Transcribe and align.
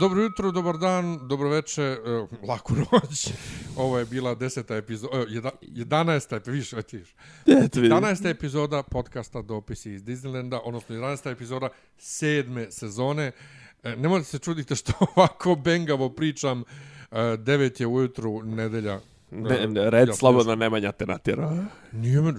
Dobro 0.00 0.22
jutro, 0.22 0.50
dobar 0.50 0.78
dan, 0.78 1.18
dobro 1.28 1.48
veče, 1.48 1.82
e, 1.82 1.98
laku 2.46 2.74
noć. 2.74 3.32
Ovo 3.76 3.98
je 3.98 4.04
bila 4.04 4.34
deseta 4.34 4.76
epizoda, 4.76 5.24
jeda, 5.28 5.50
jedanesta, 5.62 6.40
više, 6.46 6.76
eto 6.78 6.96
viš. 6.96 7.14
Eto 7.46 7.80
vidi. 7.80 7.94
11. 7.94 8.30
epizoda 8.30 8.82
podcasta 8.82 9.42
Dopisi 9.42 9.92
iz 9.92 10.02
Disneylanda, 10.02 10.60
odnosno 10.64 10.96
11. 10.96 11.30
epizoda 11.30 11.68
sedme 11.98 12.70
sezone. 12.70 13.32
E, 13.82 13.96
Ne 13.96 14.08
možete 14.08 14.30
se 14.30 14.38
čudite 14.38 14.74
što 14.74 14.92
ovako 15.16 15.54
bengavo 15.54 16.10
pričam, 16.10 16.60
e, 16.60 16.64
9 17.16 17.80
je 17.80 17.86
ujutru, 17.86 18.42
nedelja. 18.42 19.00
Ne, 19.38 19.66
ne, 19.66 19.80
Ja, 19.82 19.90
red 19.90 20.08
ja, 20.08 20.14
slobodno 20.14 20.54
Nemanja 20.54 20.92
te 20.92 21.06
natjera. 21.06 21.64
Nije 21.92 22.20
me, 22.20 22.32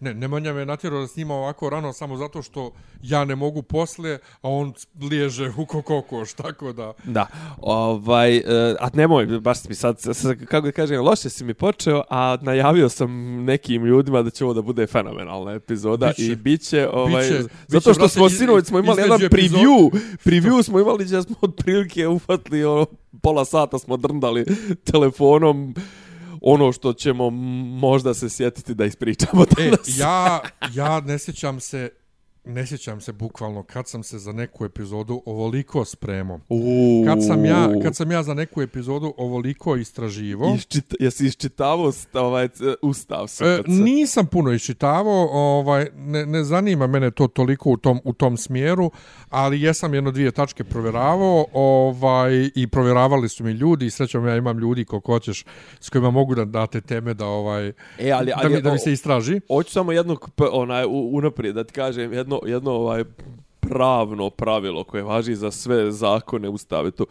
ne, 0.00 0.14
Nemanja 0.14 0.52
me 0.52 0.66
natjerao 0.66 1.00
da 1.00 1.06
snima 1.06 1.34
ovako 1.34 1.70
rano 1.70 1.92
samo 1.92 2.16
zato 2.16 2.42
što 2.42 2.70
ja 3.02 3.24
ne 3.24 3.36
mogu 3.36 3.62
posle, 3.62 4.12
a 4.34 4.48
on 4.48 4.72
liježe 5.02 5.50
u 5.50 5.66
kokokoš, 5.66 6.32
tako 6.34 6.72
da... 6.72 6.92
Da, 7.04 7.26
ovaj, 7.58 8.36
uh, 8.38 8.44
a 8.80 8.88
nemoj, 8.94 9.26
baš 9.26 9.58
mi 9.64 9.74
sad, 9.74 10.00
sad, 10.00 10.44
kako 10.44 10.60
da 10.60 10.72
kažem, 10.72 11.00
loše 11.00 11.30
si 11.30 11.44
mi 11.44 11.54
počeo, 11.54 12.02
a 12.10 12.38
najavio 12.40 12.88
sam 12.88 13.10
nekim 13.44 13.84
ljudima 13.84 14.22
da 14.22 14.30
će 14.30 14.44
ovo 14.44 14.54
da 14.54 14.62
bude 14.62 14.86
fenomenalna 14.86 15.52
epizoda 15.52 16.06
Biće. 16.08 16.24
i 16.24 16.36
biće, 16.36 16.88
ovaj, 16.88 17.22
Biće, 17.22 17.42
zato 17.66 17.90
biće, 17.90 17.94
što 17.94 18.08
smo 18.08 18.22
brate, 18.22 18.32
iz- 18.32 18.38
sinoć 18.38 18.66
smo 18.66 18.78
imali 18.78 19.00
jedan 19.00 19.16
između 19.16 19.26
epizoda- 19.26 19.58
preview, 19.58 19.90
preview 20.24 20.62
smo 20.62 20.80
imali 20.80 21.04
gdje 21.04 21.22
smo 21.22 21.36
otprilike 21.40 22.08
ufatili 22.08 22.64
ono, 22.64 22.86
pola 23.22 23.44
sata 23.44 23.78
smo 23.78 23.96
drndali 23.96 24.44
telefonom 24.84 25.74
ono 26.46 26.72
što 26.72 26.92
ćemo 26.92 27.30
možda 27.80 28.14
se 28.14 28.28
sjetiti 28.30 28.74
da 28.74 28.84
ispričamo 28.84 29.42
E, 29.42 29.46
danas. 29.64 29.98
ja, 29.98 30.40
ja 30.74 31.00
ne 31.00 31.18
sjećam 31.18 31.60
se, 31.60 31.88
ne 32.44 32.66
sjećam 32.66 33.00
se 33.00 33.12
bukvalno 33.12 33.62
kad 33.62 33.88
sam 33.88 34.02
se 34.02 34.18
za 34.18 34.32
neku 34.32 34.64
epizodu 34.64 35.22
ovoliko 35.26 35.84
spremao. 35.84 36.40
Kad 37.06 37.26
sam 37.26 37.44
ja, 37.44 37.68
kad 37.82 37.96
sam 37.96 38.12
ja 38.12 38.22
za 38.22 38.34
neku 38.34 38.62
epizodu 38.62 39.14
ovoliko 39.16 39.76
istraživo, 39.76 40.54
Iščita, 40.54 40.96
jesi 41.00 41.26
iščitavao 41.26 41.92
ovaj, 42.14 42.48
ustav 42.82 43.24
E, 43.24 43.28
sukaca? 43.28 43.62
nisam 43.68 44.26
puno 44.26 44.52
iščitavao, 44.52 45.28
ovaj 45.30 45.86
ne, 45.94 46.26
ne 46.26 46.44
zanima 46.44 46.86
mene 46.86 47.10
to 47.10 47.26
toliko 47.26 47.70
u 47.70 47.76
tom 47.76 48.00
u 48.04 48.12
tom 48.12 48.36
smjeru, 48.36 48.90
ali 49.30 49.60
jesam 49.62 49.94
jedno 49.94 50.10
dvije 50.10 50.30
tačke 50.32 50.64
provjeravao, 50.64 51.46
ovaj 51.52 52.50
i 52.54 52.66
provjeravali 52.66 53.28
su 53.28 53.44
mi 53.44 53.50
ljudi, 53.52 53.86
i 53.86 53.90
srećom 53.90 54.26
ja 54.26 54.36
imam 54.36 54.58
ljudi 54.58 54.84
koliko 54.84 55.12
hoćeš 55.12 55.44
s 55.80 55.90
kojima 55.90 56.10
mogu 56.10 56.34
da 56.34 56.44
date 56.44 56.80
teme 56.80 57.14
da 57.14 57.26
ovaj 57.26 57.72
E, 57.98 58.10
ali, 58.10 58.26
da 58.26 58.32
ali, 58.36 58.54
mi, 58.54 58.62
da 58.62 58.72
mi 58.72 58.78
se 58.78 58.92
istraži. 58.92 59.40
Hoću 59.48 59.72
samo 59.72 59.92
jedno 59.92 60.16
p- 60.36 60.44
onaj 60.52 60.84
unaprijed 61.12 61.54
da 61.54 61.64
ti 61.64 61.72
kažem 61.72 62.12
jedno 62.12 62.33
jedno 62.46 62.70
ovaj 62.70 63.04
pravno 63.60 64.30
pravilo 64.30 64.84
koje 64.84 65.02
važi 65.02 65.34
za 65.34 65.50
sve 65.50 65.92
zakone 65.92 66.48
ustave 66.48 66.90
to 66.90 67.04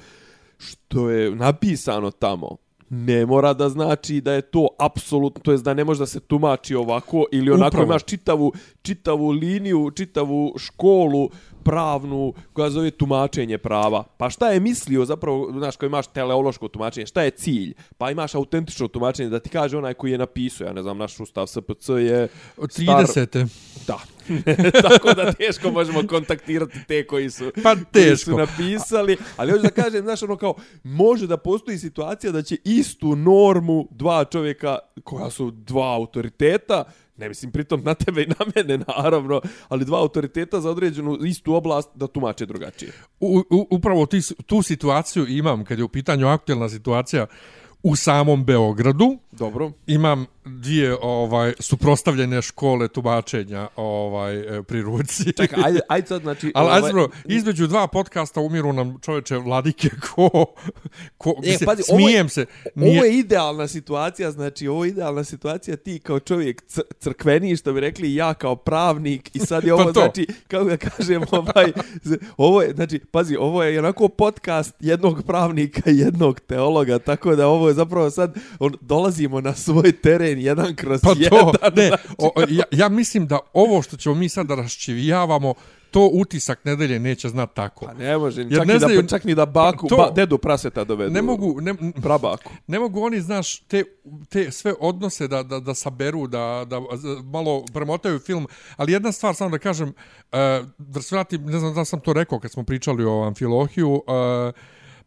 što 0.58 1.10
je 1.10 1.36
napisano 1.36 2.12
tamo 2.12 2.58
ne 2.90 3.26
mora 3.26 3.54
da 3.54 3.70
znači 3.70 4.22
da 4.22 4.34
je 4.34 4.42
to 4.42 4.68
apsolutno, 4.80 5.42
to 5.44 5.52
jest 5.52 5.64
da 5.64 5.74
ne 5.74 5.84
može 5.84 6.00
da 6.00 6.06
se 6.06 6.20
tumači 6.20 6.76
ovako 6.76 7.26
ili 7.32 7.52
onako 7.52 7.68
Upravo. 7.68 7.86
imaš 7.86 8.04
čitavu, 8.04 8.54
čitavu 8.82 9.30
liniju, 9.30 9.92
čitavu 9.92 10.54
školu 10.58 11.30
pravnu 11.64 12.34
koja 12.54 12.70
zove 12.70 12.92
tumačenje 12.92 13.58
prava. 13.58 14.04
Pa 14.18 14.30
šta 14.30 14.50
je 14.50 14.60
mislio 14.60 15.06
zapravo, 15.06 15.52
znaš, 15.52 15.76
kao 15.76 15.88
imaš 15.88 16.08
teleološko 16.08 16.68
tumačenje, 16.68 17.06
šta 17.06 17.22
je 17.22 17.32
cilj? 17.32 17.74
Pa 17.98 18.12
imaš 18.12 18.36
autentično 18.36 18.88
tumačenje 18.88 19.30
da 19.30 19.40
ti 19.40 19.50
kaže 19.50 19.78
onaj 19.78 19.94
koji 19.94 20.12
je 20.12 20.18
napisao, 20.18 20.66
ja 20.68 20.74
ne 20.74 20.82
znam, 20.82 20.98
naš 20.98 21.20
ustav 21.20 21.48
SPC 21.48 21.90
je 21.90 22.28
Od 22.58 22.70
star- 22.70 23.06
30. 23.06 23.48
Da. 23.88 24.00
Tako 24.90 25.14
da 25.14 25.34
teško 25.34 25.72
možemo 25.72 26.08
kontaktirati 26.08 26.80
te 26.88 27.08
koji 27.08 27.30
su, 27.30 27.52
Pa 27.64 27.76
koji 27.76 27.86
teško. 27.92 28.32
su 28.32 28.38
napisali. 28.38 29.18
Ali 29.38 29.52
hoću 29.52 29.64
da 29.64 29.70
kažem, 29.70 30.02
znaš, 30.02 30.24
ono 30.24 30.38
kao, 30.38 30.56
može 30.84 31.28
da 31.28 31.38
postoji 31.38 31.78
situacija 31.78 32.32
da 32.32 32.42
će 32.42 32.58
istu 32.64 33.16
normu 33.16 33.88
dva 33.92 34.26
čovjeka 34.26 34.78
koja 35.04 35.30
su 35.30 35.52
dva 35.52 35.96
autoriteta, 35.96 36.84
ne 37.18 37.28
mislim 37.30 37.52
pritom 37.52 37.84
na 37.84 37.94
tebe 37.94 38.24
i 38.24 38.28
na 38.28 38.36
mene, 38.56 38.86
naravno, 38.98 39.42
ali 39.68 39.86
dva 39.86 40.00
autoriteta 40.00 40.62
za 40.62 40.70
određenu 40.70 41.18
istu 41.26 41.54
oblast 41.54 41.90
da 41.96 42.08
tumače 42.08 42.46
drugačije. 42.46 42.92
U, 43.20 43.44
u, 43.50 43.68
upravo 43.70 44.06
ti, 44.06 44.20
tu 44.46 44.62
situaciju 44.62 45.28
imam 45.28 45.66
kad 45.66 45.78
je 45.78 45.84
u 45.84 45.90
pitanju 45.90 46.28
aktuelna 46.28 46.70
situacija 46.70 47.26
u 47.84 47.96
samom 47.96 48.46
Beogradu. 48.46 49.18
Dobro. 49.38 49.72
Imam 49.88 50.26
dvije 50.46 50.98
ovaj 51.02 51.54
suprostavljene 51.60 52.42
škole 52.42 52.88
tumačenja 52.88 53.68
ovaj 53.76 54.58
e, 54.58 54.64
pri 54.64 54.82
ruci. 54.82 55.34
Čekaj, 55.38 55.64
ajde, 55.66 55.80
ajde 55.90 56.08
sad, 56.08 56.22
znači... 56.22 56.52
Ali 56.56 56.68
ovaj- 56.68 56.78
ajde 56.78 56.94
bro, 56.94 57.10
između 57.26 57.68
dva 57.68 57.88
podcasta 57.88 58.42
umiru 58.42 58.74
nam 58.74 59.00
čoveče 59.02 59.38
vladike 59.38 59.90
ko... 60.06 60.30
ko 61.18 61.30
E, 61.38 61.42
mislim, 61.42 61.66
pazi, 61.66 61.84
ovo 61.90 62.00
je- 62.00 62.06
smijem 62.06 62.30
se. 62.30 62.46
Ovo 62.76 63.04
je 63.04 63.18
idealna 63.18 63.68
situacija, 63.68 64.32
znači 64.32 64.68
ovo 64.68 64.86
je 64.86 64.90
idealna 64.90 65.24
situacija 65.24 65.78
ti 65.78 66.00
kao 66.00 66.20
čovjek 66.20 66.62
cr 66.62 66.82
crkveni, 67.00 67.56
što 67.56 67.74
bi 67.74 67.80
rekli 67.80 68.16
ja 68.16 68.34
kao 68.34 68.56
pravnik 68.56 69.36
i 69.36 69.40
sad 69.40 69.64
je 69.64 69.74
ovo, 69.76 69.84
Pa 69.84 69.92
to. 69.94 70.00
znači, 70.00 70.28
kako 70.48 70.66
da 70.66 70.78
kažem, 70.78 71.24
ovaj, 71.32 71.72
ovo 72.38 72.62
je, 72.62 72.74
znači, 72.74 73.00
pazi, 73.12 73.36
ovo 73.36 73.64
je 73.64 73.80
onako 73.80 74.08
podcast 74.08 74.76
jednog 74.80 75.24
pravnika 75.24 75.92
i 75.92 75.98
jednog 75.98 76.40
teologa, 76.40 77.00
tako 77.00 77.36
da 77.36 77.48
ovo 77.48 77.68
je 77.68 77.74
zapravo 77.74 78.10
sad, 78.10 78.36
on, 78.60 78.74
dolazimo 79.34 79.42
na 79.42 79.56
svoj 79.56 79.92
teren 79.94 80.40
jedan 80.40 80.76
kroz 80.76 81.02
Pa 81.02 81.14
jedan. 81.18 81.40
to, 81.42 81.54
ne, 81.72 81.88
znači. 81.88 82.04
o, 82.18 82.32
ja, 82.50 82.64
ja 82.72 82.90
mislim 82.90 83.28
da 83.28 83.40
ovo 83.54 83.82
što 83.82 83.98
ćemo 83.98 84.16
mi 84.16 84.30
sad 84.30 84.48
da 84.48 84.56
raščivijavamo, 84.56 85.54
to 85.92 86.10
utisak 86.14 86.66
nedelje 86.66 87.00
neće 87.00 87.30
znat 87.30 87.54
tako. 87.54 87.86
Pa 87.86 87.94
ne 87.94 88.18
može, 88.18 88.42
Jer 88.42 88.56
čak, 88.56 88.68
ne 88.68 88.80
znaju- 88.80 89.02
da, 89.02 89.08
čak 89.08 89.24
ni 89.24 89.36
da 89.36 89.46
baku, 89.46 89.88
To- 89.88 89.98
ba, 89.98 90.12
dedu 90.12 90.38
praseta 90.38 90.84
dovedu. 90.84 91.12
Ne 91.12 91.22
mogu, 91.22 91.62
ne, 91.62 91.74
Prabaku. 91.94 92.52
ne 92.68 92.80
mogu 92.80 93.02
oni, 93.02 93.22
znaš, 93.22 93.60
te, 93.60 93.84
te 94.30 94.52
sve 94.52 94.74
odnose 94.80 95.28
da, 95.28 95.44
da, 95.44 95.60
da 95.60 95.74
saberu, 95.74 96.28
da, 96.28 96.66
da 96.68 96.82
malo 97.24 97.66
premotaju 97.74 98.20
film, 98.20 98.48
ali 98.78 98.92
jedna 98.92 99.12
stvar, 99.12 99.36
samo 99.36 99.50
da 99.50 99.58
kažem, 99.60 99.90
uh, 99.90 100.38
da 100.78 101.02
se 101.02 101.16
vratim, 101.16 101.46
ne 101.46 101.60
znam 101.60 101.74
da 101.74 101.86
sam 101.86 102.00
to 102.00 102.14
rekao 102.14 102.40
kad 102.40 102.52
smo 102.52 102.64
pričali 102.64 103.06
o 103.06 103.24
Amfilohiju, 103.24 103.92
uh, 103.92 104.04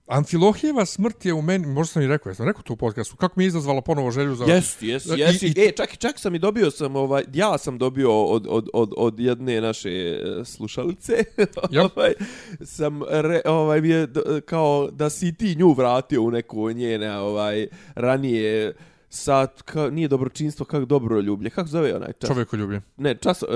Amfilohijeva 0.09 0.87
smrt 0.87 1.25
je 1.25 1.33
u 1.33 1.43
meni, 1.43 1.67
možda 1.67 1.93
sam 1.93 2.03
i 2.03 2.06
rekao, 2.06 2.31
jesam 2.31 2.47
rekao 2.47 2.62
to 2.62 2.72
u 2.72 2.77
podcastu, 2.77 3.17
kako 3.17 3.34
mi 3.37 3.44
je 3.44 3.49
izazvala 3.49 3.81
ponovo 3.81 4.11
želju 4.11 4.34
za... 4.34 4.44
Jesi, 4.44 4.87
jesi, 4.87 5.09
I- 5.47 5.49
i- 5.49 5.55
E, 5.59 5.72
čak, 5.72 5.97
čak 5.97 6.19
sam 6.19 6.34
i 6.34 6.39
dobio 6.39 6.71
sam, 6.71 6.97
ovaj, 6.97 7.25
ja 7.33 7.59
sam 7.59 7.78
dobio 7.78 8.22
od, 8.22 8.47
od, 8.49 8.69
od, 8.72 8.93
od 8.97 9.21
jedne 9.21 9.61
naše 9.61 9.91
e, 9.91 10.19
slušalice, 10.44 11.25
Jap. 11.71 11.97
ovaj, 11.97 12.12
sam, 12.61 13.00
re, 13.05 13.41
ovaj, 13.44 13.81
mi 13.81 13.89
je 13.89 14.09
kao 14.44 14.89
da 14.91 15.11
si 15.11 15.34
ti 15.34 15.55
nju 15.55 15.72
vratio 15.72 16.23
u 16.23 16.31
neku 16.31 16.71
njene, 16.71 17.19
ovaj, 17.19 17.67
ranije, 17.94 18.75
sad, 19.09 19.62
ka, 19.62 19.91
nije 19.91 20.09
dobročinstvo, 20.09 20.67
kako 20.67 20.84
dobro 20.84 21.21
ljublje, 21.21 21.50
kako 21.50 21.69
zove 21.69 21.97
onaj 21.97 22.12
čas? 22.12 22.28
Čovjeku 22.28 22.56
ljubi. 22.56 22.81
Ne, 22.97 23.15
čas, 23.15 23.43
e, 23.43 23.47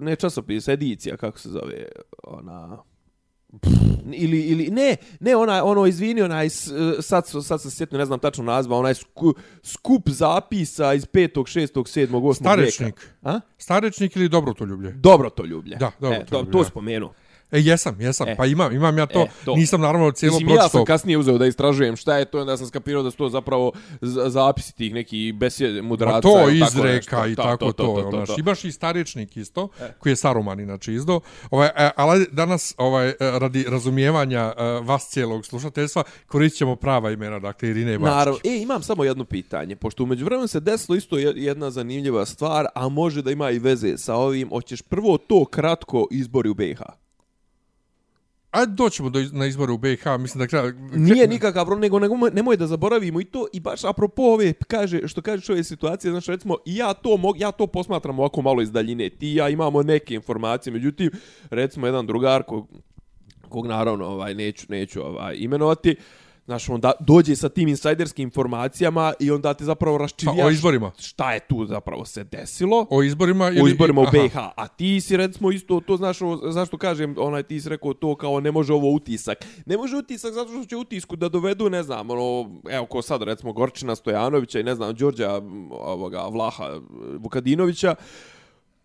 ne 0.00 0.16
časopis, 0.16 0.68
edicija, 0.68 1.16
kako 1.16 1.38
se 1.38 1.48
zove, 1.48 1.84
ona... 2.22 2.78
ili 4.12 4.40
ili 4.40 4.70
ne 4.70 4.96
ne 5.20 5.36
ona 5.36 5.64
ono 5.64 5.86
izvini 5.86 6.22
onaj 6.22 6.46
s- 6.46 6.70
sad 7.00 7.24
sad 7.44 7.62
se 7.62 7.70
sjetio 7.70 7.98
ne 7.98 8.04
znam 8.04 8.18
tačno 8.18 8.44
nazva 8.44 8.76
onaj 8.76 8.94
sku, 8.94 9.34
skup 9.62 10.08
zapisa 10.08 10.94
iz 10.94 11.04
5. 11.04 11.28
6. 11.34 11.72
7. 12.06 12.08
8. 12.12 12.34
Starečnik. 12.34 12.94
veka. 12.96 13.06
A? 13.22 13.40
Starečnik 13.58 14.16
ili 14.16 14.28
dobro 14.28 14.52
to 14.52 14.64
ljublje? 14.64 14.92
Dobro 14.92 15.30
to 15.30 15.44
ljublje. 15.44 15.76
Da, 15.76 15.90
dobro 16.00 16.16
e, 16.16 16.20
to 16.20 16.26
to, 16.26 16.38
ljublje, 16.38 16.52
to 16.52 16.64
spomenu. 16.64 17.10
E, 17.52 17.60
jesam, 17.60 18.00
jesam. 18.00 18.28
E. 18.28 18.36
Pa 18.36 18.46
imam, 18.46 18.72
imam 18.72 18.98
ja 18.98 19.06
to. 19.06 19.20
E, 19.20 19.26
to. 19.44 19.54
Nisam 19.54 19.80
naravno 19.80 20.10
cijelo 20.10 20.38
Mislim, 20.38 20.56
ja 20.56 20.68
sam 20.68 20.84
kasnije 20.84 21.18
uzeo 21.18 21.38
da 21.38 21.46
istražujem 21.46 21.96
šta 21.96 22.16
je 22.16 22.24
to, 22.24 22.40
onda 22.40 22.56
sam 22.56 22.66
skapirao 22.66 23.02
da 23.02 23.10
su 23.10 23.16
to 23.16 23.28
zapravo 23.28 23.72
zapisi 24.26 24.76
tih 24.76 24.94
nekih 24.94 25.34
besjede 25.34 25.82
mudraca. 25.82 26.14
Ma 26.14 26.20
to 26.20 26.34
tako 26.34 26.50
izreka 26.50 27.26
i 27.26 27.34
tako 27.36 27.72
to. 27.72 28.10
znaš. 28.10 28.38
Imaš 28.38 28.64
i 28.64 28.72
starečnik 28.72 29.36
isto, 29.36 29.68
koji 29.98 30.12
je 30.12 30.16
Saruman 30.16 30.60
inače 30.60 30.94
izdo. 30.94 31.20
Ovaj, 31.50 31.68
e, 31.76 31.90
ali 31.96 32.26
danas 32.32 32.74
ovaj, 32.76 33.08
e, 33.08 33.14
radi 33.20 33.64
razumijevanja 33.68 34.52
e, 34.58 34.62
vas 34.82 35.08
cijelog 35.08 35.46
slušateljstva 35.46 36.02
koristit 36.26 36.58
ćemo 36.58 36.76
prava 36.76 37.10
imena, 37.10 37.38
dakle 37.38 37.68
Irine 37.68 37.98
Bačić. 37.98 38.14
Naravno. 38.14 38.40
E, 38.44 38.56
imam 38.56 38.82
samo 38.82 39.04
jedno 39.04 39.24
pitanje, 39.24 39.76
pošto 39.76 40.02
umeđu 40.02 40.24
vremenu 40.24 40.48
se 40.48 40.60
desilo 40.60 40.96
isto 40.96 41.18
je- 41.18 41.32
jedna 41.36 41.70
zanimljiva 41.70 42.26
stvar, 42.26 42.66
a 42.74 42.88
može 42.88 43.22
da 43.22 43.30
ima 43.30 43.50
i 43.50 43.58
veze 43.58 43.98
sa 43.98 44.14
ovim. 44.14 44.48
Hoćeš 44.48 44.82
prvo 44.82 45.18
to 45.18 45.44
kratko 45.44 46.06
izbori 46.10 46.48
u 46.48 46.54
BiH? 46.54 46.80
Ajde 48.50 48.72
doćemo 48.72 49.10
do, 49.10 49.20
na 49.32 49.46
izbore 49.46 49.72
u 49.72 49.78
BiH, 49.78 50.06
mislim 50.18 50.38
da 50.38 50.46
treba... 50.46 50.72
Nije 50.92 51.28
nikakav 51.28 51.64
problem, 51.64 51.80
nego, 51.80 51.98
nego 51.98 52.16
nemoj 52.32 52.56
da 52.56 52.66
zaboravimo 52.66 53.20
i 53.20 53.24
to 53.24 53.46
i 53.52 53.60
baš 53.60 53.84
apropo 53.84 54.22
ove 54.22 54.52
kaže 54.52 55.08
što 55.08 55.22
kažeš 55.22 55.50
ove 55.50 55.64
situacije, 55.64 56.10
znači 56.10 56.30
recimo 56.30 56.56
ja 56.64 56.94
to 56.94 57.16
mog, 57.16 57.40
ja 57.40 57.52
to 57.52 57.66
posmatram 57.66 58.18
ovako 58.18 58.42
malo 58.42 58.62
iz 58.62 58.72
daljine. 58.72 59.10
Ti 59.10 59.34
ja 59.34 59.48
imamo 59.48 59.82
neke 59.82 60.14
informacije, 60.14 60.72
međutim 60.72 61.10
recimo 61.50 61.86
jedan 61.86 62.06
drugar 62.06 62.42
ko 62.42 62.66
kog 63.48 63.66
naravno 63.66 64.06
ovaj 64.06 64.34
neću 64.34 64.66
neću 64.68 65.06
ovaj 65.06 65.36
imenovati. 65.38 65.96
Znaš, 66.48 66.68
onda 66.68 66.92
dođe 67.00 67.36
sa 67.36 67.48
tim 67.48 67.68
insajderskim 67.68 68.22
informacijama 68.22 69.12
i 69.20 69.30
onda 69.30 69.54
ti 69.54 69.64
zapravo 69.64 69.98
raščivjaš 69.98 70.36
Pa, 70.38 70.46
o 70.46 70.50
izborima. 70.50 70.90
šta 70.98 71.32
je 71.32 71.40
tu 71.40 71.66
zapravo 71.66 72.04
se 72.04 72.24
desilo. 72.24 72.86
O 72.90 73.02
izborima 73.02 73.48
ili... 73.48 73.62
u 73.62 73.68
izborima 73.68 74.00
u 74.00 74.04
aha. 74.04 74.12
BiH. 74.12 74.36
A 74.36 74.68
ti 74.68 75.00
si 75.00 75.16
recimo 75.16 75.50
isto 75.50 75.80
to 75.80 75.96
znaš 75.96 76.18
zašto 76.50 76.78
kažem, 76.78 77.14
onaj 77.18 77.42
ti 77.42 77.60
si 77.60 77.68
rekao 77.68 77.94
to 77.94 78.14
kao 78.14 78.40
ne 78.40 78.52
može 78.52 78.72
ovo 78.72 78.90
utisak. 78.90 79.38
Ne 79.66 79.76
može 79.76 79.96
utisak 79.96 80.32
zato 80.32 80.50
što 80.50 80.64
će 80.64 80.76
utisku 80.76 81.16
da 81.16 81.28
dovedu, 81.28 81.70
ne 81.70 81.82
znam, 81.82 82.10
ono 82.10 82.50
evo 82.70 82.86
ko 82.86 83.02
sad 83.02 83.22
recimo 83.22 83.52
Gorčina 83.52 83.96
Stojanovića 83.96 84.60
i 84.60 84.64
ne 84.64 84.74
znam 84.74 84.94
Đorđa 84.94 85.40
ovoga 85.70 86.28
Vlaha 86.28 86.80
Vukadinovića 87.18 87.94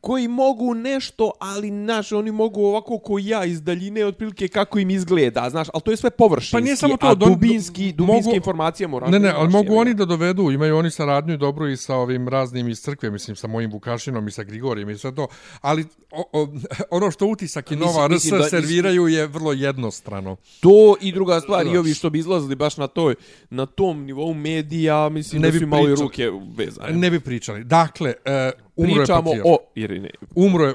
koji 0.03 0.27
mogu 0.27 0.73
nešto, 0.73 1.31
ali 1.39 1.69
znaš, 1.69 2.11
oni 2.11 2.31
mogu 2.31 2.65
ovako 2.65 2.99
ko 2.99 3.19
ja 3.19 3.45
iz 3.45 3.61
daljine 3.61 4.05
otprilike 4.05 4.47
kako 4.47 4.79
im 4.79 4.89
izgleda, 4.89 5.49
znaš, 5.49 5.67
ali 5.73 5.81
to 5.81 5.91
je 5.91 5.97
sve 5.97 6.09
površinski, 6.09 6.51
Pa 6.51 6.59
nije 6.59 6.75
samo 6.75 6.97
to, 6.97 7.07
a 7.07 7.15
dubinski, 7.15 7.91
dubinske 7.91 8.23
mogu- 8.23 8.35
informacije 8.35 8.87
mora. 8.87 9.09
Ne, 9.09 9.19
ne, 9.19 9.29
ali 9.29 9.49
mogu 9.49 9.75
oni 9.75 9.93
da 9.93 10.05
dovedu, 10.05 10.51
imaju 10.51 10.77
oni 10.77 10.91
saradnju 10.91 11.37
dobru 11.37 11.69
i 11.69 11.77
sa 11.77 11.95
ovim 11.95 12.27
raznim 12.27 12.69
iz 12.69 12.81
crkve, 12.81 13.11
mislim, 13.11 13.35
sa 13.35 13.47
mojim 13.47 13.71
Vukašinom 13.71 14.27
i 14.27 14.31
sa 14.31 14.43
Grigorijem 14.43 14.89
i 14.89 14.97
sve 14.97 15.15
to, 15.15 15.27
ali 15.61 15.85
o, 16.11 16.23
o, 16.33 16.47
ono 16.97 17.11
što 17.11 17.25
utisak 17.25 17.71
i 17.71 17.75
Nova 17.75 18.07
RS 18.07 18.25
da- 18.25 18.43
serviraju 18.43 19.07
je 19.07 19.27
vrlo 19.27 19.53
jednostrano. 19.53 20.35
To 20.59 20.95
i 21.01 21.11
druga 21.11 21.39
stvar, 21.39 21.65
i 21.65 21.77
ovi 21.77 21.93
što 21.93 22.09
bi 22.09 22.19
izlazili 22.19 22.55
baš 22.55 22.77
na 22.77 22.87
toj, 22.87 23.15
na 23.49 23.65
tom 23.65 24.05
nivou 24.05 24.33
medija, 24.33 25.09
mislim 25.09 25.41
Ne 25.41 25.51
da 25.51 25.57
su 25.57 25.63
imali 25.63 25.95
ruke 25.95 26.31
vezane. 26.57 26.91
Ne 26.91 27.11
bi 27.11 27.19
pričali. 27.19 27.63
Dakle, 27.63 28.13
e, 28.25 28.51
umro 28.75 28.95
Pričamo 28.95 29.31
o 29.45 29.57
Irine. 29.75 30.09
Umro 30.35 30.65
je 30.65 30.71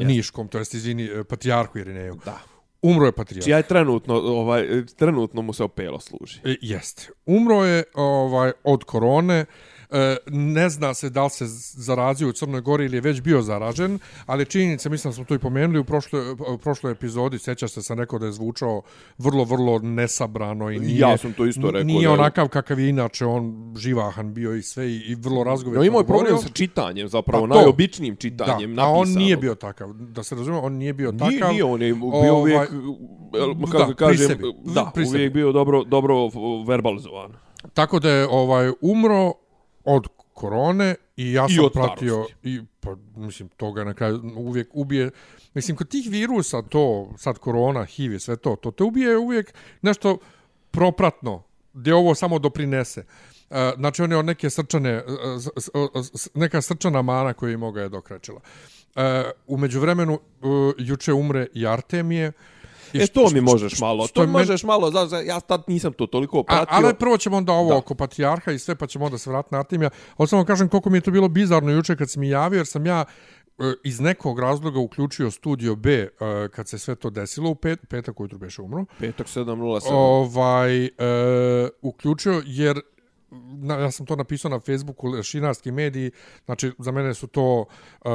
e, 0.00 0.04
Niškom, 0.04 0.48
to 0.48 0.58
jest, 0.58 0.74
izvini, 0.74 1.04
e, 1.04 1.24
Patrijarhu 1.24 1.78
Irineju. 1.78 2.18
Da. 2.24 2.38
Umro 2.82 3.06
je 3.06 3.12
Patrijarh. 3.12 3.44
Čija 3.44 3.56
je 3.56 3.62
trenutno, 3.62 4.14
ovaj, 4.14 4.66
trenutno 4.96 5.42
mu 5.42 5.52
se 5.52 5.64
opelo 5.64 6.00
služi. 6.00 6.40
E, 6.44 6.56
Jeste. 6.60 7.08
Umro 7.26 7.64
je 7.64 7.84
ovaj 7.94 8.52
od 8.64 8.84
korone. 8.84 9.44
E, 9.92 10.16
ne 10.28 10.68
zna 10.68 10.94
se 10.94 11.10
da 11.10 11.24
li 11.24 11.30
se 11.30 11.44
zarazio 11.76 12.28
u 12.28 12.32
Crnoj 12.32 12.60
Gori 12.60 12.84
ili 12.84 12.96
je 12.96 13.00
već 13.00 13.20
bio 13.20 13.42
zaražen, 13.42 13.98
ali 14.26 14.46
činjenica, 14.46 14.88
mislim 14.88 15.10
da 15.10 15.14
smo 15.14 15.24
to 15.24 15.34
i 15.34 15.38
pomenuli 15.38 15.78
u 15.78 15.84
prošloj, 15.84 16.22
u 16.30 16.58
prošloj 16.58 16.92
epizodi, 16.92 17.38
sjećaš 17.38 17.70
se 17.70 17.82
sam 17.82 17.98
rekao 17.98 18.18
da 18.18 18.26
je 18.26 18.32
zvučao 18.32 18.82
vrlo, 19.18 19.44
vrlo 19.44 19.78
nesabrano 19.78 20.70
i 20.70 20.78
nije, 20.78 20.98
Ja 20.98 21.16
sam 21.16 21.32
to 21.32 21.46
isto 21.46 21.62
rekao, 21.62 21.84
Nije 21.84 22.06
da- 22.06 22.12
onakav 22.12 22.48
kakav 22.48 22.80
je 22.80 22.88
inače, 22.88 23.26
on 23.26 23.74
živahan 23.76 24.34
bio 24.34 24.54
i 24.54 24.62
sve 24.62 24.86
i, 24.86 24.96
i 24.98 25.14
vrlo 25.14 25.44
razgovetno 25.44 25.80
No, 25.80 25.86
imao 25.86 26.00
je 26.00 26.06
problem 26.06 26.38
sa 26.38 26.48
čitanjem, 26.48 27.08
zapravo, 27.08 27.46
Pa 27.46 27.54
to. 27.54 27.60
najobičnijim 27.60 28.16
čitanjem, 28.16 28.76
da, 28.76 28.82
a 28.82 28.88
on 28.88 29.08
nije 29.08 29.36
bio 29.36 29.54
takav. 29.54 29.92
Da 29.92 30.22
se 30.22 30.34
razume, 30.34 30.58
on 30.58 30.72
nije 30.72 30.92
bio 30.92 31.12
Nije, 31.12 31.18
takav. 31.38 31.52
nije, 31.52 31.64
on 31.64 31.82
je 31.82 31.94
bio 31.94 32.06
Ovaj, 32.06 32.30
uvijek, 32.32 32.70
da, 33.32 33.70
kako 33.70 33.86
pri 33.86 33.94
kažem, 33.96 34.28
sebi. 34.28 34.42
da, 34.64 34.90
Pri 34.94 35.04
sebi. 35.06 35.16
uvijek 35.16 35.32
bio 35.32 35.52
dobro, 35.52 35.84
dobro 35.84 36.14
verbalizovan. 36.66 37.32
Tako 37.74 37.98
da 37.98 38.10
je 38.10 38.28
ovaj 38.28 38.70
umro 38.80 39.32
od 39.94 40.08
korone 40.34 40.94
i 41.16 41.32
ja 41.32 41.46
I 41.50 41.54
sam 41.54 41.64
od 41.64 41.72
pratio 41.72 42.12
starosti. 42.12 42.34
i 42.42 42.60
pa 42.80 42.96
mislim 43.16 43.48
toga 43.48 43.84
na 43.84 43.94
kraju 43.94 44.20
uvijek 44.36 44.68
ubije. 44.72 45.10
Mislim 45.54 45.76
kod 45.76 45.88
tih 45.88 46.10
virusa 46.10 46.62
to 46.62 47.12
sad 47.18 47.38
korona 47.38 47.84
HIV 47.84 48.14
i 48.14 48.20
sve 48.20 48.36
to 48.36 48.56
to 48.56 48.70
te 48.70 48.84
ubije 48.84 49.18
uvijek 49.18 49.54
nešto 49.82 50.18
propratno 50.70 51.42
gdje 51.72 51.94
ovo 51.94 52.14
samo 52.14 52.38
doprinese. 52.38 53.04
E, 53.50 53.72
znači 53.76 54.02
on 54.02 54.10
je 54.10 54.16
od 54.16 54.24
neke 54.24 54.50
srčane 54.50 54.90
e, 54.90 55.02
neka 56.34 56.62
srčana 56.62 57.02
mana 57.02 57.32
koju 57.32 57.52
im 57.52 57.72
ga 57.72 57.82
je 57.82 57.88
dokračila. 57.88 58.40
E, 58.96 59.30
u 59.46 59.56
međuvremenu 59.56 60.20
juče 60.78 61.12
umre 61.12 61.46
i 61.54 61.66
Artemije 61.66 62.32
I 62.92 62.98
E, 62.98 63.06
što- 63.06 63.20
to 63.20 63.30
mi 63.30 63.40
možeš 63.42 63.80
malo, 63.80 64.06
što 64.06 64.14
to 64.14 64.26
mi 64.26 64.32
možeš 64.32 64.62
malo, 64.62 64.90
znaš, 64.90 65.26
ja 65.26 65.40
tad 65.40 65.62
nisam 65.66 65.92
to 65.92 66.06
toliko 66.06 66.38
A, 66.38 66.42
pratio. 66.44 66.66
ali 66.70 66.94
prvo 66.94 67.16
ćemo 67.16 67.36
onda 67.36 67.52
ovo 67.52 67.70
Da. 67.70 67.76
oko 67.76 67.94
patrijarha 67.94 68.52
i 68.52 68.58
sve, 68.58 68.74
pa 68.74 68.86
ćemo 68.86 69.04
onda 69.04 69.18
se 69.18 69.30
vratiti 69.30 69.54
na 69.54 69.58
Artemija. 69.58 69.90
Ali 70.16 70.28
samo 70.28 70.44
kažem 70.44 70.68
koliko 70.68 70.90
mi 70.90 70.96
je 70.96 71.02
to 71.02 71.10
bilo 71.10 71.28
bizarno 71.28 71.70
juče 71.70 71.96
kad 71.96 72.10
si 72.10 72.18
mi 72.18 72.28
javio, 72.28 72.56
jer 72.56 72.66
sam 72.66 72.86
ja 72.86 73.04
e, 73.58 73.62
iz 73.84 74.00
nekog 74.00 74.38
razloga 74.38 74.78
uključio 74.78 75.30
Studio 75.30 75.76
B 75.76 75.90
e, 75.92 76.08
kad 76.48 76.68
se 76.68 76.78
sve 76.78 76.94
to 76.94 77.10
desilo 77.10 77.50
u 77.50 77.54
pet, 77.54 77.78
petak 77.88 78.20
ujutru 78.20 78.38
beše 78.38 78.62
umro. 78.62 78.84
Petak 78.98 79.26
7.07. 79.26 79.80
Ovaj, 79.90 80.84
e, 80.84 80.90
uključio 81.82 82.42
jer 82.46 82.80
na, 83.62 83.74
ja 83.74 83.90
sam 83.90 84.06
to 84.06 84.16
napisao 84.16 84.50
na 84.50 84.60
Facebooku, 84.60 85.22
šinarski 85.22 85.70
mediji, 85.70 86.10
znači 86.44 86.72
za 86.78 86.90
mene 86.92 87.14
su 87.14 87.26
to 87.26 87.64
uh, 88.04 88.10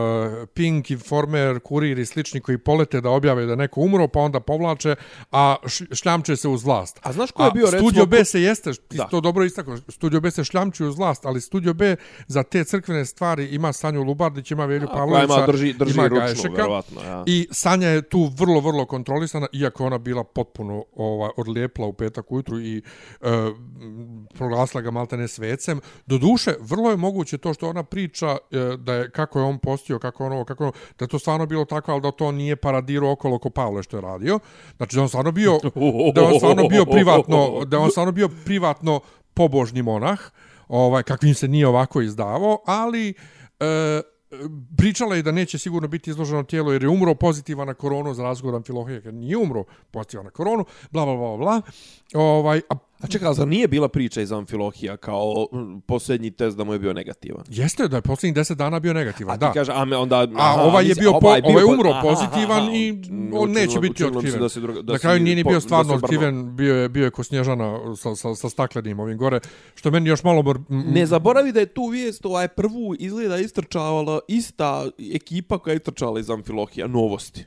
Pink, 0.53 0.91
Informer, 0.91 1.59
Kurir 1.59 1.99
i 1.99 2.05
slični 2.05 2.41
koji 2.41 2.57
polete 2.57 3.01
da 3.01 3.09
objave 3.09 3.45
da 3.45 3.55
neko 3.55 3.81
umro, 3.81 4.07
pa 4.07 4.19
onda 4.19 4.39
povlače, 4.39 4.95
a 5.31 5.55
šljamče 5.93 6.35
se 6.35 6.47
uz 6.47 6.63
vlast. 6.63 6.99
A 7.03 7.13
znaš 7.13 7.31
ko 7.31 7.43
je 7.43 7.51
bio, 7.51 7.65
recimo, 7.65 7.81
Studio 7.81 8.05
B 8.05 8.25
se 8.25 8.41
jeste, 8.41 8.73
ti 8.73 8.97
Da. 8.97 9.07
to 9.07 9.21
dobro 9.21 9.43
istakao, 9.43 9.77
Studio 9.77 10.19
B 10.21 10.31
se 10.31 10.43
šljamči 10.43 10.83
uz 10.83 10.97
vlast, 10.97 11.25
ali 11.25 11.41
Studio 11.41 11.73
B 11.73 11.95
za 12.27 12.43
te 12.43 12.63
crkvene 12.63 13.05
stvari 13.05 13.45
ima 13.45 13.73
Sanju 13.73 14.03
Lubardić, 14.03 14.51
ima 14.51 14.65
Velju 14.65 14.87
A, 14.91 14.93
Pavlovića, 14.93 15.33
ima, 15.37 15.45
drži, 15.45 15.73
drži 15.73 15.99
ima 15.99 16.07
Gajšeka. 16.07 16.61
ja. 17.05 17.23
I 17.25 17.47
Sanja 17.51 17.87
je 17.87 18.01
tu 18.01 18.31
vrlo, 18.37 18.59
vrlo 18.59 18.85
kontrolisana, 18.85 19.47
iako 19.53 19.85
ona 19.85 19.97
bila 19.97 20.23
potpuno 20.23 20.85
ovaj, 20.95 21.29
odlijepla 21.37 21.87
u 21.87 21.93
petak 21.93 22.31
ujutru 22.31 22.59
i 22.61 22.77
e, 22.77 22.81
proglasila 24.33 24.81
ga 24.81 24.91
maltene 25.05 25.27
svecem. 25.27 25.81
Do 26.05 26.17
duše, 26.17 26.55
vrlo 26.59 26.89
je 26.91 26.97
moguće 26.97 27.37
to 27.37 27.53
što 27.53 27.69
ona 27.69 27.83
priča 27.83 28.37
e, 28.51 28.77
da 28.77 28.93
je 28.93 29.11
kako 29.11 29.39
je 29.39 29.45
on 29.45 29.59
postio, 29.59 29.99
kako 29.99 30.23
je 30.23 30.29
ono, 30.29 30.45
kako 30.45 30.63
je 30.63 30.67
ono, 30.67 30.77
da 30.99 31.05
je 31.05 31.09
to 31.09 31.19
stvarno 31.19 31.45
bilo 31.45 31.65
tako, 31.65 31.91
ali 31.91 32.01
da 32.01 32.11
to 32.11 32.31
nije 32.31 32.55
paradirao 32.55 33.11
okolo 33.11 33.39
ko 33.39 33.49
Pavle 33.49 33.83
što 33.83 33.97
je 33.97 34.01
radio. 34.01 34.39
Znači 34.77 34.95
da 34.95 35.01
on 35.01 35.09
stvarno 35.09 35.31
bio, 35.31 35.59
da 36.15 36.23
on 36.23 36.37
stvarno 36.37 36.67
bio 36.67 36.85
privatno, 36.85 37.65
da 37.65 37.79
on 37.79 37.91
stvarno 37.91 38.11
bio 38.11 38.29
privatno 38.45 38.99
pobožni 39.33 39.81
monah, 39.81 40.19
ovaj, 40.67 41.03
kakvim 41.03 41.33
se 41.33 41.47
nije 41.47 41.67
ovako 41.67 42.01
izdavao, 42.01 42.57
ali 42.65 43.13
e, 43.59 44.01
pričala 44.77 45.15
je 45.15 45.21
da 45.21 45.31
neće 45.31 45.57
sigurno 45.57 45.87
biti 45.87 46.09
izloženo 46.09 46.43
tijelo 46.43 46.73
jer 46.73 46.83
je 46.83 46.89
umro 46.89 47.15
pozitivan 47.15 47.67
na 47.67 47.73
koronu 47.73 48.13
za 48.13 48.23
razgovor 48.23 48.55
Amfilohije 48.55 49.01
kad 49.01 49.13
nije 49.13 49.37
umro 49.37 49.63
pozitivan 49.91 50.25
na 50.25 50.31
koronu, 50.31 50.65
bla, 50.91 51.05
bla, 51.05 51.15
bla, 51.15 51.37
bla. 51.37 51.61
Ovaj, 52.13 52.61
a 52.69 52.75
A 52.95 53.07
čekaj, 53.07 53.33
zar 53.33 53.47
nije 53.47 53.67
bila 53.67 53.87
priča 53.87 54.21
iz 54.21 54.31
Amfilohija 54.31 54.97
kao 54.97 55.47
mm, 55.53 55.81
posljednji 55.81 56.31
test 56.31 56.57
da 56.57 56.63
mu 56.63 56.73
je 56.73 56.79
bio 56.79 56.93
negativan? 56.93 57.43
jeste 57.49 57.87
da 57.87 57.95
je 57.95 58.01
posljednjih 58.01 58.35
deset 58.35 58.57
dana 58.57 58.79
bio 58.79 58.93
negativan, 58.93 59.31
A 59.31 59.37
ti 59.37 59.39
da. 59.39 59.51
kaže, 59.51 59.71
a 59.75 59.85
me 59.85 59.97
onda... 59.97 60.27
A 60.35 60.61
ovaj 60.61 60.83
je 60.83 60.87
mislim, 60.87 61.03
bio, 61.03 61.11
po, 61.11 61.17
ovaj 61.17 61.41
ovaj 61.41 61.53
je 61.53 61.65
po- 61.65 61.73
umro 61.73 61.89
aha, 61.89 62.01
pozitivan 62.01 62.63
aha, 62.63 62.71
i 62.73 62.89
aha. 62.91 63.09
on 63.33 63.51
neće 63.51 63.67
Učinilo- 63.69 63.81
biti 63.81 63.91
učinilo 63.93 64.17
otkriven. 64.17 64.39
Da 64.39 64.61
druga, 64.61 64.81
da 64.81 64.93
Na 64.93 64.97
si 64.97 65.01
kraju 65.01 65.19
nije 65.19 65.35
ni 65.35 65.43
po- 65.43 65.49
bio 65.49 65.57
da 65.57 65.61
stvarno 65.61 65.93
otkriven, 65.95 66.55
bio 66.55 66.75
je, 66.75 66.89
bio 66.89 67.05
je 67.05 67.11
ko 67.11 67.23
Snježana 67.23 67.95
sa, 67.95 68.15
sa, 68.15 68.35
sa 68.35 68.49
staklenim 68.49 68.99
ovim 68.99 69.17
gore, 69.17 69.39
što 69.75 69.91
meni 69.91 70.09
još 70.09 70.23
malo... 70.23 70.41
Mor, 70.41 70.59
m- 70.69 70.83
Ne 70.87 71.05
zaboravi 71.05 71.51
da 71.51 71.59
je 71.59 71.65
tu 71.65 71.85
vijest 71.85 72.25
ovaj 72.25 72.47
prvu 72.47 72.95
izgleda 72.99 73.37
istrčavala 73.37 74.19
ista 74.27 74.85
ekipa 75.13 75.57
koja 75.57 75.71
je 75.71 75.77
istrčala 75.77 76.19
iz 76.19 76.29
Amfilohija, 76.29 76.87
novosti. 76.87 77.45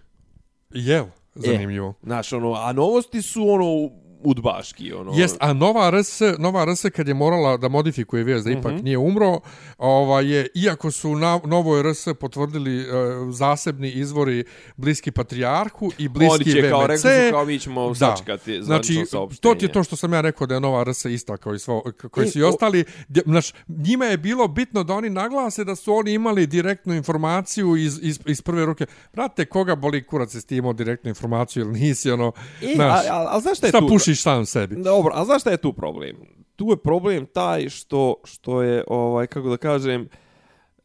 Jel, 0.70 1.04
zanimljivo. 1.34 1.94
Znaš, 2.02 2.32
ono, 2.32 2.52
a 2.52 2.72
novosti 2.72 3.22
su 3.22 3.50
ono 3.50 3.90
udbaški, 4.20 4.92
ono. 4.92 5.12
Jest, 5.12 5.36
a 5.40 5.52
Nova 5.52 5.90
RS, 5.90 6.08
Nova 6.38 6.64
RS 6.64 6.84
kad 6.86 7.08
je 7.08 7.14
morala 7.14 7.56
da 7.56 7.68
modifikuje 7.68 8.24
vijest 8.24 8.44
da 8.44 8.50
ipak 8.50 8.72
Mhm. 8.72 8.84
nije 8.84 8.98
umro, 8.98 9.40
ovaj 9.78 10.26
je 10.26 10.46
iako 10.56 10.90
su 10.90 11.16
na 11.16 11.40
Novoj 11.44 11.82
RS 11.82 12.08
potvrdili 12.14 12.80
e, 12.80 12.84
zasebni 13.30 13.90
izvori 13.90 14.44
bliski 14.76 15.10
patrijarhu 15.10 15.90
i 15.98 16.08
bliski 16.08 16.34
Oni 16.34 16.44
će 16.46 16.60
VMC. 16.60 16.70
kao 16.70 16.80
rekli 16.82 16.98
su 17.00 17.30
kao 17.30 17.44
mi 17.44 17.58
ćemo 17.58 17.94
sačekati 17.96 18.62
znači, 18.62 18.92
zvanično 18.92 19.28
to 19.40 19.54
ti 19.54 19.64
je 19.64 19.72
to 19.72 19.82
što 19.82 19.96
sam 19.96 20.12
ja 20.12 20.20
rekao 20.20 20.46
da 20.46 20.54
je 20.54 20.60
Nova 20.60 20.84
RS 20.84 21.04
ista 21.04 21.36
kao 21.36 21.54
i, 21.54 21.58
svo, 21.58 21.82
i 22.18 22.20
E, 22.20 22.26
svi 22.26 22.42
o- 22.42 22.48
ostali. 22.48 22.84
Znaš, 23.24 23.52
njima 23.68 24.04
je 24.04 24.18
bilo 24.18 24.48
bitno 24.48 24.84
da 24.84 24.94
oni 24.94 25.10
naglase 25.10 25.64
da 25.64 25.76
su 25.76 25.94
oni 25.94 26.12
imali 26.12 26.46
direktnu 26.46 26.94
informaciju 26.94 27.76
iz, 27.76 27.98
iz, 28.02 28.20
iz 28.26 28.42
prve 28.42 28.66
ruke. 28.66 28.86
Brate, 29.12 29.44
koga 29.44 29.74
boli 29.76 30.02
kurac 30.02 30.34
jesi 30.34 30.46
ti 30.46 30.56
imao 30.56 30.72
direktnu 30.72 31.08
informaciju 31.08 31.62
ili 31.62 31.72
nisi, 31.72 32.10
ono, 32.10 32.32
E, 32.62 32.72
znaš, 32.74 32.90
a, 33.00 33.12
a, 33.12 33.26
a 33.28 33.40
znaš 33.40 33.58
šta 33.58 33.66
je 33.66 33.72
tu? 33.72 33.78
Pušiš 34.08 34.22
sam 34.22 34.46
sebi. 34.46 34.76
Dobro, 34.76 35.12
a 35.14 35.24
znaš 35.24 35.40
šta 35.42 35.50
je 35.50 35.56
tu 35.56 35.72
problem? 35.72 36.16
Tu 36.56 36.66
je 36.70 36.76
problem 36.76 37.26
taj 37.26 37.68
što, 37.68 38.14
što 38.24 38.62
je, 38.62 38.84
ovaj, 38.86 39.26
kako 39.26 39.48
da 39.48 39.56
kažem, 39.56 40.08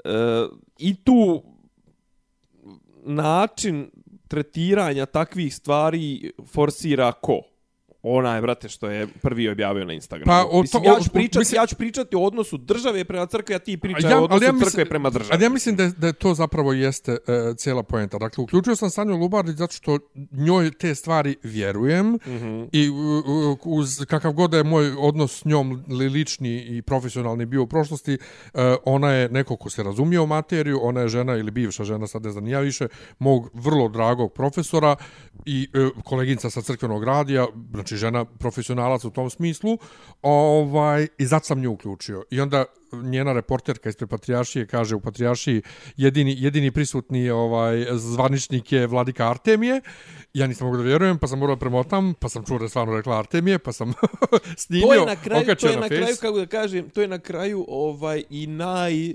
e, 0.04 0.10
i 0.78 0.96
tu 0.96 1.44
način 3.04 3.92
tretiranja 4.28 5.06
takvih 5.06 5.56
stvari 5.56 6.32
forsira 6.46 7.12
ko? 7.12 7.42
Onaj, 8.06 8.42
brate, 8.42 8.70
što 8.70 8.90
je 8.90 9.08
prvi 9.22 9.50
objavio 9.50 9.86
na 9.86 9.94
Instagramu. 9.94 10.26
Pa, 10.28 10.46
o 10.48 10.62
mislim, 10.62 10.84
to- 10.84 10.90
ja, 10.90 10.94
o- 10.94 11.00
ću 11.00 11.10
o- 11.10 11.14
pričati, 11.14 11.40
mislim- 11.40 11.58
ja 11.58 11.68
ću 11.68 11.76
pričati 11.76 12.16
o 12.16 12.22
odnosu 12.22 12.58
države 12.58 13.04
prema 13.06 13.26
crkvi, 13.26 13.56
a 13.56 13.60
ti 13.60 13.78
pričaj 13.78 14.12
Ja- 14.12 14.20
o 14.20 14.24
odnosu 14.24 14.44
ja 14.44 14.50
crkve 14.50 14.66
mislim- 14.66 14.88
prema 14.88 15.10
državi. 15.10 15.30
Ali 15.34 15.44
ja 15.44 15.50
mislim 15.50 15.76
da, 15.76 15.84
je- 15.84 15.92
da 15.92 16.08
je 16.08 16.14
to 16.14 16.34
zapravo 16.34 16.74
jeste 16.74 17.12
uh, 17.12 17.18
cijela 17.58 17.84
poenta. 17.84 18.18
Dakle, 18.18 18.44
uključio 18.44 18.76
sam 18.76 18.90
Sanju 18.90 19.16
Lubardić 19.16 19.56
zato 19.56 19.74
što 19.74 20.00
njoj 20.32 20.72
te 20.72 20.96
stvari 20.96 21.36
vjerujem 21.44 22.06
mm. 22.08 22.20
-hmm. 22.26 22.70
i 22.72 22.90
uh, 22.90 22.96
uz 23.64 24.06
kakav 24.06 24.32
god 24.32 24.52
da 24.52 24.58
je 24.58 24.64
moj 24.64 24.94
odnos 25.00 25.40
s 25.40 25.46
njom 25.46 25.84
li- 25.90 26.10
lični 26.10 26.66
i 26.68 26.82
profesionalni 26.82 27.46
bio 27.46 27.64
u 27.64 27.68
prošlosti, 27.68 28.18
uh, 28.46 28.60
ona 28.86 29.10
je 29.10 29.30
neko 29.30 29.56
ko 29.56 29.70
se 29.70 29.84
razumije 29.84 30.20
u 30.20 30.28
materiju, 30.28 30.80
ona 30.82 31.02
je 31.02 31.08
žena 31.08 31.36
ili 31.36 31.52
bivša 31.52 31.84
žena, 31.84 32.08
sad 32.08 32.24
ne 32.24 32.32
znam 32.32 32.48
ja 32.48 32.60
više, 32.60 32.88
mog 33.20 33.50
vrlo 33.54 33.90
dragog 33.90 34.34
profesora 34.34 34.96
i 35.46 35.68
uh, 35.96 36.04
koleginica 36.04 36.50
sa 36.50 36.62
crkvenog 36.62 37.04
radija, 37.04 37.48
znači 37.72 37.93
žena 37.98 38.26
profesionalac 38.26 39.06
u 39.06 39.10
tom 39.10 39.30
smislu, 39.30 39.78
ovaj, 40.22 41.08
i 41.18 41.26
zato 41.26 41.46
sam 41.46 41.60
nju 41.60 41.72
uključio. 41.72 42.24
I 42.32 42.42
onda 42.42 42.66
njena 42.92 43.34
reporterka 43.34 43.90
ispred 43.90 44.10
Patrijašije 44.10 44.68
kaže 44.68 44.96
u 44.96 45.00
Patrijašiji 45.00 45.62
jedini, 45.98 46.36
jedini 46.40 46.72
prisutni 46.72 47.30
ovaj 47.30 47.86
zvaničnik 47.92 48.72
je 48.72 48.88
Vladika 48.88 49.30
Artemije. 49.30 49.82
Ja 50.34 50.48
nisam 50.48 50.68
mogu 50.68 50.78
da 50.78 50.84
vjerujem, 50.84 51.18
pa 51.18 51.28
sam 51.28 51.40
morao 51.40 51.56
premotam, 51.56 52.14
pa 52.14 52.30
sam 52.30 52.46
čuo 52.46 52.58
da 52.58 52.66
je 52.66 52.70
stvarno 52.70 52.96
rekla 52.96 53.20
Artemije, 53.20 53.60
pa 53.60 53.72
sam 53.72 53.94
snimio, 54.58 54.88
to 54.88 54.94
je 54.94 55.06
na 55.06 55.16
kraju, 55.16 55.56
to 55.56 55.68
je 55.68 55.76
na, 55.76 55.82
na 55.82 55.88
kraju, 55.88 56.16
kako 56.22 56.38
da 56.38 56.46
kažem, 56.46 56.90
to 56.90 57.02
je 57.02 57.08
na 57.08 57.20
kraju 57.20 57.66
ovaj 57.68 58.24
i 58.30 58.48
naj 58.48 59.14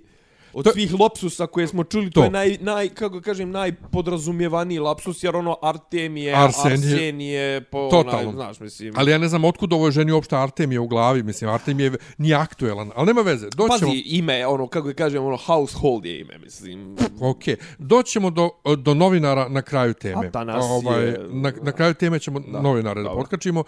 od 0.59 0.65
To- 0.65 0.73
svih 0.73 0.95
lapsusa 0.95 1.47
koje 1.47 1.67
smo 1.67 1.85
čuli, 1.85 2.11
to, 2.11 2.21
To. 2.21 2.25
je 2.25 2.31
naj, 2.31 2.59
naj, 2.61 2.89
kako 2.89 3.15
da 3.15 3.21
kažem, 3.23 3.51
najpodrazumijevaniji 3.51 4.79
lapsus, 4.79 5.23
jer 5.23 5.37
ono 5.37 5.57
Artemije, 5.63 6.35
Arsen 6.35 6.67
je- 6.67 6.75
Arsenije, 6.75 7.61
po, 7.63 7.89
Totalno. 7.91 8.19
onaj, 8.21 8.33
znaš, 8.35 8.61
mislim. 8.61 8.93
Ali 8.97 9.11
ja 9.11 9.19
ne 9.19 9.29
znam 9.29 9.45
otkud 9.45 9.73
ovoj 9.73 9.91
ženi 9.91 10.13
uopšte 10.13 10.37
Artemije 10.37 10.81
u 10.81 10.87
glavi, 10.87 11.23
mislim, 11.23 11.51
Artemije 11.51 11.91
nije 12.19 12.35
aktuelan, 12.37 12.91
ali 12.95 13.07
nema 13.07 13.21
veze. 13.23 13.47
Doćemo, 13.47 13.69
Pazi, 13.69 14.03
ime, 14.07 14.47
ono, 14.47 14.67
kako 14.67 14.89
da 14.89 14.95
kažem, 14.95 15.25
ono, 15.25 15.37
household 15.39 16.05
je 16.05 16.21
ime, 16.21 16.39
mislim. 16.39 16.97
Ok, 17.21 17.43
doćemo 17.79 18.31
do, 18.31 18.51
do 18.77 18.95
novinara 18.95 19.49
na 19.49 19.63
kraju 19.63 19.95
teme. 19.95 20.27
Atanasije. 20.27 20.73
Ovaj, 20.73 21.15
na, 21.31 21.53
na 21.63 21.73
kraju 21.73 21.95
teme 21.95 22.19
ćemo 22.19 22.41
da, 22.41 22.61
novinare 22.61 23.01
da 23.01 23.09
dobro. 23.09 23.23
potkačimo. 23.23 23.65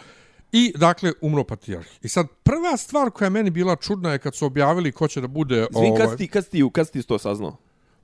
I, 0.52 0.72
dakle, 0.76 1.12
umro 1.20 1.44
patrijarh. 1.44 1.86
I 2.02 2.08
sad, 2.08 2.26
prva 2.42 2.76
stvar 2.76 3.10
koja 3.10 3.26
je 3.26 3.30
meni 3.30 3.50
bila 3.50 3.76
čudna 3.76 4.12
je 4.12 4.18
kad 4.18 4.34
su 4.34 4.46
objavili 4.46 4.92
ko 4.92 5.08
će 5.08 5.20
da 5.20 5.26
bude... 5.26 5.66
Zvi, 5.70 5.90
kad 5.96 6.06
ovaj, 6.06 6.16
si 6.16 6.16
ti, 6.16 6.28
kad 6.28 6.48
ti, 6.48 6.70
kad 6.72 6.90
ti 6.90 7.02
to 7.02 7.18
saznao? 7.18 7.56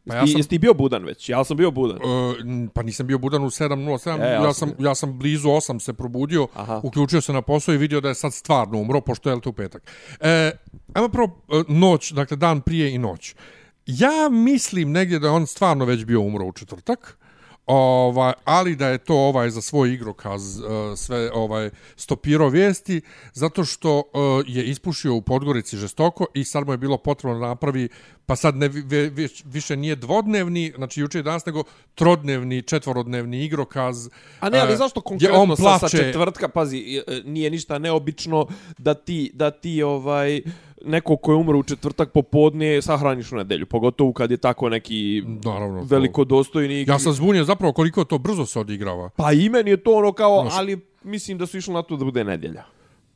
Pa 0.08 0.14
ja 0.14 0.26
sam- 0.26 0.36
Jesi 0.36 0.48
ti 0.48 0.58
bio 0.58 0.74
budan 0.74 1.04
već? 1.04 1.28
Ja 1.28 1.44
sam 1.44 1.56
bio 1.56 1.70
budan. 1.70 1.96
Uh, 1.96 2.36
pa 2.74 2.82
nisam 2.82 3.06
bio 3.06 3.18
budan 3.18 3.44
u 3.44 3.50
7.07, 3.50 4.20
E, 4.20 4.32
ja, 4.32 4.42
ja 4.42 4.52
sam, 4.52 4.72
ja 4.78 4.94
sam 4.94 5.18
blizu 5.18 5.48
8 5.48 5.78
se 5.78 5.92
probudio, 5.92 6.48
Aha. 6.54 6.80
uključio 6.84 7.20
se 7.20 7.32
na 7.32 7.42
posao 7.42 7.74
i 7.74 7.78
vidio 7.78 8.00
da 8.00 8.08
je 8.08 8.14
sad 8.14 8.34
stvarno 8.34 8.78
umro, 8.78 9.00
pošto 9.00 9.28
je 9.28 9.34
li 9.34 9.40
to 9.40 9.50
u 9.50 9.52
petak. 9.52 9.90
E, 10.20 10.50
ajmo 10.94 11.08
prvo 11.08 11.40
e, 11.48 11.62
noć, 11.68 12.12
dakle 12.12 12.36
dan 12.36 12.60
prije 12.60 12.94
i 12.94 12.98
noć. 12.98 13.34
Ja 13.86 14.28
mislim 14.30 14.92
negdje 14.92 15.18
da 15.18 15.32
on 15.32 15.46
stvarno 15.46 15.84
već 15.84 16.04
bio 16.04 16.20
umro 16.20 16.46
u 16.46 16.52
četvrtak, 16.52 17.18
ovaj, 17.66 18.32
ali 18.44 18.76
da 18.76 18.88
je 18.88 18.98
to 18.98 19.14
ovaj 19.14 19.50
za 19.50 19.60
svoj 19.60 19.92
igrokaz 19.92 20.58
e, 20.58 20.62
sve 20.96 21.30
ovaj 21.32 21.70
stopirao 21.96 22.48
vijesti 22.48 23.00
zato 23.32 23.64
što 23.64 23.98
e, 23.98 24.18
je 24.46 24.64
ispušio 24.64 25.14
u 25.14 25.22
Podgorici 25.22 25.76
žestoko 25.76 26.26
i 26.34 26.44
sad 26.44 26.66
mu 26.66 26.72
je 26.72 26.76
bilo 26.78 26.96
potrebno 26.96 27.38
da 27.40 27.46
napravi 27.46 27.88
pa 28.26 28.36
sad 28.36 28.56
ne, 28.56 28.68
vi- 28.68 29.08
vi- 29.08 29.28
više 29.44 29.76
nije 29.76 29.96
dvodnevni, 29.96 30.72
znači 30.76 31.00
juče 31.00 31.18
i 31.18 31.22
danas, 31.22 31.46
nego 31.46 31.62
trodnevni, 31.94 32.62
četvorodnevni 32.62 33.44
igrokaz. 33.44 34.08
A 34.40 34.50
ne, 34.50 34.58
ali 34.58 34.72
e, 34.72 34.76
zašto 34.76 35.00
konkretno 35.00 35.38
on 35.42 35.56
sa, 35.56 35.62
plače, 35.62 35.88
sa 35.88 35.96
četvrtka, 35.96 36.48
pazi, 36.48 37.02
nije 37.24 37.50
ništa 37.50 37.78
neobično 37.78 38.46
da 38.78 38.94
ti, 38.94 39.30
da 39.34 39.50
ti 39.50 39.82
ovaj, 39.82 40.42
neko 40.86 41.16
ko 41.16 41.32
je 41.32 41.36
umro 41.36 41.58
u 41.58 41.62
četvrtak 41.62 42.12
popodne 42.12 42.82
sahraniš 42.82 43.32
u 43.32 43.36
nedelju, 43.36 43.66
pogotovo 43.66 44.12
kad 44.12 44.30
je 44.30 44.36
tako 44.36 44.68
neki 44.68 45.22
Naravno, 45.44 45.80
to- 45.80 45.86
velikodostojni. 45.86 46.84
Ja 46.88 46.98
sam 46.98 47.12
zbunjen 47.12 47.44
zapravo 47.44 47.72
koliko 47.72 48.04
to 48.04 48.18
brzo 48.18 48.46
se 48.46 48.60
odigrava. 48.60 49.10
Pa 49.10 49.32
i 49.32 49.48
meni 49.48 49.70
je 49.70 49.76
to 49.76 49.92
ono 49.92 50.12
kao, 50.12 50.40
Znaš. 50.42 50.54
ali 50.56 50.80
mislim 51.02 51.38
da 51.38 51.46
su 51.46 51.58
išli 51.58 51.74
na 51.74 51.82
to 51.82 51.96
da 51.96 52.04
bude 52.04 52.24
nedjelja. 52.24 52.64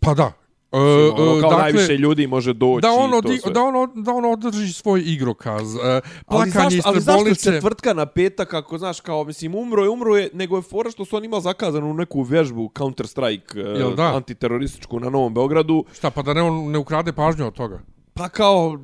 Pa 0.00 0.15
da. 0.15 0.33
E, 0.73 0.77
Ono, 1.12 1.39
e, 1.39 1.41
kao 1.41 1.50
najviše 1.53 1.93
ljudi 1.95 2.27
može 2.27 2.53
doći 2.53 2.83
da 2.83 2.91
on, 2.91 3.09
i 3.09 3.12
to 3.12 3.19
odi, 3.19 3.39
sve. 3.39 3.53
da, 3.53 3.62
on, 3.62 3.77
od- 3.77 3.91
da 3.95 4.12
on 4.12 4.25
održi 4.25 4.73
svoj 4.73 5.03
igrokaz. 5.03 5.75
E, 5.75 5.79
Ali 5.81 6.00
plakanje 6.27 6.53
zašto, 6.71 6.89
ali 6.89 7.00
zašto 7.00 7.19
bolnice. 7.19 7.53
četvrtka 7.53 7.95
na 7.95 8.07
petak, 8.07 8.55
ako 8.55 8.79
znaš, 8.79 9.00
kao, 9.00 9.25
mislim, 9.25 9.55
umro 9.55 9.83
je, 9.83 9.89
umro 9.89 10.17
je, 10.17 10.31
nego 10.33 10.57
je 10.57 10.62
fora 10.62 10.91
što 10.91 11.05
su 11.05 11.17
on 11.17 11.25
imao 11.25 11.41
zakazanu 11.41 11.95
neku 11.95 12.23
vježbu 12.23 12.71
Counter-Strike 12.71 13.87
uh, 13.87 13.95
da? 13.95 14.17
antiterorističku 14.17 15.00
na 15.00 15.11
Novom 15.11 15.35
Beogradu, 15.35 15.85
Šta, 15.93 16.11
pa 16.11 16.23
da 16.23 16.35
ne, 16.35 16.43
on 16.43 16.71
ne 16.71 16.79
ukrade 16.79 17.12
pažnju 17.12 17.47
od 17.47 17.55
toga? 17.55 17.81
pa 18.15 18.29
kao, 18.29 18.79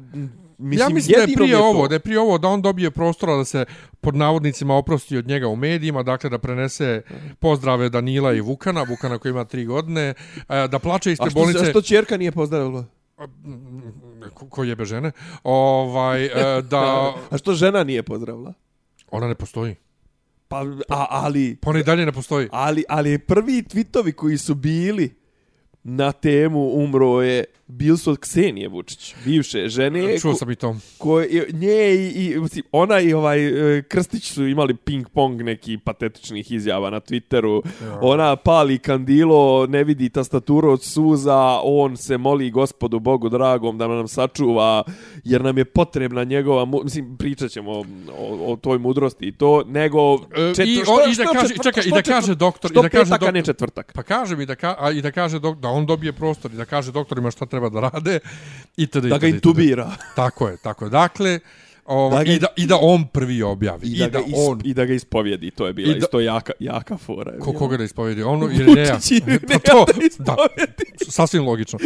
mislim, 0.59 0.81
ja 0.81 0.95
mislim 0.95 1.15
da 1.17 1.21
je 1.23 1.37
prije 1.37 1.53
to. 1.53 1.65
ovo, 1.65 1.89
da 1.89 1.95
je 1.95 2.01
prije 2.01 2.21
ovo 2.21 2.39
da 2.39 2.49
on 2.49 2.63
dobije 2.63 2.91
prostora 2.91 3.37
da 3.37 3.45
se 3.45 3.65
pod 4.01 4.17
navodnicima 4.17 4.75
oprosti 4.75 5.17
od 5.17 5.27
njega 5.27 5.49
u 5.49 5.57
medijima, 5.57 6.03
dakle 6.03 6.31
da 6.31 6.39
prenese 6.39 7.03
pozdrave 7.39 7.89
Danila 7.89 8.33
i 8.33 8.41
Vukana, 8.41 8.83
Vukana 8.83 9.19
koji 9.19 9.31
ima 9.31 9.45
tri 9.45 9.65
godine, 9.65 10.15
e, 10.49 10.69
da 10.69 10.79
plače 10.79 11.13
ispred 11.13 11.31
što, 11.31 11.41
bolnice, 11.41 11.61
a 11.61 11.65
što 11.65 11.83
čerka 11.83 12.17
nije 12.17 12.33
pozdravila? 12.33 12.85
ko- 14.35 14.47
ko 14.47 14.65
jebe 14.65 14.85
žene, 14.85 15.13
ovaj, 15.45 16.25
e, 16.25 16.31
da 16.63 16.81
A 17.31 17.39
što 17.39 17.55
žena 17.55 17.85
nije 17.85 18.03
pozdravila? 18.03 18.53
ona 19.11 19.29
ne 19.29 19.35
postoji. 19.35 19.75
Pa, 20.49 20.61
a, 20.89 21.07
ali, 21.11 21.57
Pa 21.57 21.71
ona 21.71 21.79
i 21.79 21.85
dalje 21.85 22.07
ne 22.07 22.13
postoji. 22.13 22.49
ali, 22.53 22.85
ali 22.89 23.19
prvi 23.19 23.63
twitovi 23.65 24.13
koji 24.13 24.39
su 24.39 24.55
bili 24.55 25.15
na 25.89 26.13
temu 26.13 26.71
umro 26.75 27.23
je, 27.23 27.45
bili 27.69 27.99
su 27.99 28.11
od 28.11 28.19
Ksenije 28.19 28.69
Vučić, 28.69 29.15
bivše 29.25 29.69
žene. 29.69 30.19
Čuo 30.19 30.33
ko- 30.33 30.37
sam 30.37 30.51
i 30.51 30.57
to. 30.57 30.77
koje 30.99 31.47
nje 31.53 31.95
i, 31.95 32.09
i 32.27 32.37
ona 32.73 33.01
i 33.01 33.13
ovaj 33.13 33.47
e, 33.79 33.83
Krstić 33.83 34.25
su 34.25 34.47
imali 34.47 34.75
ping 34.77 35.09
pong 35.09 35.43
neki 35.43 35.79
patetičnih 35.79 36.53
izjava 36.53 36.91
na 36.91 37.01
Twitteru. 37.01 37.63
Ona 38.01 38.37
pali 38.37 38.79
kandilo, 38.79 39.67
ne 39.67 39.85
vidi 39.85 40.11
tastaturu 40.11 40.71
od 40.71 40.83
suza, 40.83 41.37
on 41.63 41.97
se 41.97 42.19
moli 42.19 42.51
gospodu 42.51 42.99
Bogu 43.01 43.29
dragom 43.29 43.79
da 43.79 43.89
nam 43.89 44.09
sačuva 44.09 44.83
jer 45.25 45.43
nam 45.43 45.59
je 45.59 45.65
potrebna 45.67 46.25
njegova, 46.25 46.65
mislim 46.85 47.17
pričat 47.17 47.51
ćemo 47.51 47.71
o, 47.73 47.85
o, 48.11 48.53
o 48.53 48.57
toj 48.57 48.79
mudrosti 48.79 49.25
i 49.25 49.33
to, 49.33 49.63
nego 49.65 50.15
E, 50.15 50.19
čet- 50.55 50.69
i, 50.69 50.77
što- 50.77 50.93
o, 50.95 51.11
i 51.11 51.15
što 51.15 51.25
da 51.25 51.31
kaže, 51.31 51.47
četvrtak- 51.47 51.63
čekaj, 51.65 51.81
i 51.81 51.87
što 51.87 51.97
da 51.97 52.03
kaže 52.05 52.35
doktor, 52.35 52.71
i 52.71 52.75
što 52.75 52.83
da 52.83 52.89
kaže 52.91 53.05
petak, 53.07 53.23
a 53.23 53.27
ne 53.27 53.33
doktor, 53.33 53.47
četvrtak. 53.47 53.93
Pa 53.93 54.03
kaže 54.05 54.37
mi 54.37 54.47
da, 54.47 54.55
ka, 54.55 54.77
a, 54.79 54.91
i 54.91 55.03
da 55.03 55.11
kaže 55.11 55.39
dok, 55.39 55.59
da 55.59 55.69
on 55.77 55.87
dobije 55.87 56.13
prostor 56.13 56.53
i 56.53 56.57
da 56.57 56.65
kaže 56.65 56.93
doktorima 56.93 57.31
šta 57.31 57.47
treba 57.47 57.69
da 57.69 57.81
rade 57.83 58.19
i 58.77 58.87
tada 58.87 59.09
Da 59.09 59.19
ga 59.19 59.27
intubira. 59.29 59.93
Tako 60.17 60.49
je, 60.49 60.57
tako 60.57 60.85
je. 60.85 60.91
Dakle, 60.91 61.41
ova, 61.87 62.19
Da 62.19 62.25
ga- 62.25 62.33
i, 62.33 62.39
da, 62.39 62.47
i 62.57 62.67
da 62.67 62.79
on 62.79 63.07
prvi 63.07 63.43
objavi. 63.43 63.87
I 63.87 63.99
da, 63.99 64.09
ga, 64.09 64.19
isp- 64.21 64.33
on 64.37 64.61
I 64.65 64.75
da 64.75 64.85
ga 64.85 64.95
ispovjedi, 64.95 65.51
to 65.51 65.67
je 65.67 65.73
bila 65.73 65.89
I 65.89 65.93
da- 65.93 65.99
isto 65.99 66.21
jaka, 66.21 66.53
jaka 66.61 66.97
fora. 66.97 67.33
je 67.33 67.39
ko, 67.39 67.47
bila. 67.47 67.59
koga 67.59 67.77
da 67.77 67.85
ispovedi? 67.85 68.23
Ono 68.25 68.47
ili 68.53 68.75
ne 68.75 68.87
Pa 69.43 69.59
to, 69.61 69.87
da 70.19 70.25
da, 70.27 70.37
sasvim 71.03 71.45
logično. 71.45 71.79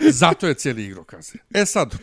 Zato 0.00 0.46
je 0.46 0.54
cijeli 0.54 0.84
igrokaz. 0.84 1.32
E 1.52 1.66
sad, 1.66 1.94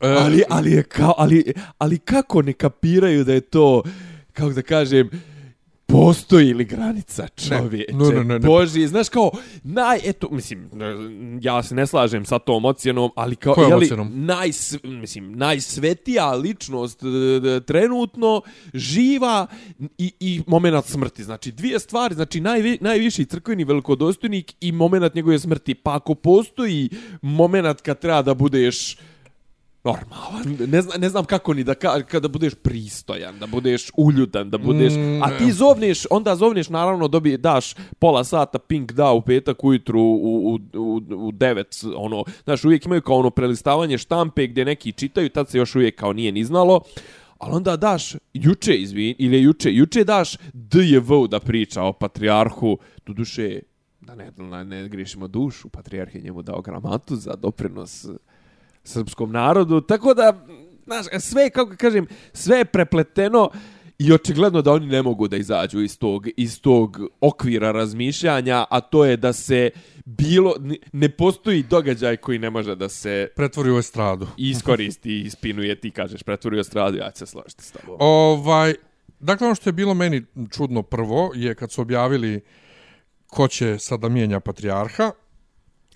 e, 0.00 0.08
ali, 0.10 0.42
ali, 0.48 0.72
je 0.72 0.82
kao, 0.82 1.14
ali, 1.18 1.44
ali 1.78 1.98
kako 1.98 2.42
ne 2.42 2.52
kapiraju 2.52 3.24
da 3.24 3.32
je 3.32 3.40
to, 3.40 3.82
kako 4.32 4.50
da 4.50 4.62
kažem, 4.62 5.10
postoji 5.86 6.54
li 6.54 6.64
granica 6.64 7.28
čovječe? 7.28 7.92
Ne, 7.92 8.08
ne, 8.08 8.24
ne, 8.24 8.38
ne. 8.38 8.38
Boži, 8.38 8.86
znaš 8.86 9.08
kao, 9.08 9.30
naj, 9.62 10.00
eto, 10.04 10.28
mislim, 10.30 10.70
ja 11.40 11.62
se 11.62 11.74
ne 11.74 11.86
slažem 11.86 12.24
sa 12.24 12.38
tom 12.38 12.64
ocjenom, 12.64 13.10
ali 13.16 13.36
kao, 13.36 13.54
Kojom 13.54 13.70
jeli, 13.70 13.84
ocjenom? 13.84 14.10
naj, 14.14 14.50
mislim, 14.82 15.32
najsvetija 15.32 16.32
ličnost 16.32 17.00
trenutno 17.66 18.42
živa 18.74 19.46
i, 19.98 20.12
i 20.20 20.42
moment 20.46 20.86
smrti. 20.86 21.24
Znači, 21.24 21.52
dvije 21.52 21.78
stvari, 21.78 22.14
znači, 22.14 22.40
najvi, 22.40 22.78
najviši 22.80 23.24
crkveni 23.24 23.64
velikodostojnik 23.64 24.54
i 24.60 24.72
moment 24.72 25.14
njegove 25.14 25.38
smrti. 25.38 25.74
Pa 25.74 25.96
ako 25.96 26.14
postoji 26.14 26.90
moment 27.22 27.80
kad 27.80 27.98
treba 27.98 28.22
da 28.22 28.34
budeš 28.34 28.96
normalan. 29.84 30.70
Ne 30.70 30.82
znam, 30.82 31.00
ne 31.00 31.08
znam 31.08 31.24
kako 31.24 31.54
ni 31.54 31.64
da 31.64 31.74
ka, 31.74 32.02
kada 32.02 32.28
budeš 32.28 32.54
pristojan, 32.54 33.38
da 33.38 33.46
budeš 33.46 33.90
uljudan, 33.96 34.50
da 34.50 34.58
budeš... 34.58 34.92
Mm, 34.92 35.22
a 35.22 35.38
ti 35.38 35.52
zovneš, 35.52 36.06
onda 36.10 36.36
zovneš, 36.36 36.68
naravno, 36.68 37.08
dobije, 37.08 37.36
daš 37.36 37.74
pola 37.98 38.24
sata 38.24 38.58
pink 38.58 38.92
da 38.92 39.12
u 39.12 39.22
petak 39.22 39.64
ujutru 39.64 40.00
u, 40.00 40.54
u, 40.54 40.58
u, 40.78 41.00
u 41.26 41.32
devet, 41.32 41.84
ono, 41.96 42.24
znaš, 42.44 42.64
uvijek 42.64 42.86
imaju 42.86 43.02
kao 43.02 43.16
ono 43.16 43.30
prelistavanje 43.30 43.98
štampe 43.98 44.46
gdje 44.46 44.64
neki 44.64 44.92
čitaju, 44.92 45.28
tad 45.28 45.48
se 45.48 45.58
još 45.58 45.76
uvijek 45.76 45.98
kao 45.98 46.12
nije 46.12 46.32
ni 46.32 46.44
znalo, 46.44 46.80
ali 47.38 47.56
onda 47.56 47.76
daš 47.76 48.14
juče, 48.34 48.74
izvin, 48.74 49.14
ili 49.18 49.42
juče, 49.42 49.72
juče 49.72 50.04
daš 50.04 50.36
DJV 50.52 51.26
da 51.30 51.40
priča 51.40 51.82
o 51.82 51.92
patrijarhu, 51.92 52.78
do 53.06 53.12
duše, 53.12 53.60
da 54.00 54.14
ne, 54.14 54.30
ne, 54.38 54.64
ne 54.64 54.88
grišimo 54.88 55.28
dušu, 55.28 55.68
patrijarh 55.68 56.14
je 56.14 56.20
njemu 56.20 56.42
dao 56.42 56.62
gramatu 56.62 57.16
za 57.16 57.36
doprinos 57.36 58.06
srpskom 58.84 59.32
narodu, 59.32 59.80
tako 59.80 60.14
da, 60.14 60.46
znaš, 60.84 61.06
sve, 61.18 61.50
kako 61.50 61.76
kažem, 61.76 62.06
sve 62.32 62.58
je 62.58 62.64
prepleteno 62.64 63.50
I 63.98 64.12
očigledno 64.12 64.62
da 64.62 64.72
oni 64.72 64.86
ne 64.86 65.02
mogu 65.02 65.28
da 65.28 65.36
izađu 65.36 65.80
iz 65.80 65.98
tog, 65.98 66.26
iz 66.36 66.60
tog 66.60 67.00
okvira 67.20 67.72
razmišljanja, 67.72 68.64
a 68.70 68.80
to 68.80 69.04
je 69.04 69.16
da 69.16 69.32
se 69.32 69.70
bilo, 70.04 70.54
ne- 70.92 71.08
postoji 71.08 71.62
događaj 71.62 72.16
koji 72.16 72.38
ne 72.38 72.50
može 72.50 72.74
da 72.76 72.88
se 72.88 73.28
Pretvori 73.36 73.70
u 73.70 73.78
estradu. 73.78 74.26
iskoristi 74.36 75.20
ispinuje, 75.20 75.80
ti 75.80 75.90
kažeš, 75.90 76.22
pretvorio 76.22 76.64
stradu, 76.64 76.96
ja 76.96 77.10
ću 77.10 77.18
se 77.18 77.26
složiti 77.26 77.64
s 77.64 77.72
tobom. 77.72 77.96
Ovaj, 78.00 78.74
dakle, 79.20 79.46
ono 79.46 79.54
što 79.54 79.68
je 79.68 79.72
bilo 79.72 79.94
meni 79.94 80.22
čudno 80.50 80.82
prvo 80.82 81.32
je 81.34 81.54
kad 81.54 81.72
su 81.72 81.82
objavili 81.82 82.40
ko 83.26 83.48
će 83.48 83.78
sada 83.78 84.08
mijenja 84.08 84.40
patrijarha. 84.40 85.10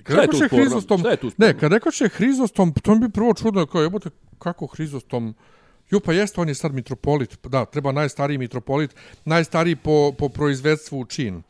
Kad 0.02 0.06
Šta 0.06 0.14
je 0.14 0.26
rekoše? 0.26 0.48
Hrizostom, 0.48 1.00
je 1.02 1.18
ne, 1.38 1.58
kad 1.58 1.72
rekoše 1.72 2.08
Hrizostom, 2.08 2.72
to 2.72 2.94
mi 2.94 3.00
bi 3.00 3.08
prvo 3.10 3.34
čudno, 3.34 3.66
kao 3.66 3.82
jebote, 3.82 4.10
kako 4.38 4.66
Hrizostom, 4.66 5.34
Jo, 5.90 6.00
pa 6.00 6.12
jeste, 6.12 6.40
on 6.40 6.48
je 6.48 6.54
sad 6.54 6.74
mitropolit. 6.74 7.46
Da, 7.46 7.64
treba 7.64 7.92
najstariji 7.92 8.38
mitropolit, 8.38 8.94
najstariji 9.24 9.76
po, 9.76 10.12
po 10.12 10.28
proizvedstvu 10.28 11.04
čin. 11.04 11.42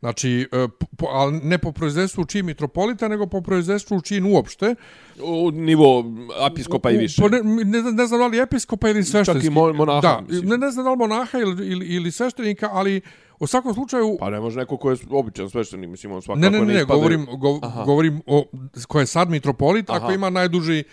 Znači, 0.00 0.48
e, 0.52 0.68
po, 0.96 1.06
ali 1.06 1.40
ne 1.40 1.58
po 1.58 1.72
proizvedstvu 1.72 2.24
čin 2.24 2.46
mitropolita, 2.46 3.08
nego 3.08 3.26
po 3.26 3.40
proizvedstvu 3.40 4.00
čin 4.00 4.24
uopšte. 4.26 4.74
U 5.22 5.50
nivo 5.50 6.04
apiskopa 6.40 6.90
i 6.90 6.96
U- 6.96 6.98
više. 6.98 7.22
Po 7.22 7.28
ne, 7.28 7.40
ne, 7.64 7.80
znam- 7.80 7.94
ne 7.94 8.06
znam 8.06 8.20
da 8.20 8.26
li 8.26 8.38
episkopa 8.38 8.88
ili 8.88 9.04
sveštenski. 9.04 9.46
Čak 9.46 9.52
i 9.52 9.56
mo- 9.56 9.72
monaha, 9.72 10.00
Da, 10.00 10.20
mislim. 10.28 10.48
ne, 10.48 10.58
ne 10.58 10.70
znam 10.70 10.84
da 10.84 10.90
li 10.90 10.96
monaha 10.96 11.38
ili, 11.38 11.66
ili, 11.66 11.86
ili 11.86 12.12
sveštenika, 12.12 12.68
ali 12.72 13.00
u 13.40 13.46
svakom 13.46 13.74
slučaju... 13.74 14.16
Pa 14.20 14.30
ne 14.30 14.40
može 14.40 14.58
neko 14.58 14.76
ko 14.76 14.90
je 14.90 14.96
običan 15.10 15.50
sveštenik, 15.50 15.90
mislim, 15.90 16.12
on 16.12 16.22
svakako 16.22 16.40
ne, 16.40 16.50
ne, 16.50 16.60
ne, 16.60 16.74
ne, 16.74 16.80
ispadaju- 16.80 16.86
govorim, 16.98 17.26
go, 17.38 17.58
Aha. 17.62 17.84
govorim 17.84 18.22
o 18.26 18.44
ko 18.88 19.00
je 19.00 19.06
sad 19.06 19.30
mitropolit, 19.30 19.90
Aha. 19.90 19.98
ako 19.98 20.12
ima 20.12 20.30
najduži 20.30 20.84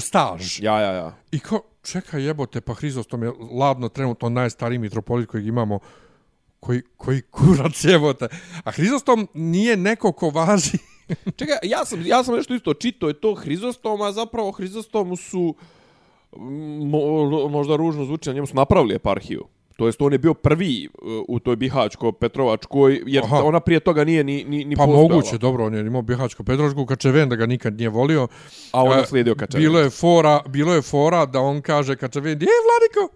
staž. 0.00 0.60
Ja, 0.60 0.80
ja, 0.80 0.92
ja. 0.92 1.16
I 1.32 1.38
kao, 1.38 1.60
čekaj 1.82 2.22
jebote, 2.22 2.60
pa 2.60 2.74
Hrizostom 2.74 3.22
je 3.22 3.32
ladno 3.52 3.88
trenutno 3.88 4.28
najstariji 4.28 4.78
mitropolit 4.78 5.28
kojeg 5.28 5.46
imamo 5.46 5.78
koji, 6.60 6.82
koji 6.96 7.22
kurac 7.22 7.84
jebote. 7.84 8.28
A 8.64 8.70
Hrizostom 8.70 9.28
nije 9.34 9.76
neko 9.76 10.12
ko 10.12 10.30
važi 10.30 10.78
Čekaj, 11.38 11.56
ja 11.62 11.84
sam, 11.84 12.06
ja 12.06 12.24
sam 12.24 12.34
nešto 12.34 12.54
isto 12.54 12.74
čito, 12.74 13.08
je 13.08 13.20
to 13.20 13.34
Hrizostom, 13.34 14.02
a 14.02 14.12
zapravo 14.12 14.52
Hrizostomu 14.52 15.16
su, 15.16 15.54
mo, 16.80 17.48
možda 17.48 17.76
ružno 17.76 18.04
zvuči, 18.04 18.28
na 18.28 18.34
njemu 18.34 18.46
su 18.46 18.56
napravili 18.56 18.94
eparhiju. 18.94 19.44
To 19.80 19.86
jest, 19.86 20.02
on 20.02 20.12
je 20.12 20.18
bio 20.18 20.34
prvi 20.34 20.88
uh, 20.92 21.08
u 21.28 21.38
toj 21.38 21.56
Bihaćko-Petrovačkoj, 21.56 23.02
jer 23.06 23.24
Aha. 23.24 23.36
ona 23.38 23.60
prije 23.60 23.80
toga 23.80 24.04
nije 24.04 24.24
ni, 24.24 24.44
ni, 24.44 24.64
ni 24.64 24.76
Pa 24.76 24.84
postojala. 24.84 25.08
moguće, 25.08 25.38
dobro, 25.38 25.66
on 25.66 25.74
je 25.74 25.80
imao 25.80 26.02
Bihaćko 26.02 26.44
Petrovačku, 26.44 26.86
Kačeven 26.86 27.28
da 27.28 27.36
ga 27.36 27.46
nikad 27.46 27.74
nije 27.74 27.88
volio. 27.88 28.28
A 28.72 28.82
on 28.82 28.92
E, 28.92 28.96
naslijedio 28.96 29.34
Kačaven. 29.34 29.62
Bilo 29.62 29.80
je 29.80 29.90
fora, 29.90 30.40
bilo 30.48 30.74
je 30.74 30.82
fora 30.82 31.26
da 31.26 31.40
on 31.40 31.62
kaže 31.62 31.96
Kačeven, 31.96 32.32
je 32.32 32.48
Vladiko, 32.66 33.14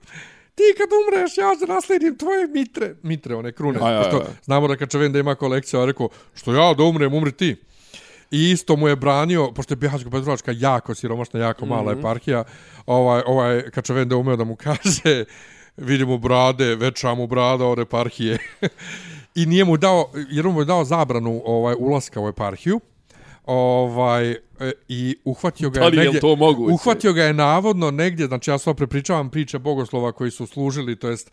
ti 0.54 0.62
kad 0.78 0.88
umreš, 0.94 1.38
ja 1.38 1.50
ću 1.58 1.72
naslijedim 1.72 2.16
tvoje 2.16 2.46
mitre. 2.48 2.94
Mitre, 3.02 3.34
one 3.34 3.52
krune. 3.52 3.78
Ja, 3.80 3.90
ja, 3.90 3.98
Pošto 3.98 4.16
ja. 4.16 4.26
znamo 4.42 4.68
da 4.68 4.76
Kačeven 4.76 5.12
da 5.12 5.18
ima 5.18 5.34
kolekciju, 5.34 5.80
a 5.80 5.86
rekao, 5.86 6.08
što 6.34 6.54
ja 6.54 6.74
da 6.74 6.82
umrem, 6.82 7.14
umri 7.14 7.32
ti. 7.32 7.56
I 8.30 8.50
isto 8.50 8.76
mu 8.76 8.88
je 8.88 8.96
branio, 8.96 9.52
pošto 9.52 9.72
je 9.72 9.76
Bihaćko 9.76 10.10
Petrovačka 10.10 10.52
jako 10.54 10.94
siromašna, 10.94 11.40
jako 11.40 11.66
mala 11.66 11.90
Mhm. 11.90 12.00
eparhija, 12.00 12.44
ovaj, 12.86 13.22
ovaj 13.26 13.70
Kačeven 13.70 14.08
da 14.08 14.16
umeo 14.16 14.36
da 14.36 14.44
mu 14.44 14.56
kaže, 14.56 15.24
vidimo 15.76 16.18
brade, 16.18 16.74
veća 16.74 17.14
mu 17.14 17.26
brada 17.26 17.66
od 17.66 17.78
eparhije. 17.78 18.38
I 19.34 19.46
nije 19.46 19.64
mu 19.64 19.76
dao, 19.76 20.10
jer 20.30 20.44
mu 20.44 20.60
je 20.60 20.64
dao 20.64 20.84
zabranu 20.84 21.42
ovaj, 21.44 21.74
ulaska 21.78 22.20
u 22.20 22.28
eparhiju, 22.28 22.80
ovaj 23.44 24.30
e, 24.30 24.36
i 24.88 25.16
uhvatio 25.24 25.70
ga 25.70 25.80
je 25.80 25.86
je 25.86 25.92
negdje 25.92 26.20
to 26.20 26.36
moguće? 26.36 26.74
uhvatio 26.74 27.12
ga 27.12 27.22
je 27.22 27.32
navodno 27.32 27.90
negdje 27.90 28.26
znači 28.26 28.50
ja 28.50 28.58
sad 28.58 28.76
prepričavam 28.76 29.30
priče 29.30 29.58
bogoslova 29.58 30.12
koji 30.12 30.30
su 30.30 30.46
služili 30.46 30.96
to 30.96 31.08
jest 31.08 31.30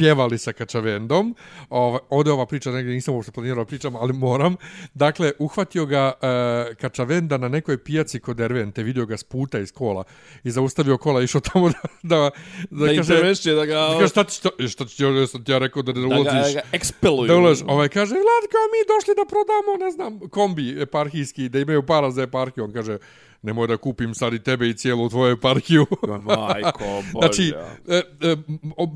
pjevali 0.00 0.38
sa 0.38 0.52
Kačavendom. 0.52 1.34
Ova, 1.70 1.98
ovdje 2.10 2.32
ova 2.32 2.46
priča 2.46 2.70
negdje 2.70 2.94
nisam 2.94 3.14
uopšte 3.14 3.32
planirao 3.32 3.64
pričam, 3.64 3.96
ali 3.96 4.12
moram. 4.12 4.56
Dakle, 4.94 5.32
uhvatio 5.38 5.86
ga 5.86 6.12
e, 6.22 6.74
Kačavenda 6.74 7.36
na 7.38 7.48
nekoj 7.48 7.84
pijaci 7.84 8.20
kod 8.20 8.40
Ervente, 8.40 8.82
vidio 8.82 9.06
ga 9.06 9.16
s 9.16 9.24
puta 9.24 9.58
iz 9.58 9.72
kola 9.72 10.04
i 10.44 10.50
zaustavio 10.50 10.98
kola 10.98 11.20
i 11.20 11.24
išao 11.24 11.40
tamo 11.40 11.68
da, 11.68 11.78
da, 12.02 12.30
da, 12.70 12.86
Da 12.86 12.86
kaže, 12.86 13.00
intervenšće, 13.00 13.52
da 13.52 13.64
ga... 13.66 13.74
da 13.74 13.98
kaže 13.98 14.08
šta 14.08 14.24
ti, 14.24 14.34
šta, 14.34 14.50
šta 14.68 14.84
ti, 14.84 15.02
ja 15.02 15.26
sam 15.26 15.44
ti 15.44 15.52
ja 15.52 15.58
rekao 15.58 15.82
da 15.82 15.92
ne 15.92 16.00
da 16.00 16.08
ga, 16.08 16.20
ulaziš. 16.20 16.54
da 16.54 16.60
ga 16.60 16.66
ekspeluju. 16.72 17.28
Da 17.28 17.36
ulaž, 17.36 17.62
ovaj 17.66 17.88
kaže, 17.88 18.14
Vladko, 18.14 18.58
mi 18.72 18.80
došli 18.94 19.14
da 19.14 19.24
prodamo, 19.28 19.84
ne 19.84 19.90
znam, 19.90 20.28
kombi 20.28 20.82
eparhijski, 20.82 21.48
da 21.48 21.58
imaju 21.58 21.86
para 21.86 22.10
za 22.10 22.22
eparhiju. 22.22 22.64
On 22.64 22.72
kaže, 22.72 22.98
nemoj 23.42 23.66
da 23.66 23.76
kupim 23.76 24.14
sad 24.14 24.34
i 24.34 24.42
tebe 24.42 24.68
i 24.68 24.74
cijelu 24.74 25.08
tvoju 25.08 25.32
eparhiju. 25.32 25.86
Majko, 26.26 26.84
bože. 27.12 27.20
Znači, 27.20 27.54
e, 27.88 27.96
e, 27.96 28.36
o, 28.76 28.88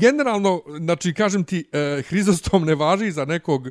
generalno, 0.00 0.62
znači, 0.78 1.14
kažem 1.14 1.44
ti, 1.44 1.64
e, 1.72 2.02
Hrizostom 2.08 2.64
ne 2.64 2.74
važi 2.74 3.10
za 3.10 3.24
nekog 3.24 3.68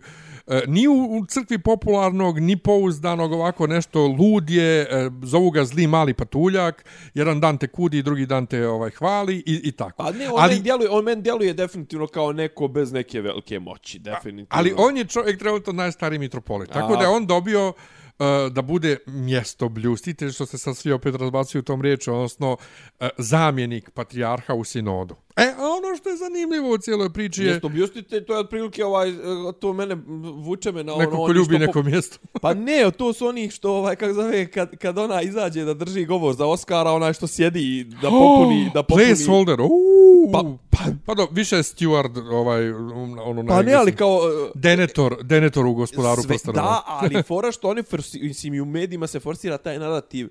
e, 0.47 0.61
ni 0.67 0.87
u, 0.87 0.93
u 0.93 1.25
crkvi 1.25 1.59
popularnog, 1.59 2.39
ni 2.39 2.57
pouzdanog, 2.57 3.31
ovako 3.31 3.67
nešto 3.67 4.07
lud 4.07 4.49
je, 4.49 4.81
e, 4.81 5.09
zovu 5.23 5.51
ga 5.51 5.65
zli 5.65 5.87
mali 5.87 6.13
patuljak, 6.13 6.85
jedan 7.13 7.39
dan 7.39 7.57
te 7.57 7.67
kudi, 7.67 8.01
drugi 8.01 8.25
dan 8.25 8.45
te 8.45 8.67
ovaj 8.67 8.91
hvali 8.91 9.35
i, 9.45 9.61
i 9.63 9.71
tako. 9.71 10.03
A 10.03 10.11
ne, 10.11 10.29
on, 10.29 10.39
Ali- 10.39 10.53
ali, 10.53 10.59
djeluje, 10.59 10.89
on 10.89 11.03
meni 11.03 11.21
djeluje 11.21 11.53
definitivno 11.53 12.07
kao 12.07 12.33
neko 12.33 12.67
bez 12.67 12.91
neke 12.91 13.21
velike 13.21 13.59
moći, 13.59 13.99
definitivno. 13.99 14.47
Ali 14.49 14.73
on 14.77 14.97
je 14.97 15.05
čovjek 15.05 15.39
trenutno 15.39 15.73
najstariji 15.73 16.19
mitropolit. 16.19 16.69
Tako 16.69 16.95
da 16.95 17.09
on 17.09 17.25
dobio 17.27 17.73
E, 18.19 18.49
da 18.49 18.61
bude 18.61 18.97
mjesto 19.05 19.69
bljustitelj, 19.69 20.31
što 20.31 20.45
se 20.45 20.57
sad 20.57 20.77
svi 20.77 20.91
opet 20.91 21.15
razbacuju 21.15 21.61
tom 21.61 21.81
riječu, 21.81 22.13
odnosno 22.13 22.51
uh, 22.51 23.07
zamjenik 23.17 23.89
patrijarha 23.89 24.53
u 24.53 24.63
sinodu. 24.63 25.15
E, 25.37 25.53
a 25.57 25.63
ono 25.63 25.97
što 25.97 26.09
je 26.09 26.17
zanimljivo 26.17 26.69
u 26.69 26.77
cijeloj 26.77 27.09
priči 27.09 27.43
je 27.43 27.49
Mjesto 27.49 27.69
bljustitelj, 27.69 28.25
to 28.25 28.33
je 28.33 28.39
otprilike 28.39 28.85
ovaj, 28.85 29.09
e, 29.09 29.13
to 29.59 29.73
mene 29.73 29.97
vuče 30.43 30.71
me 30.71 30.83
na 30.83 30.93
ono... 30.93 31.03
neko 31.03 31.17
ko 31.17 31.31
ljubi 31.31 31.55
što 31.55 31.65
neko 31.65 31.83
mjesto. 31.83 32.17
Pa 32.41 32.53
ne, 32.53 32.91
to 32.97 33.13
su 33.13 33.27
oni 33.27 33.49
što, 33.49 33.71
ovaj, 33.71 33.95
kako 33.95 34.13
zove, 34.13 34.51
kad, 34.51 34.77
kad 34.77 34.97
ona 34.97 35.21
izađe 35.21 35.63
da 35.65 35.73
drži 35.73 36.05
govor 36.05 36.35
za 36.35 36.45
Oscara, 36.45 36.91
onaj 36.91 37.13
što 37.13 37.27
sjedi 37.27 37.59
i 37.59 37.83
da 37.83 38.09
popuni... 38.19 38.71
da 38.73 38.83
popuni 38.83 39.05
Placeholder, 39.05 39.61
uuu. 39.61 40.31
Pa- 40.31 40.43
Pa, 40.71 40.83
pa 41.05 41.13
do, 41.13 41.27
više 41.31 41.55
je 41.55 41.63
steward, 41.63 42.33
ovaj, 42.33 42.71
um, 42.71 43.19
ono 43.19 43.45
Pa 43.47 43.61
ne, 43.61 43.73
ali 43.73 43.95
kao... 43.95 44.19
e, 44.47 44.51
Denetor, 44.55 45.23
denetor 45.23 45.65
u 45.65 45.73
gospodaru 45.73 46.21
sve, 46.21 46.27
prstenova. 46.27 46.61
Da, 46.61 46.83
ali 47.01 47.23
fora 47.23 47.51
što 47.51 47.69
oni, 47.69 47.83
forsi, 47.83 48.19
mislim, 48.19 48.53
i 48.53 48.61
u 48.61 48.65
medijima 48.65 49.07
se 49.07 49.19
forsira 49.19 49.57
taj 49.57 49.79
narativ 49.79 50.29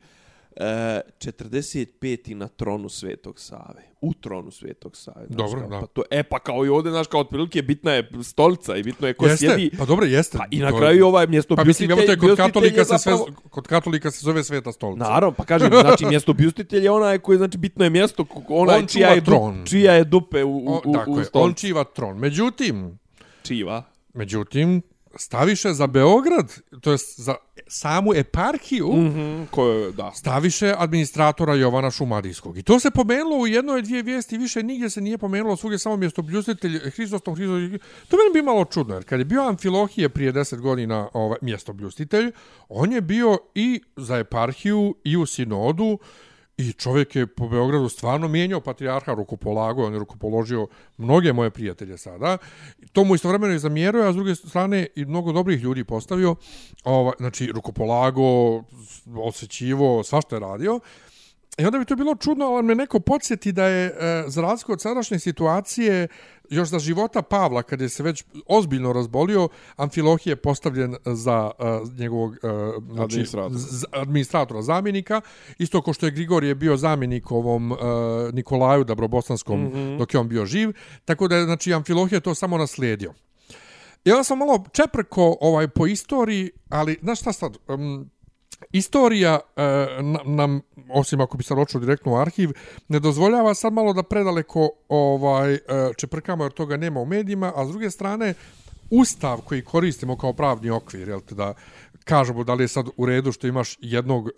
e, 0.57 1.01
45. 1.19 2.35
na 2.35 2.49
tronu 2.49 2.89
Svetog 2.89 3.41
Save. 3.41 3.83
U 4.01 4.15
tronu 4.15 4.51
Svetog 4.51 4.97
Save. 4.97 5.27
znaš, 5.27 5.51
Dobro, 5.51 5.61
kao, 5.61 5.69
da. 5.71 5.81
Pa 5.81 5.87
to, 5.87 6.03
e, 6.11 6.23
pa 6.23 6.39
kao 6.39 6.67
i 6.67 6.69
ovdje, 6.69 6.93
znaš, 6.93 7.07
kao 7.07 7.21
otprilike 7.21 7.63
bitna 7.63 7.93
je 7.93 8.11
stolica 8.23 8.77
i 8.77 8.83
bitno 8.83 9.07
je 9.09 9.15
ko 9.15 9.27
jeste, 9.27 9.47
sjedi. 9.47 9.71
pa 9.79 9.85
dobro, 9.85 10.07
jeste. 10.07 10.39
Pa 10.39 10.45
i 10.51 10.59
na 10.59 10.79
kraju 10.79 11.07
ovaj 11.07 11.27
mjesto 11.27 11.57
Pa 11.57 11.65
mislim, 11.65 11.91
evo 11.91 12.01
te, 12.07 12.17
kod 12.19 12.37
katolika, 12.37 12.85
se 12.85 12.99
sve, 12.99 13.13
kod 13.51 13.67
katolika 13.67 14.11
se 14.11 14.25
zove 14.25 14.45
sveta 14.45 14.73
stolica. 14.73 15.05
Naravno, 15.05 15.33
pa 15.33 15.45
kažem, 15.45 15.71
znači 15.81 16.07
mjesto 16.11 16.33
bljustitelj 16.33 16.85
je 16.85 16.91
onaj 16.91 17.19
koji, 17.19 17.39
znači, 17.39 17.59
bitno 17.59 17.85
je 17.85 17.91
mjesto, 17.91 18.27
onaj 18.49 18.79
On 18.79 18.87
čija 18.87 19.09
je, 19.09 19.25
tron. 19.25 19.65
čija 19.67 19.93
je 19.93 20.05
dupe 20.05 20.45
u, 20.45 20.57
u, 20.57 20.69
O, 20.75 20.83
u, 20.85 20.93
tako 20.93 21.11
u 21.11 21.25
stolici. 21.25 21.31
on 21.49 21.55
čiva 21.55 21.85
tron. 21.85 22.19
Međutim, 22.19 22.99
Čiva. 23.43 23.83
međutim, 24.15 24.83
staviše 25.19 25.73
za 25.73 25.87
Beograd, 25.87 26.53
to 26.81 26.93
jest 26.93 27.21
za 27.21 27.35
samu 27.69 28.15
eparhiju, 28.15 28.93
mm. 28.93 29.07
Mhm, 29.07 29.45
ko 29.51 29.69
je, 29.69 29.93
da. 29.93 30.13
staviše 30.15 30.75
administratora 30.79 31.55
Jovana 31.55 31.91
Šumadijskog. 31.91 32.59
I 32.59 32.63
to 32.63 32.81
se 32.81 32.91
pomenulo 32.91 33.37
u 33.37 33.47
jednoj 33.47 33.83
dvije 33.83 34.03
vijesti, 34.03 34.39
više 34.39 34.63
nigdje 34.63 34.91
se 34.91 35.01
nije 35.01 35.19
pomenulo, 35.19 35.57
svugdje 35.57 35.79
samo 35.79 35.97
mjesto 35.97 36.23
bljustitelj, 36.23 36.79
Hristostom, 36.79 37.35
Hristostom. 37.35 37.79
To 38.09 38.17
meni 38.17 38.31
bi 38.35 38.43
malo 38.43 38.65
čudno, 38.65 38.95
jer 38.95 39.05
kad 39.05 39.19
je 39.19 39.25
bio 39.25 39.43
Amfilohije 39.43 40.09
prije 40.09 40.33
deset 40.33 40.61
godina 40.61 41.09
ovaj, 41.13 41.39
mjesto 41.43 41.73
bljustitelj, 41.73 42.33
on 42.69 42.93
je 42.93 43.01
bio 43.01 43.39
i 43.55 43.81
za 43.97 44.17
eparhiju 44.19 44.95
i 45.05 45.17
u 45.17 45.27
sinodu, 45.27 45.99
I 46.59 46.73
čovjek 46.73 47.17
je 47.17 47.27
po 47.27 47.49
Beogradu 47.49 47.89
stvarno 47.89 48.29
mijenjao 48.29 48.61
patrijarha 48.61 49.15
rukopolago, 49.15 49.85
on 49.87 49.93
je 49.93 49.99
rukopoložio 49.99 50.69
mnoge 50.97 51.33
moje 51.33 51.51
prijatelje 51.51 51.99
sada. 51.99 52.39
To 52.93 53.05
mu 53.05 53.15
istovremeno 53.15 53.55
i 53.55 53.59
zamjeruje, 53.59 54.09
a 54.09 54.13
s 54.13 54.15
druge 54.15 54.35
strane 54.35 54.87
i 54.95 55.05
mnogo 55.05 55.33
dobrih 55.33 55.61
ljudi 55.61 55.85
postavio. 55.85 56.37
Ova, 56.85 57.13
znači, 57.19 57.47
rukopolago, 57.47 58.63
osjećivo, 59.17 60.03
svašta 60.05 60.37
je 60.37 60.41
radio. 60.41 60.81
I 61.59 61.65
onda 61.65 61.79
bi 61.79 61.85
to 61.85 61.97
bilo 61.97 62.15
čudno, 62.15 62.45
ali 62.47 62.63
me 62.63 62.75
neko 62.75 63.01
podsjeti 63.01 63.53
da 63.53 63.65
je, 63.67 63.87
e, 63.87 64.25
za 64.27 64.43
razliku 64.43 64.73
od 64.73 64.81
sadašnje 64.81 65.19
situacije, 65.19 66.09
još 66.51 66.69
za 66.69 66.79
života 66.79 67.23
Pavla, 67.23 67.63
kad 67.63 67.81
je 67.81 67.89
se 67.89 68.03
već 68.03 68.25
ozbiljno 68.47 68.93
razbolio, 68.93 69.49
Amfilohije 69.77 70.33
je 70.33 70.37
postavljen 70.37 70.97
za 71.05 71.51
e, 71.59 71.65
njegovog 71.99 72.35
e, 72.35 72.39
znači, 72.93 73.03
Administratora. 73.03 73.59
z- 73.59 73.85
administratora, 73.93 74.63
zamjenika, 74.63 75.21
isto 75.59 75.83
ko 75.83 75.93
što 75.93 76.07
je 76.07 76.13
Grigorije 76.13 76.55
bio 76.55 76.77
zamjenik 76.77 77.31
ovom 77.31 77.73
e, 77.73 77.77
Nikolaju 78.33 78.85
Dabrobosanskom 78.85 79.63
mm 79.63 79.73
-hmm. 79.73 79.99
dok 79.99 80.15
je 80.15 80.21
on 80.21 80.29
bio 80.29 80.47
živ, 80.47 80.73
tako 81.05 81.29
da 81.29 81.37
je 81.37 81.45
znači, 81.45 81.75
Amfilohije 81.75 82.21
to 82.21 82.35
samo 82.35 82.59
naslijedio. 82.59 83.15
Onda 84.07 84.25
sam 84.25 84.39
malo 84.39 84.65
čeprko 84.73 85.37
ovaj, 85.41 85.69
po 85.69 85.87
istoriji, 85.87 86.51
ali 86.69 86.99
znaš 87.03 87.21
šta 87.21 87.33
sad, 87.33 87.57
um, 87.69 88.11
istorija 88.73 89.41
e, 89.57 89.63
nam, 90.25 90.61
osim 90.91 91.21
ako 91.21 91.37
bi 91.37 91.45
se 91.45 91.55
ročio 91.55 91.81
direktno 91.81 92.13
u 92.13 92.17
arhiv, 92.17 92.51
ne 92.89 93.01
dozvoljava 93.01 93.55
sad 93.55 93.73
malo 93.73 93.93
da 93.93 94.03
predaleko 94.03 94.71
ovaj, 94.89 95.55
e, 95.55 95.61
čeprkamo 95.97 96.45
jer 96.45 96.53
toga 96.53 96.77
nema 96.77 97.01
u 97.01 97.07
medijima, 97.07 97.53
a 97.57 97.67
s 97.67 97.69
druge 97.69 97.91
strane, 97.91 98.35
ustav 98.91 99.41
koji 99.41 99.65
koristimo 99.65 100.17
kao 100.17 100.33
pravni 100.33 100.71
okvir, 100.71 101.09
jel 101.09 101.21
te 101.21 101.35
da 101.35 101.55
kažemo 102.05 102.45
da 102.45 102.55
li 102.55 102.65
je 102.65 102.69
sad 102.69 102.87
u 102.97 103.07
redu 103.07 103.33
što 103.33 103.47
imaš 103.47 103.79
jednog 103.81 104.29
e, 104.29 104.33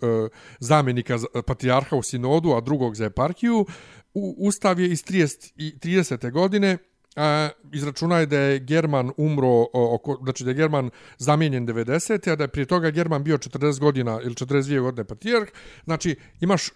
zamjenika 0.59 1.17
za- 1.17 1.27
patrijarha 1.47 1.95
u 1.95 2.03
sinodu, 2.03 2.51
a 2.51 2.61
drugog 2.61 2.95
za 2.95 3.05
eparhiju, 3.05 3.65
u, 4.13 4.35
ustav 4.37 4.79
je 4.79 4.89
iz 4.89 5.03
30, 5.03 5.51
i 5.55 5.73
30. 5.79 6.31
godine, 6.31 6.77
a, 7.15 7.49
izračunaj 7.73 8.25
da 8.25 8.37
je 8.37 8.59
German 8.59 9.11
umro, 9.17 9.65
oko, 9.73 10.19
znači 10.23 10.43
da 10.43 10.49
je 10.49 10.55
German 10.55 10.89
zamijenjen 11.17 11.67
90. 11.67 12.31
a 12.31 12.35
da 12.35 12.43
je 12.43 12.47
prije 12.47 12.65
toga 12.65 12.89
German 12.89 13.23
bio 13.23 13.37
40 13.37 13.79
godina 13.79 14.19
ili 14.23 14.35
42 14.35 14.81
godine 14.81 15.03
patrijarh. 15.03 15.49
Znači, 15.83 16.15
imaš 16.41 16.69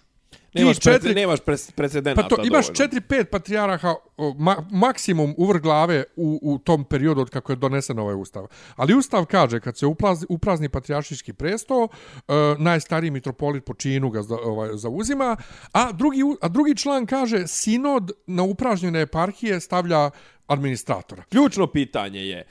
Nemaš, 0.54 0.76
četiri, 0.76 0.92
četiri... 0.92 1.14
nemaš 1.14 1.40
pres, 1.40 1.70
precedenata. 1.70 2.22
Pa 2.22 2.28
to, 2.28 2.42
imaš 2.44 2.66
dovoljno. 2.66 3.00
4-5 3.00 3.24
patrijarha, 3.24 3.94
o, 4.16 4.34
ma, 4.38 4.56
maksimum 4.70 5.34
u 5.36 5.46
vrh 5.46 5.62
glave 5.62 6.04
u, 6.16 6.38
u 6.42 6.58
tom 6.58 6.84
periodu 6.84 7.20
od 7.20 7.30
kako 7.30 7.52
je 7.52 7.56
donesen 7.56 7.98
ovaj 7.98 8.14
ustav. 8.14 8.46
Ali 8.76 8.94
ustav 8.94 9.24
kaže, 9.24 9.60
kad 9.60 9.78
se 9.78 9.86
uprazni, 9.86 10.26
uprazni 10.28 10.68
patrijaršički 10.68 11.32
presto, 11.32 11.88
e, 11.88 12.32
najstariji 12.58 13.10
mitropolit 13.10 13.64
po 13.64 13.74
činu 13.74 14.10
ga 14.10 14.22
za, 14.22 14.36
ovaj, 14.44 14.70
zauzima, 14.74 15.36
a 15.72 15.92
drugi, 15.92 16.20
a 16.40 16.48
drugi 16.48 16.76
član 16.76 17.06
kaže, 17.06 17.46
sinod 17.46 18.12
na 18.26 18.42
upražnjene 18.42 19.00
eparhije 19.00 19.60
stavlja 19.60 20.10
administratora. 20.46 21.22
Ključno 21.30 21.66
pitanje 21.66 22.20
je, 22.20 22.46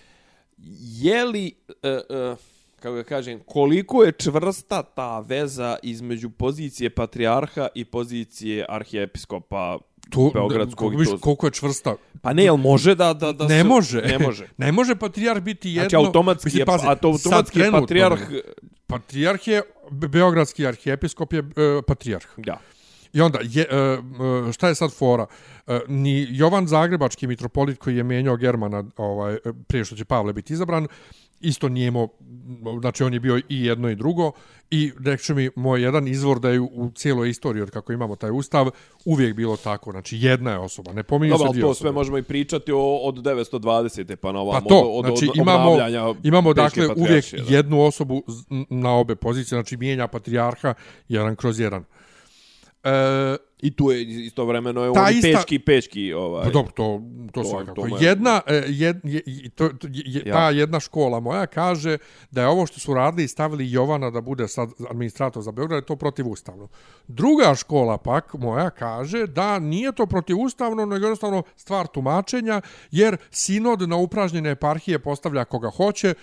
je 1.01 1.25
li, 1.25 1.55
e, 1.83 1.89
e, 1.89 2.35
kako 2.83 2.95
ga 2.95 3.03
kažem, 3.03 3.39
koliko 3.45 4.03
je 4.03 4.11
čvrsta 4.11 4.83
ta 4.83 5.19
veza 5.19 5.77
između 5.83 6.29
pozicije 6.29 6.89
patrijarha 6.89 7.67
i 7.75 7.85
pozicije 7.85 8.65
arhijepiskopa 8.69 9.77
To, 10.09 10.31
Beogradskog 10.33 10.93
i 10.93 10.97
viš, 10.97 11.09
to- 11.09 11.17
koliko 11.17 11.47
je 11.47 11.51
čvrsta. 11.51 11.95
Pa 12.21 12.33
ne, 12.33 12.43
jel 12.43 12.57
može 12.57 12.95
da... 12.95 13.13
da, 13.13 13.31
da 13.31 13.47
ne 13.47 13.61
se- 13.61 13.63
može. 13.63 14.01
Ne 14.01 14.19
može. 14.19 14.47
ne 14.63 14.71
može 14.71 14.95
patrijarh 14.95 15.41
biti 15.41 15.69
jedno... 15.69 15.89
Znači, 15.89 15.95
automatski, 15.95 16.47
Mislim, 16.47 16.61
je, 16.61 16.65
pazi, 16.65 16.85
a 16.87 16.95
to 16.95 17.07
automatski 17.07 17.59
je 17.59 17.71
patrijarh... 17.71 18.29
ne. 18.31 18.41
Patrijarh 18.87 19.47
je, 19.47 19.61
Be- 19.91 20.07
Beogradski 20.07 20.67
arhijepiskop 20.67 21.33
je 21.33 21.39
e, 21.39 21.81
patrijarh. 21.87 22.25
Da. 22.37 22.59
I 23.13 23.21
onda, 23.21 23.39
je, 23.43 23.65
e, 23.71 23.75
e, 24.49 24.53
šta 24.53 24.67
je 24.67 24.75
sad 24.75 24.93
fora? 24.93 25.25
E, 25.67 25.79
ni 25.87 26.27
Jovan 26.29 26.67
Zagrebački 26.67 27.27
mitropolit 27.27 27.79
koji 27.79 27.97
je 27.97 28.03
menjao 28.03 28.37
Germana 28.37 28.83
ovaj, 28.97 29.33
e, 29.33 29.39
prije 29.67 29.85
što 29.85 29.95
će 29.95 30.05
Pavle 30.05 30.33
biti 30.33 30.53
izabran, 30.53 30.87
isto 31.43 31.69
nijemo, 31.69 32.07
znači 32.79 33.03
on 33.03 33.13
je 33.13 33.19
bio 33.19 33.37
i 33.49 33.65
jedno 33.65 33.89
i 33.89 33.95
drugo 33.95 34.31
i 34.71 34.91
rekće 35.05 35.33
mi 35.33 35.49
moj 35.55 35.81
jedan 35.81 36.07
izvor 36.07 36.39
da 36.39 36.49
je 36.49 36.59
u, 36.59 36.91
cijeloj 36.95 37.29
istoriji 37.29 37.63
od 37.63 37.69
kako 37.69 37.93
imamo 37.93 38.15
taj 38.15 38.31
ustav 38.31 38.69
uvijek 39.05 39.35
bilo 39.35 39.57
tako, 39.57 39.91
znači 39.91 40.17
jedna 40.21 40.51
je 40.51 40.57
osoba, 40.57 40.93
ne 40.93 41.03
pominju 41.03 41.31
Dobro, 41.31 41.47
se 41.47 41.51
dvije 41.51 41.61
to 41.61 41.69
osobe. 41.69 41.87
sve 41.87 41.91
možemo 41.91 42.17
i 42.17 42.23
pričati 42.23 42.71
o, 42.71 42.97
od 42.97 43.15
920. 43.15 44.15
pa 44.15 44.31
na 44.31 44.39
ovamo. 44.39 44.61
Pa 44.61 44.69
to, 44.69 44.79
od, 44.79 45.05
od, 45.05 45.17
znači 45.17 45.29
od 45.29 45.35
imamo, 45.35 45.77
imamo 46.23 46.53
dakle 46.53 46.87
uvijek 46.95 47.25
da. 47.33 47.55
jednu 47.55 47.81
osobu 47.81 48.23
na 48.69 48.95
obe 48.95 49.15
pozicije, 49.15 49.55
znači 49.55 49.77
mijenja 49.77 50.07
patrijarha 50.07 50.73
jedan 51.07 51.35
kroz 51.35 51.59
jedan. 51.59 51.83
E, 52.83 52.89
I 53.59 53.71
tu 53.71 53.91
je 53.91 54.01
istovremeno 54.01 54.83
je 54.83 54.89
on 54.89 54.95
ista- 54.97 55.21
pečki, 55.33 55.59
pečki. 55.59 56.13
Ovaj. 56.13 56.43
Pa 56.43 56.49
dobro, 56.49 56.71
to, 56.71 57.01
to, 57.33 57.41
To- 57.41 57.49
svakako. 57.49 57.87
to 57.89 57.97
jedna, 57.99 58.41
e, 58.47 58.63
jed, 58.67 58.99
je, 59.03 59.21
je- 59.25 59.49
to, 59.49 59.69
to, 59.69 59.87
je, 59.89 60.23
Ja. 60.25 60.33
ta 60.33 60.49
jedna 60.49 60.79
škola 60.79 61.19
moja 61.19 61.45
kaže 61.45 61.97
da 62.31 62.41
je 62.41 62.47
ovo 62.47 62.65
što 62.65 62.79
su 62.79 62.93
radili 62.93 63.23
i 63.23 63.27
stavili 63.27 63.71
Jovana 63.71 64.09
da 64.09 64.21
bude 64.21 64.47
sad 64.47 64.69
administrator 64.89 65.43
za 65.43 65.51
Beograd, 65.51 65.77
je 65.77 65.85
to 65.85 65.95
protivustavno. 65.95 66.67
Druga 67.07 67.55
škola 67.55 67.97
pak 67.97 68.33
moja 68.33 68.69
kaže 68.69 69.27
da 69.27 69.59
nije 69.59 69.91
to 69.91 70.05
protivustavno, 70.05 70.85
nego 70.85 71.05
jednostavno 71.05 71.43
stvar 71.55 71.87
tumačenja, 71.87 72.61
jer 72.91 73.17
sinod 73.31 73.81
na 73.81 73.95
upražnjene 73.95 74.51
eparhije 74.51 74.99
postavlja 74.99 75.45
koga 75.45 75.69
hoće, 75.69 76.13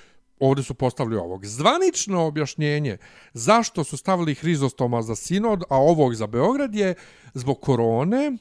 ovdje 0.41 0.65
su 0.65 0.75
postavili 0.75 1.17
ovog. 1.17 1.47
Zvanično 1.47 2.27
objašnjenje 2.27 2.99
zašto 3.35 3.85
su 3.85 3.97
stavili 3.97 4.35
Hrizostoma 4.35 5.03
za 5.03 5.17
sinod, 5.17 5.63
a 5.71 5.77
ovog 5.77 6.15
za 6.15 6.27
Beograd 6.27 6.75
je 6.75 6.95
zbog 7.35 7.61
korone, 7.61 8.33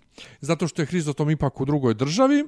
zato 0.41 0.67
što 0.67 0.81
je 0.81 0.85
Hrizostom 0.85 1.29
ipak 1.29 1.61
u 1.61 1.65
drugoj 1.65 1.93
državi, 1.93 2.47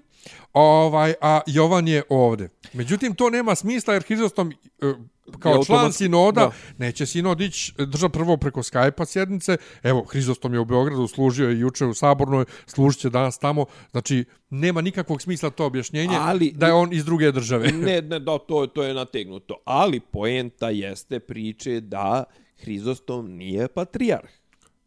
ovaj, 0.53 1.13
a 1.21 1.41
Jovan 1.47 1.87
je 1.87 2.03
ovdje. 2.09 2.49
Međutim, 2.73 3.15
to 3.15 3.29
nema 3.29 3.55
smisla 3.55 3.93
jer 3.93 4.03
Hrizostom 4.03 4.53
e, 4.81 4.93
kao 5.39 5.51
Je 5.51 5.65
član 5.65 5.79
automatski- 5.79 5.97
sinoda 5.97 6.41
da. 6.41 6.51
neće 6.77 7.05
sinod 7.05 7.41
ići 7.41 7.73
drža 7.77 8.09
prvo 8.09 8.37
preko 8.37 8.59
Skype-a 8.61 9.05
sjednice. 9.05 9.57
Evo, 9.83 10.03
Hrizostom 10.03 10.53
je 10.53 10.59
u 10.59 10.65
Beogradu, 10.65 11.07
služio 11.07 11.49
je 11.49 11.59
juče 11.59 11.85
u 11.85 11.93
Sabornoj, 11.93 12.45
služit 12.65 13.01
će 13.01 13.09
danas 13.09 13.39
tamo. 13.39 13.65
Znači, 13.91 14.25
nema 14.49 14.81
nikakvog 14.81 15.21
smisla 15.21 15.49
to 15.49 15.65
objašnjenje 15.65 16.17
Ali- 16.17 16.51
da 16.51 16.67
je 16.67 16.73
on 16.73 16.93
iz 16.93 17.05
druge 17.05 17.31
države. 17.31 17.67
ne, 17.71 18.01
ne, 18.01 18.19
da, 18.19 18.37
to, 18.39 18.67
to 18.67 18.83
je 18.83 18.93
nategnuto. 18.93 19.55
Ali 19.65 19.99
poenta 20.01 20.69
jeste 20.69 21.19
priče 21.19 21.79
da 21.79 22.23
Hrizostom 22.57 23.27
nije 23.27 23.67
patrijarh. 23.67 24.29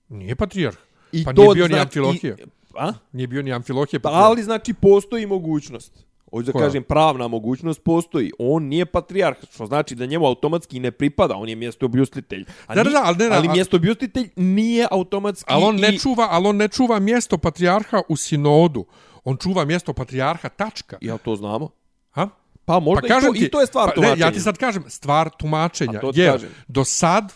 Nije 0.09 0.37
patrijarh. 0.37 0.77
I 1.13 1.25
pa 1.25 1.33
to 1.33 1.43
nije 1.43 1.55
bio 1.55 1.65
ni 1.65 1.69
znači- 1.69 1.83
Amfilohije. 1.83 2.37
i- 2.39 2.45
A? 2.75 2.93
Nije 3.13 3.27
bio 3.27 3.43
ni 3.43 3.53
Amfilohije 3.53 4.01
Pa, 4.01 4.03
patrijarh. 4.03 4.27
ali 4.27 4.43
znači 4.43 4.75
postoji 4.75 5.27
mogućnost. 5.27 6.05
Hoću 6.35 6.47
da 6.47 6.53
Koja? 6.53 6.67
kažem, 6.67 6.83
pravna 6.83 7.29
mogućnost 7.29 7.83
postoji. 7.83 8.33
On 8.39 8.63
nije 8.63 8.87
patrijarh, 8.87 9.37
što 9.55 9.67
znači 9.67 9.95
da 9.95 10.07
njemu 10.07 10.27
automatski 10.27 10.81
ne 10.81 10.91
pripada, 10.91 11.35
on 11.37 11.49
je 11.49 11.57
mjestoobljustitelj. 11.57 12.45
A 12.67 12.75
Da, 12.75 12.83
da, 12.83 12.91
da, 12.91 13.03
ali 13.05 13.17
ne, 13.17 13.37
ali 13.37 13.49
a- 13.49 13.53
mjestoobljustitelj 13.53 14.29
nije 14.37 14.87
automatski... 14.91 15.45
Ali 15.49 15.65
on 15.65 15.77
ne 15.77 15.99
čuva, 15.99 16.29
ali 16.31 16.47
on 16.49 16.57
ne 16.57 16.69
čuva 16.69 16.99
mjesto 16.99 17.39
patrijarha 17.39 18.03
u 18.09 18.17
sinodu. 18.17 18.85
On 19.25 19.37
čuva 19.37 19.65
mjesto 19.65 19.93
patrijarha, 19.93 20.49
tačka. 20.49 20.99
Ja 21.01 21.19
to 21.19 21.37
znamo. 21.37 21.71
Ha? 22.11 22.29
Pa 22.65 22.81
možda 22.81 23.09
pa 23.09 23.19
i, 23.19 23.21
to, 23.21 23.45
i 23.45 23.49
to 23.49 23.61
je 23.61 23.67
stvar 23.67 23.89
pa, 23.89 23.95
tumačenja. 23.95 24.17
Ne, 24.17 24.21
ja 24.21 24.33
ti 24.33 24.41
sad 24.41 24.59
kažem, 24.59 24.85
stvar 24.89 25.31
tumačenja. 25.39 26.01
Ti 26.01 26.21
jer 26.21 26.33
kažem. 26.33 26.51
do 26.69 26.85
sad 26.85 27.33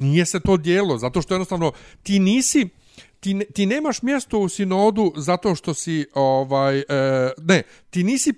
nije 0.00 0.26
se 0.26 0.40
to 0.40 0.56
dijelo, 0.56 0.98
zato 0.98 1.22
što 1.22 1.34
jednostavno 1.34 1.72
ti 2.02 2.18
nisi 2.18 2.68
ti, 3.24 3.34
ne, 3.34 3.44
ti 3.44 3.66
nemaš 3.66 4.02
mjesto 4.02 4.38
u 4.38 4.48
sinodu 4.48 5.12
zato 5.16 5.54
što 5.54 5.74
si 5.74 6.06
ovaj 6.14 6.78
e, 6.78 6.84
ne, 7.38 7.62
ti 7.90 8.04
nisi 8.04 8.30
e, 8.30 8.34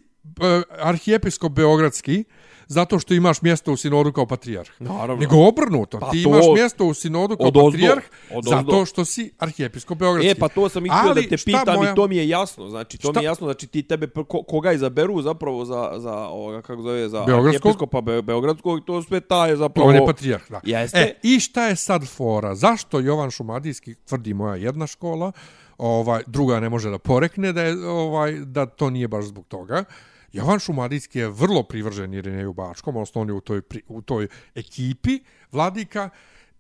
arhijepiskop 0.79 1.53
beogradski 1.53 2.25
zato 2.67 2.99
što 2.99 3.15
imaš 3.15 3.43
mjesto 3.43 3.73
u 3.73 3.77
sinodu 3.77 4.13
kao 4.13 4.27
patrijarh. 4.27 4.71
Naravno. 4.79 5.17
Nego 5.17 5.37
obrnuto, 5.39 5.99
Pa 5.99 6.11
ti 6.11 6.23
to- 6.23 6.29
imaš 6.29 6.45
mjesto 6.55 6.85
u 6.87 6.95
sinodu 6.95 7.37
kao 7.37 7.53
patrijarh 7.55 8.03
zato 8.45 8.87
što 8.87 9.05
si 9.05 9.31
arhijepiskop 9.39 9.99
beogradski. 9.99 10.31
E, 10.31 10.35
pa 10.35 10.49
to 10.49 10.69
sam 10.69 10.87
ihtio 10.87 11.15
da 11.15 11.23
te 11.23 11.37
pitam 11.37 11.75
moja- 11.75 11.93
i 11.93 11.95
to 11.95 12.09
mi 12.09 12.17
je 12.17 12.29
jasno. 12.29 12.69
Znači, 12.71 12.99
to 12.99 13.11
Šta- 13.11 13.21
mi 13.21 13.25
je 13.25 13.27
jasno, 13.27 13.47
znači 13.47 13.67
ti 13.67 13.83
tebe, 13.83 14.07
ko, 14.09 14.43
koga 14.43 14.73
izaberu 14.73 15.23
zapravo 15.23 15.65
za, 15.65 15.93
za 15.97 16.15
ovoga, 16.19 16.63
kako 16.63 16.83
zove, 16.83 17.09
za 17.09 17.25
Beogradskog? 17.25 17.71
episkopa 17.71 18.01
Be, 18.01 18.23
Beogradskog, 18.23 18.85
to 18.85 19.03
sve 19.03 19.21
ta 19.21 19.47
je 19.47 19.57
zapravo... 19.57 19.89
On 19.89 19.95
je 19.95 20.07
patrijarh, 20.07 20.45
da. 20.51 20.61
Jeste. 20.65 20.99
E, 20.99 21.15
i 21.23 21.41
šta 21.41 21.67
je 21.67 21.77
sad 21.77 22.07
fora? 22.07 22.55
Zašto 22.55 23.01
Jovan 23.01 23.31
Šumadijski 23.31 23.95
tvrdi 23.97 24.35
moja 24.35 24.57
jedna 24.57 24.87
škola, 24.87 25.33
ovaj 25.79 26.23
druga 26.27 26.61
ne 26.61 26.69
može 26.69 26.91
da 26.91 26.99
porekne 26.99 27.53
da 27.53 27.63
je 27.63 27.89
ovaj 27.89 28.33
da 28.33 28.67
to 28.67 28.91
nije 28.91 29.09
baš 29.09 29.25
zbog 29.25 29.47
toga. 29.47 29.85
Jovan 30.33 30.59
Šumadijski 30.59 31.19
je 31.19 31.29
vrlo 31.29 31.63
privržen 31.63 32.15
Irineju 32.15 32.53
Bačkom, 32.53 32.97
odnosno 32.97 33.21
on 33.21 33.29
je 33.29 33.35
u 33.35 33.41
toj, 33.41 33.63
pri- 33.63 33.83
u 33.89 34.03
toj 34.03 34.27
ekipi 34.55 35.21
vladika 35.53 36.11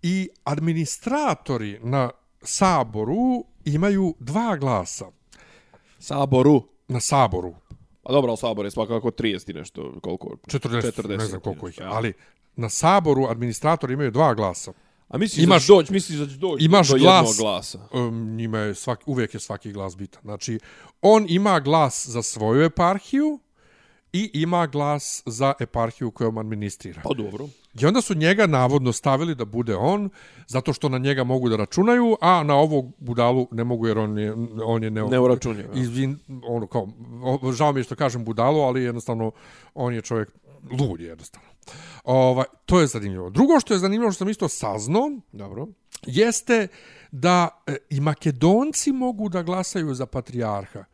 i 0.02 0.28
administratori 0.44 1.78
na 1.82 2.10
saboru 2.42 3.16
imaju 3.64 4.14
dva 4.20 4.56
glasa 4.56 5.04
Saboru. 5.98 6.62
na 6.88 7.00
saboru. 7.00 7.54
Pa 8.02 8.12
dobro, 8.12 8.30
ali 8.30 8.38
Sabor 8.38 8.64
je 8.64 8.70
svakako 8.70 9.10
30 9.10 9.50
i 9.50 9.54
nešto, 9.54 10.00
koliko? 10.00 10.28
40, 10.46 10.92
40, 10.92 11.08
ne 11.08 11.26
znam 11.26 11.40
koliko 11.40 11.68
ih 11.68 11.78
ja. 11.78 11.88
ali 11.88 12.12
na 12.56 12.68
saboru 12.68 13.24
administratori 13.24 13.94
imaju 13.94 14.10
dva 14.10 14.34
glasa. 14.34 14.72
A 15.08 15.18
misliš 15.18 15.44
Imaš- 15.44 15.66
da 15.68 15.74
doći, 15.74 15.92
misliš 15.92 16.18
da 16.18 16.26
će 16.26 16.36
doći 16.36 16.64
imaš 16.64 16.88
do 16.88 16.96
glas- 16.96 17.16
jednog 17.18 17.34
glasa? 17.38 17.78
um, 17.92 18.30
njima 18.30 18.58
je 18.58 18.74
svaki, 18.74 19.02
uvijek 19.06 19.34
je 19.34 19.40
svaki 19.40 19.72
glas 19.72 19.96
bitan. 19.96 20.22
Znači, 20.22 20.58
on 21.02 21.26
ima 21.28 21.60
glas 21.60 22.06
za 22.06 22.22
svoju 22.22 22.62
eparhiju 22.62 23.38
i 24.16 24.30
ima 24.32 24.66
glas 24.66 25.22
za 25.26 25.52
eparhiju 25.60 26.10
kojom 26.10 26.38
administrira. 26.38 27.00
Pa 27.04 27.14
dobro. 27.14 27.48
I 27.80 27.86
onda 27.86 28.00
su 28.00 28.14
njega 28.14 28.46
navodno 28.46 28.92
stavili 28.92 29.34
da 29.34 29.44
bude 29.44 29.76
on, 29.76 30.10
zato 30.46 30.72
što 30.72 30.88
na 30.88 30.98
njega 30.98 31.24
mogu 31.24 31.48
da 31.48 31.56
računaju, 31.56 32.16
a 32.20 32.42
na 32.42 32.54
ovog 32.54 32.92
budalu 32.98 33.48
ne 33.50 33.64
mogu 33.64 33.86
jer 33.86 33.98
on 33.98 34.18
je, 34.18 34.34
on 34.64 34.82
je 34.82 34.90
ne, 34.90 35.02
Neuračunljiv, 35.02 35.66
ja. 35.74 35.82
Izvin, 35.82 36.18
ono 36.48 36.66
kao, 36.66 36.88
žao 37.52 37.72
mi 37.72 37.80
je 37.80 37.84
što 37.84 37.94
kažem 37.94 38.24
budalu, 38.24 38.60
ali 38.60 38.82
jednostavno 38.82 39.30
on 39.74 39.94
je 39.94 40.02
čovjek 40.02 40.28
lud 40.80 41.00
je 41.00 41.06
jednostavno. 41.06 41.48
Ovaj, 42.04 42.44
to 42.66 42.80
je 42.80 42.86
zanimljivo. 42.86 43.30
Drugo 43.30 43.60
što 43.60 43.74
je 43.74 43.78
zanimljivo 43.78 44.12
što 44.12 44.18
sam 44.18 44.28
isto 44.28 44.48
saznao, 44.48 45.10
Dobro. 45.32 45.66
jeste 46.06 46.68
da 47.10 47.48
e, 47.66 47.76
i 47.90 48.00
Makedonci 48.00 48.92
mogu 48.92 49.28
da 49.28 49.42
glasaju 49.42 49.94
za 49.94 50.06
patrijarha. 50.06 50.84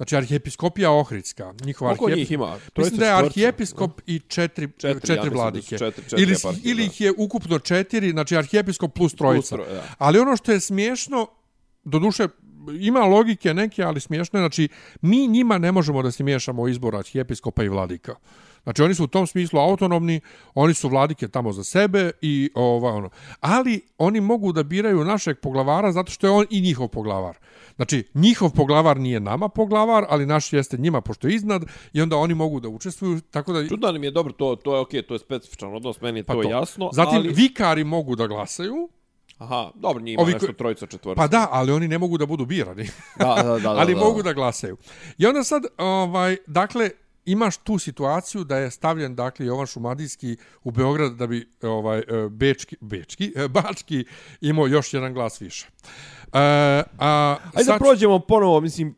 Znači 0.00 0.16
arhijepiskopija 0.16 0.90
Ohridska, 0.92 1.54
njihova 1.64 1.96
Koliko 1.96 2.16
njih 2.16 2.30
ima? 2.30 2.46
Mislim 2.46 2.72
Trojica, 2.72 2.96
da 2.96 3.06
je 3.06 3.12
arhijepiskop 3.14 4.00
i 4.06 4.18
četiri, 4.18 4.68
Četiri, 4.68 5.00
četiri, 5.00 5.12
ja 5.12 5.16
mislim 5.16 5.34
vladike. 5.34 5.78
četiri- 5.78 6.10
četiri 6.10 6.22
ili, 6.22 6.36
ili 6.64 6.84
ih 6.84 7.00
je 7.00 7.12
ukupno 7.18 7.58
četiri, 7.58 8.10
znači 8.10 8.36
arhijepiskop 8.36 8.94
plus 8.94 9.14
trojica. 9.14 9.56
Plus 9.56 9.68
troj-. 9.68 9.80
Ali 9.98 10.18
ono 10.18 10.36
što 10.36 10.52
je 10.52 10.60
smiješno, 10.60 11.26
do 11.84 11.98
duše, 11.98 12.28
ima 12.80 13.00
logike 13.00 13.54
neke, 13.54 13.82
ali 13.82 14.00
smiješno 14.00 14.38
je, 14.38 14.42
znači, 14.42 14.68
mi 15.00 15.26
njima 15.26 15.58
ne 15.58 15.72
možemo 15.72 16.02
da 16.02 16.10
se 16.10 16.24
miješamo 16.24 16.62
u 16.62 16.68
izbor 16.68 16.96
arhijepiskopa 16.96 17.64
i 17.64 17.68
vladika. 17.68 18.14
Znači, 18.62 18.82
oni 18.82 18.94
su 18.94 19.04
u 19.04 19.06
tom 19.06 19.26
smislu 19.26 19.60
autonomni, 19.60 20.20
oni 20.54 20.74
su 20.74 20.88
vladike 20.88 21.28
tamo 21.28 21.52
za 21.52 21.64
sebe 21.64 22.10
i 22.20 22.50
ova, 22.54 22.92
ono. 22.92 23.10
Ali 23.40 23.80
oni 23.98 24.20
mogu 24.20 24.52
da 24.52 24.62
biraju 24.62 25.04
našeg 25.04 25.38
poglavara 25.40 25.92
zato 25.92 26.12
što 26.12 26.26
je 26.26 26.30
on 26.30 26.46
i 26.50 26.60
njihov 26.60 26.88
poglavar. 26.88 27.36
Znači, 27.76 28.04
njihov 28.14 28.50
poglavar 28.50 29.00
nije 29.00 29.20
nama 29.20 29.48
poglavar, 29.48 30.04
ali 30.08 30.26
naš 30.26 30.52
jeste 30.52 30.76
njima 30.76 31.00
pošto 31.00 31.28
je 31.28 31.34
iznad 31.34 31.64
i 31.92 32.00
onda 32.00 32.16
oni 32.16 32.34
mogu 32.34 32.60
da 32.60 32.68
učestvuju, 32.68 33.20
tako 33.20 33.52
da... 33.52 33.68
Čudno 33.68 33.92
mi 33.92 34.06
je 34.06 34.10
dobro, 34.10 34.32
to, 34.32 34.56
to 34.56 34.74
je 34.74 34.80
okej, 34.80 35.02
to 35.02 35.14
je 35.14 35.18
specifičan 35.18 35.74
odnos, 35.74 36.00
meni 36.00 36.18
je 36.18 36.24
Pa 36.24 36.34
to, 36.34 36.42
to. 36.42 36.50
jasno. 36.50 36.90
Zatim, 36.92 37.16
ali... 37.16 37.28
vikari 37.28 37.84
mogu 37.84 38.16
da 38.16 38.26
glasaju, 38.26 38.88
Aha, 39.38 39.70
dobro, 39.74 40.02
njima 40.02 40.22
Ovi 40.22 40.32
nešto 40.32 40.52
trojica, 40.52 40.86
četvorca. 40.86 41.20
pa 41.20 41.26
da, 41.26 41.48
ali 41.50 41.72
oni 41.72 41.88
ne 41.88 41.98
mogu 41.98 42.18
da 42.18 42.26
budu 42.26 42.44
birani. 42.44 42.88
da, 43.18 43.34
da, 43.34 43.42
da, 43.42 43.58
da, 43.58 43.70
ali 43.70 43.94
da, 43.94 44.00
mogu 44.00 44.22
da 44.22 44.32
glasaju. 44.32 44.76
I 45.18 45.26
onda 45.26 45.44
sad, 45.44 45.62
ovaj, 45.78 46.36
dakle, 46.46 46.90
imaš 47.24 47.56
tu 47.56 47.78
situaciju 47.78 48.44
da 48.44 48.56
je 48.56 48.70
stavljen 48.70 49.14
dakle 49.14 49.46
Jovan 49.46 49.66
Šumadijski 49.66 50.36
u 50.64 50.70
Beograd 50.70 51.12
da 51.12 51.26
bi 51.26 51.48
ovaj 51.62 51.98
e, 51.98 52.28
bečki 52.30 52.76
bečki 52.80 53.32
e, 53.36 53.48
bački 53.48 54.04
imao 54.40 54.66
još 54.66 54.94
jedan 54.94 55.14
glas 55.14 55.40
više. 55.42 55.66
E, 55.66 56.38
a 56.98 57.36
Ajde 57.44 57.56
da 57.56 57.64
sad- 57.64 57.78
prođemo 57.78 58.18
ponovo, 58.18 58.60
mislim, 58.60 58.88
e, 58.88 58.94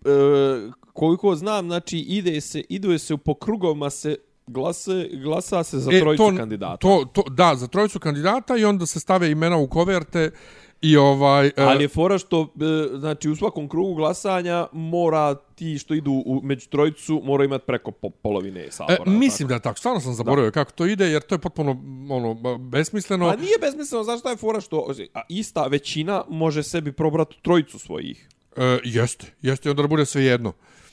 koliko 0.92 1.34
znam, 1.36 1.66
znači 1.66 1.98
ide 1.98 2.40
se, 2.40 2.62
iduje 2.68 2.98
se 2.98 3.16
po 3.16 3.34
krugovima 3.34 3.90
se 3.90 4.16
glase, 4.46 5.08
glasa 5.22 5.64
se 5.64 5.78
za 5.78 5.90
trojicu 5.90 6.30
to, 6.30 6.36
kandidata. 6.36 6.76
To, 6.76 7.04
to, 7.12 7.22
da, 7.30 7.54
za 7.54 7.66
trojicu 7.66 8.00
kandidata 8.00 8.56
i 8.56 8.64
onda 8.64 8.86
se 8.86 9.00
stave 9.00 9.30
imena 9.30 9.56
u 9.56 9.68
koverte 9.68 10.30
i 10.82 10.96
ovaj... 10.96 11.46
e, 11.46 11.52
Ali 11.56 11.84
je 11.84 11.88
fora 11.88 12.18
što, 12.18 12.42
e, 12.42 12.98
znači, 12.98 13.28
u 13.30 13.36
svakom 13.36 13.68
krugu 13.68 13.94
glasanja 13.94 14.66
mora 14.72 15.34
ti 15.34 15.78
što 15.78 15.94
idu 15.94 16.22
u, 16.26 16.40
među 16.42 16.68
trojicu, 16.68 17.20
mora 17.24 17.44
imati 17.44 17.64
preko 17.66 17.90
po, 17.90 18.10
polovine 18.10 18.70
sabora. 18.70 19.02
E, 19.06 19.10
mislim 19.10 19.48
da 19.48 19.54
je 19.54 19.60
tako. 19.60 19.78
Stvarno 19.78 20.00
sam 20.00 20.14
zaboravio 20.14 20.50
kako 20.50 20.72
to 20.72 20.86
ide, 20.86 21.06
jer 21.06 21.22
to 21.22 21.34
je 21.34 21.38
potpuno 21.38 21.70
ono, 22.10 22.58
besmisleno. 22.58 23.28
A 23.28 23.36
nije 23.36 23.58
bezmisleno, 23.60 24.04
znaš 24.04 24.20
šta 24.20 24.30
je 24.30 24.36
fora 24.36 24.60
što 24.60 24.92
a 25.14 25.20
ista 25.28 25.66
većina 25.66 26.24
može 26.28 26.62
sebi 26.62 26.92
probrati 26.92 27.36
trojicu 27.42 27.78
svojih. 27.78 28.28
E, 28.56 28.78
jeste, 28.84 29.26
jeste, 29.42 29.70
onda 29.70 29.82
da 29.82 29.88
bude 29.88 30.06
sve 30.06 30.24
jedno. 30.24 30.52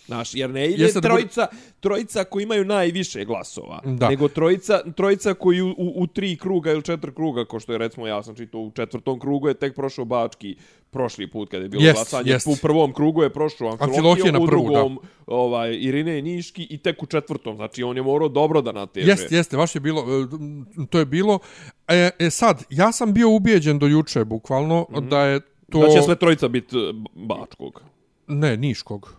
Znaš, 0.10 0.36
jer 0.36 0.50
ne 0.50 0.67
ide 0.67 0.84
Jeste 0.84 1.02
da 1.02 1.10
trojica, 1.10 1.48
trojica 1.80 2.24
koji 2.24 2.43
imaju 2.43 2.65
najviše 2.65 3.26
glasova, 3.26 3.82
Da. 3.86 4.10
nego 4.10 4.28
trojica, 4.28 4.82
trojica 4.95 5.34
koji 5.34 5.62
u, 5.62 5.69
u, 5.69 5.93
u 5.95 6.08
tri 6.08 6.38
kruga 6.38 6.72
ili 6.72 6.82
četiri 6.82 7.13
kruga, 7.13 7.45
ko 7.45 7.60
što 7.60 7.72
je 7.72 7.78
recimo 7.78 8.08
ja 8.08 8.24
sam 8.24 8.36
čitao 8.36 8.62
u 8.62 8.72
četvrtom 8.72 9.19
krugu 9.19 9.48
je 9.48 9.54
tek 9.54 9.76
prošao 9.76 10.06
Bački 10.06 10.56
prošli 10.91 11.32
put 11.32 11.50
kada 11.50 11.63
je 11.63 11.69
bilo 11.69 11.84
Jest, 11.84 11.95
glasanje. 11.95 12.32
jest. 12.32 12.48
U 12.48 12.56
prvom 12.62 12.93
krugu 12.93 13.24
je 13.24 13.30
prošao 13.30 13.78
Amfilohije 13.80 14.30
u 14.30 14.45
prvu, 14.45 14.45
drugom 14.45 15.00
ovaj, 15.28 15.78
Irine 15.80 16.22
Niški 16.22 16.67
i 16.69 16.78
tek 16.78 17.04
u 17.04 17.06
četvrtom. 17.06 17.56
Znači 17.56 17.84
on 17.84 17.98
je 17.98 18.04
morao 18.04 18.30
dobro 18.30 18.62
da 18.62 18.72
nateže. 18.72 19.08
Jeste, 19.08 19.36
jeste, 19.36 19.58
baš 19.58 19.76
je 19.76 19.82
bilo, 19.82 20.02
e, 20.02 20.86
to 20.89 21.00
je 21.00 21.06
bilo. 21.06 21.39
E, 21.88 22.10
e 22.19 22.30
sad, 22.30 22.63
ja 22.69 22.91
sam 22.91 23.13
bio 23.13 23.30
ubijeđen 23.30 23.80
do 23.80 23.88
juče, 23.88 24.26
bukvalno, 24.26 24.86
mm 24.89 24.95
-hmm. 24.95 25.10
da 25.10 25.22
je 25.22 25.39
to... 25.72 25.80
Da 25.80 25.89
će 25.89 26.02
sve 26.02 26.15
trojica 26.15 26.48
biti 26.48 26.78
eh, 26.78 26.93
Bačkog. 27.15 27.82
Ne, 28.28 28.58
Niškog. 28.58 29.18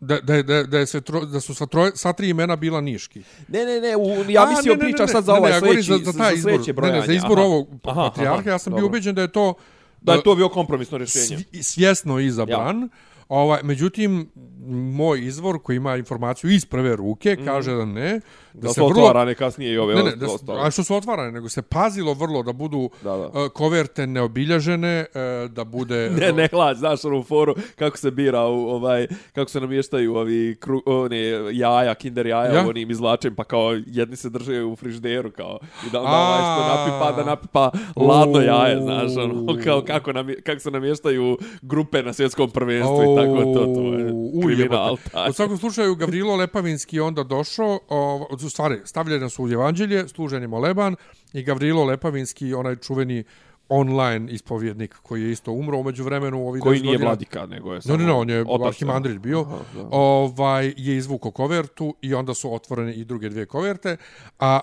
Da, 0.00 0.20
da, 0.20 0.42
da, 0.42 0.62
da, 0.62 0.86
sve 0.86 1.00
tro, 1.00 1.24
da 1.24 1.40
su 1.40 1.54
sva, 1.54 1.66
troje, 1.66 1.92
sva 1.94 2.12
tri 2.12 2.28
imena 2.28 2.56
bila 2.56 2.80
Niški. 2.80 3.22
Ne, 3.48 3.64
ne, 3.64 3.80
ne, 3.80 3.96
u, 3.96 4.30
ja 4.30 4.44
ne, 4.44 4.54
ne, 4.64 4.70
ne, 4.72 4.78
pričaš 4.78 5.10
sad 5.10 5.24
za 5.24 5.32
ne, 5.32 5.38
ovaj 5.38 5.50
ne, 5.50 5.56
ja 5.56 5.60
sljedeći, 5.60 5.82
za, 5.82 5.98
za, 6.12 6.18
taj 6.18 6.34
izbor, 6.34 6.60
ne, 6.66 6.72
brojanje. 6.72 7.00
ne, 7.00 7.06
za 7.06 7.12
izbor 7.12 7.38
Aha. 7.38 7.46
ovog 7.46 7.68
patrijarha, 7.82 8.50
ja 8.50 8.58
sam 8.58 8.70
dobro. 8.70 8.80
bio 8.82 8.86
ubeđen 8.86 9.14
da 9.14 9.22
je 9.22 9.32
to 9.32 9.54
Da 10.00 10.12
je 10.12 10.22
to 10.22 10.34
bio 10.34 10.48
kompromisno 10.48 10.98
rješenje. 10.98 11.44
svjesno 11.62 12.18
izabran. 12.18 12.88
Ovaj, 13.28 13.60
međutim, 13.62 14.30
moj 14.68 15.26
izvor 15.26 15.58
koji 15.62 15.76
ima 15.76 15.96
informaciju 15.96 16.50
iz 16.50 16.64
prve 16.66 16.96
ruke 16.96 17.36
kaže 17.44 17.74
da 17.74 17.84
ne. 17.84 18.20
Da, 18.54 18.60
da 18.68 18.72
su 18.72 18.86
otvarane 18.86 19.34
kasnije 19.34 19.72
i 19.72 19.78
ove 19.78 19.94
Ne, 19.94 20.02
ne, 20.02 20.16
da, 20.16 20.26
ostale. 20.26 20.60
a 20.66 20.70
što 20.70 20.84
su 20.84 20.94
otvarane, 20.94 21.32
nego 21.32 21.48
se 21.48 21.62
pazilo 21.62 22.14
vrlo 22.14 22.42
da 22.42 22.52
budu 22.52 22.90
Da, 23.02 23.10
da. 23.10 23.26
uh, 23.26 23.48
koverte 23.48 24.06
neobilježene, 24.06 25.06
uh, 25.44 25.50
da 25.50 25.64
bude... 25.64 26.10
Ne, 26.20 26.32
ne 26.32 26.48
hlađ, 26.48 26.76
znaš 26.76 27.04
onu 27.04 27.22
foru 27.22 27.54
kako 27.76 27.96
se 27.98 28.10
bira 28.10 28.46
u 28.46 28.68
ovaj 28.68 29.06
kako 29.34 29.50
se 29.50 29.60
namještaju 29.60 30.14
ovi 30.14 30.56
kru, 30.60 30.82
one 30.86 31.18
jaja, 31.52 31.94
kinder 31.94 32.26
jaja, 32.26 32.54
Ja? 32.54 32.68
onim 32.68 32.90
izlačem, 32.90 33.34
pa 33.34 33.44
kao 33.44 33.78
jedni 33.86 34.16
se 34.16 34.30
drže 34.30 34.62
u 34.64 34.76
frižderu 34.76 35.30
kao 35.30 35.58
i 35.86 35.90
da 35.90 36.00
onda 36.00 36.12
A. 36.12 36.28
ovaj 36.28 36.40
što 36.40 36.76
napipa 36.76 37.22
da 37.22 37.30
napipa 37.30 37.70
ladno 37.96 38.38
U. 38.38 38.42
jaje, 38.42 38.80
znaš, 38.82 39.16
ono 39.16 39.56
kao 39.64 39.82
kako 39.86 40.12
nam 40.12 40.28
kako 40.44 40.60
se 40.60 40.70
namještaju 40.70 41.38
grupe 41.62 42.02
na 42.02 42.12
svjetskom 42.12 42.50
prvenstvu 42.50 43.02
i 43.02 43.16
tako 43.16 43.44
to 43.44 43.64
to 43.74 43.94
je 43.98 44.12
U, 44.12 44.49
kriminal. 44.56 44.96
U 45.30 45.32
svakom 45.32 45.58
slučaju, 45.58 45.94
Gavrilo 45.94 46.36
Lepavinski 46.36 46.96
je 46.96 47.02
onda 47.02 47.22
došao, 47.22 47.80
o, 47.88 48.28
u 48.44 48.48
stvari, 48.50 48.80
stavljene 48.84 49.30
su 49.30 49.44
u 49.44 49.48
evanđelje, 49.48 50.08
služen 50.08 50.42
je 50.42 50.48
moleban, 50.48 50.96
i 51.32 51.42
Gavrilo 51.42 51.84
Lepavinski, 51.84 52.54
onaj 52.54 52.76
čuveni 52.76 53.24
online 53.70 54.32
ispovjednik 54.32 54.94
koji 55.02 55.22
je 55.22 55.30
isto 55.30 55.52
umro 55.52 55.78
umeđu 55.78 56.04
vremenu 56.04 56.48
ovih 56.48 56.62
koji 56.62 56.78
10 56.78 56.82
nije 56.82 56.92
godina. 56.92 57.10
vladika, 57.10 57.46
nego 57.46 57.74
je 57.74 57.82
samo 57.82 57.96
ne, 57.96 58.04
ne, 58.04 58.12
on 58.12 58.30
je 58.30 58.44
otac, 58.48 58.66
arhimandrit 58.66 59.18
bio. 59.18 59.40
Aha, 59.40 59.58
da. 59.74 59.88
ovaj, 59.90 60.74
je 60.76 60.96
izvuko 60.96 61.30
kovertu 61.30 61.94
i 62.02 62.14
onda 62.14 62.34
su 62.34 62.54
otvorene 62.54 62.94
i 62.94 63.04
druge 63.04 63.28
dvije 63.28 63.46
koverte. 63.46 63.96
A 64.38 64.60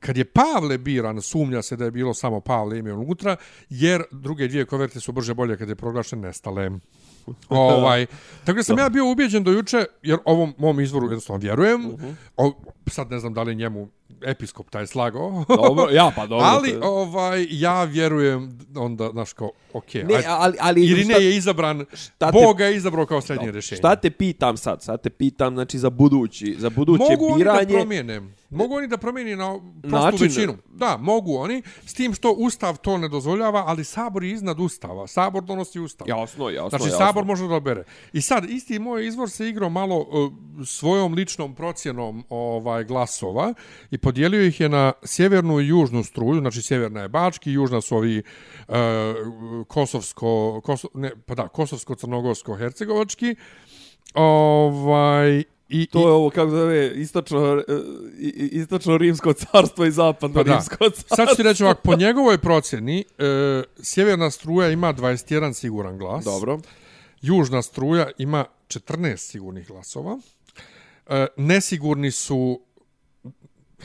kad 0.00 0.16
je 0.16 0.24
Pavle 0.24 0.78
biran, 0.78 1.22
sumnja 1.22 1.62
se 1.62 1.76
da 1.76 1.84
je 1.84 1.90
bilo 1.90 2.14
samo 2.14 2.40
Pavle 2.40 2.78
ime 2.78 2.92
unutra, 2.92 3.36
jer 3.70 4.02
druge 4.10 4.48
dvije 4.48 4.64
koverte 4.64 5.00
su 5.00 5.12
brže 5.12 5.34
bolje 5.34 5.56
kad 5.56 5.68
je 5.68 5.74
proglašen 5.74 6.20
nestale. 6.20 6.70
ovaj, 7.48 8.06
tako 8.44 8.56
da 8.56 8.62
sam 8.62 8.78
ja 8.78 8.88
bio 8.88 9.10
ubijeđen 9.10 9.44
do 9.44 9.50
juče, 9.50 9.84
jer 10.02 10.18
ovom 10.24 10.54
mom 10.58 10.80
izvoru 10.80 11.06
jednostavno 11.06 11.40
vjerujem. 11.40 11.80
Mhm. 11.80 12.08
o, 12.36 12.52
sad 12.86 13.10
ne 13.10 13.18
znam 13.18 13.34
da 13.34 13.42
li 13.42 13.50
je 13.50 13.54
njemu 13.54 13.88
episkop 14.22 14.70
taj 14.70 14.86
slagao. 14.86 15.44
Dobro, 15.48 15.90
ja 15.90 16.12
pa 16.16 16.26
dobro. 16.26 16.46
Ali 16.46 16.78
ovaj 16.82 17.46
ja 17.50 17.84
vjerujem 17.84 18.58
onda 18.76 19.10
znaš 19.10 19.32
kao 19.32 19.50
okej. 19.72 20.04
ne, 20.04 20.14
ajde. 20.14 20.26
ali 20.28 20.56
ali 20.60 20.84
Irine 20.84 21.14
šta- 21.14 21.22
je 21.22 21.36
izabran, 21.36 21.84
šta 21.94 22.32
te- 22.32 22.38
Bog 22.38 22.56
ga 22.56 22.64
je 22.64 22.76
izabrao 22.76 23.06
kao 23.06 23.20
srednje 23.20 23.50
rješenje. 23.52 23.78
Šta 23.78 23.96
te 23.96 24.10
pitam 24.10 24.56
sad? 24.56 24.82
Sad 24.82 25.02
te 25.02 25.10
pitam 25.10 25.54
znači 25.54 25.78
za 25.78 25.90
budući, 25.90 26.56
za 26.58 26.70
buduće 26.70 27.04
mogu 27.10 27.26
oni 27.26 27.38
biranje. 27.38 27.64
da 27.64 27.72
promijene. 27.72 28.20
Mogu 28.50 28.74
oni 28.74 28.86
da 28.88 28.96
promijeni 28.96 29.36
na 29.36 29.58
prostu 29.80 29.96
Način- 29.96 30.18
većinu. 30.20 30.56
Da, 30.68 30.96
mogu 30.96 31.34
oni. 31.34 31.62
S 31.84 31.94
tim 31.94 32.14
što 32.14 32.30
Ustav 32.30 32.76
to 32.76 32.98
ne 32.98 33.08
dozvoljava, 33.08 33.64
ali 33.66 33.84
Sabor 33.84 34.24
je 34.24 34.30
iznad 34.30 34.60
Ustava. 34.60 35.06
Sabor 35.06 35.42
donosi 35.42 35.80
Ustav. 35.80 36.08
Jasno, 36.08 36.48
jasno, 36.48 36.68
Znači, 36.68 36.84
jasno. 36.84 36.98
Sabor 36.98 37.24
može 37.24 37.48
da 37.48 37.54
obere. 37.54 37.84
I 38.12 38.20
sad, 38.20 38.50
isti 38.50 38.78
moj 38.78 39.06
izvor 39.06 39.30
se 39.30 39.48
igrao 39.48 39.68
malo 39.68 39.98
uh, 39.98 40.32
svojom 40.66 41.14
ličnom 41.14 41.54
procjenom 41.54 42.24
ovaj 42.28 42.84
glasova 42.84 43.54
i 43.90 43.98
podijelio 44.00 44.42
ih 44.42 44.60
je 44.60 44.68
na 44.68 44.92
sjevernu 45.04 45.60
i 45.60 45.68
južnu 45.68 46.04
struju, 46.04 46.40
znači 46.40 46.62
sjeverna 46.62 47.00
je 47.02 47.08
Bački, 47.08 47.52
južna 47.52 47.80
su 47.80 47.96
ovi 47.96 48.22
uh, 48.68 48.74
kosovsko, 49.68 50.60
koso, 50.64 50.88
ne, 50.94 51.12
pa 51.26 51.34
da, 51.34 51.48
kosovsko-crnogorsko-hercegovački. 51.48 53.34
Ovaj, 54.14 55.44
i, 55.68 55.86
To 55.86 56.08
je 56.08 56.12
ovo, 56.12 56.30
kako 56.30 56.50
zove, 56.50 56.92
istočno, 56.96 57.62
e, 57.68 57.80
istočno 58.52 58.98
rimsko 58.98 59.32
carstvo 59.32 59.84
i 59.84 59.90
zapadno 59.90 60.34
Pa 60.34 60.42
da. 60.42 60.52
rimsko 60.52 60.76
carstvo. 60.90 61.16
Sad 61.16 61.28
ću 61.28 61.36
ti 61.36 61.42
reći 61.42 61.64
ovako, 61.64 61.80
po 61.82 61.96
njegovoj 61.96 62.38
procjeni, 62.38 63.04
e, 63.18 63.62
sjeverna 63.82 64.30
struja 64.30 64.70
ima 64.70 64.94
21 64.94 65.52
siguran 65.52 65.98
glas. 65.98 66.24
Dobro. 66.24 66.58
Južna 67.22 67.62
struja 67.62 68.10
ima 68.18 68.44
14 68.68 69.16
sigurnih 69.16 69.68
glasova. 69.68 70.18
E, 71.06 71.26
nesigurni 71.36 72.10
su 72.10 72.60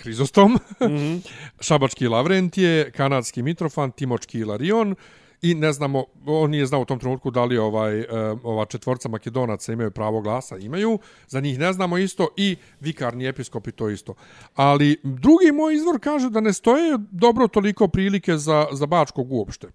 Hrizostom, 0.01 0.51
mm 0.53 0.86
-hmm. 0.86 1.21
Šabački 1.67 2.08
Lavrentije, 2.08 2.91
Kanadski 2.91 3.41
Mitrofan, 3.41 3.91
Timočki 3.91 4.39
Ilarion 4.39 4.95
i 5.41 5.53
ne 5.53 5.73
znamo, 5.73 6.05
on 6.25 6.51
nije 6.51 6.65
znao 6.65 6.81
u 6.81 6.86
tom 6.86 6.99
trenutku 6.99 7.31
da 7.31 7.45
li 7.45 7.58
ovaj, 7.58 7.99
e, 7.99 8.05
ova 8.43 8.65
četvorca 8.65 9.10
Makedonaca 9.10 9.73
imaju 9.73 9.91
pravo 9.91 10.21
glasa, 10.21 10.58
imaju, 10.58 10.99
za 11.27 11.39
njih 11.39 11.60
ne 11.60 11.73
znamo 11.73 11.97
isto 11.97 12.27
i 12.38 12.55
vikarni 12.79 13.27
episkopi 13.27 13.71
to 13.71 13.89
isto. 13.89 14.13
Ali 14.55 14.97
drugi 15.03 15.51
moj 15.51 15.75
izvor 15.75 15.99
kaže 15.99 16.29
da 16.29 16.41
ne 16.41 16.53
stoje 16.53 16.97
dobro 17.12 17.47
toliko 17.47 17.88
prilike 17.88 18.38
za, 18.38 18.67
za 18.71 18.86
Bačkog 18.86 19.31
uopšte. 19.31 19.67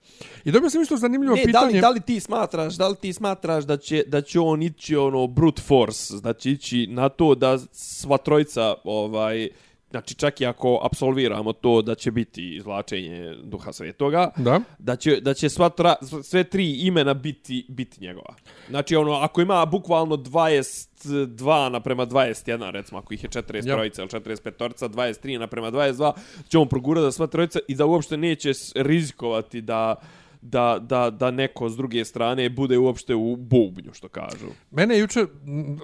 I 0.44 0.52
dobio 0.52 0.70
sam 0.70 0.83
isto 0.83 0.96
zanimljivo 0.96 1.35
Ne, 1.35 1.42
da 1.42 1.46
pitanje. 1.46 1.74
li, 1.74 1.80
da 1.80 1.90
li 1.90 2.00
ti 2.00 2.20
smatraš, 2.20 2.74
da 2.74 2.88
li 2.88 2.96
ti 2.96 3.12
smatraš 3.12 3.64
da 3.64 3.76
će, 3.76 4.04
da 4.06 4.22
će 4.22 4.40
on 4.40 4.62
ići 4.62 4.96
ono 4.96 5.26
brute 5.26 5.62
force, 5.62 6.14
da 6.22 6.33
će 6.33 6.50
ići 6.50 6.87
na 6.87 7.09
to 7.09 7.35
da 7.35 7.59
sva 7.72 8.18
trojica 8.18 8.74
ovaj 8.85 9.48
znači 9.90 10.14
čak 10.14 10.40
i 10.40 10.46
ako 10.46 10.81
apsolviramo 10.83 11.53
to 11.53 11.83
da 11.83 11.94
će 11.94 12.11
biti 12.11 12.57
izvlačenje 12.57 13.35
duha 13.42 13.72
svetoga, 13.72 14.31
Da. 14.37 14.61
da 14.79 14.96
će, 14.96 15.20
da 15.20 15.35
će 15.35 15.48
sva 15.48 15.68
tra, 15.68 15.94
sve 16.22 16.44
tri 16.44 16.72
imena 16.72 17.14
biti, 17.14 17.66
biti 17.68 18.00
njegova. 18.00 18.35
Znači, 18.68 18.96
ono, 18.96 19.12
ako 19.12 19.40
ima 19.40 19.66
bukvalno 19.66 20.16
22 20.16 21.68
naprema 21.68 22.07
21, 22.07 22.70
recimo, 22.70 22.98
ako 22.98 23.14
ih 23.14 23.24
je 23.24 23.31
40 23.31 23.66
Ja. 23.68 23.74
trojica 23.74 24.03
ili 24.03 24.09
45 24.11 24.50
torica, 24.50 24.88
23 24.88 25.38
naprema 25.38 25.70
22, 25.70 26.12
će 26.48 26.59
on 26.59 26.68
progurati 26.68 27.05
da 27.05 27.12
sva 27.12 27.26
trojica 27.26 27.59
i 27.68 27.74
da 27.74 27.87
uopšte 27.87 28.16
neće 28.16 28.50
rizikovati 28.74 29.61
da 29.61 29.94
da, 30.42 30.79
da, 30.81 31.11
da 31.11 31.31
neko 31.31 31.68
s 31.68 31.76
druge 31.76 32.05
strane 32.05 32.48
bude 32.48 32.79
uopšte 32.79 33.14
u 33.14 33.37
bubnju, 33.37 33.92
što 33.92 34.09
kažu. 34.09 34.46
Mene 34.70 34.98
juče, 34.98 35.26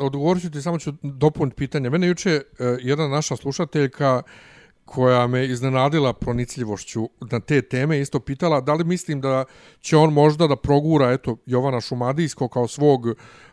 odgovorit 0.01 0.43
ću 0.43 0.51
ti, 0.51 0.63
samo 0.63 0.79
ću 0.79 0.93
dopuniti 1.03 1.57
pitanje. 1.57 1.91
Mene 1.91 2.07
juče 2.07 2.37
uh, 2.37 2.67
jedna 2.81 3.09
naša 3.09 3.37
slušateljka 3.37 4.23
koja 4.87 5.27
me 5.27 5.47
iznenadila 5.47 6.13
pronicljivošću 6.13 7.09
na 7.31 7.41
te 7.41 7.63
teme 7.63 8.01
isto 8.01 8.21
pitala 8.21 8.61
da 8.61 8.75
li 8.75 8.85
mislim 8.85 9.21
da 9.21 9.45
će 9.81 9.97
on 9.97 10.13
možda 10.13 10.47
da 10.47 10.57
progura 10.57 11.13
eto 11.13 11.37
Jovana 11.47 11.81
Šumadijsko 11.81 12.49
kao 12.49 12.69
svog 12.69 13.07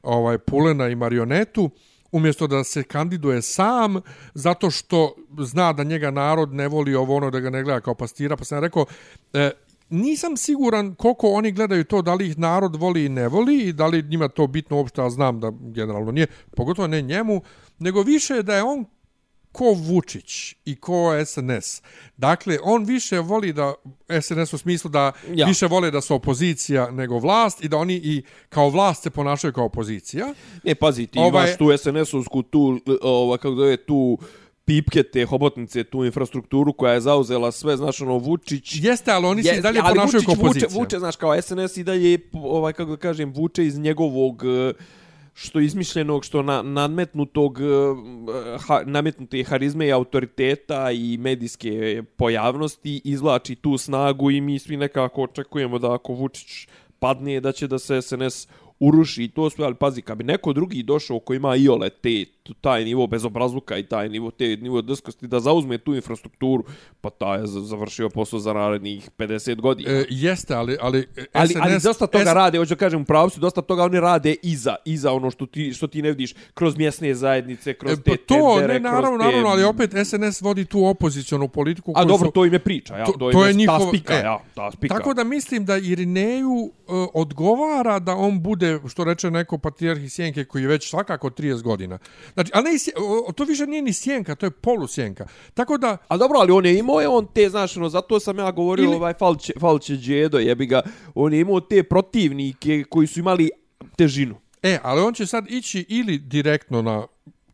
ovaj 0.03 0.37
pulena 0.37 0.87
i 0.87 0.95
marionetu 0.95 1.69
umjesto 2.11 2.47
da 2.47 2.63
se 2.63 2.83
kandiduje 2.83 3.41
sam 3.41 4.01
zato 4.33 4.69
što 4.71 5.15
zna 5.39 5.73
da 5.73 5.83
njega 5.83 6.11
narod 6.11 6.53
ne 6.53 6.67
voli 6.67 6.95
ovo 6.95 7.15
ono 7.15 7.29
da 7.29 7.39
ga 7.39 7.49
ne 7.49 7.63
gleda 7.63 7.81
kao 7.81 7.95
pastira 7.95 8.37
pa 8.37 8.43
sam 8.43 8.59
rekao 8.59 8.85
e, 9.33 9.51
nisam 9.93 10.38
siguran 10.38 10.95
koliko 10.95 11.27
oni 11.27 11.51
gledaju 11.51 11.84
to, 11.84 12.01
da 12.01 12.13
li 12.13 12.27
ih 12.27 12.39
narod 12.39 12.75
voli 12.75 13.06
i 13.06 13.10
ne 13.10 13.27
voli 13.27 13.58
i 13.60 13.73
da 13.73 13.88
li 13.88 14.03
njima 14.03 14.27
to 14.27 14.47
bitno 14.47 14.77
uopšte, 14.77 15.01
a 15.01 15.10
znam 15.10 15.39
da 15.39 15.51
generalno 15.62 16.12
nije, 16.12 16.27
pogotovo 16.56 16.88
ne 16.88 17.01
njemu, 17.01 17.41
nego 17.79 18.01
više 18.01 18.41
da 18.43 18.56
je 18.56 18.63
on 18.63 18.86
ko 19.51 19.65
Vučić 19.65 20.56
i 20.65 20.75
ko 20.75 21.25
SNS. 21.25 21.82
Dakle, 22.17 22.58
on 22.63 22.84
više 22.84 23.19
voli 23.19 23.53
da 23.53 23.73
SNS 24.21 24.53
u 24.53 24.58
smislu 24.58 24.89
da 24.89 25.12
Ja. 25.34 25.45
više 25.47 25.65
vole 25.67 25.91
da 25.91 26.01
su 26.01 26.15
opozicija 26.15 26.91
nego 26.91 27.17
vlast 27.19 27.63
i 27.63 27.67
da 27.67 27.77
oni 27.77 27.93
i 27.95 28.23
kao 28.49 28.69
vlast 28.69 29.03
se 29.03 29.10
ponašaju 29.10 29.53
kao 29.53 29.65
opozicija. 29.65 30.34
Ne, 30.63 30.75
pazi, 30.75 31.08
ti 31.08 31.19
Ovaj- 31.19 31.29
imaš 31.29 31.58
tu 31.58 31.65
SNS-ovsku, 31.65 32.43
tu, 32.43 32.79
ova, 33.01 33.38
kako 33.38 33.56
zove, 33.56 33.77
tu 33.77 34.17
pipke, 34.65 35.04
te 35.04 35.26
hobotnice, 35.26 35.84
tu 35.84 36.06
infrastrukturu 36.06 36.73
koja 36.73 36.93
je 36.93 37.02
zauzela 37.02 37.52
sve, 37.52 37.78
znaš, 37.78 38.02
ono, 38.02 38.17
Vučić... 38.17 38.80
Jeste, 38.84 39.12
ali 39.12 39.26
oni 39.26 39.43
se 39.43 39.58
i 39.58 39.62
dalje 39.62 39.82
ponašaju 39.82 40.23
kao 40.26 40.34
opozicija. 40.34 40.67
Vuče, 40.67 40.80
vuče, 40.80 40.99
znaš, 40.99 41.15
kao 41.15 41.41
SNS 41.41 41.78
i 41.78 41.84
dalje, 41.84 42.19
ovaj, 42.34 42.73
kako 42.73 42.91
da 42.91 42.97
kažem, 42.97 43.34
vuče 43.34 43.65
iz 43.65 43.80
njegovog 43.80 44.43
eh, 44.45 44.73
što 45.34 45.60
izmišljenog, 45.60 46.26
što 46.26 46.41
na, 46.41 46.62
nametnutog, 46.62 47.60
eh, 47.62 47.65
ha, 48.67 48.82
nametnute 48.86 49.43
harizme 49.43 49.88
i 49.88 49.91
autoriteta 49.91 50.91
i 50.91 51.17
medijske 51.17 52.04
pojavnosti 52.17 53.02
izvlači 53.04 53.56
tu 53.56 53.78
snagu 53.78 54.32
i 54.32 54.41
mi 54.41 54.60
svi 54.60 54.78
nekako 54.78 55.23
očekujemo 55.23 55.80
da 55.80 55.93
ako 55.93 56.13
Vučić 56.13 56.67
padne, 56.99 57.39
da 57.39 57.52
će 57.52 57.67
da 57.67 57.80
se 57.80 58.02
SNS 58.02 58.47
uruši 58.80 59.23
i 59.23 59.28
to 59.28 59.49
sve, 59.49 59.65
ali 59.65 59.76
pazi, 59.76 60.02
kad 60.02 60.17
bi 60.17 60.23
neko 60.23 60.54
drugi 60.54 60.84
došao 60.84 61.19
ko 61.19 61.34
ima 61.34 61.56
iole 61.56 61.89
te, 61.89 62.26
t- 62.26 62.42
taj 62.53 62.86
nivo 62.86 63.08
bezobrazluka 63.08 63.77
i 63.77 63.84
taj 63.84 64.10
nivo, 64.10 64.32
te 64.32 64.45
nivo 64.47 64.82
drskosti 64.82 65.27
da 65.27 65.39
zauzme 65.39 65.77
tu 65.77 65.95
infrastrukturu, 65.95 66.63
pa 67.01 67.10
taj 67.10 67.39
je 67.39 67.47
za- 67.47 67.62
završio 67.62 68.10
posao 68.10 68.39
za 68.39 68.53
narednih 68.53 69.10
50 69.12 69.56
godina. 69.56 69.89
E, 69.91 70.06
jeste, 70.10 70.53
ali, 70.53 70.77
ali, 70.82 70.99
e, 71.17 71.25
Ali, 71.34 71.47
SNS, 71.47 71.62
ali 71.62 71.79
dosta 71.79 72.08
toga 72.08 72.23
S- 72.23 72.34
rade, 72.34 72.58
hoću 72.58 72.69
da 72.69 72.75
kažem, 72.77 73.01
u 73.01 73.06
pravu 73.06 73.29
su, 73.29 73.39
dosta 73.39 73.62
toga 73.62 73.84
oni 73.84 73.99
rade 73.99 74.36
iza, 74.43 74.75
iza 74.86 75.12
ono 75.12 75.32
što 75.32 75.45
ti, 75.45 75.73
što 75.73 75.88
ti 75.88 76.01
ne 76.01 76.10
vidiš, 76.10 76.34
kroz 76.53 76.77
mjesne 76.77 77.13
zajednice, 77.13 77.73
kroz 77.73 77.93
E, 77.93 77.95
te 77.95 78.12
pa 78.12 78.17
to, 78.17 78.36
tendere, 78.51 78.73
ne, 78.73 78.79
naravno, 78.82 79.17
te... 79.17 79.23
naravno, 79.23 79.47
ali 79.47 79.63
opet 79.63 79.91
SNS 80.03 80.41
vodi 80.41 80.65
tu 80.65 80.86
opozicionu 80.86 81.47
politiku. 81.47 81.93
A 81.95 82.06
dobro, 82.06 82.27
su- 82.27 82.32
to 82.32 82.45
im 82.45 82.53
je 82.53 82.60
priča, 82.60 82.97
ja, 82.97 83.06
To- 83.06 83.12
to, 83.12 83.43
je 83.43 83.47
je, 83.47 83.53
njihov- 83.56 83.79
ta 83.79 83.88
spika, 83.89 84.13
e, 84.13 84.17
ja, 84.17 84.39
ta 84.56 84.71
spika. 84.71 84.95
Tako 84.95 85.13
da 85.13 85.23
mislim 85.23 85.65
da 85.65 85.77
Irineju 85.77 86.51
uh, 86.51 86.71
odgovara 87.13 87.99
da 87.99 88.15
on 88.15 88.41
bude, 88.41 88.79
što 88.88 89.03
reče 89.03 89.32
neko 89.32 89.58
patrijarh 89.58 90.01
iz 90.01 90.13
Sjenke, 90.13 90.45
koji 90.45 90.62
je 90.62 90.67
već 90.67 90.89
svakako 90.89 91.29
30 91.29 91.62
godina. 91.62 91.97
Znači, 92.33 92.51
a 92.53 92.61
ne, 92.61 92.69
to 93.35 93.43
više 93.43 93.67
nije 93.67 93.81
ni 93.81 93.93
Sjenka, 93.93 94.35
to 94.35 94.45
je 94.45 94.51
polusjenka. 94.51 95.25
Tako 95.53 95.77
da, 95.77 95.97
A 96.07 96.17
dobro, 96.17 96.39
ali 96.39 96.51
on 96.51 96.65
je 96.65 96.77
imao 96.79 97.01
je 97.01 97.07
on 97.07 97.27
te, 97.27 97.49
znaš, 97.49 97.77
ono, 97.77 97.89
zato 97.89 98.19
sam 98.19 98.37
ja 98.37 98.51
govorio 98.51 98.83
Ili- 98.83 98.95
ovaj 98.95 99.13
Falče, 99.13 99.53
Falče 99.59 99.93
Džedo, 99.95 100.39
jebi 100.39 100.65
ga, 100.65 100.81
on 101.15 101.33
je 101.33 101.39
imao 101.39 101.59
te 101.59 101.83
protivnike 101.83 102.83
koji 102.83 103.07
su 103.07 103.19
imali 103.19 103.49
težinu. 103.95 104.35
e, 104.63 104.79
ali 104.83 105.01
on 105.01 105.13
će 105.13 105.25
sad 105.25 105.45
ići 105.49 105.85
ili 105.89 106.17
direktno 106.17 106.81
na 106.81 107.07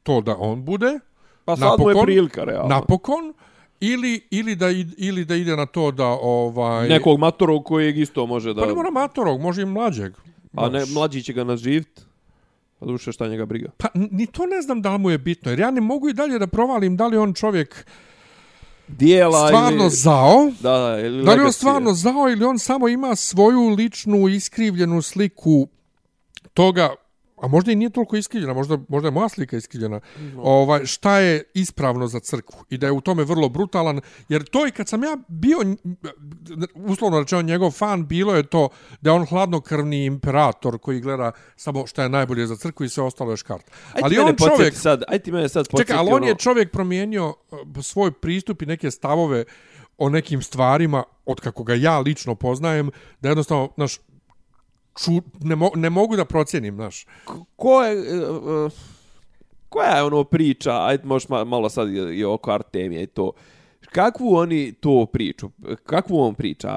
to 0.03 0.21
da 0.21 0.35
on 0.37 0.65
bude, 0.65 0.99
Pa 1.45 1.57
sad 1.57 1.79
mu 1.79 1.89
je 1.89 1.95
Napokon- 1.95 2.03
prilika, 2.03 2.43
realno. 2.43 2.67
napokon, 2.69 3.33
ili, 3.81 4.21
ili, 4.31 4.55
da, 4.55 4.67
ili 4.97 5.25
da 5.25 5.35
ide 5.35 5.55
na 5.55 5.65
to 5.65 5.91
da 5.91 6.05
ovaj... 6.07 6.89
Nekog 6.89 7.19
matorog 7.19 7.65
kojeg 7.65 7.97
isto 7.97 8.25
može 8.25 8.53
da... 8.53 8.61
Pa 8.61 8.67
ne 8.67 8.73
mora 8.73 8.91
matorog, 8.91 9.41
može 9.41 9.61
i 9.61 9.65
mlađeg. 9.65 10.13
A 10.55 10.69
ne, 10.69 10.85
mlađi 10.85 11.23
će 11.23 11.33
ga 11.33 11.43
naživit. 11.43 12.01
Pa 12.79 12.85
duše 12.85 13.11
šta 13.11 13.27
njega 13.27 13.45
briga. 13.45 13.71
Pa 13.77 13.87
ni 13.93 14.27
to 14.27 14.45
ne 14.45 14.61
znam 14.61 14.81
da 14.81 14.93
li 14.93 14.99
mu 14.99 15.09
je 15.09 15.17
bitno, 15.17 15.51
jer 15.51 15.59
ja 15.59 15.71
ne 15.71 15.81
mogu 15.81 16.09
i 16.09 16.13
dalje 16.13 16.39
da 16.39 16.47
provalim 16.47 16.97
da 16.97 17.07
li 17.07 17.17
on 17.17 17.33
čovjek 17.33 17.85
Dijela 18.87 19.47
stvarno 19.47 19.83
ili... 19.83 19.89
zao, 19.89 20.51
Da, 20.59 20.77
da, 20.77 20.99
ili 20.99 21.25
da 21.25 21.33
li 21.33 21.41
on 21.41 21.53
stvarno 21.53 21.93
zao 21.93 22.29
ili 22.29 22.45
on 22.45 22.59
samo 22.59 22.87
ima 22.87 23.15
svoju 23.15 23.69
ličnu 23.69 24.27
iskrivljenu 24.27 25.01
sliku 25.01 25.67
toga, 26.53 26.95
a 27.41 27.47
možda 27.47 27.71
i 27.71 27.75
nije 27.75 27.89
toliko 27.89 28.17
iskrivljena, 28.17 28.54
možda, 28.54 28.78
možda 28.88 29.08
je 29.08 29.12
moja 29.12 29.30
slika 29.30 29.58
iskrivljena, 29.58 29.99
ovaj, 30.38 30.86
šta 30.86 31.17
je 31.17 31.43
ispravno 31.54 32.08
za 32.08 32.19
crkvu 32.19 32.60
i 32.69 32.78
da 32.78 32.86
je 32.86 32.91
u 32.91 33.02
tome 33.02 33.23
vrlo 33.23 33.49
brutalan, 33.49 34.02
jer 34.30 34.43
to 34.43 34.67
i 34.67 34.71
kad 34.71 34.88
sam 34.88 35.04
ja 35.04 35.17
bio, 35.28 35.58
uslovno 36.75 37.19
rečeno 37.19 37.41
njegov 37.41 37.71
fan, 37.71 38.08
bilo 38.08 38.36
je 38.36 38.43
to 38.43 38.69
da 39.02 39.10
je 39.10 39.13
on 39.13 39.25
hladnokrvni 39.25 40.06
imperator 40.06 40.78
koji 40.78 40.99
gleda 40.99 41.32
samo 41.56 41.88
šta 41.88 42.04
je 42.04 42.10
najbolje 42.10 42.47
za 42.47 42.56
crkvu 42.56 42.86
i 42.86 42.89
sve 42.89 43.04
ostalo 43.04 43.32
je 43.32 43.38
škart. 43.38 43.71
Aj 43.93 43.93
ti 43.93 44.04
Ali 44.04 44.19
on 44.19 44.36
čovjek, 44.36 44.75
sad, 44.75 45.04
aj 45.08 45.19
ti 45.19 45.32
mene 45.32 45.49
sad 45.49 45.67
podsjeti. 45.69 45.88
Čekaj, 45.88 45.99
ali 45.99 46.12
on 46.12 46.23
je 46.23 46.32
ono- 46.32 46.39
čovjek 46.39 46.71
promijenio 46.71 47.28
uh, 47.28 47.84
svoj 47.84 48.12
pristup 48.12 48.62
i 48.62 48.65
neke 48.65 48.91
stavove 48.91 49.45
o 49.97 50.10
nekim 50.10 50.41
stvarima, 50.41 51.04
od 51.25 51.39
kako 51.39 51.63
ga 51.63 51.73
ja 51.73 51.99
lično 51.99 52.36
poznajem, 52.36 52.91
da 53.21 53.30
jednostavno, 53.30 53.69
znaš, 53.75 53.99
ču, 55.03 55.12
ne, 55.39 55.55
mo, 55.55 55.69
ne 55.75 55.89
mogu 55.89 56.15
da 56.15 56.25
procijenim, 56.25 56.75
znaš. 56.75 57.05
ko 57.55 57.83
je... 57.83 58.29
Uh, 58.29 58.71
koja 59.69 59.95
je 59.95 60.03
ono 60.03 60.23
priča, 60.23 60.85
ajde 60.85 61.03
možeš 61.05 61.27
ma- 61.27 61.45
malo 61.45 61.69
sad 61.69 61.89
i, 62.13 62.23
oko 62.23 62.51
Artemija 62.51 63.01
i 63.01 63.07
to. 63.07 63.31
Kakvu 63.91 64.35
oni 64.35 64.71
to 64.71 65.05
priču? 65.05 65.49
Kakvu 65.83 66.19
on 66.19 66.35
priča? 66.35 66.69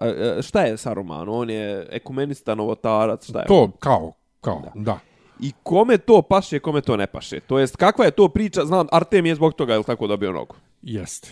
A, 0.00 0.42
šta 0.42 0.62
je 0.62 0.76
Saruman? 0.76 1.28
On 1.28 1.50
je 1.50 1.86
ekumenista, 1.90 2.54
novotarac, 2.54 3.28
šta 3.28 3.38
je 3.38 3.46
on? 3.50 3.70
To, 3.70 3.76
kao, 3.78 4.12
kao, 4.40 4.62
da. 4.64 4.70
da. 4.74 4.98
I 5.40 5.52
kome 5.62 5.98
to 5.98 6.22
paše, 6.22 6.58
kome 6.58 6.80
to 6.80 6.96
ne 6.96 7.06
paše? 7.06 7.40
To 7.40 7.58
jest, 7.58 7.76
kakva 7.76 8.04
je 8.04 8.10
to 8.10 8.28
priča? 8.28 8.64
Znam, 8.64 8.86
Artem 8.92 9.26
je 9.26 9.34
zbog 9.34 9.54
toga, 9.54 9.72
je 9.72 9.78
li 9.78 9.84
tako 9.84 10.06
dobio 10.06 10.32
nogu? 10.32 10.54
Jeste. 10.82 11.28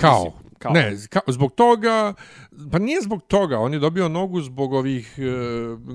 Kao. 0.00 0.32
Kao. 0.58 0.72
Ne, 0.72 0.96
kao, 1.10 1.22
zbog 1.26 1.52
toga, 1.52 2.14
pa 2.72 2.78
nije 2.78 3.00
zbog 3.02 3.22
toga, 3.22 3.58
on 3.58 3.72
je 3.72 3.78
dobio 3.78 4.08
nogu 4.08 4.40
zbog 4.40 4.72
ovih 4.72 5.14
e, 5.18 5.22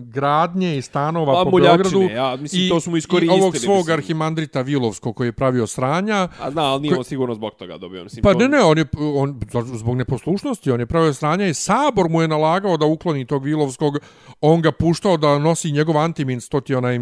gradnje 0.03 0.77
i 0.77 0.81
stanova 0.81 1.33
Pa, 1.35 1.49
po 1.51 1.57
Beogradu. 1.57 2.01
ja, 2.03 2.35
mislim, 2.35 2.61
i, 2.61 2.69
to 2.69 2.79
su 2.79 2.89
mu 2.89 2.95
I 2.95 2.99
iskoristili, 2.99 3.41
ovog 3.41 3.57
svog 3.57 3.77
mislim. 3.77 3.93
arhimandrita 3.93 4.61
Vilovskog 4.61 5.15
koji 5.15 5.27
je 5.27 5.31
pravio 5.31 5.67
sranja. 5.67 6.27
A 6.39 6.51
zna, 6.51 6.61
ali 6.63 6.81
nije 6.81 6.93
Ko- 6.93 6.97
on 6.97 7.03
sigurno 7.03 7.35
zbog 7.35 7.51
toga 7.53 7.77
dobio. 7.77 8.03
Mislim, 8.03 8.23
Pa 8.23 8.33
to- 8.33 8.39
ne, 8.39 8.47
ne, 8.47 8.61
on 8.61 8.77
je, 8.77 8.85
on, 9.15 9.39
zbog 9.65 9.97
neposlušnosti, 9.97 10.71
on 10.71 10.79
je 10.79 10.85
pravio 10.85 11.13
sranja 11.13 11.47
i 11.47 11.53
sabor 11.53 12.09
mu 12.09 12.21
je 12.21 12.27
nalagao 12.27 12.77
da 12.77 12.85
ukloni 12.85 13.25
tog 13.25 13.43
Vilovskog, 13.43 13.97
on 14.41 14.61
ga 14.61 14.71
puštao 14.71 15.17
da 15.17 15.39
nosi 15.39 15.71
njegov 15.71 15.97
antimins, 15.97 16.49
to 16.49 16.59
ti 16.59 16.75
onaj, 16.75 16.99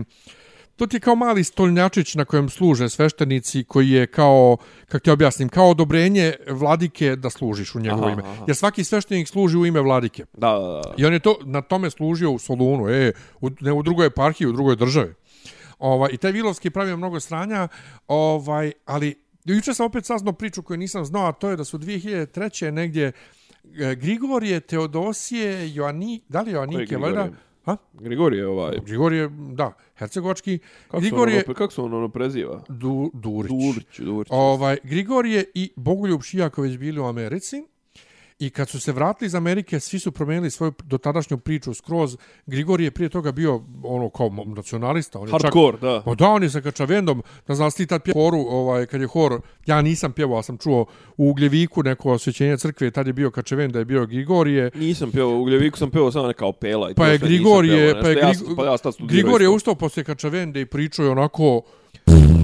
to 0.81 0.87
ti 0.87 0.95
je 0.95 0.99
kao 0.99 1.15
mali 1.15 1.43
stolnjačić 1.43 2.15
na 2.15 2.25
kojem 2.25 2.49
služe 2.49 2.89
sveštenici 2.89 3.63
koji 3.63 3.89
je 3.89 4.07
kao, 4.07 4.57
kako 4.85 5.03
ti 5.03 5.11
objasnim, 5.11 5.49
kao 5.49 5.69
odobrenje 5.69 6.33
vladike 6.49 7.15
da 7.15 7.29
služiš 7.29 7.75
u 7.75 7.79
njegovo 7.79 8.03
Aha, 8.03 8.13
ime. 8.13 8.23
aha. 8.23 8.43
Jer 8.47 8.55
svaki 8.55 8.83
sveštenik 8.83 9.27
služi 9.27 9.57
u 9.57 9.65
ime 9.65 9.81
vladike. 9.81 10.25
Da, 10.33 10.51
da, 10.51 10.81
da. 10.83 10.93
I 10.97 11.05
on 11.05 11.13
je 11.13 11.19
to 11.19 11.37
na 11.43 11.61
tome 11.61 11.89
služio 11.89 12.31
u 12.31 12.39
Solunu, 12.39 12.89
e, 12.89 13.11
u, 13.41 13.49
ne 13.59 13.73
u 13.73 13.83
drugoj 13.83 14.07
eparhiji, 14.07 14.47
u 14.47 14.51
drugoj 14.51 14.75
državi. 14.75 15.13
Ovaj, 15.79 16.09
I 16.13 16.17
taj 16.17 16.31
Vilovski 16.31 16.69
pravio 16.69 16.97
mnogo 16.97 17.19
sranja, 17.19 17.67
ovaj, 18.07 18.71
ali 18.85 19.15
juče 19.45 19.73
sam 19.73 19.85
opet 19.85 20.05
saznao 20.05 20.33
priču 20.33 20.63
koju 20.63 20.77
nisam 20.77 21.05
znao, 21.05 21.27
a 21.27 21.31
to 21.31 21.49
je 21.49 21.57
da 21.57 21.63
su 21.63 21.77
2003. 21.77 22.71
negdje 22.71 23.11
e, 23.79 23.95
Grigorije, 23.95 24.59
Teodosije, 24.59 25.73
Joani, 25.73 26.21
da 26.29 26.41
li 26.41 26.51
Joanike, 26.51 26.97
valjda? 26.97 27.29
Ha? 27.65 27.77
Grigorije 27.93 28.41
je 28.41 28.47
ovaj... 28.47 28.79
Grigorije, 28.85 29.29
da, 29.29 29.73
hercegovački. 29.95 30.59
Kako 30.87 31.01
Grigorije 31.01 31.43
ono, 31.47 31.53
kako 31.55 31.73
se 31.73 31.81
on 31.81 31.93
ono 31.93 32.09
preziva? 32.09 32.63
du, 32.69 33.11
Durić. 33.13 33.49
Durić, 33.49 33.99
Durić. 33.99 34.27
Ovaj, 34.31 34.77
Grigorije 34.83 35.43
i 35.53 35.71
Bogoljub 35.75 36.21
Šijaković 36.21 36.77
bili 36.77 36.99
u 36.99 37.05
Americi 37.05 37.63
I 38.41 38.49
kad 38.49 38.69
su 38.69 38.79
se 38.79 38.91
vratili 38.91 39.25
iz 39.27 39.35
Amerike, 39.35 39.79
svi 39.79 39.99
su 39.99 40.11
promijenili 40.11 40.51
svoju 40.51 40.73
dotadašnju 40.83 41.37
priču 41.37 41.73
skroz. 41.73 42.17
Grigorije 42.45 42.87
je 42.87 42.91
prije 42.91 43.09
toga 43.09 43.31
bio 43.31 43.61
ono 43.83 44.09
kao 44.09 44.29
nacionalista. 44.45 45.19
On 45.19 45.27
je 45.27 45.31
Hardcore, 45.31 45.71
čak, 45.71 45.81
da. 45.81 46.01
Pa 46.05 46.15
da, 46.15 46.27
on 46.27 46.43
je 46.43 46.49
sa 46.49 46.61
Kačavendom, 46.61 47.23
ne 47.47 47.55
znam, 47.55 47.71
ti 47.71 47.85
tad 47.85 48.03
pjevao 48.03 48.23
horu, 48.23 48.37
ovaj, 48.39 48.85
kad 48.85 49.01
je 49.01 49.07
hor, 49.07 49.41
ja 49.65 49.81
nisam 49.81 50.11
pjevao, 50.11 50.43
sam 50.43 50.57
čuo 50.57 50.85
u 51.17 51.29
Ugljeviku 51.29 51.83
neko 51.83 52.11
osvećenje 52.11 52.57
crkve, 52.57 52.91
tad 52.91 53.07
je 53.07 53.13
bio 53.13 53.31
Kačavenda, 53.31 53.79
je 53.79 53.85
bio 53.85 54.05
Grigorije. 54.05 54.71
Nisam 54.75 55.11
peo, 55.11 55.29
u 55.29 55.43
Gljeviku 55.43 55.77
sam 55.77 55.91
peo 55.91 56.11
samo 56.11 56.27
neka 56.27 56.45
opela. 56.45 56.91
I 56.91 56.93
Pa 56.93 57.07
je 57.07 57.17
Grigorije, 57.17 58.01
pa 58.01 58.07
je 58.09 58.15
nešto. 58.15 58.19
Ja 58.19 58.33
Grig- 58.33 58.45
sam- 58.45 58.55
pa 58.55 58.65
ja 58.65 58.77
tad 58.77 58.93
studirao 58.93 59.21
Grigorije 59.23 59.49
ustao 59.49 59.75
poslije 59.75 60.03
Kačavende 60.03 60.61
i 60.61 60.65
pričao 60.65 61.05
je 61.05 61.11
onako, 61.11 61.61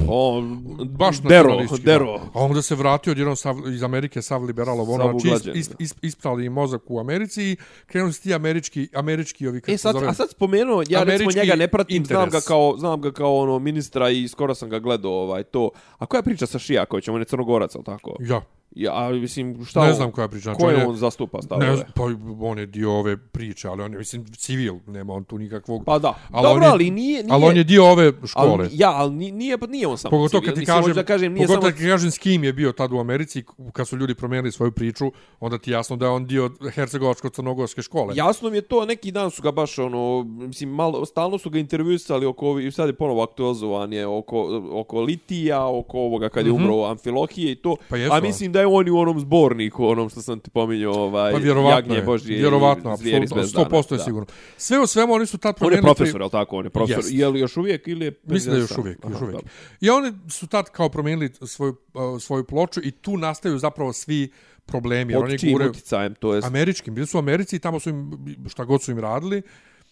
On, 0.09 0.63
baš 0.89 1.21
dero, 1.21 1.57
dero. 1.83 2.13
A 2.33 2.39
onda 2.39 2.61
se 2.61 2.75
vratio 2.75 3.11
odjednom 3.11 3.35
sav, 3.35 3.55
iz 3.73 3.83
Amerike 3.83 4.21
sav 4.21 4.43
liberalov, 4.43 4.91
ono, 4.91 5.19
znači 5.19 5.49
is, 5.53 5.67
is, 5.67 5.75
is, 5.79 5.93
isprali 6.01 6.45
im 6.45 6.53
mozak 6.53 6.81
u 6.87 6.99
Americi 6.99 7.43
i 7.43 7.57
krenuli 7.85 8.13
su 8.13 8.21
ti 8.21 8.33
američki, 8.33 8.89
američki 8.93 9.47
ovi, 9.47 9.61
kako 9.61 9.71
E 9.71 9.77
sad, 9.77 9.93
zove, 9.93 10.07
a 10.07 10.13
sad 10.13 10.29
spomenuo, 10.29 10.83
ja 10.89 11.03
recimo 11.03 11.31
njega 11.35 11.55
ne 11.55 11.67
pratim, 11.67 12.05
znam 12.05 12.19
ga 12.19 12.25
interes. 12.25 12.45
kao 12.45 12.75
znam 12.77 13.01
ga 13.01 13.11
kao 13.11 13.37
ono 13.37 13.59
ministra 13.59 14.09
i 14.09 14.27
skoro 14.27 14.55
sam 14.55 14.69
ga 14.69 14.79
gledao 14.79 15.11
ovaj 15.11 15.43
to. 15.43 15.69
A 15.97 16.05
koja 16.05 16.21
priča 16.21 16.45
sa 16.45 16.59
Šijakovićem, 16.59 17.13
on 17.13 17.21
je 17.21 17.25
Crnogorac, 17.25 17.75
al 17.75 17.83
tako? 17.83 18.15
Ja, 18.19 18.41
Ja, 18.77 18.91
a 18.95 19.11
mislim 19.11 19.65
šta 19.65 19.81
ne 19.81 19.89
on- 19.89 19.95
znam 19.95 20.11
koja 20.11 20.27
priča. 20.27 20.43
znači, 20.43 20.59
Koje 20.59 20.75
je- 20.75 20.85
on 20.85 20.95
zastupa 20.95 21.41
stavove? 21.41 21.67
Ne 21.67 21.75
znam, 21.75 21.87
pa 21.95 22.03
on 22.41 22.59
je 22.59 22.65
dio 22.67 22.93
ove 22.93 23.17
priče, 23.19 23.67
ali 23.67 23.83
on 23.83 23.91
je, 23.91 23.97
mislim, 23.97 24.25
civil, 24.27 24.75
nema 24.87 25.13
on 25.13 25.23
tu 25.23 25.37
nikakvog... 25.37 25.83
Pa 25.85 25.99
da. 25.99 26.13
Ali 26.31 26.43
Dobro, 26.43 26.63
je- 26.63 26.69
ali 26.69 26.91
nije, 26.91 27.23
nije 27.23 27.33
Ali 27.33 27.45
on 27.45 27.57
je 27.57 27.63
dio 27.63 27.85
ove 27.85 28.13
škole. 28.25 28.49
Ali, 28.49 28.69
ja, 28.73 28.91
ali 28.91 29.11
nije, 29.11 29.31
nije, 29.31 29.57
pa 29.57 29.67
nije 29.67 29.87
on 29.87 29.97
samo 29.97 30.09
Pogotovo 30.11 30.27
civil. 30.31 30.45
kad 30.45 30.55
ti 30.55 30.59
Mislim, 30.61 30.75
kažem, 30.77 30.93
da 30.93 31.03
kažem, 31.03 31.33
nije 31.33 31.47
pogotovo 31.47 31.61
samo... 31.61 31.71
kad 31.71 31.79
ti 31.79 31.87
kažem 31.87 32.11
s 32.11 32.17
kim 32.17 32.43
je 32.43 32.53
bio 32.53 32.71
tad 32.71 32.93
u 32.93 32.99
Americi, 32.99 33.43
kad 33.73 33.87
su 33.87 33.97
ljudi 33.97 34.15
promijenili 34.15 34.51
svoju 34.51 34.71
priču, 34.71 35.05
onda 35.39 35.57
ti 35.57 35.71
jasno 35.71 35.95
da 35.95 36.05
je 36.05 36.11
on 36.11 36.25
dio 36.25 36.49
Hercegovačko-Crnogorske 36.49 37.81
škole. 37.81 38.13
Jasno 38.15 38.49
mi 38.49 38.57
je 38.57 38.61
to, 38.61 38.85
neki 38.85 39.11
dan 39.11 39.31
su 39.31 39.41
ga 39.41 39.51
baš 39.51 39.79
ono, 39.79 40.23
mislim, 40.23 40.69
malo, 40.69 41.05
stalno 41.05 41.37
su 41.37 41.49
ga 41.49 41.59
intervjuisali 41.59 42.25
oko, 42.25 42.59
i 42.59 42.71
sad 42.71 42.87
je 42.87 42.93
ponovo 42.93 43.23
aktualizovan 43.23 43.93
je 43.93 44.07
oko, 44.07 44.47
oko 44.71 45.01
litija, 45.01 45.67
oko 45.67 45.97
ovoga 45.99 46.29
kad 46.29 46.45
je 46.45 46.53
Mhm. 46.53 46.63
umro 46.63 46.83
Amfilohije 46.85 47.51
i 47.51 47.55
to. 47.55 47.75
Pa 47.89 47.97
jesu, 47.97 48.13
a 48.13 48.19
mislim 48.19 48.51
da 48.51 48.59
je 48.59 48.66
on 48.67 48.87
i 48.87 48.91
u 48.91 48.97
onom 48.97 49.19
zborniku, 49.19 49.87
onom 49.87 50.09
što 50.09 50.21
sam 50.21 50.39
ti 50.39 50.49
pominjao, 50.49 50.93
ovaj, 50.93 51.31
Pa 51.31 51.37
vjerovatno 51.37 51.75
Jagnje 51.75 51.95
je, 51.95 52.01
Božje 52.01 52.37
vjerovatno, 52.37 52.91
apsolutno, 52.91 53.27
s 53.27 53.33
bezdana, 53.33 53.69
100% 53.69 53.93
je 53.93 53.99
sigurno. 53.99 54.27
Sve 54.57 54.79
u 54.79 54.87
svemu 54.87 55.13
oni 55.13 55.25
su 55.25 55.37
tad 55.37 55.49
On 55.49 55.53
je 55.55 55.57
promijenili... 55.57 55.95
profesor, 55.95 56.21
je 56.21 56.25
li 56.25 56.31
tako? 56.31 56.57
On 56.57 56.65
je 56.65 56.69
profesor. 56.69 57.03
Jest. 57.03 57.13
Je 57.13 57.27
li 57.27 57.39
još 57.39 57.57
uvijek 57.57 57.87
ili 57.87 58.05
je... 58.05 58.19
Mislim 58.23 58.51
da 58.51 58.57
je 58.57 58.61
još 58.61 58.77
uvijek, 58.77 58.97
još 59.03 59.15
Aha, 59.15 59.25
uvijek. 59.25 59.35
dobro. 59.35 59.51
I 59.81 59.89
oni 59.89 60.13
su 60.29 60.47
tad 60.47 60.69
kao 60.69 60.89
promijenili 60.89 61.33
svoju, 61.41 61.75
uh, 61.93 62.21
svoju 62.21 62.43
ploču 62.43 62.79
i 62.83 62.91
tu 62.91 63.17
nastaju 63.17 63.57
zapravo 63.57 63.93
svi 63.93 64.31
problemi. 64.65 65.13
Pod 65.13 65.23
oni 65.23 65.39
čijim 65.39 65.57
guraju- 65.57 65.69
uticajem, 65.69 66.15
to 66.15 66.35
je... 66.35 66.41
Američkim, 66.43 66.95
bili 66.95 67.07
su 67.07 67.17
u 67.17 67.19
Americi 67.19 67.55
i 67.55 67.59
tamo 67.59 67.79
su 67.79 67.89
im, 67.89 68.27
šta 68.49 68.65
god 68.65 68.83
su 68.83 68.91
im 68.91 68.99
radili, 68.99 69.41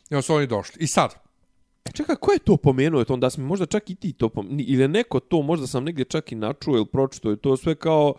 i 0.10 0.22
su 0.22 0.34
oni 0.36 0.48
došli. 0.48 0.84
I 0.84 0.88
sad, 0.88 1.26
Čekaj, 1.94 2.16
ko 2.16 2.32
je 2.32 2.40
to 2.40 2.58
pomenuo? 2.58 3.04
To 3.04 3.14
onda 3.14 3.30
si 3.30 3.42
mi 3.42 3.48
možda 3.48 3.66
čak 3.66 3.90
i 3.90 3.96
ti 3.96 4.14
to 4.14 4.30
pomenuo. 4.30 4.66
Ili 4.68 4.82
je 4.82 4.88
neko 4.88 5.20
to, 5.20 5.42
možda 5.42 5.68
sam 5.68 5.84
negdje 5.84 6.06
čak 6.06 6.32
i 6.32 6.36
načuo 6.36 6.76
ili 6.76 6.86
pročito. 6.86 7.32
I 7.32 7.38
to 7.38 7.58
sve 7.58 7.76
kao... 7.76 8.14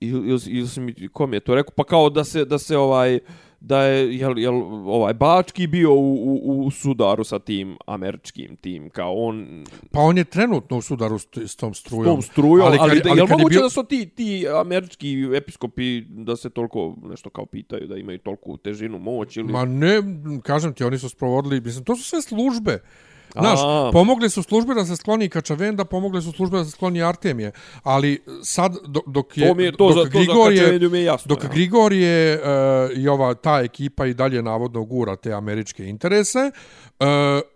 Ili, 0.00 0.28
ili, 0.28 0.40
ili 0.48 0.68
si 0.68 0.80
mi, 0.80 1.08
kom 1.08 1.34
je 1.34 1.40
to 1.40 1.54
rekao? 1.54 1.72
Pa 1.76 1.84
kao 1.84 2.10
da 2.10 2.24
se, 2.24 2.44
da 2.44 2.58
se 2.58 2.76
ovaj... 2.76 3.18
Da 3.60 3.82
je, 3.82 4.18
jel, 4.18 4.38
jel, 4.38 4.54
ovaj, 4.86 5.14
Bački 5.14 5.66
bio 5.66 5.92
u, 5.92 6.14
u, 6.24 6.64
u 6.66 6.70
sudaru 6.70 7.24
sa 7.24 7.38
tim 7.38 7.76
američkim 7.86 8.56
tim, 8.56 8.90
kao 8.90 9.14
on 9.14 9.64
pa 9.90 10.00
on 10.00 10.18
je 10.18 10.24
trenutno 10.24 10.78
u 10.78 10.82
sudaru 10.82 11.18
s, 11.18 11.26
s 11.36 11.56
tom 11.56 11.74
s 11.74 11.78
strujom. 11.78 12.04
tom 12.04 12.22
strujom, 12.22 12.66
ali, 12.66 12.78
kad- 12.78 12.90
ali, 12.90 13.00
ali 13.04 13.18
jel 13.18 13.26
kad 13.26 13.30
je 13.30 13.36
moguće 13.36 13.54
bio- 13.54 13.62
da 13.62 13.70
su 13.70 13.84
ti, 13.84 14.08
ti 14.08 14.44
američki 14.54 15.28
episkopi 15.34 16.00
da 16.00 16.36
se 16.36 16.50
toliko 16.50 16.96
nešto 17.02 17.30
kao 17.30 17.46
pitaju, 17.46 17.86
da 17.86 17.96
imaju 17.96 18.18
toliku 18.18 18.56
težinu, 18.56 18.98
moć 18.98 19.36
ili... 19.36 19.52
Ma 19.52 19.64
ne, 19.64 20.02
kažem 20.42 20.74
ti, 20.74 20.84
oni 20.84 20.98
su 20.98 21.08
sprovodili, 21.08 21.60
mislim, 21.60 21.84
to 21.84 21.96
su 21.96 22.04
sve 22.04 22.22
službe. 22.22 22.78
Znaš, 23.40 23.60
pomogli 23.92 24.30
su 24.30 24.42
službe 24.42 24.74
da 24.74 24.84
se 24.84 24.96
skloni 24.96 25.28
Kačavenda, 25.28 25.84
pomogli 25.84 26.22
su 26.22 26.32
službe 26.32 26.58
da 26.58 26.64
se 26.64 26.70
skloni 26.70 27.02
Artemije, 27.02 27.52
ali 27.82 28.22
sad 28.42 28.76
do, 28.86 29.00
dok 29.06 29.38
je 29.38 29.48
to 29.48 29.54
mi 29.54 29.62
je, 29.62 29.72
to, 29.72 29.94
dok 29.94 30.04
za, 30.04 30.10
Kačavendu 30.10 30.90
mi 30.90 30.98
je 30.98 31.04
jasno. 31.04 31.28
dok 31.28 31.44
ja. 31.44 31.50
Grigorije 31.50 32.40
uh, 32.40 32.98
i 32.98 33.08
ova 33.08 33.34
ta 33.34 33.60
ekipa 33.60 34.06
i 34.06 34.14
dalje 34.14 34.42
navodno 34.42 34.84
gura 34.84 35.16
te 35.16 35.32
američke 35.32 35.86
interese, 35.88 36.50
uh, 37.00 37.06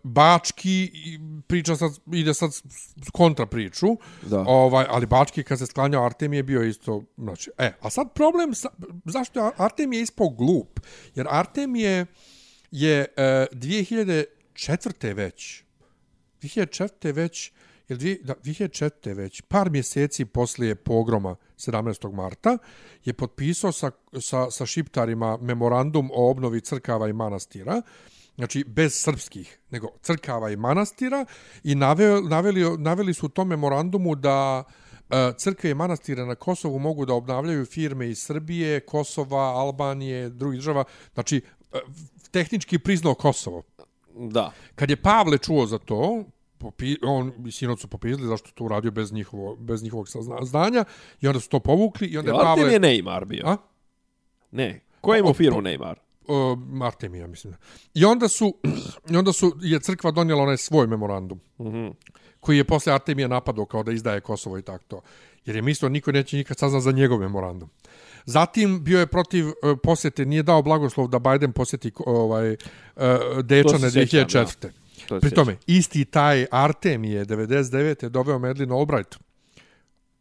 Bački 0.03 0.91
priča 1.47 1.77
sad, 1.77 1.91
ide 2.13 2.35
sad 2.35 2.51
kontra 3.13 3.47
priču, 3.47 3.87
Da. 4.23 4.45
ovaj, 4.47 4.87
ali 4.89 5.07
Bački 5.07 5.43
kad 5.43 5.59
se 5.59 5.67
sklanjao 5.67 6.05
Artemije 6.05 6.43
bio 6.43 6.63
isto, 6.63 7.03
znači, 7.19 7.51
e, 7.59 7.73
a 7.81 7.91
sad 7.91 8.13
problem, 8.13 8.55
sa, 8.55 8.69
zašto 9.05 9.41
je 9.47 9.51
Artemije 9.57 10.03
ispao 10.03 10.29
glup? 10.29 10.81
Jer 11.15 11.27
Artemije 11.31 12.07
je 12.71 13.07
uh, 13.17 13.59
2004. 13.59 15.15
već, 15.15 15.65
2004. 16.43 17.13
već, 17.15 17.53
ili 17.89 18.21
da, 18.25 18.35
2004. 18.35 19.15
već, 19.17 19.41
par 19.41 19.71
mjeseci 19.71 20.25
poslije 20.25 20.75
pogroma 20.75 21.37
17. 21.57 22.13
marta, 22.13 22.59
je 23.05 23.13
potpisao 23.13 23.73
sa, 23.73 23.91
sa, 24.21 24.51
sa 24.51 24.67
šiptarima 24.67 25.39
memorandum 25.41 26.11
o 26.15 26.31
obnovi 26.31 26.61
crkava 26.61 27.09
i 27.09 27.13
manastira, 27.13 27.83
znači 28.35 28.65
bez 28.65 29.03
srpskih, 29.03 29.59
nego 29.71 29.89
crkava 30.03 30.51
i 30.51 30.57
manastira 30.57 31.25
i 31.65 31.75
naveli, 31.75 32.29
naveli, 32.29 32.79
naveli 32.79 33.15
su 33.15 33.27
u 33.27 33.29
tom 33.29 33.49
memorandumu 33.49 34.15
da 34.15 34.65
e, 35.11 35.33
crkve 35.39 35.71
i 35.71 35.75
manastire 35.75 36.27
na 36.27 36.35
Kosovu 36.35 36.79
mogu 36.79 37.07
da 37.07 37.15
obnavljaju 37.15 37.67
firme 37.67 38.09
iz 38.09 38.19
Srbije, 38.19 38.81
Kosova, 38.81 39.43
Albanije, 39.43 40.29
drugih 40.29 40.59
država, 40.59 40.85
znači 41.15 41.43
e, 41.73 41.79
tehnički 42.31 42.79
priznao 42.79 43.15
Kosovo. 43.15 43.63
Da. 44.23 44.53
Kad 44.75 44.91
je 44.91 44.97
Pavle 44.97 45.39
čuo 45.39 45.67
za 45.67 45.79
to, 45.79 46.25
popi, 46.59 46.97
on 47.03 47.33
i 47.47 47.53
sinoć 47.53 47.81
su 47.81 47.89
popisali 47.89 48.27
zašto 48.27 48.51
to 48.51 48.65
uradio 48.65 48.91
bez, 48.91 49.13
njihovo, 49.13 49.57
bez 49.57 49.83
njihovog 49.83 50.09
sazna- 50.09 50.45
znanja 50.45 50.85
i 51.21 51.27
onda 51.27 51.41
su 51.41 51.49
to 51.49 51.61
povukli 51.61 52.07
i 52.07 52.19
onda 52.19 52.31
je 52.31 52.37
Artem 52.37 52.47
Pavle... 52.47 52.73
je 52.73 52.81
Neymar 52.81 53.25
bio? 53.25 53.43
A? 53.47 53.57
Ne. 54.51 54.81
Ko 55.01 55.15
je 55.15 55.19
imao 55.19 55.31
O, 55.31 55.35
firmu 55.35 55.57
to- 55.57 55.63
Neymar? 55.63 55.95
Uh, 56.23 56.59
Artemija, 56.83 57.27
mislim. 57.27 57.55
I 57.95 58.05
onda 58.05 58.29
su, 58.29 58.55
i 59.11 59.17
onda 59.17 59.33
su, 59.33 59.53
je 59.61 59.81
crkva 59.81 60.11
donijela 60.11 60.43
onaj 60.43 60.57
svoj 60.57 60.87
memorandum, 60.87 61.41
Mhm. 61.61 61.87
koji 62.41 62.57
je 62.57 62.65
posle 62.65 62.93
Artemija 62.93 63.29
napadao 63.29 63.65
kao 63.65 63.83
da 63.83 63.93
izdaje 63.93 64.21
Kosovo 64.21 64.59
i 64.59 64.63
tako 64.63 64.85
to. 64.85 65.01
Jer 65.45 65.57
je 65.57 65.63
mislio 65.63 65.89
niko 65.89 66.13
neće 66.13 66.37
nikad 66.37 66.59
saznat 66.59 66.83
za 66.83 66.93
njegov 66.93 67.19
memorandum. 67.19 67.71
Zatim 68.25 68.85
bio 68.85 69.01
je 69.01 69.07
protiv 69.07 69.47
uh, 69.47 69.53
posjete, 69.83 70.25
nije 70.25 70.43
dao 70.43 70.63
blagoslov 70.63 71.09
da 71.09 71.19
Biden 71.19 71.53
posjeti 71.53 71.93
ovaj, 72.07 72.53
uh, 72.53 72.57
Dečane 73.45 73.91
sjećam, 73.91 74.45
2004. 74.47 74.69
To 75.09 75.21
Pri 75.21 75.31
tome, 75.31 75.57
isti 75.67 76.05
taj 76.05 76.47
Artemije 76.51 77.25
99. 77.25 78.03
je 78.03 78.09
doveo 78.09 78.39
Medlin 78.39 78.73
Albright 78.73 79.17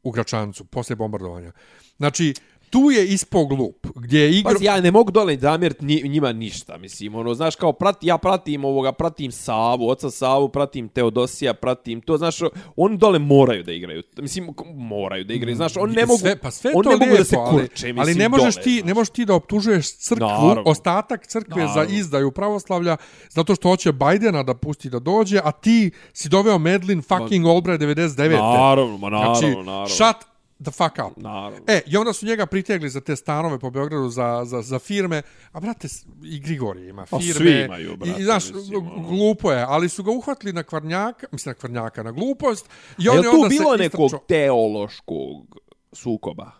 u 0.04 0.12
Gračancu, 0.12 0.66
posle 0.66 0.96
bombardovanja. 0.96 1.52
Znači, 1.98 2.34
tu 2.70 2.92
je 2.92 3.08
ispo 3.08 3.46
glup, 3.46 3.88
gdje 3.96 4.20
je 4.20 4.32
igra... 4.32 4.52
Pazi, 4.52 4.66
ja 4.66 4.82
ne 4.82 4.92
mogu 4.92 5.12
dole 5.12 5.38
zamjeriti 5.38 5.86
njima 5.86 6.32
ništa, 6.32 6.78
mislim, 6.78 7.16
ono, 7.16 7.34
znaš, 7.34 7.56
kao, 7.56 7.74
prati, 7.74 8.08
ja 8.08 8.18
pratim 8.18 8.66
ovoga, 8.66 8.92
pratim 8.92 9.32
Savu, 9.32 9.90
oca 9.90 10.10
Savu, 10.12 10.50
pratim 10.50 10.90
Teodosija, 10.90 11.54
pratim 11.54 12.02
to, 12.02 12.18
znaš, 12.18 12.36
oni 12.76 12.98
dole 12.98 13.20
moraju 13.20 13.64
da 13.64 13.72
igraju, 13.72 14.04
mislim, 14.18 14.48
moraju 14.68 15.24
da 15.24 15.34
igraju, 15.34 15.56
znaš, 15.56 15.78
oni 15.78 15.96
ne 15.96 16.06
mogu, 16.06 16.20
sve, 16.20 16.36
pa 16.36 16.52
sve 16.52 16.72
to 16.74 16.90
ne 16.90 16.98
mogu 16.98 17.18
da 17.18 17.24
se 17.24 17.36
ali- 17.38 17.50
kurče, 17.52 17.86
mislim, 17.86 18.00
ali 18.00 18.16
ne 18.16 18.30
možeš 18.30 18.56
dole, 18.56 18.64
ti 18.64 18.72
znaš. 18.72 18.88
ne 18.88 18.94
možeš 18.94 19.10
ti 19.10 19.26
da 19.26 19.34
optužuješ 19.36 19.98
crkvu 19.98 20.28
Naravno. 20.28 20.64
ostatak 20.66 21.28
crkve 21.28 21.64
Naravno. 21.64 21.74
za 21.86 21.96
izdaju 21.96 22.32
pravoslavlja 22.32 22.98
zato 23.30 23.56
što 23.56 23.70
hoće 23.70 23.92
Bajdena 23.92 24.44
da 24.44 24.54
pusti 24.54 24.90
da 24.90 25.00
dođe 25.00 25.40
a 25.40 25.52
ti 25.52 25.92
si 26.14 26.30
doveo 26.30 26.58
Medlin 26.60 27.02
fucking 27.02 27.46
Albright 27.48 27.84
99 27.84 28.30
Naravno, 28.32 28.98
ma 28.98 29.10
naravno, 29.10 29.36
znači 29.36 29.56
naravno. 29.56 29.88
shut 29.88 30.16
the 30.60 30.72
fuck 30.72 30.96
up 31.02 31.18
Naravno. 31.18 31.60
E, 31.68 31.82
i 31.86 31.98
onda 31.98 32.14
su 32.14 32.26
njega 32.26 32.46
pritegli 32.46 32.90
za 32.90 33.02
te 33.02 33.16
stanove 33.16 33.60
po 33.60 33.70
Beogradu 33.70 34.10
za, 34.10 34.42
za, 34.46 34.62
za 34.62 34.80
firme, 34.80 35.22
a 35.52 35.60
brate, 35.60 35.88
i 36.24 36.40
Grigorije 36.40 36.90
ima 36.90 37.06
Pa 37.06 37.20
firme. 37.20 37.34
svi 37.34 37.62
imaju, 37.62 37.98
brate, 37.98 38.22
I, 38.22 38.24
znaš, 38.24 38.50
mislim, 38.50 38.88
ono. 38.88 39.08
glupo 39.08 39.52
je, 39.52 39.62
ali 39.62 39.90
su 39.90 40.04
ga 40.04 40.12
uhvatili 40.12 40.54
na 40.54 40.64
kvarnjaka, 40.64 41.28
mislim 41.32 41.50
na 41.50 41.56
kvarnjaka, 41.56 42.04
na 42.04 42.12
glupost. 42.12 42.70
I 42.98 43.08
A 43.08 43.12
on 43.12 43.18
je 43.18 43.20
je 43.20 43.24
tu 43.24 43.36
onda 43.36 43.48
bilo 43.50 43.76
nekog 43.78 44.06
istrčao- 44.06 44.28
teološkog 44.28 45.60
sukoba? 45.94 46.52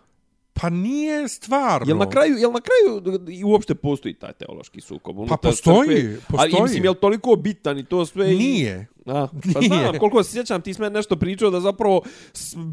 Pa 0.52 0.70
nije 0.70 1.28
stvarno. 1.28 1.88
Jel 1.88 1.98
na 1.98 2.08
kraju, 2.08 2.36
jel 2.36 2.50
na 2.52 2.60
kraju 2.60 3.18
i 3.28 3.44
uopšte 3.44 3.74
postoji 3.74 4.14
taj 4.14 4.32
teološki 4.32 4.80
sukob? 4.80 5.16
Pa 5.28 5.36
postoji, 5.38 5.88
crkve? 5.88 6.20
postoji. 6.20 6.52
Ali 6.52 6.62
mislim, 6.62 6.84
jel 6.84 6.94
toliko 6.94 7.36
bitan 7.36 7.78
i 7.78 7.84
to 7.84 8.06
sve? 8.06 8.34
i- 8.34 8.38
Nije. 8.38 8.86
A, 9.06 9.26
pa 9.54 9.60
Nije. 9.60 9.68
znam, 9.68 9.98
koliko 9.98 10.22
se 10.22 10.32
sjećam, 10.32 10.62
ti 10.62 10.74
sme 10.74 10.90
nešto 10.90 11.16
pričao 11.16 11.50
da 11.50 11.60
zapravo 11.60 12.02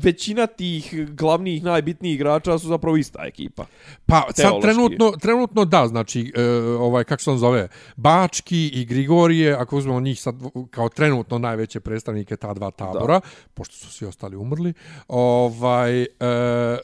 većina 0.03 0.47
tih 0.47 1.09
glavnih, 1.09 1.63
najbitnijih 1.63 2.15
igrača 2.15 2.59
su 2.59 2.67
zapravo 2.67 2.97
ista 2.97 3.19
ekipa. 3.25 3.65
Pa 4.05 4.21
sad 4.28 4.36
Teološki. 4.36 4.61
trenutno, 4.61 5.11
trenutno 5.11 5.65
da, 5.65 5.88
znači, 5.88 6.34
e, 6.36 6.43
ovaj, 6.80 7.03
kako 7.03 7.21
se 7.21 7.32
on 7.32 7.38
zove, 7.38 7.67
Bački 7.95 8.67
i 8.67 8.86
Grigorije, 8.86 9.53
ako 9.53 9.78
uzmemo 9.78 9.99
njih 9.99 10.21
sad 10.21 10.36
kao 10.71 10.89
trenutno 10.89 11.38
najveće 11.38 11.80
predstavnike 11.80 12.38
ta 12.38 12.53
dva 12.53 12.71
tabora, 12.71 13.19
da. 13.19 13.28
pošto 13.53 13.75
su 13.75 13.91
svi 13.91 14.07
ostali 14.07 14.36
umrli, 14.36 14.73
ovaj, 15.07 16.01
e, 16.01 16.07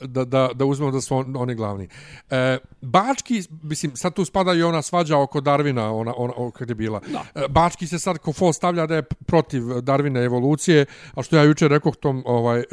da, 0.02 0.26
da, 0.26 0.50
da 0.54 0.66
uzmemo 0.66 0.91
da 0.91 1.02
su 1.02 1.16
on, 1.16 1.36
oni 1.38 1.56
glavni. 1.56 1.88
E, 2.30 2.58
Bački, 2.82 3.44
mislim, 3.64 3.96
sad 3.96 4.14
tu 4.14 4.26
spada 4.26 4.54
i 4.54 4.64
ona 4.64 4.82
svađa 4.82 5.18
oko 5.18 5.41
Darvina, 5.41 5.94
ona, 5.94 6.14
ona, 6.18 6.34
ona 6.38 6.52
kad 6.52 6.70
je 6.70 6.76
bila. 6.76 7.02
Da. 7.12 7.48
Bački 7.48 7.88
se 7.88 8.00
sad 8.00 8.18
ko 8.18 8.34
fol 8.34 8.54
stavlja 8.54 8.86
da 8.86 8.96
je 8.96 9.04
protiv 9.34 9.82
Darvina 9.82 10.22
evolucije, 10.22 10.86
a 11.16 11.24
što 11.24 11.36
ja 11.36 11.44
jučer 11.44 11.72
rekao 11.72 11.92
tom 11.92 12.24
ovaj, 12.26 12.60
e, 12.60 12.66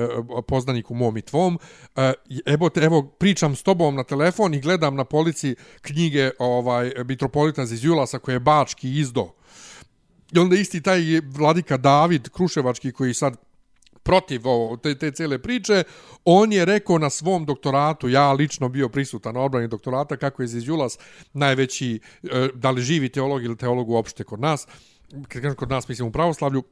poznaniku 0.49 0.95
mom 0.95 1.17
i 1.17 1.23
tvom, 1.23 1.59
evo, 2.47 2.69
te, 2.69 2.81
evo 2.81 3.03
pričam 3.03 3.57
s 3.57 3.63
tobom 3.63 3.95
na 3.97 4.05
telefon 4.05 4.55
i 4.55 4.61
gledam 4.61 4.97
na 4.97 5.05
polici 5.05 5.55
knjige 5.81 6.31
ovaj 6.39 6.93
mitropolita 7.09 7.67
Zizulasa 7.67 8.19
koje 8.19 8.35
je 8.35 8.41
Bački 8.41 8.91
izdo. 8.99 9.31
I 10.33 10.39
onda 10.39 10.57
isti 10.57 10.83
taj 10.83 11.01
vladika 11.25 11.77
David 11.77 12.29
Kruševački 12.29 12.93
koji 12.93 13.15
sad 13.15 13.37
protiv 14.03 14.49
ovo, 14.49 14.77
te, 14.77 14.95
te 14.99 15.11
cele 15.11 15.39
priče, 15.39 15.85
on 16.25 16.53
je 16.53 16.65
rekao 16.65 16.99
na 16.99 17.11
svom 17.11 17.45
doktoratu, 17.47 18.09
ja 18.09 18.33
lično 18.33 18.69
bio 18.69 18.89
prisutan 18.89 19.35
na 19.35 19.41
obrani 19.41 19.69
doktorata, 19.69 20.17
kako 20.17 20.43
je 20.43 20.49
Zizjulas 20.49 20.99
najveći, 21.33 22.01
e, 22.23 22.49
da 22.55 22.71
li 22.71 22.83
živi 22.83 23.09
teolog 23.09 23.45
ili 23.45 23.57
teolog 23.57 23.91
uopšte 23.91 24.25
kod 24.25 24.41
nas, 24.41 24.67
kad 25.29 25.43
kažem 25.43 25.57
kod 25.57 25.71
nas, 25.71 25.89
mislim 25.89 26.09
u 26.09 26.13
pravoslavlju, 26.13 26.63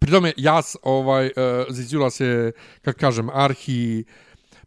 pri 0.00 0.10
tome 0.10 0.32
jas, 0.36 0.76
ovaj, 0.82 1.26
uh, 1.26 1.32
Zizulas 1.70 2.20
je, 2.20 2.52
kako 2.82 2.98
kažem, 2.98 3.30
arhi, 3.32 4.04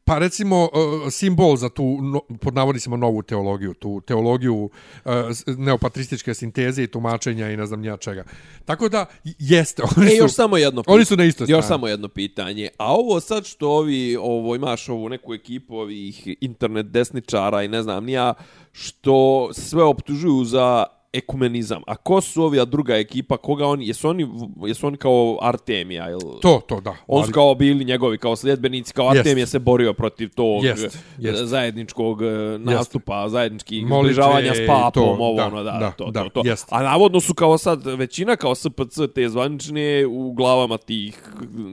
pa 0.03 0.17
recimo 0.19 0.63
uh, 0.63 1.11
simbol 1.11 1.57
za 1.57 1.69
tu, 1.69 1.97
no, 2.01 2.37
pod 2.41 2.53
navodnicima, 2.53 2.97
novu 2.97 3.21
teologiju, 3.21 3.73
tu 3.73 4.01
teologiju 4.01 4.55
uh, 4.55 5.11
neopatrističke 5.57 6.33
sinteze 6.33 6.83
i 6.83 6.87
tumačenja 6.87 7.51
i 7.51 7.57
ne 7.57 7.65
znam 7.65 7.81
nija 7.81 7.97
čega. 7.97 8.23
Tako 8.65 8.89
da, 8.89 9.05
jeste, 9.23 9.83
oni 9.97 10.07
E, 10.07 10.09
su... 10.09 10.15
još 10.15 10.33
samo 10.33 10.57
jedno 10.57 10.83
pitanje. 10.83 10.95
Oni 10.95 11.05
su 11.05 11.17
na 11.17 11.31
strani. 11.31 11.51
Još 11.51 11.65
samo 11.65 11.87
jedno 11.87 12.07
pitanje. 12.07 12.69
A 12.77 12.93
ovo 12.93 13.19
sad 13.19 13.45
što 13.45 13.69
ovi, 13.69 14.17
ovo, 14.19 14.55
imaš 14.55 14.89
ovu 14.89 15.09
neku 15.09 15.33
ekipu 15.33 15.75
ovih 15.75 16.27
internet 16.41 16.85
desničara 16.85 17.63
i 17.63 17.67
ne 17.67 17.83
znam 17.83 18.05
nija, 18.05 18.33
što 18.71 19.49
sve 19.53 19.83
optužuju 19.83 20.43
za 20.43 20.85
ekumenizam. 21.17 21.81
A 21.87 21.95
ko 21.95 22.21
su 22.21 22.43
ovi, 22.43 22.59
a 22.59 22.65
druga 22.65 22.95
ekipa, 22.95 23.37
koga 23.37 23.65
oni, 23.67 23.87
jesu 23.87 24.09
oni, 24.09 24.27
jesu 24.65 24.87
oni 24.87 24.97
kao 24.97 25.37
Artemija? 25.41 26.09
Ili... 26.09 26.21
To, 26.41 26.61
to, 26.67 26.81
da. 26.81 26.95
On 27.07 27.23
su 27.23 27.27
Ali- 27.27 27.33
kao 27.33 27.55
bili 27.55 27.85
njegovi 27.85 28.17
kao 28.17 28.35
sljedbenici, 28.35 28.93
kao 28.93 29.05
Jest. 29.05 29.17
Artemije 29.17 29.47
se 29.47 29.59
borio 29.59 29.93
protiv 29.93 30.29
tog 30.35 30.63
Jest, 30.63 30.97
jest. 31.17 31.43
zajedničkog 31.43 32.21
eh, 32.21 32.27
nastupa, 32.59 33.29
zajedničkih 33.29 33.85
Molitve 33.85 34.13
zbližavanja 34.13 34.53
s 34.55 34.67
papom, 34.67 34.91
to, 34.93 35.17
ovo 35.19 35.35
da, 35.37 35.47
ono, 35.47 35.63
da, 35.63 35.71
da, 35.71 35.91
to, 35.91 36.11
da, 36.11 36.23
to, 36.23 36.29
to. 36.29 36.41
jest. 36.45 36.67
A 36.69 36.83
navodno 36.83 37.19
su 37.19 37.33
kao 37.33 37.57
sad 37.57 37.85
većina 37.85 38.35
kao 38.35 38.55
SPC 38.55 38.99
te 39.15 39.29
zvanične 39.29 40.05
u 40.09 40.33
glavama 40.33 40.77
tih 40.77 41.23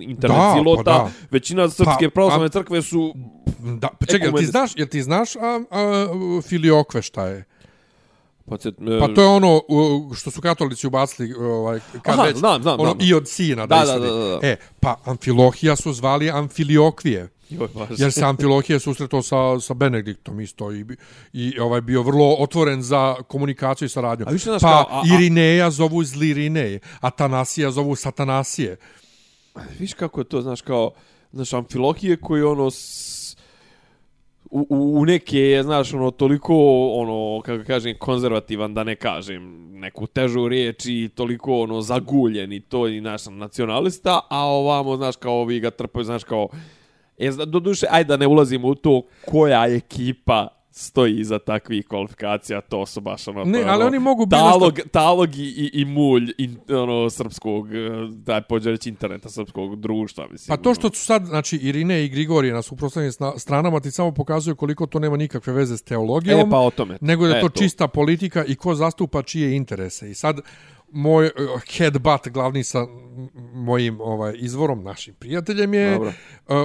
internet 0.01 0.38
Da, 0.38 0.62
pa 0.76 0.82
da. 0.82 1.11
većina 1.30 1.68
srpske 1.68 2.09
Pa, 2.09 2.14
pravoslavne 2.14 2.49
crkve 2.49 2.82
su 2.82 3.14
Da, 3.78 3.88
pa 4.01 4.07
čekaj, 4.07 4.28
jel 4.28 4.38
ti 4.38 4.47
znaš, 4.47 4.72
jel 4.76 4.86
ti 4.86 5.03
znaš 5.03 5.36
a, 5.36 5.61
a, 5.70 6.07
filiokve 6.49 7.03
šta 7.03 7.26
je? 7.26 7.45
Podsjet, 8.45 8.74
Pa 9.01 9.09
to 9.09 9.22
je 9.22 9.28
ono 9.28 9.61
što 10.14 10.30
su 10.30 10.40
katolici 10.40 10.86
ubacili 10.86 11.34
ovaj 11.34 11.80
kad 12.03 12.14
Aha, 12.14 12.22
već 12.22 12.36
znam, 12.36 12.62
znam, 12.62 12.80
ono 12.80 12.93
znam. 12.93 13.09
i 13.09 13.14
od 13.14 13.28
sina 13.28 13.66
da, 13.66 13.76
Da, 13.76 13.99
da, 13.99 13.99
da, 14.01 14.38
da. 14.38 14.38
E, 14.43 14.57
pa 14.80 14.97
Amfilohija 15.05 15.76
su 15.76 15.93
zvali 15.93 16.30
Amfiliokvije. 16.30 17.28
Joj. 17.51 17.68
Jer 17.99 18.12
se 18.12 18.24
Amfilohije 18.24 18.80
susretao 18.80 19.22
sa, 19.22 19.36
sa 19.61 19.74
Benediktom 19.74 20.40
isto 20.40 20.72
i, 20.72 20.84
i 21.32 21.59
ovaj 21.59 21.80
bio 21.80 22.03
vrlo 22.03 22.36
otvoren 22.38 22.82
za 22.82 23.14
komunikaciju 23.28 23.86
i 23.86 23.88
saradnju. 23.88 24.24
A 24.28 24.30
pa 24.53 24.59
kao, 24.61 24.70
a- 24.70 24.86
a- 24.90 25.03
Irineja 25.14 25.70
zovu 25.70 26.05
Zlirinej, 26.05 26.78
Atanasija 27.01 27.70
zovu 27.70 27.97
Satanasije. 27.97 28.76
Viš 29.78 29.95
kako 29.95 30.20
je 30.20 30.24
to, 30.24 30.43
znaš, 30.43 30.61
kao, 30.62 30.90
znaš, 31.32 31.53
amfilohije 31.53 32.16
koji 32.16 32.43
ono 32.43 32.70
u, 34.53 34.66
u, 34.68 35.05
neke 35.07 35.38
je, 35.38 35.62
znaš, 35.62 35.94
ono, 35.94 36.11
toliko, 36.11 36.55
ono, 36.94 37.40
kako 37.40 37.64
kažem, 37.64 37.98
konzervativan, 37.98 38.74
da 38.74 38.84
ne 38.84 38.96
kažem 38.96 39.70
neku 39.78 40.07
težu 40.07 40.48
riječ 40.48 40.86
i 40.86 41.11
toliko, 41.14 41.61
ono, 41.61 41.80
zaguljen 41.80 42.53
i 42.53 42.61
to 42.61 42.88
i 42.88 43.00
naš 43.00 43.26
nacionalista, 43.26 44.20
a 44.30 44.38
ovamo, 44.46 44.96
znaš, 44.96 45.16
kao 45.16 45.40
ovi 45.40 45.61
ga 45.61 45.70
trpaju, 45.70 46.05
znaš, 46.05 46.24
kao, 46.24 46.48
e, 47.18 47.30
do 47.46 47.61
duše, 47.61 47.86
ajde 47.90 48.09
da 48.09 48.16
ne 48.16 48.26
ulazimo 48.26 48.68
u 48.68 48.74
to 48.74 49.03
koja 49.26 49.66
ekipa 49.66 50.48
stoji 50.72 51.20
iza 51.20 51.38
takvih 51.38 51.86
kvalifikacija, 51.86 52.60
to 52.60 52.86
su 52.86 53.00
baš 53.00 53.28
ono... 53.28 53.44
Ne, 53.44 53.52
to 53.52 53.58
je 53.58 53.64
ali 53.64 53.80
ono, 53.80 53.86
oni 53.86 53.98
mogu 53.98 54.26
biti 54.26 54.40
talog, 54.40 54.80
talog 54.90 55.36
i, 55.36 55.70
i, 55.72 55.84
mulj 55.84 56.32
in, 56.38 56.58
ono, 56.68 57.10
srpskog, 57.10 57.68
daj 58.10 58.42
pođe 58.42 58.70
reći 58.70 58.88
interneta, 58.88 59.28
srpskog 59.28 59.80
društva, 59.80 60.26
mislim. 60.30 60.56
Pa 60.56 60.62
to 60.62 60.74
što 60.74 60.88
su 60.88 61.04
sad, 61.04 61.24
znači, 61.24 61.56
Irine 61.56 62.04
i 62.04 62.08
Grigorije 62.08 62.54
na 62.54 62.62
suprotstavljenim 62.62 63.12
sna- 63.12 63.38
stranama 63.38 63.80
ti 63.80 63.90
samo 63.90 64.12
pokazuju 64.12 64.56
koliko 64.56 64.86
to 64.86 64.98
nema 64.98 65.16
nikakve 65.16 65.52
veze 65.52 65.76
s 65.76 65.82
teologijom. 65.82 66.40
E, 66.40 66.50
pa 66.50 66.58
o 66.58 66.70
tome. 66.70 66.98
nego 67.00 67.26
da 67.26 67.34
je 67.34 67.40
to, 67.40 67.48
to. 67.48 67.58
čista 67.58 67.88
politika 67.88 68.44
i 68.44 68.54
ko 68.54 68.74
zastupa 68.74 69.22
čije 69.22 69.56
interese. 69.56 70.10
I 70.10 70.14
sad 70.14 70.40
moj 70.93 71.26
uh, 71.26 71.61
headbutt 71.76 72.28
glavni 72.28 72.64
sa 72.64 72.86
mojim 73.55 74.01
ovaj 74.01 74.34
izvorom 74.36 74.82
našim 74.82 75.14
prijateljem 75.14 75.74
je 75.74 75.90
Dobro. 75.90 76.12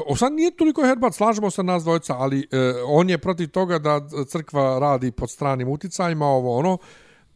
uh, 0.08 0.18
sad 0.18 0.34
nije 0.34 0.52
toliko 0.52 0.86
headbutt 0.86 1.16
slažemo 1.16 1.50
se 1.50 1.64
nas 1.64 1.84
dvojica 1.84 2.16
ali 2.18 2.38
uh, 2.40 2.46
on 2.88 3.10
je 3.10 3.18
protiv 3.18 3.50
toga 3.50 3.80
da 3.80 4.02
crkva 4.28 4.80
radi 4.80 5.12
pod 5.12 5.30
stranim 5.30 5.70
uticajima 5.70 6.26
ovo 6.26 6.58
ono 6.58 6.78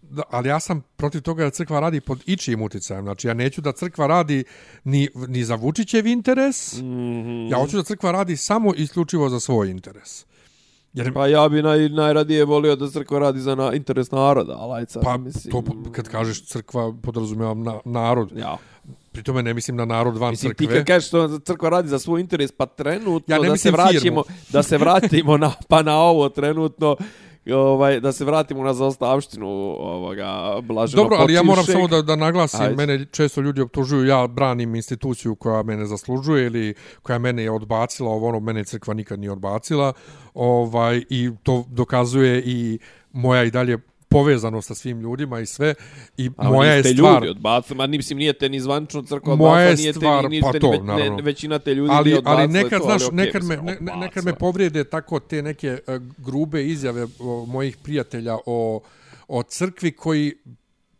da, 0.02 0.24
ali 0.30 0.50
ja 0.50 0.60
sam 0.60 0.82
protiv 0.96 1.22
toga 1.22 1.44
da 1.44 1.50
crkva 1.50 1.80
radi 1.80 2.02
pod 2.02 2.24
ičijim 2.26 2.62
uticajem. 2.62 3.04
Znači, 3.04 3.28
ja 3.28 3.34
neću 3.34 3.62
da 3.62 3.72
crkva 3.72 4.08
radi 4.08 4.44
ni, 4.84 5.10
ni 5.28 5.44
za 5.44 5.56
Vučićev 5.56 6.08
interes, 6.08 6.78
mm. 6.78 6.84
-hmm. 6.84 7.52
ja 7.52 7.58
hoću 7.58 7.78
da 7.78 7.84
crkva 7.84 8.12
radi 8.12 8.38
samo 8.38 8.74
isključivo 8.74 9.30
za 9.30 9.40
svoj 9.40 9.70
interes. 9.70 10.26
Jer, 10.94 11.14
Pa 11.14 11.28
ja 11.28 11.50
bi 11.50 11.62
naj, 11.62 11.90
najradije 11.90 12.46
volio 12.46 12.76
da 12.76 12.90
crkva 12.90 13.20
radi 13.20 13.40
za 13.40 13.56
na, 13.56 13.74
interes 13.74 14.12
naroda, 14.12 14.54
alajca. 14.54 15.00
pa, 15.00 15.18
mislim, 15.18 15.52
to, 15.54 15.92
kad 15.92 16.10
kažeš 16.10 16.46
crkva, 16.46 16.94
podrazumijevam 16.94 17.64
na, 17.64 17.80
narod. 17.86 18.32
Ja. 18.36 18.58
Pri 19.12 19.24
tome 19.24 19.44
ne 19.44 19.54
mislim 19.54 19.78
na 19.78 19.86
narod 19.86 20.18
van 20.18 20.30
Mislim, 20.30 20.54
ti 20.54 20.64
crkve. 20.66 20.78
kad 20.78 20.86
kažeš 20.86 21.08
što 21.08 21.40
crkva 21.40 21.70
radi 21.70 21.88
za 21.88 22.00
svoj 22.00 22.22
interes, 22.22 22.52
pa 22.52 22.66
trenutno 22.66 23.36
Ja 23.36 23.42
ne 23.42 23.50
da 23.50 23.58
se 23.58 23.72
vraćamo, 23.72 24.00
firmu. 24.02 24.24
da 24.50 24.64
se 24.64 24.78
vratimo 24.78 25.38
na, 25.38 25.52
pa 25.68 25.82
na 25.82 26.00
ovo 26.00 26.30
trenutno, 26.30 26.96
ovaj, 27.50 28.00
da 28.00 28.12
se 28.12 28.26
vratimo 28.26 28.64
na 28.64 28.74
zaostavštinu 28.74 29.48
ovoga 29.80 30.60
blaženo 30.62 31.04
Dobro, 31.04 31.18
ali 31.20 31.34
ja 31.34 31.44
moram 31.44 31.64
samo 31.64 31.88
da, 31.88 32.02
da 32.02 32.16
naglasim, 32.16 32.62
Ajde. 32.62 32.76
mene 32.76 33.06
često 33.06 33.42
ljudi 33.42 33.62
optužuju, 33.62 34.06
ja 34.06 34.28
branim 34.28 34.76
instituciju 34.76 35.36
koja 35.36 35.64
mene 35.64 35.86
zaslužuje 35.86 36.46
ili 36.46 36.74
koja 37.02 37.20
mene 37.20 37.44
je 37.44 37.52
odbacila, 37.52 38.10
ovo 38.10 38.28
ono, 38.28 38.40
mene 38.40 38.64
crkva 38.64 38.94
nikad 38.94 39.20
nije 39.20 39.32
odbacila, 39.32 39.94
ovaj, 40.34 41.04
i 41.10 41.32
to 41.44 41.66
dokazuje 41.68 42.44
i 42.46 42.80
moja 43.12 43.44
i 43.44 43.52
dalje 43.52 43.78
povezano 44.12 44.62
sa 44.62 44.76
svim 44.76 45.00
ljudima 45.00 45.40
i 45.40 45.46
sve 45.46 45.74
i 46.18 46.30
A 46.38 46.50
moja 46.50 46.74
je 46.74 46.84
stvar 46.84 47.14
ljudi 47.14 47.30
odbacili, 47.30 47.78
ma 47.78 47.88
ni, 47.88 47.98
mislim, 47.98 48.18
nije 48.20 48.34
te 48.34 48.50
ni 48.50 48.60
zvančno 48.60 49.02
crkva 49.02 49.36
Moja 49.36 49.52
odbacila, 49.52 49.70
je 49.70 49.76
nije 49.76 49.94
te, 49.94 50.00
stvar, 50.00 50.24
ni, 50.24 50.30
niste 50.30 50.52
pa 50.52 50.60
to, 50.60 50.72
ni 50.72 50.80
naravno. 50.80 51.16
ne, 51.16 51.22
većina 51.22 51.60
te 51.60 51.76
ljudi 51.76 51.94
ali, 51.94 52.06
nije 52.06 52.18
odbacila. 52.18 52.42
ali 52.42 52.54
nekad, 52.54 52.80
to, 52.80 52.86
znaš, 52.86 53.04
okej, 53.04 53.16
nekad, 53.16 53.44
me, 53.44 53.58
ne, 53.58 53.78
ne- 53.82 53.96
nekad 53.96 54.26
me 54.26 54.36
povrijede 54.36 54.84
tako 54.84 55.20
te 55.20 55.42
neke 55.42 55.78
uh, 55.88 55.96
grube 56.18 56.66
izjave 56.66 57.08
o, 57.20 57.46
mojih 57.46 57.78
prijatelja 57.78 58.38
o, 58.46 58.82
o 59.28 59.44
crkvi 59.44 59.92
koji 59.92 60.34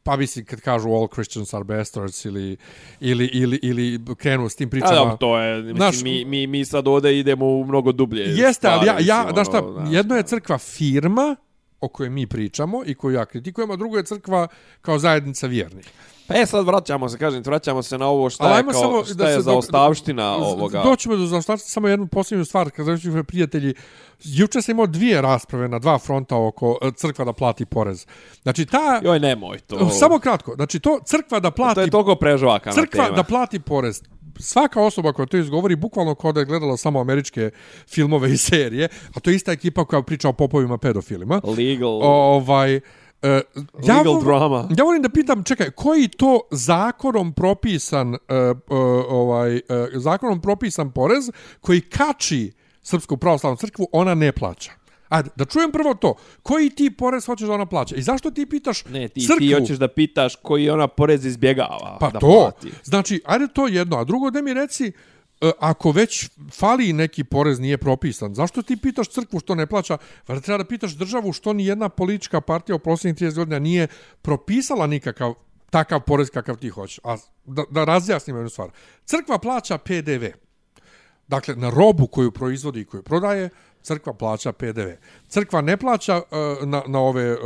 pa 0.04 0.18
mislim 0.18 0.46
kad 0.46 0.62
kažu 0.62 0.90
all 0.90 1.08
Christians 1.08 1.54
are 1.54 1.64
bastards 1.64 2.26
ili, 2.26 2.58
ili, 3.00 3.26
ili, 3.26 3.60
ili 3.64 4.00
krenu 4.18 4.50
s 4.50 4.56
tim 4.56 4.68
A 4.68 4.72
pričama. 4.72 4.96
dobro, 4.96 5.18
to 5.18 5.40
je, 5.40 5.58
mislim, 5.58 5.76
Znaš, 5.78 6.02
mi, 6.02 6.26
mi, 6.26 6.48
mi 6.48 6.66
sad 6.66 6.88
ovdje 6.88 7.20
idemo 7.20 7.46
u 7.46 7.66
mnogo 7.66 7.92
dublje 7.92 8.24
Jeste, 8.24 8.68
ali 8.68 8.88
ja, 8.88 8.94
stvari, 8.94 9.06
ja 9.08 9.18
mislim, 9.18 9.34
znaš 9.34 9.48
šta, 9.48 9.66
ono, 9.66 9.92
jedno 9.92 10.16
je 10.16 10.24
crkva 10.24 10.58
firma 10.58 11.36
o 11.82 11.88
kojoj 11.88 12.10
mi 12.10 12.28
pričamo 12.28 12.84
i 12.86 12.96
koju 12.96 13.16
ja 13.16 13.26
kritikujem, 13.26 13.72
a 13.72 13.76
drugo 13.76 13.98
je 13.98 14.04
crkva 14.04 14.48
kao 14.82 15.00
zajednica 15.00 15.48
vjernih. 15.48 15.86
Pa 16.32 16.40
e, 16.40 16.46
sad 16.46 16.66
vraćamo 16.66 17.10
se, 17.10 17.18
kažem, 17.18 17.44
vraćamo 17.46 17.84
se 17.84 17.98
na 17.98 18.08
ovo 18.08 18.30
šta 18.30 18.44
Ali 18.44 18.58
je 18.58 18.64
kao, 18.64 18.82
samo 18.82 19.06
šta 19.06 19.14
da 19.14 19.30
je 19.30 19.42
za 19.42 19.52
dok- 19.52 19.58
ostavština 19.58 20.36
ovoga. 20.36 20.82
Doćemo 20.84 21.16
do 21.16 21.26
zaostavština, 21.26 21.70
samo 21.70 21.88
jednu 21.88 22.08
posljednju 22.08 22.46
stvar, 22.46 22.72
kad 22.72 22.88
reći 22.88 23.12
prijatelji, 23.28 23.74
juče 24.24 24.62
sam 24.62 24.72
imao 24.72 24.88
dvije 24.88 25.22
rasprave 25.22 25.68
na 25.68 25.80
dva 25.80 26.00
fronta 26.00 26.38
oko 26.38 26.78
e, 26.82 26.92
crkva 26.96 27.26
da 27.26 27.34
plati 27.34 27.66
porez. 27.66 28.06
Znači, 28.42 28.66
ta... 28.66 29.02
Joj, 29.04 29.20
nemoj 29.20 29.60
to. 29.60 29.90
Samo 29.90 30.20
kratko, 30.20 30.56
znači 30.56 30.80
to 30.80 31.00
crkva 31.06 31.40
da 31.40 31.52
plati 31.52 31.76
To 31.76 31.82
je 31.82 31.90
toliko 31.90 32.16
prežvakana 32.16 32.74
crkva 32.76 33.06
tema. 33.06 33.16
da 33.16 33.24
plati 33.24 33.60
porez 33.60 34.02
svaka 34.40 34.82
osoba 34.82 35.14
koja 35.14 35.26
to 35.26 35.38
izgovori 35.38 35.76
bukvalno 35.76 36.16
kao 36.16 36.32
da 36.32 36.40
je 36.40 36.46
gledala 36.46 36.78
samo 36.78 37.02
američke 37.02 37.52
filmove 37.88 38.32
i 38.32 38.38
serije, 38.38 38.90
a 39.16 39.20
to 39.20 39.30
je 39.30 39.36
ista 39.36 39.52
ekipa 39.52 39.86
koja 39.86 40.02
priča 40.02 40.30
o 40.30 40.34
popovima 40.34 40.78
pedofilima. 40.78 41.42
Legal. 41.58 42.00
Ovaj, 42.04 42.80
E, 43.24 43.42
ja, 43.84 43.98
Legal 43.98 44.14
vo- 44.14 44.22
drama. 44.22 44.68
ja 44.72 44.84
volim 44.84 45.02
da 45.02 45.10
pitam, 45.10 45.44
čekaj, 45.44 45.72
koji 45.72 46.08
to 46.08 46.40
zakonom 46.52 47.34
propisan, 47.34 48.14
e, 48.14 48.18
e, 48.30 48.54
ovaj, 49.10 49.56
e, 49.56 49.62
zakonom 49.94 50.42
propisan 50.42 50.92
porez 50.92 51.30
koji 51.62 51.82
kači 51.82 52.52
Srpsku 52.84 53.18
pravoslavnu 53.18 53.58
crkvu, 53.58 53.88
ona 53.92 54.16
ne 54.16 54.32
plaća? 54.32 54.72
Ajde, 55.10 55.30
da 55.36 55.46
čujem 55.46 55.72
prvo 55.72 55.94
to. 55.94 56.14
Koji 56.44 56.70
ti 56.70 56.92
porez 56.92 57.26
hoćeš 57.26 57.48
da 57.48 57.54
ona 57.54 57.66
plaća? 57.66 57.96
I 57.96 58.02
zašto 58.02 58.32
ti 58.32 58.46
pitaš 58.46 58.86
Ne, 58.86 59.08
ti, 59.08 59.22
crkvu? 59.22 59.40
ti 59.40 59.54
hoćeš 59.54 59.78
da 59.78 59.88
pitaš 59.88 60.36
koji 60.36 60.70
ona 60.70 60.88
porez 60.88 61.26
izbjegava 61.26 61.98
Pa 62.00 62.10
da 62.10 62.20
to. 62.20 62.28
plati. 62.28 62.72
Znači, 62.84 63.22
ajde 63.26 63.48
to 63.48 63.68
jedno. 63.68 63.98
A 63.98 64.04
drugo 64.04 64.32
da 64.32 64.42
mi 64.42 64.54
reci, 64.54 64.88
e, 64.88 64.92
ako 65.60 65.92
već 65.92 66.30
fali 66.52 66.94
neki 66.94 67.24
porez 67.24 67.60
nije 67.60 67.78
propisan, 67.78 68.36
zašto 68.36 68.62
ti 68.62 68.78
pitaš 68.78 69.08
crkvu 69.10 69.40
što 69.40 69.56
ne 69.56 69.68
plaća? 69.68 69.98
Valjda 70.28 70.42
treba 70.42 70.58
da 70.58 70.68
pitaš 70.68 70.92
državu 70.92 71.34
što 71.34 71.54
ni 71.54 71.66
jedna 71.66 71.90
politička 71.90 72.42
partija 72.42 72.76
u 72.76 72.80
posljednjih 72.80 73.32
30 73.32 73.36
godina 73.36 73.60
nije 73.60 73.88
propisala 74.22 74.88
nikakav 74.88 75.34
takav 75.70 76.00
porez 76.00 76.30
kakav 76.30 76.58
ti 76.58 76.70
hoćeš. 76.70 77.00
A 77.04 77.18
da, 77.46 77.64
da 77.70 77.84
razjasnimo 77.84 78.40
jednu 78.40 78.50
stvar. 78.50 78.70
Crkva 79.06 79.40
plaća 79.40 79.78
PDV. 79.78 80.26
Dakle, 81.28 81.56
na 81.56 81.70
robu 81.70 82.08
koju 82.08 82.32
proizvodi 82.32 82.82
i 82.82 82.86
koju 82.86 83.04
prodaje, 83.04 83.50
crkva 83.82 84.14
plaća 84.14 84.52
PDV. 84.52 84.90
Crkva 85.28 85.62
ne 85.62 85.78
plaća 85.78 86.22
e, 86.32 86.66
na, 86.66 86.84
na, 86.88 87.00
ove, 87.00 87.24
e, 87.24 87.38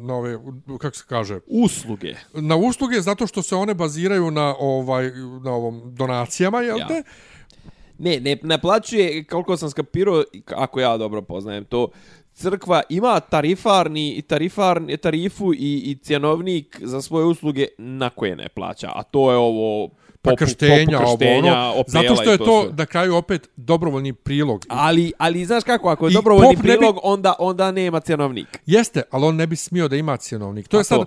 na 0.00 0.14
ove, 0.14 0.38
kako 0.80 0.96
se 0.96 1.04
kaže, 1.08 1.40
Usluge. 1.46 2.14
na 2.34 2.56
usluge 2.56 3.00
zato 3.00 3.26
što 3.26 3.42
se 3.42 3.56
one 3.56 3.74
baziraju 3.74 4.30
na 4.30 4.54
ovaj 4.58 5.10
na 5.44 5.52
ovom 5.52 5.94
donacijama, 5.94 6.60
jel 6.60 6.78
Ja. 6.78 7.02
Ne, 8.00 8.20
ne 8.20 8.36
naplaćuje, 8.42 9.24
koliko 9.24 9.56
sam 9.56 9.70
skapirao, 9.70 10.24
ako 10.46 10.80
ja 10.80 10.96
dobro 10.96 11.22
poznajem 11.22 11.64
to, 11.64 11.88
crkva 12.32 12.82
ima 12.88 13.20
tarifarni 13.20 14.12
i 14.12 14.22
tarifarni 14.22 14.96
tarifu 14.96 15.54
i, 15.54 15.58
i 15.80 15.96
cjenovnik 15.96 16.80
za 16.82 17.02
svoje 17.02 17.24
usluge 17.24 17.66
na 17.78 18.10
koje 18.10 18.36
ne 18.36 18.48
plaća, 18.48 18.90
a 18.94 19.02
to 19.02 19.30
je 19.30 19.36
ovo 19.36 19.88
Pa 20.22 20.30
popu- 20.30 20.36
krštenja, 20.36 20.98
ovo, 20.98 21.18
ono, 21.38 21.84
zato 21.86 22.14
što 22.14 22.30
je 22.32 22.38
to, 22.38 22.62
sve. 22.62 22.72
na 22.72 22.86
kraju 22.86 23.14
opet 23.14 23.48
dobrovoljni 23.56 24.12
prilog. 24.12 24.64
Ali, 24.68 25.12
ali 25.18 25.44
znaš 25.44 25.64
kako, 25.64 25.88
ako 25.88 26.06
je 26.06 26.10
I 26.10 26.14
dobrovoljni 26.14 26.48
ne 26.48 26.56
bi- 26.56 26.62
prilog, 26.62 26.98
onda, 27.02 27.34
onda 27.38 27.72
nema 27.72 28.00
cjenovnik. 28.00 28.46
Jeste, 28.66 29.02
ali 29.10 29.24
on 29.26 29.36
ne 29.36 29.46
bi 29.46 29.56
smio 29.56 29.88
da 29.88 29.96
ima 29.96 30.16
cjenovnik. 30.16 30.68
To 30.68 30.76
A 30.76 30.80
je 30.80 30.84
sad 30.84 30.98
to? 30.98 31.06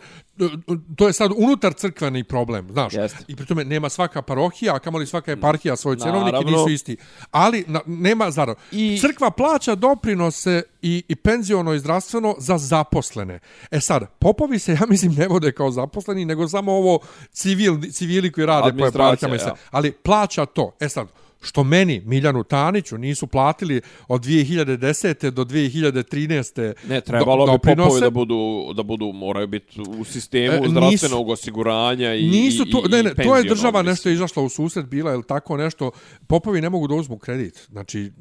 To 0.95 1.07
je 1.07 1.13
sad 1.13 1.31
unutar 1.37 1.73
crkveni 1.73 2.23
problem, 2.23 2.67
znaš. 2.71 2.93
Jeste. 2.93 3.17
I 3.27 3.35
pritome 3.35 3.63
nema 3.63 3.89
svaka 3.89 4.21
parohija, 4.21 4.75
a 4.75 4.79
kamoli 4.79 5.05
svaka 5.05 5.31
eparhija 5.31 5.75
svoj 5.75 5.97
cjenovnik 5.97 6.35
i 6.41 6.45
nisu 6.45 6.69
isti. 6.69 6.97
Ali 7.31 7.63
na, 7.67 7.81
nema 7.85 8.31
zaro. 8.31 8.55
I- 8.71 8.99
Crkva 9.01 9.31
plaća 9.31 9.75
doprinose 9.75 10.61
i, 10.81 11.03
i 11.07 11.15
penziono 11.15 11.73
i 11.73 11.79
zdravstveno 11.79 12.35
za 12.39 12.57
zaposlene. 12.57 13.39
E 13.71 13.79
sad, 13.79 14.07
popovi 14.19 14.59
se, 14.59 14.71
ja 14.71 14.85
mislim, 14.87 15.13
ne 15.13 15.27
vode 15.27 15.51
kao 15.51 15.71
zaposleni, 15.71 16.25
nego 16.25 16.47
samo 16.47 16.71
ovo 16.71 16.99
civil, 17.31 17.77
civili 17.91 18.31
koji 18.31 18.47
rade 18.47 18.77
po 18.77 18.87
eparhijama 18.87 19.35
ja. 19.35 19.55
Ali 19.71 19.91
plaća 19.91 20.45
to. 20.45 20.71
E 20.79 20.89
sad, 20.89 21.07
što 21.43 21.63
meni, 21.63 22.01
Miljanu 22.05 22.43
Taniću, 22.43 22.97
nisu 22.97 23.27
platili 23.27 23.81
od 24.07 24.21
2010. 24.21 25.29
do 25.29 25.43
2013. 25.45 26.73
Ne, 26.87 27.01
trebalo 27.01 27.45
do, 27.45 27.51
bi 27.53 27.75
popovi 27.75 28.01
da 28.01 28.09
budu, 28.09 28.35
da 28.75 28.83
budu, 28.83 29.11
moraju 29.13 29.47
biti 29.47 29.81
u 29.99 30.03
sistemu 30.03 30.53
E, 30.53 30.59
nisu. 30.59 30.71
zdravstvenog 30.71 31.29
osiguranja 31.29 32.13
i 32.15 32.27
Nisu 32.27 32.63
i, 32.67 32.71
to, 32.71 32.83
i, 32.85 32.89
ne, 32.89 33.03
ne, 33.03 33.11
i 33.11 33.23
to 33.23 33.35
je 33.37 33.43
država 33.43 33.79
mislim. 33.81 33.91
nešto 33.91 34.09
izašla 34.09 34.43
u 34.43 34.49
susret 34.49 34.85
bila 34.85 35.13
ili 35.13 35.23
tako 35.23 35.57
nešto. 35.57 35.91
Popovi 36.27 36.61
ne 36.61 36.69
mogu 36.69 36.87
da 36.87 36.95
uzmu 36.95 37.17
kredit. 37.17 37.67
Znači, 37.71 38.11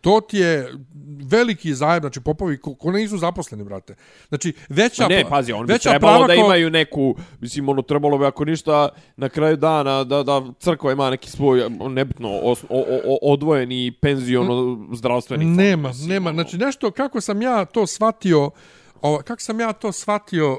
to 0.00 0.20
ti 0.20 0.38
je 0.38 0.72
veliki 1.24 1.74
zajeb, 1.74 2.02
znači 2.02 2.20
popovi 2.20 2.58
ko, 2.58 2.74
ko 2.74 2.92
nisu 2.92 3.18
zaposleni, 3.18 3.64
brate. 3.64 3.94
Znači, 4.28 4.52
veća, 4.68 5.02
Pa 5.02 5.08
ne, 5.08 5.24
pazi, 5.28 5.52
on 5.52 5.66
bi 5.66 5.72
veća 5.72 5.90
trebalo 5.90 6.12
prava 6.12 6.26
da 6.26 6.34
ko- 6.34 6.44
imaju 6.46 6.70
neku, 6.70 7.16
mislim, 7.40 7.68
ono, 7.68 7.82
trebalo 7.82 8.18
bi 8.18 8.24
ako 8.26 8.44
ništa 8.44 8.88
na 9.16 9.28
kraju 9.28 9.56
dana 9.56 10.04
da, 10.04 10.22
da 10.22 10.42
crkva 10.58 10.92
ima 10.92 11.10
neki 11.10 11.30
svoj, 11.30 11.70
nebitno, 11.90 12.38
os, 12.42 12.64
o, 12.68 12.84
o, 13.04 13.18
odvojeni 13.32 13.92
penziono 14.00 14.86
zdravstveni 14.92 15.44
fond. 15.44 15.56
Nema, 15.56 15.88
mislim, 15.88 16.08
nema. 16.08 16.30
ono. 16.30 16.42
Znači, 16.42 16.58
nešto, 16.58 16.90
kako 16.90 17.20
sam 17.20 17.42
ja 17.42 17.64
to 17.64 17.86
shvatio, 17.86 18.50
o, 19.02 19.20
kako 19.24 19.42
sam 19.42 19.60
ja 19.60 19.72
to 19.72 19.92
shvatio 19.92 20.58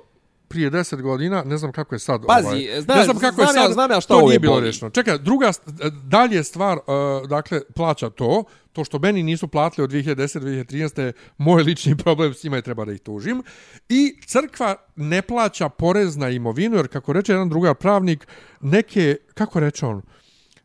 prije 0.50 0.72
10 0.72 1.02
godina, 1.02 1.44
ne 1.44 1.58
znam 1.58 1.72
kako 1.72 1.96
je 1.96 2.00
sad. 2.00 2.22
Pazi, 2.28 2.48
ovaj, 2.48 2.82
znaš, 2.82 2.98
ne 2.98 3.04
znam 3.04 3.18
kako 3.18 3.36
znam 3.36 3.48
je 3.48 3.56
ja- 3.56 3.64
sad, 3.64 3.74
znam 3.74 3.92
ja 3.92 4.02
šta 4.02 4.14
to 4.14 4.22
nije 4.22 4.40
bilo 4.40 4.60
rešeno. 4.60 4.92
Čekaj, 4.92 5.18
druga, 5.18 5.48
st- 5.48 5.90
dalje 6.04 6.44
stvar, 6.44 6.78
uh, 6.78 6.84
dakle, 7.30 7.62
plaća 7.76 8.10
to, 8.10 8.44
to 8.74 8.84
što 8.84 9.00
meni 9.00 9.24
nisu 9.24 9.48
platili 9.48 9.84
od 9.84 9.92
2010. 9.92 10.40
2013. 10.40 11.02
je 11.02 11.14
moj 11.38 11.64
lični 11.64 11.98
problem, 11.98 12.34
s 12.34 12.44
njima 12.44 12.58
i 12.58 12.62
treba 12.62 12.86
da 12.86 12.92
ih 12.92 13.00
tužim. 13.02 13.44
I 13.90 14.22
crkva 14.26 14.76
ne 14.96 15.22
plaća 15.22 15.70
porez 15.70 16.18
na 16.18 16.30
imovinu, 16.30 16.78
jer 16.78 16.88
kako 16.88 17.14
reče 17.14 17.32
jedan 17.32 17.50
drugar 17.50 17.76
pravnik, 17.76 18.28
neke, 18.62 19.16
kako 19.34 19.60
reče 19.60 19.86
on, 19.86 20.02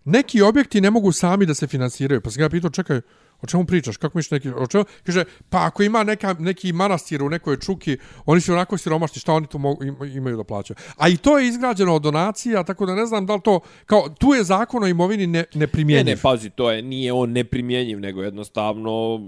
neki 0.04 0.42
objekti 0.42 0.80
ne 0.80 0.90
mogu 0.90 1.12
sami 1.12 1.46
da 1.46 1.54
se 1.54 1.66
finansiraju. 1.66 2.20
Pa 2.20 2.30
sam 2.30 2.40
ga 2.40 2.48
pitao, 2.48 2.70
čekaj, 2.70 3.00
o 3.44 3.48
čemu 3.48 3.64
pričaš? 3.64 3.96
Kako 3.96 4.18
misliš 4.18 4.30
neki, 4.32 4.48
o 4.50 4.66
čemu? 4.66 4.84
Kaže, 5.02 5.24
pa 5.48 5.64
ako 5.64 5.82
ima 5.82 6.02
neka, 6.04 6.34
neki 6.34 6.72
manastir 6.72 7.22
u 7.22 7.28
nekoj 7.28 7.56
čuki, 7.56 7.96
oni 8.24 8.40
su 8.40 8.52
onako 8.52 8.78
siromašni, 8.78 9.20
šta 9.20 9.32
oni 9.32 9.46
tu 9.46 9.58
mogu, 9.58 9.84
im- 9.84 9.96
imaju 10.06 10.36
da 10.36 10.44
plaćaju? 10.44 10.76
A 10.96 11.08
i 11.08 11.16
to 11.16 11.38
je 11.38 11.48
izgrađeno 11.48 11.94
od 11.94 12.02
donacija, 12.02 12.62
tako 12.64 12.86
da 12.86 12.94
ne 12.94 13.06
znam 13.06 13.26
da 13.26 13.34
li 13.34 13.40
to, 13.40 13.60
kao, 13.86 14.08
tu 14.10 14.28
je 14.28 14.44
zakon 14.44 14.82
o 14.82 14.88
imovini 14.88 15.26
ne, 15.26 15.34
Ne, 15.34 15.44
neprimjenjiv. 15.54 16.06
ne, 16.06 16.16
pazi, 16.18 16.50
to 16.50 16.70
je, 16.70 16.82
nije 16.84 17.12
on 17.12 17.30
neprimjenjiv, 17.32 18.00
nego 18.00 18.22
jednostavno 18.22 19.20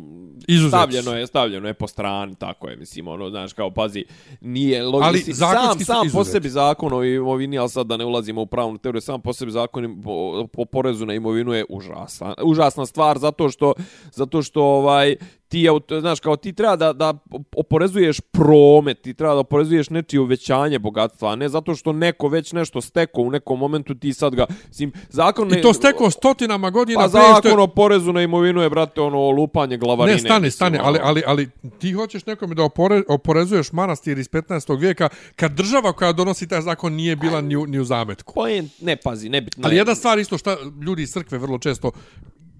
Izuzet. 0.48 0.70
stavljeno 0.70 1.12
je, 1.12 1.26
stavljeno 1.26 1.68
je 1.68 1.74
po 1.74 1.86
strani, 1.86 2.34
tako 2.34 2.68
je, 2.68 2.76
mislim, 2.76 3.08
ono, 3.08 3.30
znaš, 3.30 3.52
kao, 3.52 3.70
pazi, 3.70 4.04
nije 4.40 4.80
Ali 4.80 4.86
logično, 4.88 5.24
sam, 5.26 5.52
zakonski 5.52 5.78
su 5.78 5.86
sam 5.86 6.00
po 6.00 6.06
izuzeti. 6.06 6.30
sebi 6.32 6.48
zakon 6.48 6.92
o 6.92 7.04
imovini, 7.04 7.58
ali 7.58 7.68
sad 7.68 7.86
da 7.86 7.96
ne 7.96 8.04
ulazimo 8.04 8.42
u 8.42 8.46
pravnu 8.46 8.78
teoriju, 8.78 9.00
sam 9.00 9.20
po 9.20 9.32
sebi 9.32 9.50
zakon 9.52 9.66
po, 10.02 10.12
po 10.46 10.64
porezu 10.66 11.06
na 11.06 11.14
imovinu 11.14 11.52
je 11.52 11.64
užasna, 11.68 12.34
užasna 12.42 12.86
stvar, 12.86 13.18
zato 13.18 13.48
što, 13.48 13.74
zato 14.12 14.42
što, 14.42 14.62
ovaj, 14.62 15.16
ti, 15.48 15.66
znaš, 16.00 16.20
kao 16.20 16.36
ti 16.36 16.52
treba 16.52 16.76
da, 16.76 16.92
da 16.92 17.14
oporezuješ 17.56 18.20
promet, 18.20 19.02
ti 19.02 19.14
treba 19.14 19.34
da 19.34 19.40
oporezuješ 19.40 19.90
nečije 19.90 20.20
uvećanje 20.20 20.78
bogatstva, 20.78 21.32
a 21.32 21.36
ne 21.36 21.48
zato 21.48 21.74
što 21.74 21.92
neko 21.92 22.28
već 22.28 22.52
nešto 22.52 22.80
steko 22.80 23.22
u 23.22 23.30
nekom 23.30 23.58
momentu, 23.58 23.94
ti 23.94 24.12
sad 24.12 24.34
ga, 24.34 24.46
mislim, 24.68 24.92
zakon... 25.08 25.54
I 25.58 25.62
to 25.62 25.72
steko 25.72 26.10
stotinama 26.10 26.70
godina 26.70 27.00
Pa 27.00 27.08
prije 27.08 27.22
što 27.24 27.48
je- 27.48 27.50
zakon 27.52 27.60
o 27.60 27.66
porezu 27.66 28.12
na 28.12 28.22
imovinu 28.22 28.62
je, 28.62 28.70
brate, 28.70 29.00
ono, 29.00 29.30
lupanje 29.30 29.78
glavarine. 29.78 30.14
Ne, 30.14 30.20
stani, 30.20 30.34
mislim, 30.42 30.50
stani, 30.50 30.78
ono. 30.78 30.88
ali, 30.88 30.98
ali, 31.02 31.22
ali 31.26 31.50
ti 31.78 31.92
hoćeš 31.92 32.26
nekome 32.26 32.54
da 32.54 32.62
opore, 32.62 33.02
oporezuješ 33.08 33.72
manastir 33.72 34.18
iz 34.18 34.28
15. 34.30 34.80
vijeka 34.80 35.08
kad 35.36 35.52
država 35.52 35.92
koja 35.92 36.12
donosi 36.12 36.48
taj 36.48 36.60
zakon 36.60 36.92
nije 36.92 37.16
bila 37.16 37.40
ni 37.40 37.56
u, 37.56 37.66
ni 37.66 37.78
u 37.78 37.84
zametku. 37.84 38.34
Point, 38.34 38.72
ne, 38.80 38.96
pazi, 38.96 39.28
nebitno 39.28 39.62
Ali 39.66 39.74
je. 39.74 39.78
jedna 39.78 39.94
stvar 39.94 40.18
isto 40.18 40.38
što 40.38 40.56
ljudi 40.86 41.02
iz 41.02 41.12
crkve 41.12 41.38
vrlo 41.38 41.58
često 41.58 41.90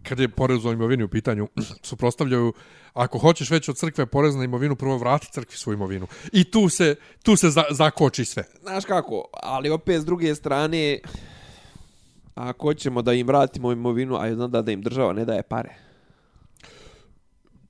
kad 0.09 0.19
je 0.21 0.29
porez 0.29 0.67
o 0.67 0.73
imovini 0.73 1.05
u 1.05 1.09
pitanju, 1.09 1.49
suprostavljaju, 1.89 2.53
ako 2.95 3.19
hoćeš 3.19 3.51
već 3.51 3.69
od 3.69 3.77
crkve 3.77 4.07
porez 4.07 4.35
na 4.37 4.45
imovinu, 4.45 4.77
prvo 4.77 4.99
vrati 4.99 5.27
crkvi 5.33 5.57
svoju 5.57 5.75
imovinu. 5.75 6.07
I 6.33 6.45
tu 6.45 6.69
se, 6.69 6.95
tu 7.23 7.37
se 7.37 7.51
za, 7.51 7.65
zakoči 7.71 8.25
sve. 8.25 8.45
Znaš 8.63 8.85
kako, 8.85 9.25
ali 9.43 9.71
opet 9.71 10.01
s 10.01 10.05
druge 10.05 10.35
strane, 10.35 10.99
ako 12.35 12.67
hoćemo 12.67 13.03
da 13.03 13.13
im 13.13 13.27
vratimo 13.27 13.73
imovinu, 13.73 14.17
a 14.17 14.21
onda 14.21 14.63
da 14.63 14.73
im 14.73 14.83
država 14.83 15.13
ne 15.13 15.25
daje 15.25 15.43
pare. 15.43 15.75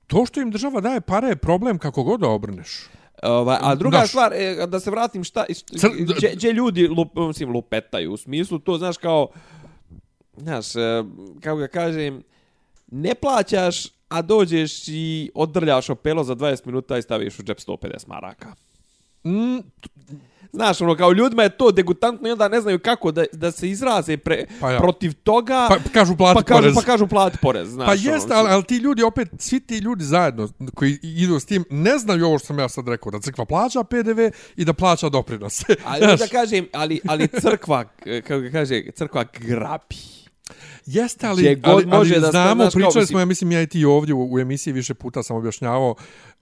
To 0.07 0.25
što 0.25 0.41
im 0.41 0.51
država 0.51 0.81
daje 0.81 1.01
pare 1.01 1.27
je 1.27 1.35
problem 1.35 1.77
kako 1.77 2.03
god 2.03 2.19
da 2.19 2.27
obrneš. 2.27 2.87
Ovaj, 3.23 3.57
a 3.61 3.75
druga 3.75 3.97
Znaš- 3.97 4.09
stvar, 4.09 4.33
e, 4.33 4.67
da 4.67 4.79
se 4.79 4.91
vratim 4.91 5.23
šta, 5.23 5.45
gdje, 6.35 6.51
ljudi 6.53 6.87
lup, 6.87 7.15
mislim, 7.15 7.51
lupetaju, 7.51 8.13
u 8.13 8.17
smislu 8.17 8.59
to, 8.59 8.77
znaš, 8.77 8.97
kao, 8.97 9.27
znaš, 10.37 10.75
e, 10.75 11.03
kako 11.41 11.57
ga 11.57 11.67
kažem, 11.67 12.23
ne 12.91 13.15
plaćaš, 13.15 13.87
a 14.09 14.21
dođeš 14.21 14.87
i 14.87 15.31
odrljaš 15.35 15.89
opelo 15.89 16.23
za 16.23 16.35
20 16.35 16.65
minuta 16.65 16.97
i 16.97 17.01
staviš 17.01 17.39
u 17.39 17.43
džep 17.43 17.59
150 17.59 18.07
maraka. 18.07 18.55
Mm, 19.25 19.59
Znaš, 20.51 20.81
ono, 20.81 20.95
kao 20.95 21.11
ljudima 21.11 21.43
je 21.43 21.49
to 21.49 21.71
degutantno 21.71 22.29
i 22.29 22.31
onda 22.31 22.47
ne 22.47 22.61
znaju 22.61 22.79
kako 22.79 23.11
da, 23.11 23.23
da 23.31 23.51
se 23.51 23.69
izraze 23.69 24.17
pre, 24.17 24.45
Pa 24.59 24.71
ja. 24.71 24.79
protiv 24.79 25.13
toga. 25.13 25.67
pa 25.69 25.77
kažu 25.93 26.17
plati 26.17 26.35
pa 26.35 26.43
kažu, 26.43 26.61
porez. 26.61 26.75
Pa 26.75 26.81
kažu 26.81 27.07
plati 27.07 27.37
porez, 27.41 27.69
znaš. 27.69 27.85
Pa 27.85 27.91
ono, 27.91 28.13
jeste, 28.13 28.33
ali, 28.33 28.49
ali 28.49 28.63
ti 28.63 28.77
ljudi 28.77 29.03
opet, 29.03 29.29
svi 29.39 29.59
ti 29.59 29.77
ljudi 29.77 30.03
zajedno 30.03 30.49
koji 30.75 30.99
idu 31.01 31.39
s 31.39 31.45
tim, 31.45 31.65
ne 31.69 31.97
znaju 31.97 32.25
ovo 32.25 32.37
što 32.39 32.47
sam 32.47 32.59
ja 32.59 32.69
sad 32.69 32.87
rekao, 32.87 33.11
da 33.11 33.19
crkva 33.19 33.45
plaća 33.45 33.83
PDV 33.83 34.19
i 34.55 34.65
da 34.65 34.73
plaća 34.73 35.09
doprinose. 35.09 35.65
Ali 35.85 36.05
Znaš, 36.05 36.19
da 36.19 36.27
kažem, 36.27 36.67
ali, 36.73 36.99
ali 37.07 37.27
crkva, 37.41 37.83
kako 38.27 38.39
ga 38.39 38.49
kaže, 38.51 38.83
crkva 38.95 39.25
grabi. 39.39 40.16
Jeste, 40.85 41.27
ali, 41.27 41.55
god 41.55 41.73
ali, 41.73 41.83
ali 41.83 41.85
može 41.85 42.19
da 42.19 42.31
znamo, 42.31 42.63
kao, 42.63 42.71
pričali 42.71 43.05
smo, 43.05 43.19
ja 43.19 43.25
mislim, 43.25 43.51
ja 43.51 43.61
i 43.61 43.67
ti 43.67 43.85
ovdje 43.85 44.13
u, 44.13 44.33
u 44.33 44.39
emisiji 44.39 44.73
više 44.73 44.93
puta 44.93 45.23
sam 45.23 45.37
objašnjavao, 45.37 45.95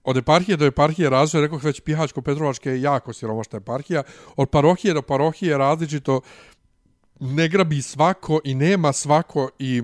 od 0.03 0.17
eparhije 0.17 0.57
do 0.57 0.65
eparhije 0.65 1.09
razvoja, 1.09 1.41
rekao 1.41 1.57
već 1.57 1.81
Pihačko-Petrovačke 1.81 2.69
je 2.69 2.81
jako 2.81 3.13
siromašna 3.13 3.57
eparhija, 3.57 4.03
od 4.35 4.49
parohije 4.49 4.93
do 4.93 5.01
parohije 5.01 5.49
je 5.49 5.57
različito, 5.57 6.21
ne 7.19 7.47
grabi 7.47 7.81
svako 7.81 8.39
i 8.43 8.55
nema 8.55 8.93
svako 8.93 9.49
i 9.59 9.83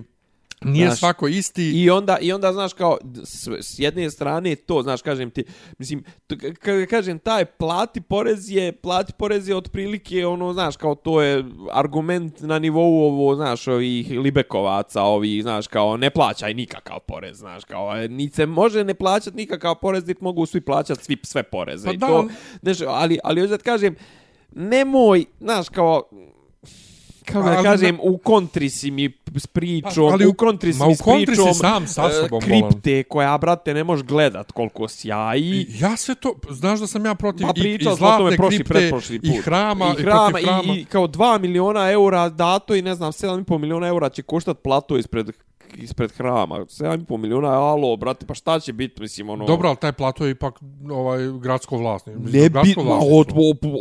Nije 0.66 0.86
Znaš, 0.86 1.00
svako 1.00 1.28
isti. 1.28 1.72
I 1.72 1.90
onda, 1.90 2.18
I 2.22 2.34
onda, 2.34 2.54
znaš, 2.54 2.74
kao, 2.74 2.98
s, 3.24 3.48
s 3.62 3.80
jedne 3.80 4.10
strane 4.12 4.56
to, 4.56 4.82
znaš, 4.84 5.02
kažem 5.02 5.32
ti, 5.32 5.44
mislim, 5.78 6.04
to, 6.28 6.36
k- 6.38 6.54
k- 6.54 6.90
kažem, 6.90 7.20
taj 7.20 7.46
plati 7.46 8.02
porez 8.02 8.52
je, 8.52 8.72
plati 8.72 9.14
porez 9.14 9.50
je 9.50 9.56
otprilike, 9.56 10.26
ono, 10.26 10.54
znaš, 10.54 10.78
kao 10.78 10.96
to 10.96 11.22
je 11.22 11.46
argument 11.72 12.40
na 12.40 12.60
nivou 12.60 13.04
ovo, 13.04 13.36
znaš, 13.36 13.68
ovih 13.68 14.12
libekovaca, 14.12 15.02
ovih, 15.04 15.42
znaš, 15.44 15.68
kao, 15.68 15.98
ne 15.98 16.10
plaćaj 16.10 16.54
nikakav 16.54 17.00
porez, 17.00 17.38
znaš, 17.38 17.66
kao, 17.66 17.98
e, 17.98 18.08
ni 18.08 18.30
se 18.30 18.46
može 18.46 18.84
ne 18.84 18.94
plaćati 18.94 19.38
nikakav 19.38 19.76
porez, 19.76 20.08
niti 20.08 20.24
mogu 20.24 20.46
svi 20.46 20.62
plaćati 20.62 21.04
svi 21.04 21.18
sve 21.24 21.44
poreze. 21.44 21.88
Pa 21.88 21.94
I 21.94 21.98
da, 21.98 22.08
to, 22.08 22.28
znaš, 22.62 22.78
ali, 22.88 23.20
ali, 23.24 23.42
hoću 23.42 23.50
da 23.52 23.58
ti 23.58 23.64
kažem, 23.64 23.96
nemoj, 24.52 25.26
znaš, 25.40 25.70
kao, 25.70 26.04
kako 27.34 27.50
da 27.50 27.64
kažem, 27.64 27.98
u 28.02 28.18
kontri 28.18 28.70
si 28.70 28.92
mi 28.92 29.10
s 29.36 29.48
pričom, 29.48 29.92
Pa, 30.08 30.14
ali 30.14 30.26
u 30.26 30.30
u- 30.30 30.34
kontri 30.34 30.74
si 30.74 30.80
ma 30.80 30.86
mi 30.86 30.92
u 30.92 30.96
s 30.96 31.02
kontri 31.02 31.26
si 31.26 31.42
pričom 31.42 31.54
sam 31.54 31.88
sa 31.88 32.04
e, 32.04 32.14
sobom, 32.14 32.42
kripte 32.42 33.04
koja, 33.04 33.38
brate, 33.38 33.74
ne 33.74 33.84
možeš 33.84 34.06
gledat 34.06 34.52
koliko 34.52 34.88
sjaji. 34.88 35.42
I 35.42 35.80
ja 35.80 35.98
sve 35.98 36.16
to, 36.16 36.36
znaš 36.50 36.80
da 36.80 36.88
sam 36.88 37.06
ja 37.06 37.16
protiv 37.16 37.48
Pa 37.48 37.54
i, 37.58 37.70
i 37.72 37.96
zlatne 37.98 38.38
prošli, 38.38 38.58
kripte, 38.58 38.90
put. 38.92 39.10
i 39.24 39.32
hrama, 39.34 39.86
I, 39.90 40.02
hrama, 40.02 40.40
hrama. 40.40 40.64
i, 40.68 40.80
i 40.80 40.86
kao 40.86 41.08
2 41.08 41.40
miliona 41.40 41.92
eura 41.92 42.30
dato 42.30 42.76
i 42.76 42.82
ne 42.82 42.96
znam, 42.96 43.12
7,5 43.12 43.58
miliona 43.58 43.88
eura 43.88 44.10
će 44.10 44.22
koštat 44.22 44.58
plato 44.60 44.98
ispred 44.98 45.32
ispred 45.78 46.12
hrama. 46.12 46.56
7,5 46.56 47.18
miliona, 47.18 47.48
alo, 47.48 47.96
brate, 47.96 48.26
pa 48.26 48.34
šta 48.34 48.60
će 48.60 48.74
biti, 48.74 49.02
mislim, 49.02 49.30
ono... 49.30 49.46
Dobro, 49.46 49.68
ali 49.70 49.78
taj 49.78 49.92
plato 49.92 50.26
je 50.26 50.32
ipak 50.32 50.60
ovaj, 50.92 51.20
gradsko 51.40 51.78
vlasni. 51.78 52.14
Ne 52.16 52.50
bi, 52.50 52.76
ma, 52.78 53.00
op, 53.20 53.28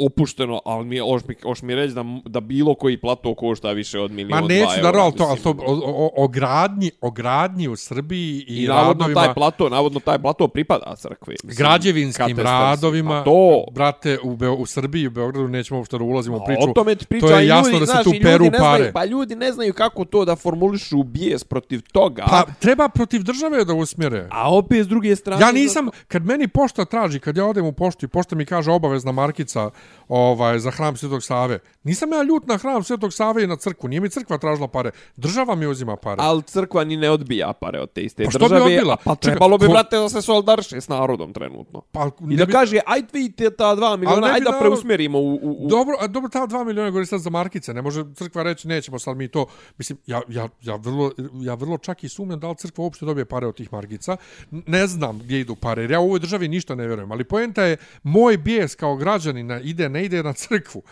opušteno, 0.06 0.60
ali 0.64 0.84
mi, 0.84 1.00
oš 1.00 1.22
mi, 1.28 1.34
oš 1.44 1.62
mi 1.62 1.74
reći 1.74 1.94
da, 1.94 2.04
da 2.24 2.40
bilo 2.40 2.74
koji 2.74 3.00
plato 3.00 3.34
košta 3.34 3.72
više 3.72 4.00
od 4.00 4.10
Ma 4.10 4.16
miliona 4.16 4.40
neću 4.40 4.80
dva 4.80 4.92
da 4.92 4.98
ali 4.98 5.12
to, 5.12 5.24
ali 5.24 5.40
to 5.40 5.50
o, 5.50 5.74
o, 5.84 6.10
o, 6.24 6.28
gradnji, 6.28 6.90
o 7.00 7.10
gradnji 7.10 7.68
u 7.68 7.76
Srbiji 7.76 8.44
i, 8.48 8.64
I 8.64 8.68
navodno 8.68 8.92
radovima, 8.92 9.24
taj 9.24 9.34
plato, 9.34 9.68
navodno 9.68 10.00
taj 10.00 10.18
plato 10.18 10.48
pripada 10.48 10.94
crkvi. 10.96 11.36
Mislim, 11.44 11.56
građevinskim 11.56 12.36
katastarski. 12.36 12.84
radovima, 12.84 13.10
Pa 13.10 13.24
to, 13.24 13.64
brate, 13.72 14.18
u, 14.22 14.36
Beo, 14.36 14.54
u 14.54 14.66
Srbiji 14.66 15.06
u 15.06 15.10
Beogradu 15.10 15.48
nećemo 15.48 15.80
uopšte 15.80 15.98
da 15.98 16.04
ulazimo 16.04 16.36
u 16.36 16.40
priču. 16.46 16.70
O 16.70 16.72
tome 16.72 16.96
priča 16.96 17.26
to 17.26 17.36
je 17.36 17.46
jasno 17.46 17.72
ljudi, 17.72 17.80
da 17.80 17.86
se 17.86 17.92
znaš, 17.92 18.04
tu 18.04 18.12
peru 18.22 18.44
ne 18.44 18.50
znaju, 18.50 18.78
pare. 18.78 18.92
Pa 18.92 19.04
ljudi 19.04 19.36
ne 19.36 19.52
znaju 19.52 19.72
kako 19.72 20.04
to 20.04 20.24
da 20.24 20.36
formulišu 20.36 21.02
bijes 21.02 21.44
protiv 21.44 21.79
toga. 21.80 22.24
Pa 22.30 22.44
treba 22.58 22.88
protiv 22.88 23.22
države 23.22 23.64
da 23.64 23.74
usmjere. 23.74 24.28
a 24.30 24.54
opet 24.54 24.84
s 24.84 24.88
druge 24.88 25.16
strane... 25.16 25.42
Ja 25.42 25.52
nisam, 25.52 25.88
kad 26.08 26.26
meni 26.26 26.48
pošta 26.48 26.84
traži, 26.84 27.20
kad 27.20 27.36
ja 27.36 27.46
odem 27.46 27.66
u 27.66 27.72
poštu 27.72 28.06
i 28.06 28.08
pošta 28.08 28.36
mi 28.36 28.46
kaže 28.46 28.70
obavezna 28.70 29.12
markica 29.12 29.70
ovaj, 30.08 30.58
za 30.58 30.70
hram 30.70 30.96
Svetog 30.96 31.22
Save, 31.22 31.58
nisam 31.84 32.12
ja 32.12 32.22
ljut 32.22 32.46
na 32.46 32.56
hram 32.56 32.82
Svetog 32.82 33.12
Save 33.12 33.44
i 33.44 33.46
na 33.46 33.56
crkvu, 33.56 33.88
nije 33.88 34.00
mi 34.00 34.10
crkva 34.10 34.38
tražila 34.38 34.68
pare, 34.68 34.90
država 35.16 35.54
mi 35.54 35.66
uzima 35.66 35.96
pare. 35.96 36.16
Ali 36.20 36.42
crkva 36.42 36.84
ni 36.84 36.96
ne 36.96 37.10
odbija 37.10 37.52
pare 37.52 37.80
od 37.80 37.92
te 37.92 38.02
iste 38.02 38.24
Pa 38.24 38.30
što 38.30 38.38
bi 38.38 38.44
države. 38.44 38.62
odbila? 38.62 38.96
Pa 39.04 39.14
trebalo 39.14 39.58
bi, 39.58 39.66
ko- 39.66 39.72
brate, 39.72 39.96
da 39.96 40.08
se 40.08 40.22
solidariše 40.22 40.80
s 40.80 40.88
narodom 40.88 41.32
trenutno. 41.32 41.80
Pa, 41.92 42.10
I 42.30 42.36
da 42.36 42.46
kaže, 42.46 42.80
ajde 42.86 43.08
vidite 43.12 43.50
ta 43.50 43.74
dva 43.74 43.96
miliona, 43.96 44.26
bi 44.26 44.32
ajde 44.32 44.44
da 44.44 44.58
preusmjerimo 44.60 45.18
u... 45.18 45.34
u, 45.34 45.56
u... 45.64 45.68
Dobro, 45.68 45.96
a 46.00 46.06
dobro, 46.06 46.28
ta 46.28 46.46
2 46.46 46.64
miliona 46.64 46.90
govori 46.90 47.06
sad 47.06 47.20
za 47.20 47.30
markice, 47.30 47.74
ne 47.74 47.82
može 47.82 48.04
crkva 48.14 48.42
reći 48.42 48.68
nećemo 48.68 48.98
sad 48.98 49.16
mi 49.16 49.28
to. 49.28 49.46
Mislim, 49.78 49.98
ja, 50.06 50.20
ja, 50.28 50.48
ja, 50.62 50.76
vrlo, 50.76 51.12
ja 51.34 51.54
vrlo 51.54 51.69
čak 51.78 52.04
i 52.04 52.08
sumnjam 52.08 52.40
da 52.40 52.48
li 52.48 52.56
crkva 52.56 52.84
uopšte 52.84 53.04
dobije 53.04 53.24
pare 53.24 53.46
od 53.46 53.56
tih 53.56 53.72
markica. 53.72 54.16
N- 54.52 54.62
Ne 54.66 54.86
znam 54.86 55.18
gdje 55.18 55.40
idu 55.40 55.56
pare, 55.56 55.82
jer 55.82 55.90
ja 55.90 56.00
u 56.00 56.04
ovoj 56.04 56.18
državi 56.20 56.48
ništa 56.48 56.74
ne 56.74 56.86
vjerujem. 56.86 57.12
Ali 57.12 57.24
poenta 57.24 57.62
je, 57.62 57.76
moj 58.02 58.36
bijes 58.36 58.74
kao 58.74 58.96
građanina 58.96 59.60
ide, 59.60 59.88
ne 59.88 60.04
ide 60.04 60.22
na 60.22 60.32
crkvu. 60.32 60.82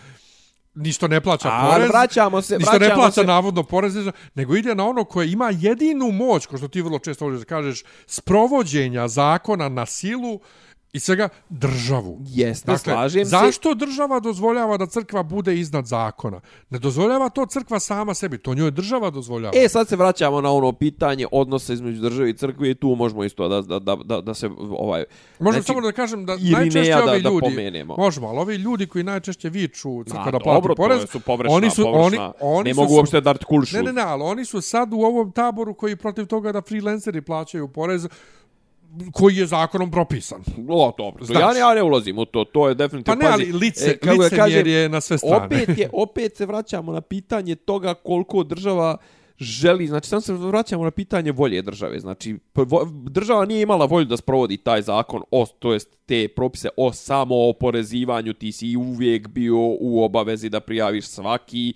Ništo 0.74 1.08
ne 1.08 1.20
plaća 1.20 1.48
Ali 1.50 1.72
porez. 1.72 1.88
vraćamo 1.88 2.42
se- 2.42 2.58
Ništo 2.58 2.72
ne 2.72 2.78
vraćamo 2.78 3.00
plaća 3.00 3.12
se- 3.12 3.24
navodno 3.24 3.62
porez, 3.62 3.94
nego 4.34 4.56
ide 4.56 4.74
na 4.74 4.86
ono 4.86 5.04
koje 5.04 5.30
ima 5.30 5.50
jedinu 5.52 6.10
moć, 6.10 6.46
ko 6.46 6.58
što 6.58 6.68
ti 6.68 6.82
vrlo 6.82 6.98
često 6.98 7.24
voliš 7.24 7.38
da 7.38 7.44
kažeš, 7.46 7.82
sprovođenja 8.06 9.08
zakona 9.08 9.68
na 9.68 9.86
silu 9.86 10.40
i 10.92 11.00
svega 11.00 11.28
državu. 11.48 12.18
Jeste, 12.26 12.78
slažem 12.78 13.24
se. 13.26 13.30
Dakle, 13.30 13.46
zašto 13.46 13.74
država 13.74 14.20
dozvoljava 14.20 14.76
da 14.76 14.86
crkva 14.86 15.22
bude 15.22 15.58
iznad 15.58 15.86
zakona? 15.86 16.40
Ne 16.70 16.78
dozvoljava 16.78 17.28
to 17.28 17.46
crkva 17.46 17.80
sama 17.80 18.14
sebi, 18.14 18.38
to 18.38 18.54
njoj 18.54 18.70
država 18.70 19.10
dozvoljava. 19.10 19.52
E, 19.56 19.68
sad 19.68 19.88
se 19.88 19.96
vraćamo 19.96 20.40
na 20.40 20.52
ono 20.52 20.72
pitanje 20.72 21.26
odnosa 21.32 21.72
između 21.72 22.00
države 22.00 22.30
i 22.30 22.36
crkve 22.36 22.70
i 22.70 22.74
tu 22.74 22.88
možemo 22.88 23.24
isto 23.24 23.48
da, 23.48 23.60
da, 23.60 23.78
da, 23.78 23.96
da, 24.04 24.20
da 24.20 24.34
se 24.34 24.50
ovaj... 24.70 25.04
Možemo 25.38 25.52
znači, 25.62 25.66
samo 25.66 25.80
da 25.80 25.92
kažem 25.92 26.26
da 26.26 26.36
najčešće 26.36 26.90
da- 26.90 27.10
ovi 27.10 27.22
da 27.22 27.28
ljudi, 27.28 27.46
pomenemo. 27.46 27.94
možemo, 27.98 28.28
ali 28.28 28.38
ovi 28.38 28.54
ljudi 28.56 28.86
koji 28.86 29.04
najčešće 29.04 29.48
viču 29.48 30.04
crkva 30.04 30.24
A, 30.26 30.30
da 30.30 30.38
plati 30.38 30.56
dobro, 30.56 30.74
porez, 30.74 31.10
su 31.10 31.20
površna, 31.20 31.56
oni 31.56 31.70
su, 31.70 31.82
površna. 31.82 32.24
oni, 32.24 32.34
oni 32.40 32.70
ne 32.70 32.74
su, 32.74 32.80
mogu 32.80 32.94
uopšte 32.94 33.20
da 33.20 33.30
artikulišu. 33.30 33.76
Ne, 33.76 33.82
ne, 33.82 33.92
ne, 33.92 34.02
ali 34.02 34.22
oni 34.22 34.44
su 34.44 34.60
sad 34.60 34.92
u 34.92 35.00
ovom 35.00 35.32
taboru 35.32 35.74
koji 35.74 35.96
protiv 35.96 36.26
toga 36.26 36.52
da 36.52 36.62
freelanceri 36.62 37.20
plaćaju 37.20 37.68
porez 37.68 38.08
koji 39.12 39.36
je 39.36 39.46
zakonom 39.46 39.90
propisan. 39.90 40.44
O, 40.68 40.94
dobro. 40.98 41.24
Znaš. 41.24 41.40
Ja, 41.40 41.52
ne- 41.52 41.58
ja 41.58 41.74
ne 41.74 41.82
ulazim 41.82 42.18
u 42.18 42.24
to, 42.24 42.44
to 42.44 42.68
je 42.68 42.74
Pa 42.74 42.78
definitivno... 42.84 43.22
ne, 43.22 43.30
pazi, 43.30 43.42
ali 43.42 43.52
lice, 43.52 43.90
e, 43.90 43.96
kako 43.96 44.22
licemjer 44.22 44.40
kažem, 44.40 44.66
je 44.66 44.88
na 44.88 45.00
sve 45.00 45.18
strane. 45.18 45.46
Opet, 45.46 45.78
je, 45.78 45.88
opet 46.04 46.36
se 46.36 46.46
vraćamo 46.46 46.92
na 46.92 47.00
pitanje 47.00 47.54
toga 47.54 47.94
koliko 47.94 48.42
država 48.42 48.96
želi, 49.38 49.86
znači 49.86 50.08
samo 50.08 50.20
se 50.20 50.32
vraćamo 50.32 50.84
na 50.84 50.90
pitanje 50.90 51.32
volje 51.32 51.62
države, 51.62 52.00
znači 52.00 52.38
država 53.04 53.44
nije 53.44 53.62
imala 53.62 53.84
volju 53.84 54.04
da 54.04 54.16
sprovodi 54.16 54.56
taj 54.56 54.82
zakon, 54.82 55.22
o, 55.30 55.46
to 55.58 55.72
jest 55.72 55.96
te 56.06 56.28
propise 56.28 56.68
o 56.76 56.92
samooporezivanju, 56.92 58.32
ti 58.32 58.52
si 58.52 58.76
uvijek 58.76 59.28
bio 59.28 59.56
u 59.58 60.04
obavezi 60.04 60.48
da 60.48 60.60
prijaviš 60.60 61.06
svaki 61.06 61.74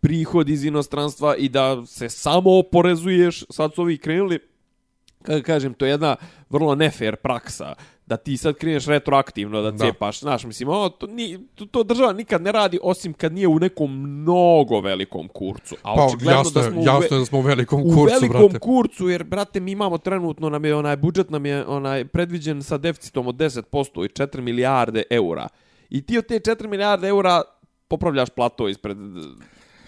prihod 0.00 0.48
iz 0.48 0.64
inostranstva 0.64 1.36
i 1.36 1.48
da 1.48 1.86
se 1.86 2.08
samo 2.08 2.58
oporezuješ, 2.58 3.44
sad 3.50 3.74
su 3.74 3.82
ovi 3.82 3.98
krenuli, 3.98 4.38
kažem, 5.44 5.74
to 5.74 5.84
je 5.86 5.90
jedna 5.90 6.16
vrlo 6.50 6.74
nefair 6.74 7.16
praksa, 7.16 7.74
da 8.06 8.16
ti 8.16 8.36
sad 8.36 8.54
kreneš 8.54 8.86
retroaktivno 8.86 9.62
da, 9.62 9.70
Da. 9.70 9.78
cepaš, 9.86 10.20
znaš, 10.20 10.44
mislim, 10.44 10.68
ono, 10.68 10.88
to, 10.88 11.06
ni, 11.06 11.38
to, 11.54 11.66
to 11.66 11.82
država 11.82 12.12
nikad 12.12 12.42
ne 12.42 12.52
radi, 12.52 12.78
osim 12.82 13.12
kad 13.12 13.32
nije 13.32 13.48
u 13.48 13.58
nekom 13.58 14.00
mnogo 14.02 14.80
velikom 14.80 15.28
kurcu. 15.28 15.76
A 15.82 15.94
Pa 15.94 16.30
jasno, 16.32 16.60
da 16.60 16.70
smo 16.70 16.80
u, 16.80 16.84
jasno 16.84 17.16
je 17.16 17.18
da 17.18 17.24
smo 17.24 17.38
u 17.38 17.42
velikom 17.42 17.80
u 17.80 17.84
kurcu, 17.84 18.14
velikom 18.20 18.40
brate. 18.40 18.58
kurcu, 18.58 19.08
jer, 19.08 19.24
brate, 19.24 19.60
mi 19.60 19.72
imamo 19.72 19.98
trenutno, 19.98 20.48
nam 20.50 20.64
je 20.64 20.74
onaj 20.74 20.96
budžet 20.96 21.30
nam 21.30 21.46
je 21.46 21.66
onaj 21.66 22.04
predviđen 22.04 22.62
sa 22.62 22.78
deficitom 22.78 23.26
od 23.26 23.34
10% 23.34 24.04
i 24.04 24.08
4 24.08 24.40
milijarde 24.40 25.02
eura. 25.10 25.48
I 25.90 26.02
ti 26.02 26.18
od 26.18 26.26
te 26.26 26.40
4 26.40 26.66
milijarde 26.66 27.08
eura 27.08 27.42
popravljaš 27.88 28.30
plato 28.30 28.68
ispred 28.68 28.96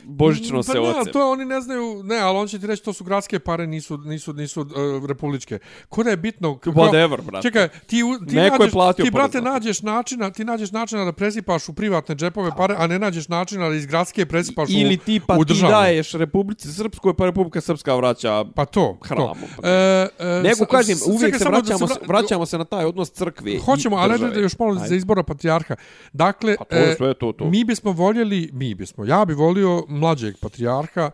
božićno 0.06 0.62
se 0.62 0.72
pa 0.72 0.74
ne, 0.74 0.80
oce. 0.80 0.98
ali 0.98 1.12
to 1.12 1.30
oni 1.30 1.44
ne 1.44 1.60
znaju, 1.60 2.02
ne, 2.02 2.18
ali 2.18 2.38
on 2.38 2.48
će 2.48 2.58
ti 2.58 2.66
reći 2.66 2.84
to 2.84 2.92
su 2.92 3.04
gradske 3.04 3.38
pare, 3.38 3.66
nisu, 3.66 3.98
nisu, 3.98 4.32
nisu 4.32 4.60
uh, 4.60 4.68
republičke. 5.06 5.58
Ko 5.88 6.02
da 6.02 6.10
je 6.10 6.16
bitno... 6.16 6.58
kako- 6.58 6.80
Whatever, 6.80 7.22
brate. 7.22 7.42
Čekaj, 7.42 7.68
ti, 7.68 7.86
ti, 8.28 8.34
Neko 8.34 8.54
je 8.54 8.58
nađeš, 8.58 8.72
platio 8.72 9.04
ti 9.04 9.10
brate, 9.10 9.38
to. 9.38 9.44
nađeš 9.44 9.82
načina, 9.82 10.30
ti 10.30 10.44
nađeš 10.44 10.72
načina 10.72 11.04
da 11.04 11.12
presipaš 11.12 11.68
u 11.68 11.74
privatne 11.74 12.14
džepove 12.14 12.50
pare, 12.56 12.74
a 12.78 12.86
ne 12.86 12.98
nađeš 12.98 13.28
načina 13.28 13.68
da 13.68 13.74
iz 13.74 13.86
gradske 13.86 14.26
presipaš 14.26 14.68
Ili 14.70 14.94
u, 14.94 14.98
ti 14.98 15.20
pa 15.26 15.34
u 15.34 15.44
ti 15.44 15.54
daješ 15.62 16.12
Republici 16.12 16.68
Srpskoj, 16.68 17.14
pa 17.14 17.26
Republika 17.26 17.60
Srpska 17.60 17.94
vraća 17.94 18.44
Pa 18.46 18.64
to, 18.64 18.98
hramu. 19.02 19.24
to. 19.56 19.68
E, 19.68 20.08
e, 20.18 20.42
Nego 20.42 20.64
kažem, 20.66 20.98
uvijek 21.06 21.36
se 21.38 21.44
vraćamo, 21.44 21.78
se, 21.78 21.94
vra- 21.94 22.08
vraćamo 22.08 22.46
se 22.46 22.58
na 22.58 22.64
taj 22.64 22.84
odnos 22.84 23.10
crkve 23.10 23.58
Hoćemo, 23.58 23.96
i 23.96 24.00
ali 24.00 24.18
da 24.20 24.40
još 24.40 24.58
malo 24.58 24.74
za 24.76 24.94
izbora 24.94 25.22
patrijarha. 25.22 25.76
Dakle, 26.12 26.56
Pa 26.56 26.64
to 26.64 26.76
je 26.76 26.94
sve 26.96 27.14
to, 27.14 27.32
to. 27.32 27.44
mi 27.44 27.64
bismo 27.64 27.92
voljeli, 27.92 28.50
mi 28.52 28.74
bismo, 28.74 29.04
ja 29.04 29.24
bi 29.24 29.34
volio 29.34 29.84
mlađeg 29.94 30.34
patrijarha 30.40 31.10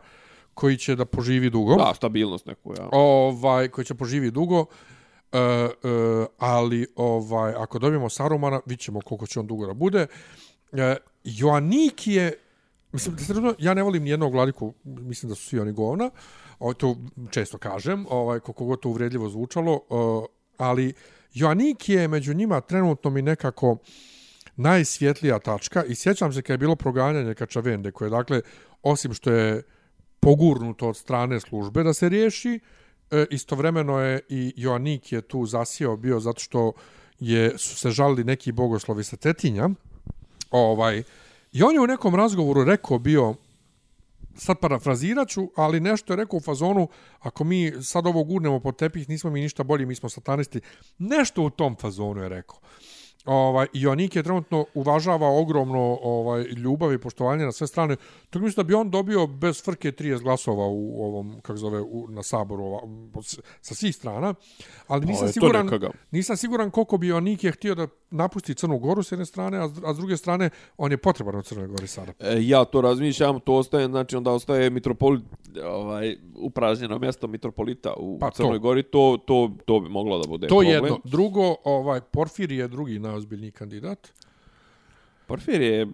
koji 0.55 0.76
će 0.76 0.97
da 0.97 1.05
poživi 1.05 1.51
dugo. 1.51 1.76
Da, 1.76 1.93
stabilnost 1.95 2.47
neku, 2.47 2.74
ja. 2.78 2.89
ovaj 2.93 3.68
koji 3.68 3.85
će 3.85 3.95
poživi 3.95 4.31
dugo. 4.31 4.66
E, 5.33 5.39
e, 5.39 5.70
ali 6.39 6.87
ovaj 6.97 7.53
ako 7.53 7.78
dobijemo 7.78 8.09
Sarumana, 8.09 8.61
vidimo 8.66 9.01
koliko 9.01 9.26
će 9.26 9.41
on 9.41 9.47
dugo 9.47 9.66
da 9.66 9.74
bude. 9.74 10.07
E, 10.72 10.97
Joanik 11.24 12.07
je 12.07 12.33
Mislim, 12.93 13.16
da 13.16 13.22
razumije, 13.28 13.55
ja 13.59 13.74
ne 13.74 13.83
volim 13.83 14.03
nijednog 14.03 14.33
vladiku, 14.33 14.74
mislim 14.85 15.31
da 15.31 15.35
su 15.35 15.49
svi 15.49 15.61
oni 15.61 15.72
govna, 15.72 16.11
o, 16.59 16.74
to 16.74 16.97
često 17.31 17.59
kažem, 17.59 18.07
ovaj, 18.11 18.41
koliko 18.41 18.64
god 18.64 18.81
to 18.81 18.89
uvredljivo 18.89 19.28
zvučalo, 19.28 19.81
o, 19.89 20.26
ali 20.57 20.93
Joanik 21.35 21.89
je 21.89 22.09
među 22.09 22.35
njima 22.35 22.61
trenutno 22.61 23.11
mi 23.11 23.22
nekako 23.22 23.76
najsvjetlija 24.57 25.39
tačka 25.39 25.85
i 25.85 25.95
sjećam 25.95 26.33
se 26.33 26.43
kad 26.43 26.55
je 26.55 26.59
bilo 26.59 26.76
proganjanje 26.76 27.35
Kačavende, 27.35 27.91
koje 27.91 28.11
dakle, 28.11 28.41
osim 28.83 29.14
što 29.14 29.31
je 29.31 29.62
pogurnuto 30.20 30.89
od 30.89 30.97
strane 30.97 31.41
službe 31.41 31.83
da 31.83 31.95
se 31.95 32.09
riješi, 32.09 32.61
e, 33.11 33.26
istovremeno 33.31 33.99
je 33.99 34.20
i 34.28 34.53
Joanik 34.57 35.12
je 35.12 35.20
tu 35.20 35.47
zasijao 35.47 35.97
bio 35.97 36.20
zato 36.20 36.41
što 36.41 36.72
je, 37.20 37.59
su 37.59 37.76
se 37.76 37.91
žalili 37.91 38.24
neki 38.24 38.53
bogoslovi 38.53 39.05
sa 39.05 39.16
Cetinja, 39.16 39.68
ovaj, 40.51 41.03
i 41.53 41.62
on 41.62 41.74
je 41.74 41.81
u 41.81 41.87
nekom 41.87 42.14
razgovoru 42.14 42.64
rekao 42.64 42.99
bio, 42.99 43.35
sad 44.37 44.59
parafraziraću, 44.59 45.51
ali 45.57 45.81
nešto 45.81 46.12
je 46.12 46.16
rekao 46.16 46.37
u 46.37 46.41
fazonu, 46.41 46.89
ako 47.20 47.45
mi 47.45 47.72
sad 47.83 48.07
ovo 48.07 48.24
gurnemo 48.24 48.61
pod 48.61 48.76
tepih, 48.76 49.09
nismo 49.09 49.31
mi 49.31 49.41
ništa 49.41 49.62
bolji, 49.62 49.87
mi 49.87 49.95
smo 49.95 50.09
satanisti. 50.09 50.61
Nešto 50.99 51.43
u 51.43 51.51
tom 51.51 51.76
fazonu 51.76 52.22
je 52.22 52.28
rekao. 52.28 52.59
Ovaj, 53.31 53.66
Ionik 53.72 54.16
je 54.16 54.22
trenutno 54.22 54.64
uvažava 54.74 55.28
ogromno 55.28 55.99
ovaj, 56.03 56.43
ljubav 56.43 56.93
i 56.93 56.99
poštovanje 56.99 57.45
na 57.45 57.53
sve 57.53 57.66
strane. 57.66 57.97
Tako 58.31 58.45
mislim 58.45 58.64
da 58.64 58.68
bi 58.68 58.74
on 58.74 58.91
dobio 58.91 59.26
bez 59.26 59.64
frke 59.64 59.93
30 59.93 60.22
glasova 60.22 60.66
u 60.66 61.05
ovom, 61.05 61.41
kako 61.43 61.57
zove, 61.57 61.81
u, 61.81 62.07
na 62.09 62.22
saboru 62.22 62.64
ova, 62.64 62.81
sa 63.61 63.74
svih 63.74 63.97
strana. 63.97 64.35
Ali 64.87 65.07
nisam, 65.07 65.26
je 65.26 65.28
to 65.28 65.33
siguran, 65.33 65.66
nekaga. 65.66 65.91
nisam 66.11 66.37
siguran 66.37 66.70
koliko 66.70 66.99
bi 66.99 67.07
Ionik 67.07 67.45
je 67.45 67.53
htio 67.53 67.74
da 67.74 67.87
napusti 68.11 68.55
Crnu 68.55 68.78
Goru 68.78 69.03
s 69.03 69.12
jedne 69.12 69.26
strane, 69.26 69.59
a, 69.59 69.68
a 69.85 69.95
s 69.95 69.97
druge 69.97 70.16
strane 70.16 70.51
on 70.76 70.91
je 70.91 70.97
potreban 70.97 71.37
u 71.37 71.43
Crnoj 71.43 71.66
Gori 71.66 71.87
sada. 71.87 72.12
E, 72.18 72.37
ja 72.41 72.64
to 72.64 72.81
razmišljam, 72.81 73.41
to 73.41 73.55
ostaje, 73.55 73.87
znači 73.87 74.16
onda 74.16 74.31
ostaje 74.31 74.70
mitropolit, 74.70 75.22
ovaj, 75.65 76.17
upražnjeno 76.37 76.99
mjesto 76.99 77.27
mitropolita 77.27 77.95
u 77.97 78.19
Pa 78.19 78.31
Crnoj 78.31 78.53
to. 78.53 78.59
Gori, 78.59 78.83
to, 78.83 79.19
to, 79.27 79.51
to 79.65 79.81
bi 79.81 79.89
moglo 79.89 80.19
da 80.19 80.29
bude 80.29 80.47
To 80.47 80.55
problem. 80.55 80.69
je 80.69 80.75
jedno. 80.75 80.99
Drugo, 81.05 81.55
ovaj, 81.65 82.01
Porfir 82.01 82.53
je 82.53 82.69
drugi 82.69 82.99
najozbiljniji 82.99 83.51
kandidat. 83.51 84.13
Porfir 85.27 85.61
je, 85.61 85.87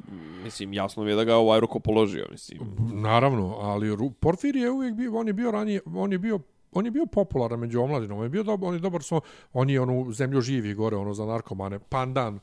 mislim, 0.45 0.73
jasno 0.73 1.05
mi 1.05 1.11
je 1.11 1.17
da 1.17 1.25
ga 1.25 1.37
ovaj 1.37 1.61
ruko 1.61 1.81
položio, 1.81 2.27
mislim. 2.31 2.61
Naravno, 2.93 3.57
ali 3.61 3.97
Porfir 4.21 4.57
je 4.57 4.71
uvijek 4.71 4.95
bio, 4.95 5.17
on 5.17 5.27
je 5.27 5.33
bio 5.33 5.51
ranije, 5.51 5.81
on 5.95 6.13
je 6.13 6.19
bio 6.19 6.41
on 6.73 6.85
je 6.85 6.91
bio 6.91 7.07
popularan 7.07 7.61
među 7.61 7.81
omladinom, 7.81 8.19
on 8.19 8.25
je 8.25 8.29
bio 8.29 8.43
dobar, 8.43 8.69
on 8.69 8.75
je 8.75 8.81
dobar 8.81 9.03
so, 9.03 9.21
on 9.53 9.71
je 9.71 9.81
onu 9.81 10.13
zemlju 10.13 10.41
živi 10.41 10.75
gore, 10.75 10.97
ono 10.97 11.15
za 11.15 11.27
narkomane, 11.27 11.79
pandan, 11.79 12.39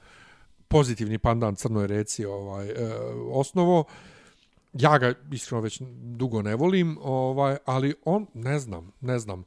pozitivni 0.68 1.18
pandan 1.18 1.56
crnoj 1.56 1.88
reci, 1.88 2.26
ovaj, 2.26 2.68
e, 2.68 2.74
osnovo, 3.32 3.84
ja 4.74 4.98
ga 4.98 5.14
iskreno 5.32 5.62
već 5.62 5.82
dugo 6.02 6.42
ne 6.42 6.56
volim, 6.56 6.98
ovaj, 7.02 7.58
ali 7.66 7.94
on, 8.06 8.26
ne 8.34 8.60
znam, 8.60 8.92
ne 9.02 9.20
znam, 9.20 9.44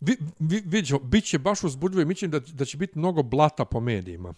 vi, 0.00 0.16
vi, 0.38 0.62
vidjet 0.64 1.02
bit 1.02 1.24
će 1.24 1.38
baš 1.38 1.64
uzbudljivo 1.64 2.02
i 2.02 2.04
mislim 2.04 2.30
da, 2.30 2.40
da 2.40 2.64
će 2.64 2.76
biti 2.76 2.98
mnogo 2.98 3.22
blata 3.22 3.64
po 3.64 3.80
medijima. 3.80 4.34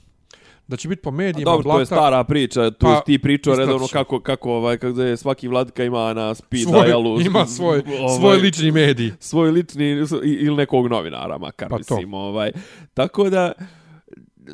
Da 0.66 0.76
će 0.76 0.88
biti 0.88 1.02
po 1.02 1.08
A 1.08 1.12
medijima 1.12 1.50
dobro, 1.50 1.62
blata. 1.62 1.76
to 1.76 1.80
je 1.80 1.86
stara 1.86 2.24
priča, 2.24 2.70
tu 2.70 2.86
Pa, 2.86 2.94
pa, 2.94 3.00
ti 3.00 3.18
pričao 3.18 3.54
redovno 3.54 3.86
kako, 3.92 4.20
kako, 4.20 4.52
ovaj, 4.52 4.78
kako 4.78 5.00
je 5.00 5.16
svaki 5.16 5.48
vladika 5.48 5.84
ima 5.84 6.14
na 6.14 6.34
speed 6.34 6.62
svoj, 6.62 6.86
dialu. 6.86 7.20
ima 7.26 7.46
svoj, 7.46 7.82
ovaj, 8.00 8.18
svoj 8.18 8.36
lični 8.36 8.70
medij. 8.70 9.12
svoj 9.18 9.50
lični 9.50 10.04
ili 10.22 10.56
nekog 10.56 10.86
novinara 10.86 11.38
makar 11.38 11.68
Pa 11.68 11.76
pa 11.76 11.82
to. 11.82 11.94
mislim 11.94 12.14
ovaj 12.14 12.52
tako 12.94 13.30
da 13.30 13.52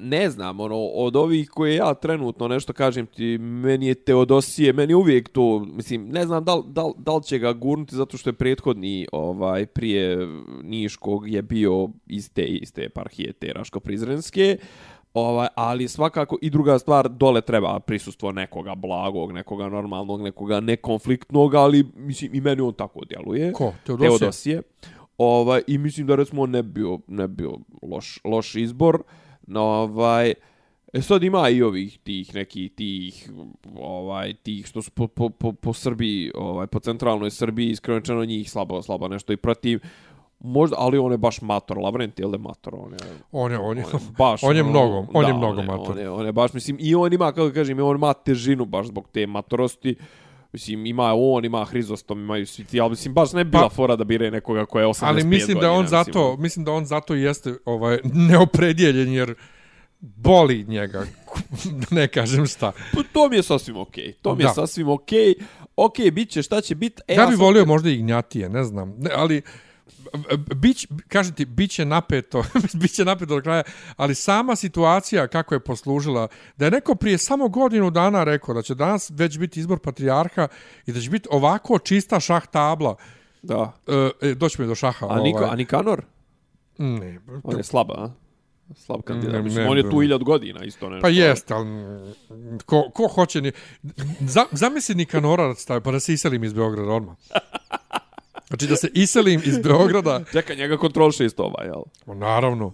ne 0.00 0.30
znam 0.30 0.60
ono 0.60 0.76
od 0.76 1.16
ovih 1.16 1.48
koje 1.48 1.74
ja 1.74 1.94
trenutno 1.94 2.48
nešto 2.48 2.72
kažem 2.72 3.06
ti 3.06 3.38
meni 3.38 3.86
je 3.86 3.94
Teodosije 3.94 4.72
meni 4.72 4.92
je 4.92 4.96
uvijek 4.96 5.28
to 5.28 5.58
mislim 5.58 6.08
ne 6.08 6.26
znam 6.26 6.44
da 6.44 6.54
li, 6.54 6.62
da, 6.66 6.84
li, 6.84 6.92
da 6.98 7.14
li 7.14 7.22
će 7.22 7.38
ga 7.38 7.52
gurnuti 7.52 7.96
zato 7.96 8.16
što 8.16 8.30
je 8.30 8.34
prethodni 8.34 9.06
ovaj 9.12 9.66
prije 9.66 10.28
Niškog 10.62 11.28
je 11.28 11.42
bio 11.42 11.88
iz 12.06 12.30
te 12.32 12.44
iste 12.44 12.84
eparhije 12.84 13.32
te 13.32 13.52
Raško-Prizrenske 13.54 14.56
Ovaj, 15.14 15.48
ali 15.54 15.88
svakako 15.88 16.38
i 16.42 16.50
druga 16.50 16.78
stvar, 16.78 17.08
dole 17.08 17.40
treba 17.40 17.80
prisustvo 17.80 18.32
nekoga 18.32 18.74
blagog, 18.74 19.32
nekoga 19.32 19.68
normalnog, 19.68 20.22
nekoga 20.22 20.60
nekonfliktnog, 20.60 21.54
ali 21.54 21.84
mislim 21.96 22.34
i 22.34 22.40
meni 22.40 22.60
on 22.60 22.74
tako 22.74 23.00
djeluje. 23.04 23.52
Ko? 23.52 23.72
Teodosije? 23.86 24.18
Teodosije. 24.18 24.62
Ovaj, 25.18 25.62
I 25.66 25.78
mislim 25.78 26.06
da 26.06 26.16
recimo 26.16 26.42
on 26.42 26.50
ne 26.50 26.62
bi 26.62 26.72
bio, 26.72 26.98
ne 27.08 27.28
bi 27.28 27.34
bio 27.34 27.58
loš, 27.82 28.20
loš 28.24 28.54
izbor. 28.54 29.02
No, 29.46 29.62
ovaj, 29.62 30.34
e 30.92 31.02
sad 31.02 31.22
ima 31.22 31.48
i 31.48 31.62
ovih 31.62 31.98
tih 31.98 32.34
nekih 32.34 32.72
tih 32.72 33.30
ovaj 33.76 34.34
tih 34.34 34.66
što 34.66 34.82
su 34.82 34.90
po, 34.90 35.08
po, 35.08 35.30
po, 35.30 35.52
po 35.52 35.72
Srbiji, 35.72 36.30
ovaj 36.34 36.66
po 36.66 36.80
centralnoj 36.80 37.30
Srbiji 37.30 37.70
iskreno 37.70 38.24
njih 38.24 38.50
slabo 38.50 38.82
slabo 38.82 39.08
nešto 39.08 39.32
i 39.32 39.36
protiv 39.36 39.80
možda 40.40 40.76
ali 40.78 40.98
on 40.98 41.12
je 41.12 41.18
baš 41.18 41.42
mator 41.42 41.78
Lavrent 41.78 42.20
je 42.20 42.26
mator 42.38 42.74
on 42.74 42.92
je 42.92 42.98
On 43.32 43.52
je, 43.52 43.58
on 43.58 43.78
je, 43.78 43.84
baš 44.18 44.42
on 44.48 44.56
je 44.56 44.62
ono, 44.62 44.70
mnogo, 44.70 45.06
on 45.14 45.26
je 45.26 45.34
mnogo 45.34 45.60
on 45.60 45.66
mator. 45.66 45.90
On 45.90 45.98
je, 45.98 46.10
on 46.10 46.26
je 46.26 46.32
baš, 46.32 46.52
mislim, 46.52 46.76
i 46.80 46.94
on 46.94 47.12
ima, 47.12 47.32
kako 47.32 47.50
kažem, 47.54 47.78
on 47.78 47.96
ima 47.96 48.12
težinu 48.12 48.64
baš 48.64 48.86
zbog 48.86 49.08
te 49.12 49.26
matorosti. 49.26 49.96
Mislim, 50.54 50.86
ima 50.86 51.12
on, 51.14 51.44
ima 51.44 51.64
Hrizostom, 51.64 52.20
imaju 52.20 52.46
svi 52.46 52.64
ti, 52.64 52.80
ali 52.80 52.90
mislim, 52.90 53.14
baš 53.14 53.32
ne 53.32 53.44
bi 53.44 53.50
bila 53.50 53.62
Pa- 53.62 53.74
fora 53.74 53.96
da 53.96 54.04
bire 54.04 54.30
nekoga 54.30 54.66
koja 54.66 54.82
je 54.82 54.88
85 54.88 55.04
ali 55.04 55.24
mislim 55.24 55.48
da 55.48 55.54
godina, 55.56 55.72
on 55.72 55.82
mislim, 55.82 56.04
zato, 56.04 56.36
mislim 56.36 56.64
da 56.64 56.72
on 56.72 56.86
zato 56.86 57.14
jeste 57.14 57.54
ovaj 57.64 57.98
neopredjeljen 58.04 59.12
jer 59.12 59.34
boli 60.00 60.64
njega, 60.64 61.06
ne 61.90 62.08
kažem 62.08 62.46
šta. 62.46 62.72
Pa 62.92 63.02
to 63.04 63.28
mi 63.28 63.36
je 63.36 63.42
sasvim 63.42 63.76
okej. 63.76 64.12
To 64.12 64.34
mi 64.34 64.42
je 64.42 64.46
Da. 64.46 64.52
sasvim 64.52 64.88
okej. 64.88 65.34
Okej, 65.76 66.10
bit 66.10 66.30
će 66.30 66.42
šta 66.42 66.60
će 66.60 66.74
bit. 66.74 67.00
E, 67.08 67.14
Ja 67.14 67.26
bih 67.26 67.38
volio 67.38 67.64
možda 67.64 67.90
i 67.90 67.96
gnjatije, 67.96 68.48
ne 68.48 68.64
znam, 68.64 68.94
ne, 68.98 69.10
ali 69.14 69.42
bić, 70.54 70.86
kažete, 71.08 71.44
bit 71.44 71.70
će 71.70 71.84
napeto, 71.84 72.44
bit 72.80 72.94
će 72.94 73.04
napeto 73.04 73.34
do 73.34 73.42
kraja, 73.42 73.62
ali 73.96 74.14
sama 74.14 74.56
situacija 74.56 75.28
kako 75.28 75.54
je 75.54 75.60
poslužila, 75.60 76.28
da 76.56 76.64
je 76.64 76.70
neko 76.70 76.94
prije 76.94 77.18
samo 77.18 77.48
godinu 77.48 77.90
dana 77.90 78.24
rekao 78.24 78.54
da 78.54 78.62
će 78.62 78.74
danas 78.74 79.10
već 79.14 79.38
biti 79.38 79.60
izbor 79.60 79.78
patrijarha 79.78 80.48
i 80.86 80.92
da 80.92 81.00
će 81.00 81.10
biti 81.10 81.28
ovako 81.30 81.78
čista 81.78 82.20
šah 82.20 82.46
tabla, 82.46 82.96
Da. 83.42 83.72
e, 84.20 84.34
doći 84.34 84.60
mi 84.62 84.68
do 84.68 84.74
šaha. 84.74 85.06
A, 85.10 85.20
Niko, 85.20 85.44
a 85.44 85.56
Nikanor? 85.56 86.02
Ne, 86.78 87.20
On 87.42 87.56
je 87.56 87.62
slab, 87.64 87.90
a? 87.90 88.10
Slab 88.74 89.02
kandidat. 89.02 89.34
Ne, 89.34 89.42
Mislim, 89.42 89.64
ne, 89.64 89.70
on 89.70 89.76
je 89.76 89.90
tu 89.90 90.00
hiljad 90.00 90.22
godina 90.22 90.64
isto 90.64 90.90
nešto. 90.90 91.02
Pa 91.02 91.08
jeste, 91.08 91.54
ali 91.54 91.68
ko, 92.66 92.90
ko 92.94 93.08
hoće 93.08 93.40
ni... 93.40 93.52
Za, 94.20 94.44
zamisli 94.52 94.94
Nikanora 94.94 95.46
da 95.46 95.54
stavi, 95.54 95.80
pa 95.80 95.90
da 95.92 96.00
se 96.00 96.12
iselim 96.12 96.44
iz 96.44 96.52
Beograda 96.52 96.90
odmah. 96.92 97.16
Znači 98.54 98.66
da 98.66 98.76
se 98.76 98.88
iselim 98.94 99.42
iz 99.44 99.58
Beograda, 99.58 100.24
Čekaj, 100.32 100.56
njega 100.56 100.76
kontrolše 100.76 101.24
isto 101.24 101.42
ovaj, 101.42 101.66
jel? 101.66 101.82
Ma, 102.06 102.14
naravno. 102.14 102.72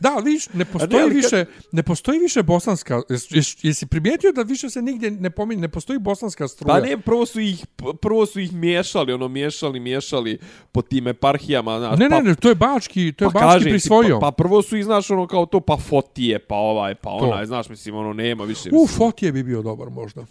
Da, 0.00 0.16
viš, 0.24 0.48
ne 0.48 0.64
postoji 0.64 1.02
ali 1.02 1.10
kad- 1.10 1.16
više, 1.16 1.44
ne 1.72 1.82
postoji 1.82 2.18
više 2.18 2.42
bosanska, 2.42 3.02
jes, 3.10 3.30
jes, 3.30 3.64
jesi 3.64 3.86
primijetio 3.86 4.32
da 4.32 4.42
više 4.42 4.70
se 4.70 4.82
nigdje 4.82 5.10
ne 5.10 5.30
pominje, 5.30 5.60
ne 5.60 5.68
postoji 5.68 5.98
bosanska 5.98 6.48
struja? 6.48 6.74
Pa 6.74 6.80
ne, 6.80 7.00
prvo 7.00 7.26
su 7.26 7.40
ih, 7.40 7.66
prvo 8.00 8.26
su 8.26 8.40
ih 8.40 8.52
miješali, 8.52 9.12
ono, 9.12 9.28
miješali, 9.28 9.80
miješali 9.80 10.38
po 10.72 10.82
tim 10.82 11.08
eparhijama, 11.08 11.78
znaš, 11.78 11.98
ne, 11.98 12.10
pa, 12.10 12.20
ne, 12.20 12.22
ne, 12.22 12.34
to 12.34 12.48
je 12.48 12.54
Bački, 12.54 13.12
to 13.12 13.24
je 13.24 13.30
pa 13.32 13.40
Bački 13.40 13.64
ti, 13.64 13.70
prisvojio. 13.70 14.20
Pa, 14.20 14.30
pa 14.30 14.32
prvo 14.32 14.62
su 14.62 14.76
ih, 14.76 14.84
znaš, 14.84 15.10
ono, 15.10 15.26
kao 15.26 15.46
to, 15.46 15.60
pa 15.60 15.76
Fotije, 15.76 16.38
pa 16.38 16.54
ovaj, 16.54 16.94
pa 16.94 17.10
To. 17.18 17.42
znaš, 17.46 17.68
mislim, 17.68 17.94
ono, 17.94 18.12
nema 18.12 18.44
više. 18.44 18.68
U, 18.72 18.80
mislim. 18.82 18.98
Fotije 18.98 19.32
bi 19.32 19.42
bio 19.42 19.62
dobar 19.62 19.90
možda. 19.90 20.26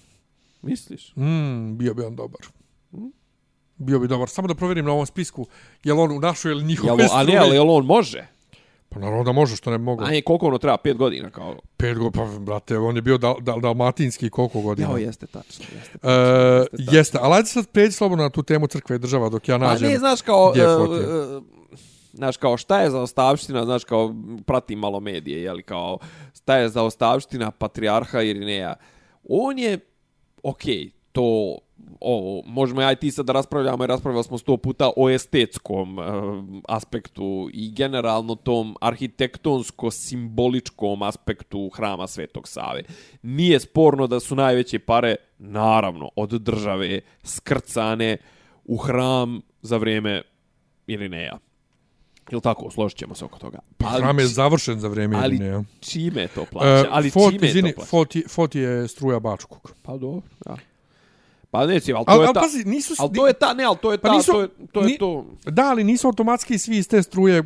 Misliš? 0.62 1.16
Mm, 1.16 1.78
bio 1.78 1.94
bi 1.94 2.04
on 2.04 2.16
dobar. 2.16 2.42
Bio 3.80 4.00
bi 4.00 4.08
dobar. 4.08 4.30
Samo 4.30 4.48
da 4.48 4.56
provjerim 4.56 4.86
na 4.86 4.92
ovom 4.92 5.06
spisku, 5.06 5.48
je 5.84 5.94
li 5.94 6.00
on 6.00 6.12
u 6.12 6.20
našoj 6.20 6.52
ili 6.52 6.62
Jel, 6.62 6.68
njihovoj 6.68 6.94
a 6.94 6.98
ne, 6.98 7.08
struji. 7.08 7.38
ali 7.38 7.56
jel 7.56 7.70
on 7.70 7.86
može? 7.86 8.28
Pa 8.90 9.00
naravno 9.00 9.24
da 9.24 9.32
može, 9.32 9.56
što 9.56 9.72
ne 9.72 9.78
mogu. 9.78 10.04
A 10.04 10.10
ne, 10.10 10.22
koliko 10.22 10.48
ono 10.48 10.58
treba? 10.58 10.78
Pet 10.78 10.98
godina, 10.98 11.30
kao? 11.30 11.56
Pet 11.78 11.98
godina, 11.98 12.26
pa 12.26 12.40
brate, 12.40 12.78
on 12.78 12.96
je 12.96 13.02
bio 13.02 13.18
dal, 13.18 13.36
dal, 13.40 13.60
dalmatinski 13.62 14.30
koliko 14.30 14.62
godina. 14.62 14.88
Jao, 14.88 14.98
jeste 14.98 15.28
tačno, 15.28 15.66
jeste. 15.76 15.98
E, 16.04 16.66
jeste, 16.98 17.18
ali 17.22 17.34
ajde 17.36 17.48
sad 17.48 17.68
pređi 17.68 17.92
slobodno 17.92 18.24
na 18.24 18.30
tu 18.30 18.44
temu 18.44 18.68
crkve 18.68 18.96
i 18.96 19.00
država 19.00 19.30
dok 19.30 19.48
ja 19.50 19.60
Pa 19.60 19.66
nađem. 19.68 19.90
ne, 19.90 19.98
znaš 19.98 20.22
kao... 20.22 20.54
je 20.56 20.64
e, 20.64 21.42
Znaš, 22.14 22.38
kao 22.38 22.58
šta 22.58 22.82
je 22.82 22.90
za 22.90 23.02
ostavština, 23.02 23.66
znaš, 23.66 23.84
kao 23.84 24.16
pratim 24.46 24.80
malo 24.80 25.00
medije, 25.00 25.42
jeli, 25.44 25.64
kao 25.64 25.98
šta 26.36 26.58
je 26.58 26.70
za 26.70 26.84
ostavština 26.84 27.52
patrijarha 27.52 28.22
Irineja. 28.22 28.76
On 29.30 29.60
je, 29.60 29.80
okej, 30.44 30.92
to, 31.12 31.58
ovo, 32.02 32.42
možemo 32.46 32.82
ja 32.82 32.92
i 32.92 32.96
ti 32.96 33.12
sad 33.12 33.26
da 33.26 33.34
raspravljamo, 33.34 33.84
jer 33.84 33.90
raspravljali 33.90 34.24
smo 34.24 34.38
sto 34.38 34.58
puta 34.58 34.92
o 34.98 35.10
estetskom 35.10 36.00
e, 36.00 36.04
aspektu 36.68 37.50
i 37.54 37.72
generalno 37.72 38.36
tom 38.36 38.76
arhitektonsko-simboličkom 38.82 40.28
aspektu 41.02 41.70
hrama 41.70 42.08
Svetog 42.08 42.48
Save. 42.48 42.84
Nije 43.22 43.60
sporno 43.60 44.08
da 44.08 44.20
su 44.20 44.36
najveće 44.36 44.80
pare, 44.80 45.16
naravno, 45.38 46.10
od 46.16 46.30
države 46.32 47.00
skrcane 47.24 48.18
u 48.66 48.78
hram 48.78 49.42
za 49.62 49.78
vrijeme 49.78 50.22
Irineja. 50.88 51.38
Ili 52.32 52.42
tako, 52.42 52.72
složit 52.72 52.98
ćemo 52.98 53.16
se 53.16 53.26
oko 53.26 53.40
toga. 53.40 53.60
Pa 53.78 53.88
hram 53.88 54.20
je 54.20 54.28
završen 54.28 54.80
za 54.80 54.88
vrijeme 54.88 55.16
ali 55.18 55.36
Irineja. 55.36 55.64
čime 55.82 56.22
je 56.22 56.28
to 56.28 56.42
E, 56.42 56.46
plaća? 56.46 56.88
ali 56.92 57.10
Fot, 57.10 57.32
čime 57.32 57.48
je 57.48 57.50
izvini, 57.50 57.70
to 57.70 57.76
plaća? 57.76 57.90
Fot, 57.90 58.16
je- 58.16 58.24
Fot 58.28 58.56
je 58.56 58.88
struja 58.88 59.20
Bačkog. 59.20 59.74
Pa 59.82 59.98
dobro, 59.98 60.22
da. 60.40 60.58
Pa 61.52 61.66
neće, 61.66 61.94
ali 61.94 62.06
to 62.06 62.12
Ali 62.12 62.22
je 62.22 62.28
al, 62.28 62.34
ta... 62.34 62.42
pazi, 62.42 62.64
nisu... 62.66 62.94
Ali 63.00 63.14
to 63.14 63.28
je 63.28 63.34
ta, 63.34 63.54
ne, 63.54 63.64
ali 63.64 63.78
to 63.78 63.92
je 63.92 63.98
ta, 63.98 64.08
Pa 64.08 64.14
nisu- 64.14 64.32
to 64.32 64.42
je 64.42 64.48
to. 64.72 64.80
Je 64.80 64.86
ni- 64.86 64.98
to. 64.98 65.26
Da, 65.46 65.64
ali 65.64 65.84
nisu 65.84 66.08
automatski 66.08 66.58
svi 66.58 66.78
iz 66.78 66.88
te 66.88 67.04
struje 67.04 67.38
e, 67.38 67.44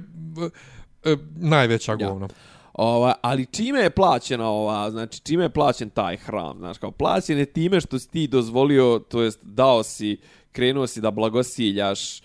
e, 1.04 1.16
najveća 1.36 1.92
Ja. 1.92 1.96
govna. 2.00 2.28
Ova, 2.74 3.14
ali 3.22 3.46
čime 3.46 3.80
je 3.80 3.90
plaćena 3.90 4.50
ova, 4.50 4.92
znači 4.92 5.20
čime 5.20 5.44
je 5.44 5.50
plaćen 5.50 5.90
taj 5.90 6.18
hram, 6.18 6.58
znaš, 6.58 6.78
kao 6.78 6.92
plaćen 6.92 7.38
je 7.38 7.46
time 7.46 7.82
što 7.82 8.00
si 8.00 8.10
ti 8.10 8.28
dozvolio, 8.28 9.00
to 9.02 9.22
jest 9.22 9.40
dao 9.44 9.84
si, 9.84 10.18
krenuo 10.52 10.88
si 10.88 11.02
da 11.02 11.12
blagosiljaš 11.12 12.22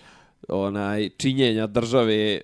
onaj 0.48 1.08
činjenja 1.10 1.66
države 1.66 2.40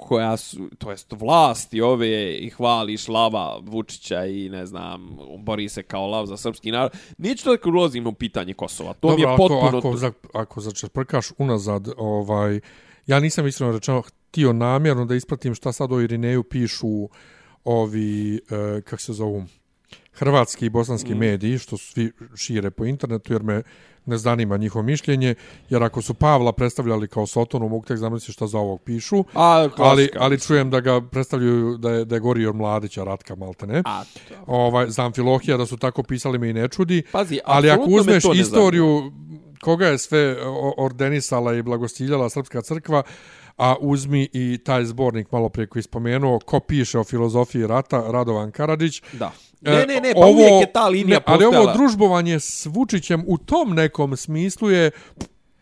koja 0.00 0.36
su, 0.36 0.68
to 0.78 0.90
jest 0.90 1.12
vlasti 1.12 1.80
ove 1.80 2.38
i 2.38 2.50
hvališ 2.50 3.08
lava 3.08 3.58
Vučića 3.62 4.26
i 4.26 4.48
ne 4.48 4.66
znam, 4.66 5.18
bori 5.38 5.68
se 5.68 5.82
kao 5.82 6.06
lav 6.06 6.26
za 6.26 6.36
srpski 6.36 6.70
narod. 6.70 6.92
Neću 7.18 7.44
to 7.44 7.56
da 7.56 7.70
ulazim 7.70 8.06
u 8.06 8.12
pitanje 8.12 8.54
Kosova. 8.54 8.92
To 8.92 9.16
mi 9.16 9.22
je 9.22 9.28
potpuno... 9.36 9.60
Ako, 9.60 9.78
ako, 9.78 9.96
za, 9.96 10.12
ako 10.34 10.60
začeprkaš 10.60 11.26
unazad, 11.38 11.88
ovaj, 11.96 12.60
ja 13.06 13.20
nisam 13.20 13.46
iskreno 13.46 13.72
rečeno 13.72 14.02
htio 14.02 14.52
namjerno 14.52 15.04
da 15.04 15.14
ispratim 15.14 15.54
šta 15.54 15.72
sad 15.72 15.92
o 15.92 16.00
Irineju 16.00 16.42
pišu 16.42 17.08
ovi, 17.64 18.34
e, 18.34 18.80
kak 18.80 19.00
se 19.00 19.12
zovu, 19.12 19.44
hrvatski 20.20 20.66
i 20.66 20.70
bosanski 20.70 21.14
mm. 21.14 21.18
mediji, 21.18 21.58
što 21.58 21.76
svi 21.76 22.12
šire 22.36 22.70
po 22.70 22.84
internetu, 22.84 23.32
jer 23.32 23.42
me 23.42 23.62
ne 24.06 24.18
zanima 24.18 24.56
njihovo 24.56 24.82
mišljenje, 24.82 25.34
jer 25.70 25.82
ako 25.82 26.02
su 26.02 26.14
Pavla 26.14 26.52
predstavljali 26.52 27.08
kao 27.08 27.26
Sotonu, 27.26 27.68
mogu 27.68 27.84
tek 27.84 27.96
zamisliti 27.96 28.32
šta 28.32 28.46
za 28.46 28.58
ovog 28.58 28.82
pišu, 28.82 29.24
A, 29.34 29.68
ali, 29.76 30.08
ali 30.18 30.40
čujem 30.40 30.70
da 30.70 30.80
ga 30.80 31.00
predstavljaju 31.00 31.76
da 31.76 31.90
je, 31.90 32.04
da 32.04 32.14
je 32.14 32.20
Gorio 32.20 32.52
Mladića, 32.52 33.04
Ratka 33.04 33.34
Maltene. 33.34 33.82
A, 33.84 34.02
ovaj, 34.46 34.90
za 34.90 35.04
Amfilohija 35.04 35.56
da 35.56 35.66
su 35.66 35.76
tako 35.76 36.02
pisali 36.02 36.38
me 36.38 36.50
i 36.50 36.52
ne 36.52 36.68
čudi. 36.68 37.02
Pazi, 37.12 37.40
ali 37.44 37.70
ako 37.70 37.84
uzmeš 37.84 38.22
to 38.22 38.32
istoriju 38.32 39.12
koga 39.60 39.86
je 39.86 39.98
sve 39.98 40.36
ordenisala 40.76 41.54
i 41.54 41.62
blagostiljala 41.62 42.30
Srpska 42.30 42.62
crkva, 42.62 43.02
a 43.60 43.76
uzmi 43.80 44.28
i 44.32 44.58
taj 44.64 44.84
zbornik 44.84 45.32
malo 45.32 45.48
prije 45.48 45.66
koji 45.66 45.82
spomenuo, 45.82 46.38
ko 46.38 46.60
piše 46.60 46.98
o 46.98 47.04
filozofiji 47.04 47.66
rata, 47.66 48.04
Radovan 48.10 48.50
Karadžić. 48.50 49.02
Da. 49.12 49.32
E, 49.64 49.70
Ne, 49.70 49.86
ne, 49.86 50.00
ne, 50.00 50.14
pa 50.14 50.26
uvijek 50.26 50.60
je 50.60 50.72
ta 50.72 50.88
linija 50.88 51.18
ne, 51.18 51.24
Ali 51.26 51.44
ovo 51.44 51.72
družbovanje 51.72 52.40
s 52.40 52.66
Vučićem 52.66 53.24
u 53.26 53.38
tom 53.38 53.74
nekom 53.74 54.16
smislu 54.16 54.70
je 54.70 54.90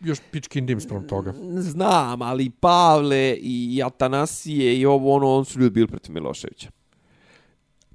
još 0.01 0.19
pičkin 0.31 0.67
dim 0.67 0.81
sprem 0.81 1.09
toga. 1.09 1.35
Znam, 1.59 2.23
ali 2.23 2.51
Pavle 2.51 3.37
i 3.41 3.83
Atanasije 3.85 4.79
i 4.79 4.87
ovo 4.87 5.15
ono, 5.15 5.35
on 5.35 5.45
su 5.45 5.61
ljudi 5.61 5.75
bili 5.75 5.87
protiv 5.87 6.15
Miloševića. 6.15 6.71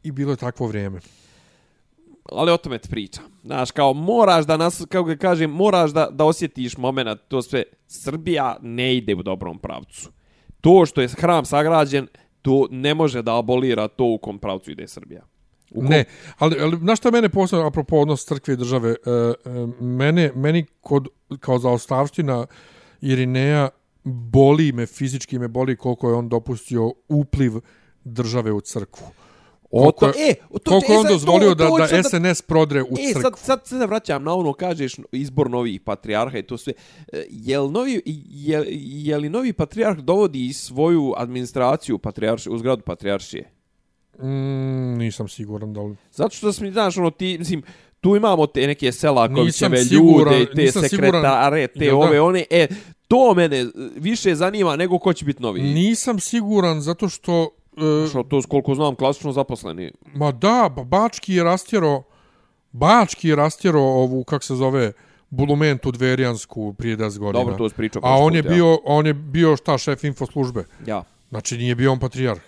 I 0.04 0.12
bilo 0.12 0.32
je 0.32 0.38
takvo 0.38 0.68
vrijeme. 0.68 1.00
Ali 2.32 2.52
o 2.52 2.58
tome 2.58 2.78
ti 2.78 2.90
pričam. 2.90 3.24
Znaš, 3.44 3.72
kao 3.72 3.94
moraš 3.94 4.46
da 4.46 4.58
nas, 4.58 4.86
kako 4.90 5.04
ga 5.04 5.16
kažem, 5.16 5.52
moraš 5.52 5.92
da, 5.92 6.08
da 6.12 6.26
osjetiš 6.26 6.78
moment, 6.78 7.20
to 7.28 7.42
sve, 7.42 7.64
Srbija 7.88 8.58
ne 8.62 8.96
ide 8.96 9.16
u 9.16 9.24
dobrom 9.24 9.60
pravcu. 9.60 10.12
To 10.62 10.86
što 10.86 11.02
je 11.02 11.08
hram 11.08 11.46
sagrađen, 11.46 12.08
to 12.42 12.68
ne 12.72 12.94
može 12.94 13.22
da 13.22 13.40
abolira 13.40 13.88
to 13.88 14.06
u 14.06 14.18
kom 14.18 14.40
pravcu 14.40 14.72
ide 14.72 14.88
Srbija. 14.88 15.22
U 15.72 15.80
kom... 15.80 15.90
Ne, 15.90 16.06
ali, 16.38 16.62
ali 16.62 16.78
na 16.78 16.96
što 16.96 17.12
mene 17.12 17.30
posebno, 17.30 17.68
apropo 17.68 17.98
odnos 17.98 18.26
crkve 18.26 18.54
i 18.54 18.58
države, 18.58 18.90
e, 18.90 18.96
e, 18.96 19.34
mene, 19.80 20.32
meni 20.36 20.66
kod, 20.82 21.08
kao 21.40 21.60
zaostavština 21.60 22.46
Irineja 23.02 23.70
boli 24.04 24.72
me, 24.72 24.86
fizički 24.86 25.40
me 25.40 25.48
boli 25.48 25.76
koliko 25.76 26.10
je 26.10 26.16
on 26.16 26.30
dopustio 26.30 26.94
upliv 27.10 27.54
države 28.04 28.52
u 28.52 28.62
crkvu. 28.62 29.08
To, 29.74 29.80
Koliko 29.92 30.06
je- 30.08 30.30
e, 30.30 30.34
to, 30.54 30.60
koliko 30.64 30.86
e, 30.86 30.94
je 30.94 31.00
on 31.00 31.06
dozvolio 31.08 31.56
da, 31.56 31.68
da 31.80 32.04
SNS 32.04 32.42
prodre 32.42 32.82
u 32.82 32.88
E, 32.90 33.08
crkvu. 33.08 33.22
sad, 33.22 33.38
sad 33.38 33.68
se 33.68 33.86
vraćam 33.88 34.24
na 34.24 34.34
ono, 34.34 34.54
kažeš 34.54 34.96
izbor 35.12 35.50
novih 35.50 35.82
patrijarha 35.82 36.38
i 36.38 36.44
to 36.44 36.58
sve. 36.58 36.74
E, 37.14 37.26
Jel, 37.30 37.72
novi, 37.72 38.02
je, 38.28 38.66
je 38.80 39.18
li 39.18 39.30
novi 39.30 39.54
patrijarh 39.54 40.00
dovodi 40.00 40.54
svoju 40.54 41.14
administraciju 41.18 41.98
patrijarši, 41.98 42.50
u 42.50 42.58
zgradu 42.58 42.82
patrijaršije? 42.82 43.50
Mm, 44.20 44.28
nisam 44.94 45.28
siguran 45.28 45.74
da 45.74 45.82
li... 45.82 45.96
Zato 46.12 46.36
što 46.36 46.54
sam, 46.54 46.72
znaš, 46.72 46.98
ono, 46.98 47.10
ti, 47.12 47.36
mislim, 47.40 47.64
tu 48.00 48.16
imamo 48.16 48.48
te 48.48 48.68
neke 48.68 48.92
Selakovićeve 48.92 49.78
siguran- 49.80 49.94
ljude, 50.34 50.46
te 50.48 50.62
siguran- 50.64 50.90
sekretare, 50.90 51.68
te 51.70 51.86
da? 51.86 51.96
ove, 51.96 52.22
one, 52.22 52.46
e, 52.50 52.68
to 53.08 53.34
mene 53.34 53.58
e, 53.58 53.66
više 53.96 54.36
zanima 54.36 54.76
nego 54.76 55.00
ko 55.00 55.14
će 55.14 55.26
biti 55.26 55.42
novi. 55.42 55.62
Nisam 55.62 56.20
siguran 56.20 56.82
zato 56.82 57.10
što... 57.10 57.50
E, 57.78 58.08
Što 58.10 58.24
to, 58.24 58.42
koliko 58.50 58.76
znam, 58.76 58.96
klasično 58.96 59.32
zaposleni. 59.32 59.92
Ma 60.16 60.32
da, 60.32 60.70
ba- 60.76 60.84
Bački 60.84 61.34
je 61.34 61.44
rastjero, 61.44 62.04
Bački 62.72 63.30
je 63.30 63.36
rastjero 63.36 63.82
ovu, 63.82 64.24
kak 64.24 64.44
se 64.44 64.56
zove, 64.56 64.92
bulumentu 65.30 65.92
dverijansku 65.92 66.74
prije 66.74 66.98
10 66.98 67.18
godina. 67.18 67.44
Dobro, 67.44 67.70
to 67.70 67.76
pričao 67.76 68.02
A 68.06 68.18
on 68.18 68.36
je 68.36 68.44
ja. 68.46 68.50
bio, 68.50 68.80
on 68.86 69.08
je 69.08 69.14
bio 69.14 69.56
šta, 69.56 69.78
šef 69.78 70.04
infoslužbe. 70.04 70.66
Ja. 70.86 71.04
Znači 71.30 71.58
nije 71.58 71.76
bio 71.76 71.92
on 71.92 72.00
patrijarh. 72.00 72.42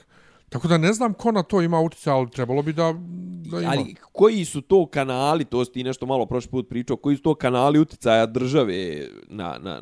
Tako 0.49 0.67
da 0.67 0.77
ne 0.77 0.93
znam 0.93 1.13
ko 1.13 1.31
na 1.31 1.43
to 1.43 1.61
ima 1.61 1.79
utjecaj, 1.79 2.13
ali 2.13 2.29
trebalo 2.29 2.61
bi 2.61 2.73
da, 2.73 2.93
da 3.51 3.61
ima. 3.61 3.71
Ali 3.71 3.95
koji 4.11 4.45
su 4.45 4.61
to 4.61 4.85
kanali, 4.85 5.45
to 5.45 5.65
si 5.65 5.71
ti 5.71 5.83
nešto 5.83 6.05
malo 6.05 6.25
prošli 6.25 6.51
put 6.51 6.69
pričao, 6.69 6.97
koji 6.97 7.15
su 7.15 7.21
to 7.23 7.35
kanali 7.35 7.79
uticaja 7.79 8.25
države 8.25 9.07
na, 9.27 9.57
na, 9.61 9.81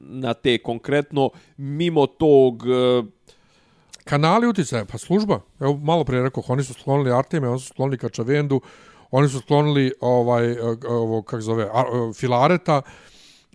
na 0.00 0.34
te 0.34 0.58
konkretno, 0.58 1.30
mimo 1.56 2.06
tog... 2.06 2.62
e, 4.06 4.10
Kanali 4.10 4.46
utjecaja, 4.46 4.84
pa 4.84 4.98
služba. 4.98 5.40
Evo 5.60 5.76
malo 5.76 6.04
prije 6.04 6.22
rekao, 6.22 6.42
oni 6.48 6.64
su 6.64 6.74
sklonili 6.74 7.12
Arteme, 7.12 7.48
oni 7.48 7.60
su 7.60 7.66
sklonili 7.66 7.98
Kačavendu, 7.98 8.60
oni 9.10 9.28
su 9.28 9.40
sklonili 9.40 9.92
ovaj, 10.00 10.52
e, 10.52 10.58
ovo, 10.88 11.22
kak 11.22 11.40
zove, 11.40 11.64
a, 11.64 11.80
e, 11.80 12.12
Filareta, 12.14 12.82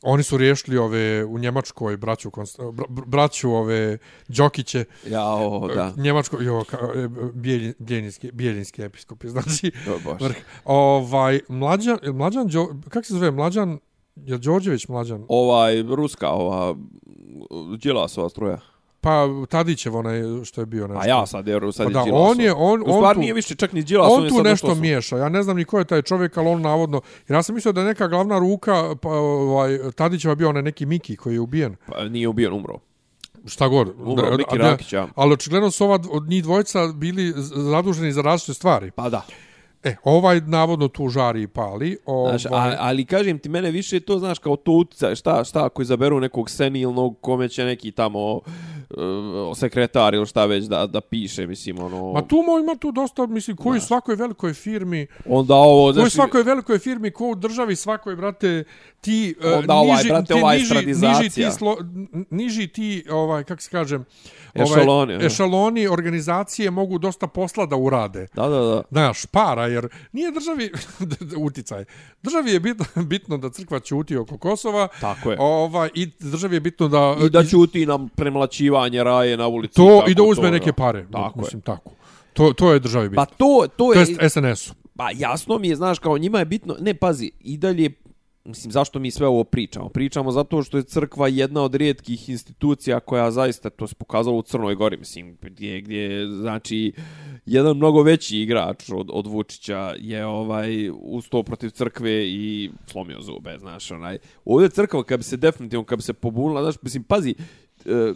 oni 0.04 0.24
su 0.24 0.38
riješili 0.38 0.78
ove 0.78 1.26
u 1.26 1.40
Njemačkoj 1.40 1.98
braću, 1.98 2.30
Konst- 2.30 2.72
bra, 2.72 2.86
braću 2.90 3.52
ove 3.52 3.98
Đokiće, 4.28 4.86
Ja, 5.08 5.26
o, 5.26 5.68
da. 5.76 5.94
Njemačko, 5.98 6.42
jo, 6.42 6.64
e, 6.96 7.08
Bijeljinski, 7.80 8.32
Bijeljinski 8.32 8.82
episkopi, 8.82 9.30
znači, 9.30 9.72
vrh. 10.22 10.36
Ovaj, 10.66 11.40
mlađan, 11.48 11.98
mlađan, 12.14 12.50
kak 12.90 13.06
se 13.06 13.14
zove, 13.14 13.32
mlađan, 13.32 13.80
je 14.16 14.38
Đorđević 14.38 14.88
mlađan? 14.88 15.26
Ovaj, 15.28 15.82
ruska, 15.82 16.30
ova, 16.30 16.76
Đilasova 17.78 18.30
struja. 18.30 18.60
Pa 19.02 19.28
Tadićev 19.50 19.96
onaj 19.96 20.22
što 20.46 20.62
je 20.62 20.66
bio 20.66 20.88
nešto. 20.88 21.02
A 21.04 21.06
ja 21.06 21.26
sad, 21.26 21.48
jer 21.48 21.62
sad 21.74 21.86
Pa 21.86 21.90
je 21.92 21.94
da, 21.94 22.04
Đilasov. 22.04 22.32
on 22.32 22.42
je, 22.42 22.54
on, 22.54 22.82
U 22.82 22.86
on 22.88 23.14
tu, 23.14 23.20
nije 23.20 23.34
više 23.34 23.56
čak 23.56 23.74
ni 23.74 23.84
Đilas, 23.84 24.12
on 24.12 24.24
je 24.24 24.30
tu 24.30 24.36
sad 24.36 24.46
nešto 24.46 24.76
su- 24.76 24.82
miješa. 24.82 25.18
Ja 25.18 25.30
ne 25.30 25.44
znam 25.44 25.58
ni 25.58 25.66
ko 25.66 25.80
je 25.80 25.86
taj 25.86 26.02
čovjek, 26.02 26.38
ali 26.38 26.48
on 26.48 26.62
navodno... 26.62 27.02
Jer 27.28 27.36
ja 27.36 27.44
sam 27.44 27.56
mislio 27.56 27.72
da 27.72 27.82
je 27.82 27.88
neka 27.88 28.08
glavna 28.08 28.40
ruka, 28.40 28.96
pa, 29.02 29.10
ovaj, 29.10 29.80
Tadićeva 29.96 30.36
bio 30.36 30.50
onaj 30.50 30.62
neki 30.64 30.86
Miki 30.86 31.16
koji 31.16 31.34
je 31.34 31.40
ubijen. 31.40 31.76
Pa, 31.86 32.04
nije 32.04 32.28
ubijen, 32.28 32.54
umro. 32.54 32.80
Šta 33.46 33.68
god. 33.68 33.94
Umro, 34.00 34.38
Miki 34.38 34.58
Rakić, 34.58 34.94
ja. 34.94 35.08
Ali 35.16 35.34
očigledno 35.34 35.72
su 35.72 35.86
ova, 35.86 36.00
od 36.12 36.24
njih 36.30 36.44
dvojica 36.44 36.88
bili 36.88 37.34
zaduženi 37.72 38.12
za 38.12 38.22
različite 38.22 38.54
stvari. 38.54 38.92
Pa 38.92 39.10
da. 39.10 39.26
E, 39.84 39.96
ovaj 40.04 40.42
navodno 40.42 40.88
tu 40.88 41.10
žari 41.10 41.42
i 41.42 41.48
pali. 41.48 41.98
Ovaj, 42.06 42.38
Znaš, 42.38 42.46
a, 42.46 42.76
ali 42.80 43.06
kažem 43.06 43.40
ti, 43.40 43.50
mene 43.50 43.72
više 43.72 44.00
to, 44.00 44.20
znaš, 44.20 44.40
kao 44.40 44.56
to 44.56 44.72
utjecaj, 44.72 45.16
šta, 45.16 45.44
šta 45.44 45.66
ako 45.66 45.82
izaberu 45.82 46.20
nekog 46.20 46.50
senilnog, 46.50 47.18
kome 47.22 47.50
će 47.50 47.66
neki 47.66 47.92
tamo 47.92 48.34
uh, 48.36 48.42
sekretar 49.56 50.14
ili 50.14 50.26
šta 50.26 50.46
već 50.46 50.66
da, 50.66 50.88
da 50.88 51.02
piše, 51.02 51.48
mislim, 51.48 51.80
ono... 51.80 52.14
Ma 52.14 52.22
tu 52.22 52.36
mo- 52.36 52.64
ima 52.64 52.76
tu 52.76 52.92
dosta, 52.92 53.26
mislim, 53.26 53.58
koji 53.58 53.78
u 53.78 53.82
svakoj 53.82 54.16
velikoj 54.16 54.54
firmi, 54.54 55.08
Onda 55.26 55.56
ovo, 55.56 55.84
koji 55.84 55.94
znaš, 55.94 56.14
svakoj 56.14 56.44
velikoj 56.44 56.80
firmi, 56.80 57.12
ko 57.12 57.28
u 57.28 57.36
državi 57.36 57.76
svakoj, 57.76 58.16
brate, 58.16 58.64
ti 59.02 59.36
e, 59.44 59.54
Onda 59.54 59.74
ovaj, 59.74 59.98
niži, 59.98 60.10
brate, 60.10 60.34
ti 60.34 60.34
ova 60.34 60.54
niži, 60.54 60.76
niži 60.86 61.30
ti, 61.36 61.52
slo, 61.58 61.78
niži 62.30 62.68
ti, 62.68 63.06
ovaj, 63.12 63.44
kako 63.44 63.62
se 63.62 63.70
kažem, 63.70 64.06
ovaj, 64.56 64.82
Ešaloni, 64.82 65.14
ja. 65.14 65.26
ešaloni 65.26 65.88
organizacije 65.88 66.72
mogu 66.72 66.98
dosta 66.98 67.28
posla 67.28 67.66
da 67.66 67.76
urade. 67.76 68.28
Da, 68.34 68.50
da, 68.50 68.60
da. 68.60 68.82
Znaš, 68.92 69.26
para, 69.26 69.71
jer 69.72 69.88
nije 70.12 70.32
državi 70.32 70.72
uticaj. 71.48 71.86
Državi 72.24 72.52
je 72.52 72.60
bitno, 72.60 72.86
bitno 73.04 73.38
da 73.38 73.50
crkva 73.50 73.80
ćuti 73.80 74.18
oko 74.18 74.38
Kosova. 74.38 74.88
Tako 75.02 75.32
je. 75.32 75.38
Ovaj, 75.40 75.90
I 75.94 76.10
državi 76.20 76.56
je 76.56 76.60
bitno 76.60 76.88
da... 76.88 77.18
I 77.26 77.30
da 77.30 77.44
ćuti 77.44 77.86
nam 77.86 78.10
premlaćivanje 78.10 79.04
raje 79.04 79.38
na 79.38 79.48
ulici. 79.48 79.76
To, 79.76 79.98
tako 80.00 80.12
i 80.12 80.16
da 80.16 80.24
uzme 80.24 80.48
to, 80.48 80.52
neke 80.52 80.74
pare. 80.74 81.06
Tako 81.12 81.40
je. 81.40 81.44
mislim, 81.44 81.62
tako. 81.62 81.92
To, 82.34 82.54
to 82.54 82.74
je 82.74 82.80
državi 82.80 83.10
bitno. 83.10 83.26
Pa 83.26 83.32
to, 83.32 83.68
to 83.78 83.94
to 83.94 83.94
je... 83.94 84.30
SNS-u. 84.30 84.74
Pa 84.96 85.10
jasno 85.16 85.58
mi 85.58 85.70
je, 85.70 85.76
znaš, 85.76 86.00
kao 86.00 86.18
njima 86.18 86.40
je 86.40 86.46
bitno... 86.46 86.76
Ne, 86.80 86.94
pazi, 86.94 87.32
i 87.40 87.58
dalje... 87.58 87.90
Mislim, 88.46 88.72
zašto 88.72 89.00
mi 89.00 89.12
sve 89.12 89.28
ovo 89.28 89.44
pričamo? 89.44 89.90
Pričamo 89.90 90.32
zato 90.32 90.64
što 90.64 90.78
je 90.78 90.84
crkva 90.84 91.28
jedna 91.28 91.62
od 91.62 91.76
rijetkih 91.76 92.30
institucija 92.30 93.00
koja 93.00 93.32
zaista, 93.32 93.70
to 93.70 93.88
se 93.88 93.96
pokazalo 93.96 94.38
u 94.38 94.42
Crnoj 94.42 94.76
Gori, 94.76 94.98
mislim, 94.98 95.38
gdje, 95.42 95.82
gdje 95.82 96.28
znači, 96.28 96.94
jedan 97.46 97.78
mnogo 97.78 98.04
veći 98.04 98.38
igrač 98.38 98.90
od, 98.90 99.10
od 99.14 99.28
Vučića 99.28 99.94
je 99.98 100.26
ovaj 100.26 100.90
ustao 100.90 101.44
protiv 101.44 101.70
crkve 101.70 102.28
i 102.28 102.72
slomio 102.88 103.22
zube, 103.22 103.58
znaš, 103.60 103.92
onaj. 103.92 104.18
Ovdje 104.46 104.70
crkva, 104.70 105.04
kad 105.04 105.20
bi 105.20 105.24
se 105.24 105.38
definitivno, 105.38 105.86
kad 105.86 106.00
bi 106.00 106.04
se 106.04 106.14
pobunila, 106.14 106.62
znaš, 106.64 106.76
mislim, 106.82 107.04
pazi, 107.04 107.36
e, 107.86 108.14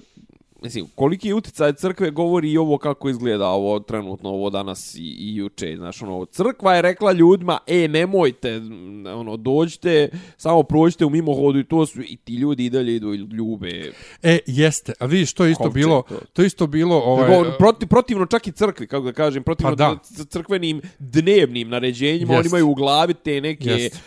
Mislim, 0.66 0.86
koliki 0.96 1.28
je 1.28 1.34
utjecaj 1.34 1.74
crkve 1.74 2.12
govori 2.12 2.52
i 2.52 2.58
ovo 2.58 2.78
kako 2.78 3.10
izgleda 3.10 3.48
ovo 3.48 3.80
trenutno, 3.80 4.30
ovo 4.30 4.50
danas 4.50 4.96
i, 4.96 5.16
i 5.20 5.36
juče. 5.36 5.76
Znaš, 5.78 6.02
ono, 6.02 6.26
crkva 6.26 6.76
je 6.76 6.82
rekla 6.82 7.12
ljudima, 7.12 7.58
e, 7.68 7.88
nemojte, 7.88 8.50
m, 8.50 9.06
ono, 9.08 9.38
dođite, 9.38 10.10
samo 10.38 10.64
prođite 10.64 11.06
u 11.06 11.10
mimohodu 11.10 11.60
i 11.60 11.64
to 11.64 11.86
su, 11.86 12.02
i 12.02 12.18
ti 12.18 12.36
ljudi 12.36 12.66
i 12.66 12.70
dalje 12.70 12.96
idu 12.96 13.14
i 13.14 13.18
ljube. 13.18 13.92
E, 14.24 14.40
jeste. 14.46 14.94
A 15.00 15.06
vidiš, 15.06 15.34
to 15.34 15.46
je 15.46 15.52
isto 15.52 15.64
Kovčeg, 15.64 15.84
bilo... 15.84 16.02
to. 16.10 16.20
To 16.34 16.42
je 16.42 16.46
isto 16.46 16.68
bilo... 16.68 16.96
Ovaj, 16.96 17.36
Ovaj, 17.36 17.52
proti, 17.58 17.86
protivno 17.88 18.26
čak 18.26 18.48
i 18.48 18.52
crkvi, 18.52 18.88
kako 18.88 19.06
da 19.06 19.14
kažem, 19.14 19.44
protivno 19.44 19.72
Pa 19.72 19.76
da. 19.76 20.00
crkvenim 20.26 20.82
dnevnim 21.00 21.70
naređenjima, 21.70 22.34
Jest. 22.34 22.40
oni 22.40 22.48
imaju 22.48 22.70
u 22.70 22.76
glavi 22.76 23.14
te 23.14 23.42
neke 23.42 23.70
Jest. 23.70 24.02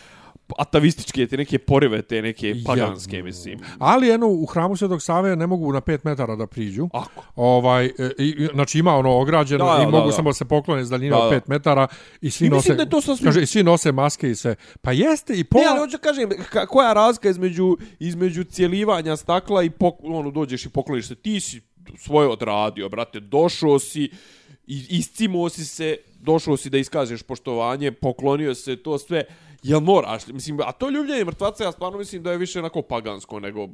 Atavističke, 0.57 1.27
te 1.27 1.37
neke 1.37 1.59
porive, 1.59 2.01
te 2.01 2.21
neke 2.21 2.49
Ja. 2.49 2.55
paganske, 2.65 3.23
mislim. 3.23 3.59
Ali 3.79 4.11
eno, 4.11 4.27
u 4.27 4.45
hramu 4.45 4.75
Svetog 4.75 5.01
Save 5.01 5.35
ne 5.35 5.47
mogu 5.47 5.73
na 5.73 5.81
5 5.81 5.99
metara 6.03 6.35
da 6.35 6.47
priđu. 6.47 6.89
Ako? 6.93 7.23
Ovaj, 7.35 7.85
e, 7.85 7.91
i, 8.17 8.47
znači 8.53 8.79
ima 8.79 8.95
ono 8.95 9.11
ograđeno 9.11 9.65
Da, 9.65 9.77
i 9.77 9.85
da, 9.85 9.89
mogu 9.89 10.07
da. 10.07 10.11
samo 10.11 10.29
da 10.29 10.33
se 10.33 10.45
poklone 10.45 10.85
s 10.85 10.89
daljine 10.89 11.09
Da, 11.09 11.17
od 11.17 11.31
da. 11.31 11.35
5 11.35 11.41
metara 11.47 11.87
i 12.21 12.31
svi 12.31 12.47
I 12.47 12.49
nose... 12.49 12.75
da 12.75 12.85
to 12.85 12.97
sasvim- 12.97 13.23
Kaže, 13.23 13.41
i 13.41 13.45
svi 13.45 13.63
nose 13.63 13.91
maske 13.91 14.29
i 14.29 14.35
sve. 14.35 14.55
Pa 14.81 14.91
jeste 14.93 15.33
i 15.35 15.43
pola... 15.43 15.63
Ne, 15.63 15.69
ali 15.69 15.79
hoću 15.79 15.97
kažem, 15.99 16.29
ka, 16.49 16.65
koja 16.65 16.87
je 16.87 16.93
razlika 16.93 17.29
između, 17.29 17.77
između 17.99 18.43
cijelivanja 18.43 19.17
stakla 19.17 19.63
i 19.63 19.69
pok, 19.69 19.95
ono, 19.99 20.31
dođeš 20.31 20.65
i 20.65 20.69
pokloniš 20.69 21.07
se, 21.07 21.15
ti 21.15 21.39
si 21.39 21.61
svoje 21.97 22.27
odradio, 22.27 22.89
brate, 22.89 23.19
došao 23.19 23.79
si 23.79 24.09
i 24.67 24.85
iscimo 24.89 25.49
si 25.49 25.65
se, 25.65 25.97
došao 26.15 26.57
si 26.57 26.69
da 26.69 26.77
iskažeš 26.77 27.23
poštovanje, 27.23 27.91
poklonio 27.91 28.55
se, 28.55 28.75
to 28.75 28.97
sve, 28.97 29.23
jel 29.63 29.79
moraš? 29.79 30.27
Mislim, 30.27 30.59
a 30.59 30.71
to 30.71 30.89
ljubljenje 30.89 31.25
mrtvaca, 31.25 31.63
ja 31.63 31.71
stvarno 31.71 31.97
mislim 31.97 32.23
da 32.23 32.31
je 32.31 32.37
više 32.37 32.59
onako 32.59 32.81
pagansko 32.81 33.39
nego 33.39 33.67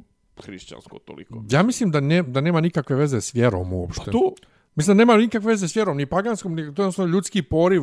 hrišćansko 0.43 0.99
toliko. 0.99 1.43
Ja 1.49 1.63
mislim 1.63 1.91
da, 1.91 1.99
ne, 1.99 2.23
da 2.23 2.41
nema 2.41 2.61
nikakve 2.61 2.95
veze 2.95 3.21
s 3.21 3.35
vjerom 3.35 3.73
uopšte. 3.73 4.05
Pa 4.05 4.11
to, 4.11 4.33
Mislim 4.75 4.97
da 4.97 5.05
nema 5.05 5.17
nikakve 5.17 5.47
veze 5.47 5.67
s 5.67 5.75
vjerom, 5.75 5.97
ni 5.97 6.05
paganskom, 6.05 6.55
ni 6.55 6.61
to 6.61 6.65
je 6.65 6.83
jednostavno 6.83 7.11
ljudski 7.11 7.41
poriv 7.41 7.81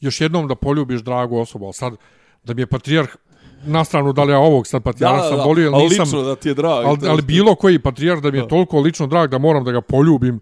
još 0.00 0.20
jednom 0.20 0.48
da 0.48 0.54
poljubiš 0.54 1.00
dragu 1.00 1.38
osobu. 1.38 1.64
Ali 1.64 1.74
sad, 1.74 1.96
da 2.44 2.54
mi 2.54 2.62
je 2.62 2.66
patrijarh 2.66 3.10
na 3.66 3.84
stranu 3.84 4.12
da 4.12 4.24
li 4.24 4.32
ja 4.32 4.38
ovog 4.38 4.66
sad 4.66 4.82
patrijarha 4.82 5.28
sam 5.28 5.38
volio 5.38 5.66
ili 5.66 5.74
ali 5.74 5.84
nisam. 5.84 6.04
lično 6.04 6.22
da 6.22 6.36
ti 6.36 6.48
je 6.48 6.54
drag. 6.54 6.84
ali, 6.86 6.98
ali 7.08 7.22
bilo 7.22 7.54
koji 7.54 7.78
patrijarh 7.78 8.22
da 8.22 8.30
mi 8.30 8.38
je 8.38 8.48
toliko 8.48 8.80
lično 8.80 9.06
drag 9.06 9.30
da 9.30 9.38
moram 9.38 9.64
da 9.64 9.72
ga 9.72 9.80
poljubim. 9.80 10.40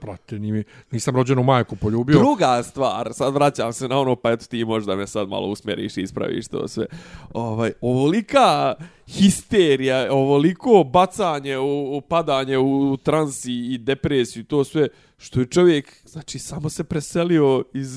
Prate, 0.00 0.38
nimi, 0.38 0.64
nisam 0.90 1.16
rođenu 1.16 1.42
majku 1.42 1.76
poljubio. 1.76 2.18
Druga 2.18 2.62
stvar, 2.62 3.10
sad 3.12 3.34
vraćam 3.34 3.72
se 3.72 3.88
na 3.88 3.98
ono, 3.98 4.16
pa 4.16 4.30
eto 4.30 4.46
ti 4.46 4.64
možda 4.64 4.96
me 4.96 5.06
sad 5.06 5.28
malo 5.28 5.48
usmeriš 5.48 5.96
i 5.96 6.02
ispraviš 6.02 6.48
to 6.48 6.68
sve. 6.68 6.86
Ovaj, 7.32 7.72
ovolika 7.80 8.74
histerija, 9.06 10.08
ovoliko 10.10 10.84
bacanje, 10.84 11.58
u, 11.58 11.96
u 11.96 12.00
padanje 12.00 12.58
u 12.58 12.96
transi 12.96 13.52
i 13.52 13.78
depresiju, 13.78 14.44
to 14.44 14.64
sve, 14.64 14.88
što 15.18 15.40
je 15.40 15.46
čovjek, 15.46 15.96
znači, 16.04 16.38
samo 16.38 16.70
se 16.70 16.84
preselio 16.84 17.64
iz 17.74 17.88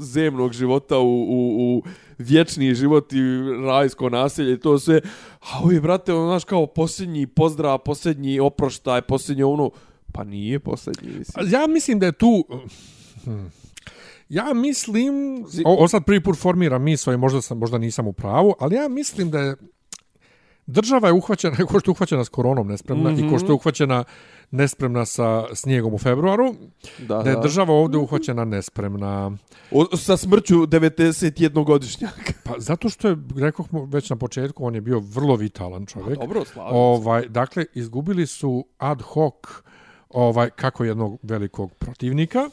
zemnog 0.00 0.52
života 0.52 0.98
u, 0.98 1.22
u, 1.22 1.56
u 1.58 1.82
vječni 2.18 2.74
život 2.74 3.12
i 3.12 3.18
rajsko 3.66 4.10
naselje 4.10 4.52
i 4.52 4.60
to 4.60 4.78
sve. 4.78 5.00
A 5.40 5.60
ovi, 5.62 5.80
brate, 5.80 6.12
ono, 6.12 6.26
znaš, 6.26 6.44
kao 6.44 6.66
posljednji 6.66 7.26
pozdrav, 7.26 7.78
posljednji 7.78 8.40
oproštaj, 8.40 9.02
posljednji 9.02 9.42
ono, 9.42 9.70
pa 10.12 10.24
nije 10.24 10.58
posljednji, 10.58 11.08
mislim. 11.18 11.50
Ja 11.50 11.66
mislim 11.66 11.98
da 11.98 12.06
je 12.06 12.12
tu... 12.12 12.44
Hmm. 13.24 13.50
Ja 14.28 14.54
mislim, 14.54 15.44
o, 15.64 15.84
o 15.84 15.88
sad 15.88 16.04
prvi 16.04 16.22
put 16.22 16.38
formiram 16.38 16.82
misao 16.82 17.14
i 17.14 17.16
možda, 17.16 17.42
sam, 17.42 17.58
možda 17.58 17.78
nisam 17.78 18.06
u 18.06 18.12
pravu, 18.12 18.54
ali 18.58 18.74
ja 18.74 18.88
mislim 18.88 19.30
da 19.30 19.40
je 19.40 19.56
država 20.70 21.08
je 21.08 21.12
uhvaćena, 21.12 21.56
ko 21.68 21.80
što 21.80 21.90
je 21.90 21.92
uhvaćena 21.92 22.24
s 22.24 22.28
koronom 22.28 22.68
nespremna 22.68 23.10
mm 23.10 23.16
-hmm. 23.16 23.26
i 23.26 23.30
ko 23.30 23.38
što 23.38 23.46
je 23.46 23.52
uhvaćena 23.52 24.04
nespremna 24.50 25.04
sa 25.04 25.44
snijegom 25.54 25.94
u 25.94 25.98
februaru, 25.98 26.54
Da, 26.98 27.22
da 27.22 27.30
je 27.30 27.36
država 27.42 27.74
ovdje 27.74 27.98
uhvaćena 27.98 28.44
nespremna. 28.44 29.32
O, 29.70 29.96
sa 29.96 30.16
smrću 30.16 30.54
91-godišnjaka. 30.54 32.32
Pa 32.44 32.54
zato 32.58 32.88
što 32.88 33.08
je, 33.08 33.16
rekao 33.36 33.66
već 33.86 34.10
na 34.10 34.16
početku, 34.16 34.66
on 34.66 34.74
je 34.74 34.80
bio 34.80 34.98
vrlo 34.98 35.36
vitalan 35.36 35.86
čovjek. 35.86 36.18
Dobro, 36.18 36.44
slažem 36.44 36.72
se. 36.72 36.76
Ovaj, 36.76 37.28
dakle, 37.28 37.64
izgubili 37.74 38.26
su 38.26 38.66
ad 38.78 39.02
hoc 39.02 39.34
ovaj, 40.10 40.50
kako 40.50 40.84
jednog 40.84 41.18
velikog 41.22 41.74
protivnika, 41.74 42.50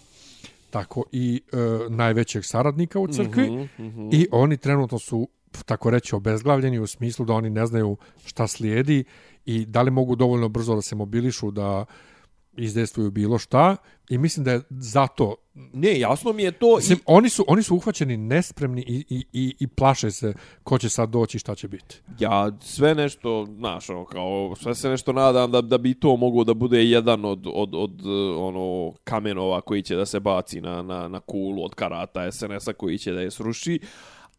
tako 0.70 1.04
i 1.12 1.42
e, 1.52 1.58
najvećeg 1.90 2.46
saradnika 2.46 3.00
u 3.00 3.08
crkvi 3.08 3.50
mm 3.50 3.54
-hmm, 3.54 3.68
mm 3.80 3.84
-hmm. 3.84 4.10
i 4.16 4.28
oni 4.32 4.58
trenutno 4.58 5.00
su 5.00 5.28
tako 5.66 5.90
reći 5.90 6.16
obezglavljeni 6.16 6.80
u 6.80 6.88
smislu 6.88 7.26
da 7.26 7.34
oni 7.34 7.50
ne 7.50 7.66
znaju 7.66 7.98
šta 8.26 8.48
slijedi 8.48 9.04
i 9.46 9.66
da 9.66 9.82
li 9.82 9.92
mogu 9.92 10.16
dovoljno 10.16 10.50
brzo 10.50 10.76
da 10.76 10.82
se 10.82 10.96
mobilišu 10.96 11.52
da 11.52 11.86
izdejstvuju 12.58 13.12
bilo 13.12 13.38
šta 13.38 13.76
i 14.10 14.18
mislim 14.18 14.44
da 14.46 14.52
je 14.52 14.62
zato 14.70 15.36
Ne, 15.74 16.00
jasno 16.00 16.34
mi 16.34 16.44
je 16.44 16.52
to. 16.52 16.76
mislim, 16.76 16.98
I, 16.98 17.02
oni 17.06 17.30
su 17.30 17.46
oni 17.48 17.64
su 17.64 17.76
uhvaćeni 17.76 18.18
nespremni 18.18 18.82
i, 18.88 19.06
i, 19.10 19.26
i, 19.34 19.56
i 19.60 19.68
plaše 19.68 20.12
se 20.12 20.34
ko 20.64 20.78
će 20.78 20.90
sad 20.90 21.10
doći 21.10 21.38
i 21.38 21.40
šta 21.40 21.56
će 21.56 21.68
biti. 21.68 22.02
ja 22.20 22.52
sve 22.62 22.96
nešto, 22.96 23.48
znaš, 23.58 23.90
ono, 23.90 24.06
kao, 24.06 24.56
sve 24.56 24.76
se 24.76 24.90
nešto 24.90 25.14
nadam 25.14 25.52
da, 25.52 25.62
da 25.62 25.78
bi 25.78 25.94
to 25.94 26.16
moglo 26.16 26.44
da 26.44 26.54
bude 26.54 26.84
jedan 26.84 27.26
od, 27.26 27.48
od, 27.54 27.70
od 27.74 28.02
ono, 28.38 28.94
kamenova 29.04 29.62
koji 29.62 29.82
će 29.82 29.96
da 29.96 30.06
se 30.06 30.20
baci 30.20 30.62
na, 30.62 30.82
na, 30.82 31.08
na 31.08 31.20
kulu 31.20 31.66
od 31.66 31.74
karata 31.74 32.32
SNS-a 32.32 32.74
koji 32.74 32.98
će 32.98 33.12
da 33.12 33.22
je 33.22 33.32
sruši. 33.32 33.80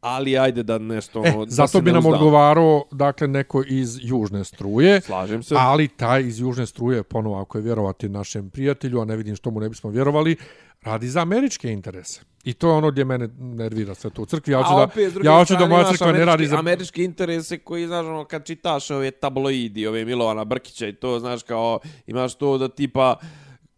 Ali 0.01 0.39
ajde 0.39 0.63
da 0.63 0.79
nešto... 0.79 1.23
E, 1.27 1.33
da 1.33 1.45
zato 1.49 1.81
bi 1.81 1.93
nam 1.93 1.99
uzdam. 1.99 2.13
odgovarao 2.13 2.85
dakle 2.91 3.29
neko 3.29 3.63
iz 3.67 3.99
južne 4.03 4.45
struje. 4.45 5.01
Slažem 5.01 5.43
se. 5.43 5.55
Ali 5.59 5.89
taj 5.89 6.23
iz 6.23 6.41
južne 6.41 6.67
struje, 6.67 7.03
ponovo 7.03 7.41
ako 7.41 7.59
je 7.59 7.63
vjerovati 7.63 8.09
našem 8.09 8.51
prijatelju, 8.51 9.01
a 9.01 9.05
ne 9.05 9.17
vidim 9.17 9.37
što 9.37 9.51
mu 9.51 9.61
ne 9.61 9.69
bismo 9.69 9.91
vjerovali, 9.91 10.37
radi 10.83 11.09
za 11.09 11.21
američke 11.21 11.73
interese. 11.73 12.21
I 12.45 12.53
to 12.53 12.69
je 12.69 12.75
ono 12.75 12.91
gdje 12.91 13.05
mene 13.05 13.29
nervira 13.39 13.95
sve 13.95 14.11
to 14.11 14.23
u 14.23 14.27
crkvi. 14.27 14.53
Ja 14.53 14.59
hoću 14.63 14.77
da, 14.77 14.83
opet, 14.83 15.15
ja 15.25 15.33
hoću 15.33 15.57
da 15.57 15.67
moja 15.67 15.85
crkva 15.91 16.13
ne 16.13 16.25
radi 16.25 16.47
za... 16.47 16.59
Američki 16.59 17.05
interese 17.05 17.59
koji, 17.59 17.87
znaš, 17.87 18.07
ono, 18.07 18.25
kad 18.25 18.47
čitaš 18.47 18.91
ove 18.91 19.11
tabloidi, 19.11 19.87
ove 19.87 20.05
Milovana 20.05 20.45
Brkića 20.45 20.87
i 20.87 20.93
to, 20.93 21.19
znaš, 21.21 21.43
kao, 21.43 21.79
imaš 22.07 22.35
to 22.35 22.59
da 22.59 22.69
tipa, 22.69 23.17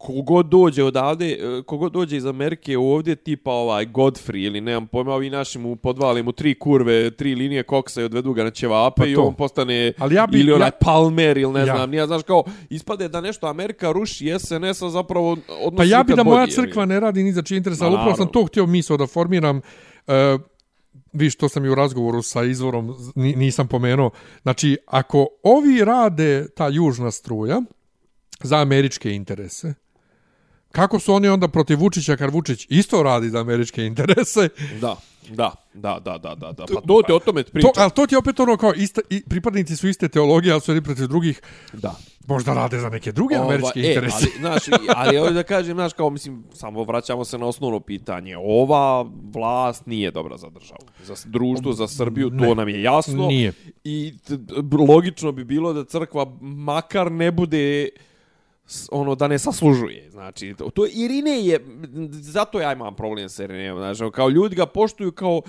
kogod 0.01 0.45
dođe 0.45 0.83
odavde, 0.83 1.27
e, 1.27 1.63
kogod 1.63 1.91
dođe 1.91 2.17
iz 2.17 2.25
Amerike 2.25 2.77
ovdje, 2.77 3.15
tipa 3.15 3.51
ovaj 3.51 3.85
Godfrey 3.85 4.37
ili 4.37 4.61
nemam 4.61 4.87
pojma, 4.87 5.13
ovi 5.13 5.29
naši 5.29 5.59
mu 5.59 5.75
podvali 5.75 6.23
mu 6.23 6.31
tri 6.31 6.55
kurve, 6.55 7.11
tri 7.11 7.35
linije 7.35 7.63
koksa 7.63 8.01
i 8.01 8.05
odvedu 8.05 8.33
ga 8.33 8.43
na 8.43 8.51
ćevape 8.51 8.95
Pa 8.97 9.05
i 9.05 9.15
to. 9.15 9.21
on 9.21 9.33
postane 9.33 9.93
Ali 9.97 10.15
ja 10.15 10.27
bi- 10.27 10.39
ili 10.39 10.51
onaj 10.53 10.67
ja- 10.67 10.71
Palmer 10.71 11.37
ili 11.37 11.53
ne 11.53 11.59
Ja. 11.59 11.65
znam, 11.65 11.89
nije, 11.89 12.07
znaš, 12.07 12.23
kao, 12.23 12.43
ispade 12.69 13.07
da 13.07 13.21
nešto 13.21 13.47
Amerika 13.47 13.91
ruši 13.91 14.29
SNS-a 14.39 14.89
zapravo 14.89 15.31
odnosi 15.59 15.77
Pa 15.77 15.83
ja 15.85 16.03
bi 16.03 16.13
da 16.13 16.23
moja 16.25 16.47
crkva 16.47 16.85
ne 16.85 16.99
radi 16.99 17.23
ni 17.23 17.33
za 17.33 17.41
čiji 17.41 17.57
interes, 17.57 17.79
Ma, 17.79 17.85
ali 17.85 17.95
upravo 17.95 18.15
sam 18.15 18.27
to 18.27 18.45
htio 18.45 18.65
misao 18.65 18.97
da 18.97 19.07
formiram. 19.07 19.57
Uh, 20.07 20.13
vi 21.13 21.29
što 21.29 21.49
sam 21.49 21.65
i 21.65 21.69
u 21.69 21.75
razgovoru 21.75 22.21
sa 22.21 22.43
izvorom 22.43 22.95
ni- 23.15 23.35
nisam 23.35 23.67
pomenuo. 23.67 24.09
Znači, 24.41 24.77
ako 24.87 25.27
ovi 25.43 25.85
rade 25.85 26.47
ta 26.49 26.67
južna 26.67 27.11
struja 27.11 27.61
za 28.41 28.57
američke 28.57 29.11
interese, 29.11 29.73
kako 30.71 30.99
su 30.99 31.13
oni 31.13 31.27
onda 31.27 31.47
protiv 31.47 31.79
Vučića 31.79 32.15
kad 32.17 32.33
Vučić 32.33 32.67
isto 32.69 33.03
radi 33.03 33.29
za 33.29 33.39
američke 33.39 33.85
interese? 33.85 34.49
Da, 34.81 34.95
da, 35.29 35.51
da, 35.73 35.99
da, 35.99 36.17
da, 36.17 36.35
da, 36.35 36.51
da. 36.51 36.65
Pa 36.65 36.81
to 36.81 37.01
te 37.07 37.13
o 37.13 37.19
tome 37.19 37.43
To, 37.43 37.51
pričam. 37.51 37.71
ali 37.75 37.91
to 37.91 38.07
ti 38.07 38.15
je 38.15 38.19
opet 38.19 38.39
ono 38.39 38.57
kao 38.57 38.73
ista, 38.73 39.01
i, 39.09 39.23
pripadnici 39.23 39.75
su 39.75 39.87
iste 39.87 40.07
teologije, 40.07 40.51
ali 40.51 40.61
su 40.61 40.71
jedni 40.71 40.83
protiv 40.83 41.07
drugih. 41.07 41.41
Da. 41.73 41.95
Možda 42.27 42.53
rade 42.53 42.79
za 42.79 42.89
neke 42.89 43.11
druge 43.11 43.35
Ova, 43.37 43.45
američke 43.45 43.79
e, 43.79 43.87
interese. 43.87 44.15
Ali, 44.21 44.39
znaš, 44.39 44.63
ali 44.95 45.17
ovdje 45.17 45.33
da 45.33 45.43
kažem, 45.43 45.73
znaš, 45.73 45.93
kao, 45.93 46.09
mislim, 46.09 46.43
samo 46.53 46.83
vraćamo 46.83 47.25
se 47.25 47.37
na 47.37 47.45
osnovno 47.45 47.79
pitanje. 47.79 48.37
Ova 48.37 49.05
vlast 49.33 49.85
nije 49.85 50.11
dobra 50.11 50.37
za 50.37 50.49
državu. 50.49 50.79
Za 51.03 51.15
društvo, 51.25 51.73
za 51.73 51.87
Srbiju, 51.87 52.29
to 52.29 52.35
Ne, 52.35 52.55
nam 52.55 52.69
je 52.69 52.81
jasno. 52.81 53.27
nije. 53.27 53.53
I 53.83 54.13
t- 54.19 54.37
logično 54.87 55.31
bi 55.31 55.43
bilo 55.43 55.73
da 55.73 55.85
crkva 55.85 56.25
makar 56.41 57.11
ne 57.11 57.31
bude 57.31 57.89
ono 58.91 59.15
da 59.15 59.27
ne 59.27 59.39
saslužuje. 59.39 60.11
Znači, 60.11 60.55
to, 60.57 60.69
to 60.69 60.85
Irine 60.85 61.45
je, 61.45 61.65
zato 62.11 62.59
ja 62.59 62.73
imam 62.73 62.95
problem 62.95 63.29
s 63.29 63.39
Irinejem. 63.39 63.77
Znači, 63.77 64.03
ono, 64.03 64.11
kao 64.11 64.29
ljudi 64.29 64.55
ga 64.55 64.65
poštuju 64.65 65.11
kao, 65.11 65.41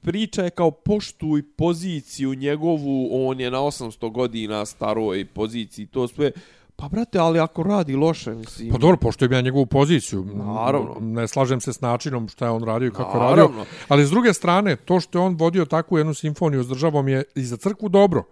priča 0.00 0.42
je 0.42 0.50
kao 0.50 0.70
poštuj 0.70 1.42
poziciju 1.56 2.34
njegovu, 2.34 3.08
on 3.28 3.40
je 3.40 3.50
na 3.50 3.58
800 3.58 4.12
godina 4.12 4.66
staroj 4.66 5.24
poziciji, 5.24 5.86
to 5.86 6.08
sve. 6.08 6.30
Pa, 6.76 6.88
brate, 6.88 7.18
ali 7.18 7.40
ako 7.40 7.62
radi 7.62 7.96
loše, 7.96 8.30
mislim... 8.30 8.70
Pa 8.70 8.78
dobro, 8.78 8.96
poštujem 8.96 9.32
ja 9.32 9.40
njegovu 9.40 9.66
poziciju. 9.66 10.24
Naravno. 10.24 10.96
Ne 11.00 11.28
slažem 11.28 11.60
se 11.60 11.72
s 11.72 11.80
načinom 11.80 12.28
šta 12.28 12.44
je 12.44 12.50
on 12.50 12.64
radio 12.64 12.88
i 12.88 12.90
kako 12.90 13.18
Naravno. 13.18 13.46
radio. 13.46 13.64
Ali 13.88 14.06
s 14.06 14.10
druge 14.10 14.32
strane, 14.32 14.76
to 14.76 15.00
što 15.00 15.18
je 15.18 15.22
on 15.22 15.36
vodio 15.36 15.64
takvu 15.64 15.98
jednu 15.98 16.14
simfoniju 16.14 16.62
s 16.62 16.68
državom 16.68 17.08
je 17.08 17.24
i 17.34 17.44
za 17.44 17.56
crkvu 17.56 17.88
dobro. 17.88 18.24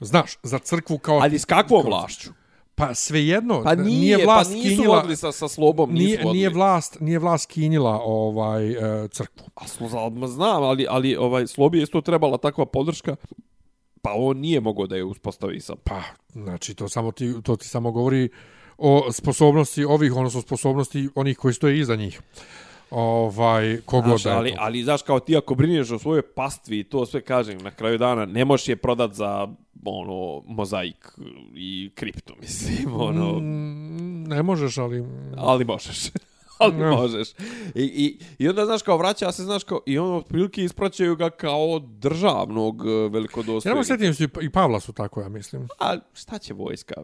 Znaš, 0.00 0.38
za 0.42 0.58
crkvu 0.58 0.98
kao... 0.98 1.18
ali 1.22 1.38
s 1.38 1.44
kakvom 1.44 1.82
kao- 1.82 1.90
vlašću? 1.90 2.30
Pa 2.76 2.94
svejedno, 2.94 3.62
Pa 3.64 3.74
nije, 3.74 4.24
vlast 4.24 4.50
pa 4.50 4.56
nisu 4.56 4.68
kinjila, 4.68 4.96
vodili 4.96 5.16
sa, 5.16 5.32
sa 5.32 5.48
slobom, 5.48 5.92
nisu 5.92 6.04
nije, 6.04 6.16
vodili. 6.16 6.32
nije 6.32 6.48
vlast, 6.48 7.00
nije 7.00 7.18
vlast 7.18 7.50
kinjila 7.50 8.00
ovaj 8.04 8.70
e, 8.70 9.08
crkvu. 9.08 9.46
A 9.54 9.68
slo, 9.68 9.88
znam, 10.26 10.62
ali, 10.62 10.86
ali 10.90 11.16
ovaj, 11.16 11.46
Slobi 11.46 11.78
je 11.78 11.82
isto 11.82 12.00
trebala 12.00 12.38
takva 12.38 12.66
podrška, 12.66 13.16
pa 14.02 14.12
on 14.16 14.36
nije 14.38 14.60
mogao 14.60 14.86
da 14.86 14.96
je 14.96 15.04
uspostavi 15.04 15.60
sa... 15.60 15.74
Pa, 15.84 16.02
znači 16.32 16.74
to 16.74 16.88
samo 16.88 17.12
ti 17.12 17.34
to 17.42 17.56
ti 17.56 17.68
samo 17.68 17.92
govori 17.92 18.28
o 18.78 19.12
sposobnosti 19.12 19.84
ovih, 19.84 20.16
odnosno 20.16 20.40
sposobnosti 20.40 21.08
onih 21.14 21.38
koji 21.38 21.54
stoje 21.54 21.78
iza 21.78 21.96
njih. 21.96 22.20
Ovaj 22.96 23.80
kogod 23.84 24.08
Znaš, 24.08 24.22
da 24.22 24.36
ali, 24.36 24.54
ali, 24.58 24.82
znaš, 24.82 25.02
kao 25.02 25.20
ti 25.20 25.36
ako 25.36 25.54
brineš 25.54 25.90
o 25.90 25.98
svojoj 25.98 26.22
pastvi 26.22 26.78
i 26.78 26.84
to 26.84 27.06
sve 27.06 27.20
kažem, 27.20 27.58
na 27.58 27.70
kraju 27.70 27.98
dana 27.98 28.26
ne 28.26 28.44
možeš 28.44 28.68
je 28.68 28.76
prodat 28.76 29.12
za 29.12 29.48
ono, 29.84 30.42
mozaik 30.46 31.12
i 31.54 31.90
kripto, 31.94 32.34
mislim, 32.40 33.00
ono, 33.00 33.38
Mm, 33.38 34.24
ne 34.24 34.42
možeš, 34.42 34.78
ali 34.78 35.04
ali 35.36 35.64
možeš. 35.64 35.98
ali 36.58 36.74
Ne. 36.74 36.90
možeš. 36.90 37.28
I, 37.74 37.82
i, 37.82 38.18
I 38.38 38.48
onda, 38.48 38.64
znaš, 38.64 38.82
kao 38.82 38.96
vraća 38.96 39.32
se, 39.32 39.42
znaš, 39.42 39.64
kao, 39.64 39.80
i 39.86 39.98
ono, 39.98 40.16
otprilike 40.16 40.64
ispraćaju 40.64 41.16
ga 41.16 41.30
kao 41.30 41.78
državnog 41.78 42.86
Ja 42.86 42.92
ne 42.92 43.08
velikodostojnika. 43.08 43.74
mogu 43.74 43.84
sjetim 43.84 44.14
se 44.14 44.28
i 44.42 44.50
Pavla 44.50 44.80
su 44.80 44.92
tako, 44.92 45.20
ja 45.20 45.28
mislim. 45.28 45.68
A 45.80 45.96
šta 46.12 46.38
će 46.38 46.54
vojska? 46.54 46.94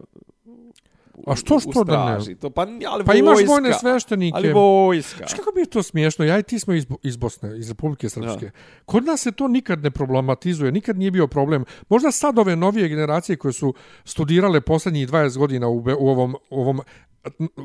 A 1.27 1.35
što- 1.35 1.59
što 1.59 1.83
da 1.83 2.19
ne? 2.27 2.35
To, 2.35 2.49
pa, 2.49 2.67
ali 2.87 3.05
Pa 3.05 3.13
imaš 3.13 3.33
vojska, 3.35 3.51
vojne 3.51 3.73
sveštenike. 3.73 4.37
Ali 4.37 4.53
vojska. 4.53 5.17
Znaš 5.17 5.33
kako 5.33 5.51
bi 5.55 5.61
je 5.61 5.65
to 5.65 5.83
smiješno? 5.83 6.25
Ja 6.25 6.39
i 6.39 6.43
ti 6.43 6.59
smo 6.59 6.73
iz, 6.73 6.85
iz 7.03 7.17
Bosne, 7.17 7.59
iz 7.59 7.69
Republike 7.69 8.09
Srpske. 8.09 8.51
Kod 8.85 9.05
nas 9.05 9.21
se 9.21 9.31
to 9.31 9.47
nikad 9.47 9.83
ne 9.83 9.91
problematizuje, 9.91 10.71
nikad 10.71 10.97
nije 10.97 11.11
bio 11.11 11.27
problem. 11.27 11.65
Možda 11.89 12.11
sad 12.11 12.39
ove 12.39 12.55
novije 12.55 12.89
generacije 12.89 13.35
koje 13.35 13.53
su 13.53 13.73
studirale 14.05 14.61
posljednjih 14.61 15.09
20 15.09 15.37
godina 15.37 15.67
u, 15.67 15.83
u 15.99 16.09
ovom, 16.09 16.35
u 16.49 16.61
ovom 16.61 16.81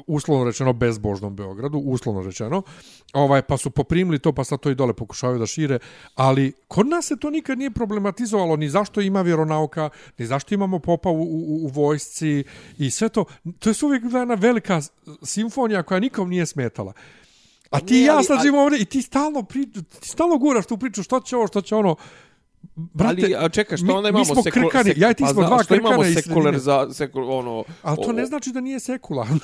uslovno 0.06 0.44
rečeno 0.44 0.72
bezbožnom 0.72 1.36
Beogradu, 1.36 1.78
uslovno 1.78 2.22
rečeno, 2.22 2.62
ovaj, 3.12 3.42
pa 3.42 3.56
su 3.56 3.70
poprimili 3.70 4.18
to, 4.18 4.32
pa 4.32 4.44
sad 4.44 4.60
to 4.60 4.70
i 4.70 4.74
dole 4.74 4.92
pokušavaju 4.92 5.38
da 5.38 5.46
šire, 5.46 5.78
ali 6.14 6.52
kod 6.68 6.86
nas 6.86 7.06
se 7.06 7.16
to 7.16 7.30
nikad 7.30 7.58
nije 7.58 7.70
problematizovalo, 7.70 8.56
ni 8.56 8.68
zašto 8.68 9.00
ima 9.00 9.22
vjeronauka, 9.22 9.90
ni 10.18 10.26
zašto 10.26 10.54
imamo 10.54 10.78
popa 10.78 11.08
u, 11.10 11.22
u, 11.22 11.64
u 11.64 11.68
vojsci 11.68 12.44
i 12.78 12.90
sve 12.90 13.08
to. 13.08 13.24
To 13.58 13.70
je 13.70 13.74
uvijek 13.82 14.02
jedna 14.02 14.34
velika 14.34 14.80
simfonija 15.22 15.82
koja 15.82 16.00
nikom 16.00 16.28
nije 16.28 16.46
smetala. 16.46 16.92
A 17.70 17.80
ti 17.80 17.96
ja 17.96 18.22
sad 18.22 18.42
živimo 18.42 18.62
ovdje 18.62 18.80
i 18.80 18.84
ti 18.84 19.02
stalno, 19.02 19.42
pri, 19.42 19.72
ti 19.72 20.08
stalno 20.08 20.38
guraš 20.38 20.66
tu 20.66 20.78
priču, 20.78 21.02
što 21.02 21.20
će 21.20 21.36
ovo, 21.36 21.46
što 21.46 21.60
će 21.60 21.74
ono. 21.74 21.96
Brate, 22.76 23.22
ali, 23.24 23.34
a 23.36 23.48
čekaj, 23.48 23.76
što 23.76 23.86
mi- 23.86 23.92
onda 23.92 24.02
mi 24.02 24.10
imamo 24.10 24.24
smo 24.26 24.34
sekul- 24.34 24.52
krkani, 24.64 24.84
sek- 24.86 24.98
ja 24.98 25.10
i 25.10 25.14
ti 25.14 25.22
pa 25.22 25.28
smo 25.28 25.34
zna- 25.36 25.46
dva 25.46 25.62
imamo 25.70 25.88
krkana 25.88 26.08
iz 26.08 26.14
sredine. 26.14 26.22
sekulariza, 26.24 26.86
sekul, 26.92 27.30
ono, 27.30 27.64
Ali 27.82 27.96
to 27.96 28.02
o- 28.02 28.12
ne 28.12 28.26
znači 28.26 28.50
da 28.50 28.60
nije 28.60 28.80
sekularno. 28.80 29.38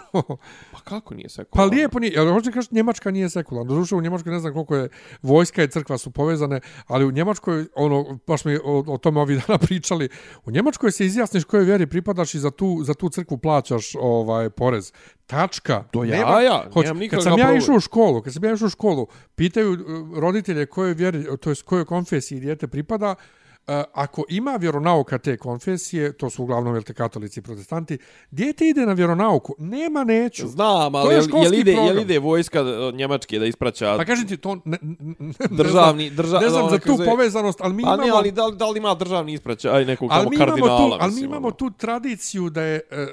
Pa 0.72 0.80
kako 0.80 1.14
nije 1.14 1.26
Pa 1.26 1.30
sekularno? 1.30 1.72
lijepo 1.72 1.98
nije, 1.98 2.18
ali 2.18 2.30
hoćete 2.30 2.52
kažete 2.52 2.74
Njemačka 2.74 3.10
nije 3.10 3.30
sekularna. 3.30 3.68
Doduše 3.68 3.94
u 3.94 4.00
Njemačkoj 4.00 4.32
ne 4.32 4.38
znam 4.38 4.52
koliko 4.52 4.76
je 4.76 4.88
vojska 5.22 5.62
i 5.62 5.68
crkva 5.68 5.98
su 5.98 6.10
povezane, 6.10 6.60
ali 6.86 7.04
u 7.04 7.12
Njemačkoj, 7.12 7.66
ono, 7.76 8.18
baš 8.26 8.44
mi 8.44 8.56
o, 8.56 8.84
o 8.86 8.98
tome 8.98 9.20
ovih 9.20 9.42
dana 9.42 9.58
pričali, 9.68 10.08
u 10.44 10.50
Njemačkoj 10.50 10.92
se 10.92 11.06
izjasniš 11.06 11.44
kojoj 11.44 11.64
vjeri 11.64 11.86
pripadaš 11.86 12.34
i 12.34 12.38
za 12.38 12.50
tu, 12.50 12.80
za 12.82 12.94
tu 12.94 13.08
crkvu 13.08 13.38
plaćaš 13.38 13.92
ovaj 13.96 14.50
porez. 14.50 14.92
Tačka. 15.32 15.84
To 15.90 16.04
ja, 16.04 16.16
Nema- 16.18 16.40
ja, 16.40 16.64
Hoć, 16.72 16.86
nemam 16.86 17.08
kad 17.08 17.22
sam 17.22 17.38
ja 17.38 17.54
išao 17.54 17.74
u 17.74 17.80
školu, 17.80 18.22
kad 18.22 18.32
sam 18.32 18.44
ja 18.44 18.52
išao 18.52 18.66
u 18.66 18.70
školu, 18.70 19.06
pitaju 19.34 19.72
uh, 19.72 19.78
roditelje 20.18 20.66
kojoj 20.66 20.94
vjeri, 20.94 21.26
to 21.36 21.50
jest 21.50 21.62
kojoj 21.62 21.84
konfesiji 21.84 22.40
dijete 22.40 22.68
pripada, 22.68 23.14
Uh, 23.62 23.74
ako 23.94 24.24
ima 24.28 24.52
vjeronauka 24.52 25.18
te 25.18 25.36
konfesije, 25.36 26.12
to 26.12 26.30
su 26.30 26.42
uglavnom 26.42 26.74
jel 26.74 26.82
te 26.82 26.94
katolici 26.94 27.40
i 27.40 27.42
protestanti, 27.42 27.98
dijete 28.30 28.66
ide 28.66 28.86
na 28.86 28.92
vjeronauku, 28.92 29.54
nema 29.58 30.04
neću. 30.04 30.48
Znam, 30.48 30.94
ali 30.94 31.08
je 31.08 31.12
jel, 31.12 31.14
jel, 31.14 31.28
školski 31.28 31.56
ide, 31.56 31.70
jel 31.70 31.80
program. 31.80 31.98
ide 32.00 32.18
vojska 32.18 32.60
od 32.60 32.94
Njemačke 32.94 33.38
da 33.38 33.46
ispraća 33.46 33.94
Pa 33.96 34.04
kažem 34.04 34.28
ti 34.28 34.36
to 34.36 34.54
ne, 34.56 34.78
ne, 34.82 34.96
ne 35.18 35.32
državni... 35.50 36.04
znam, 36.06 36.16
Drža, 36.16 36.38
ne 36.38 36.48
znam 36.48 36.62
ono 36.62 36.70
za 36.70 36.78
tu 36.78 36.96
se- 36.96 37.04
povezanost, 37.04 37.60
ali 37.60 37.74
mi 37.74 37.82
Pa 37.82 37.88
imamo 37.88 38.02
ne, 38.04 38.10
ali 38.10 38.32
da 38.32 38.46
li, 38.46 38.56
da 38.56 38.68
li 38.68 38.78
ima 38.78 38.94
državni 38.94 39.32
ispraćaj 39.32 39.84
nekog 39.84 40.08
ali 40.12 40.24
tamo 40.28 40.46
kardinala? 40.46 40.78
tu, 40.90 40.96
ali 41.00 41.14
mi 41.14 41.20
imamo 41.20 41.46
ono. 41.46 41.50
tu 41.50 41.70
tradiciju 41.70 42.50
da 42.50 42.62
je 42.62 42.80
e, 42.90 43.06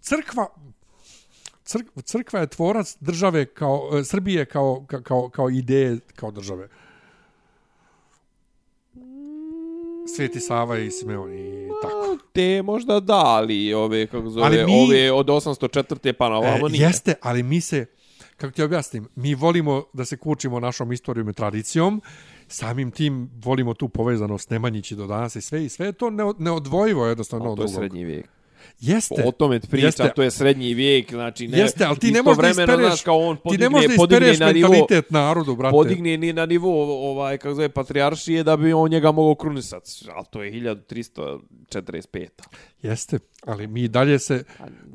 crkva 0.00 0.46
crk, 1.72 2.02
crkva 2.02 2.40
je 2.40 2.46
tvorac 2.48 2.96
države 3.00 3.46
kao 3.46 3.90
e, 3.92 4.04
Srbije 4.04 4.44
kao 4.44 4.84
ka- 4.88 5.02
kao 5.02 5.28
kao 5.28 5.50
ideje 5.50 5.98
kao 6.14 6.30
države. 6.30 6.68
Sveti 10.08 10.40
Sava 10.40 10.78
i 10.78 10.90
Simeon 10.90 11.32
i 11.34 11.68
tako. 11.82 12.18
Te 12.32 12.62
možda 12.62 13.00
da, 13.00 13.14
ali 13.16 13.74
ove, 13.74 14.06
kako 14.06 14.28
zove, 14.28 14.46
Ali 14.46 14.56
mi- 14.58 14.80
ove 14.80 15.12
od 15.12 15.26
804. 15.26 16.12
pa 16.12 16.28
na 16.28 16.36
ovamo 16.36 16.66
E, 16.66 16.70
nije. 16.70 16.82
jeste, 16.82 17.14
ali 17.22 17.42
mi 17.42 17.60
se, 17.60 17.86
kako 18.36 18.52
ti 18.52 18.62
objasnim, 18.62 19.08
mi 19.14 19.34
volimo 19.34 19.84
da 19.92 20.04
se 20.04 20.16
kučimo 20.16 20.60
našom 20.60 20.92
istorijom 20.92 21.28
i 21.28 21.32
tradicijom, 21.32 22.02
samim 22.48 22.90
tim 22.90 23.30
volimo 23.34 23.74
tu 23.74 23.88
povezanost 23.88 24.50
Nemanjići 24.50 24.96
do 24.96 25.06
danas 25.06 25.36
i 25.36 25.40
sve 25.40 25.64
i 25.64 25.68
sve 25.68 25.86
je 25.86 25.92
to 25.92 26.06
neod- 26.06 26.34
neodvojivo 26.38 27.06
jednostavno 27.06 27.50
od 27.50 27.56
to 27.56 27.62
je 27.62 27.66
drugog. 27.66 27.80
srednji 27.80 28.04
vijek. 28.04 28.28
Jeste. 28.80 29.22
O 29.24 29.32
tome 29.32 29.60
ti 29.60 29.68
pričam, 29.68 29.86
Jeste. 29.86 30.12
to 30.16 30.22
je 30.22 30.30
srednji 30.30 30.74
vijek, 30.74 31.10
znači 31.10 31.48
ne, 31.48 31.58
Jeste, 31.58 31.84
ali 31.84 31.98
ti 31.98 32.10
ne 32.10 32.22
možeš 32.22 32.38
da 32.38 32.48
ispereš, 32.50 32.76
znaš, 32.78 33.02
kao 33.02 33.18
on 33.18 33.36
ti 33.36 33.42
podigne, 33.44 33.64
ne 33.64 33.70
možeš 33.70 33.88
da 33.88 33.96
podigne 33.96 34.16
ispereš 34.20 34.38
na 34.40 34.52
nivo, 34.52 34.68
mentalitet 34.70 35.10
narodu, 35.10 35.56
brate. 35.56 35.72
podigne 35.72 36.16
ni 36.16 36.32
na 36.32 36.46
nivo 36.46 36.70
ovaj, 37.10 37.38
kako 37.38 37.54
zove, 37.54 37.68
patrijaršije 37.68 38.44
da 38.44 38.56
bi 38.56 38.72
on 38.72 38.90
njega 38.90 39.12
mogao 39.12 39.34
krunisat. 39.34 39.82
Ali 40.08 40.26
to 40.30 40.42
je 40.42 40.52
1345. 40.52 42.28
Jeste, 42.82 43.18
ali 43.42 43.66
mi 43.66 43.88
dalje 43.88 44.18
se 44.18 44.44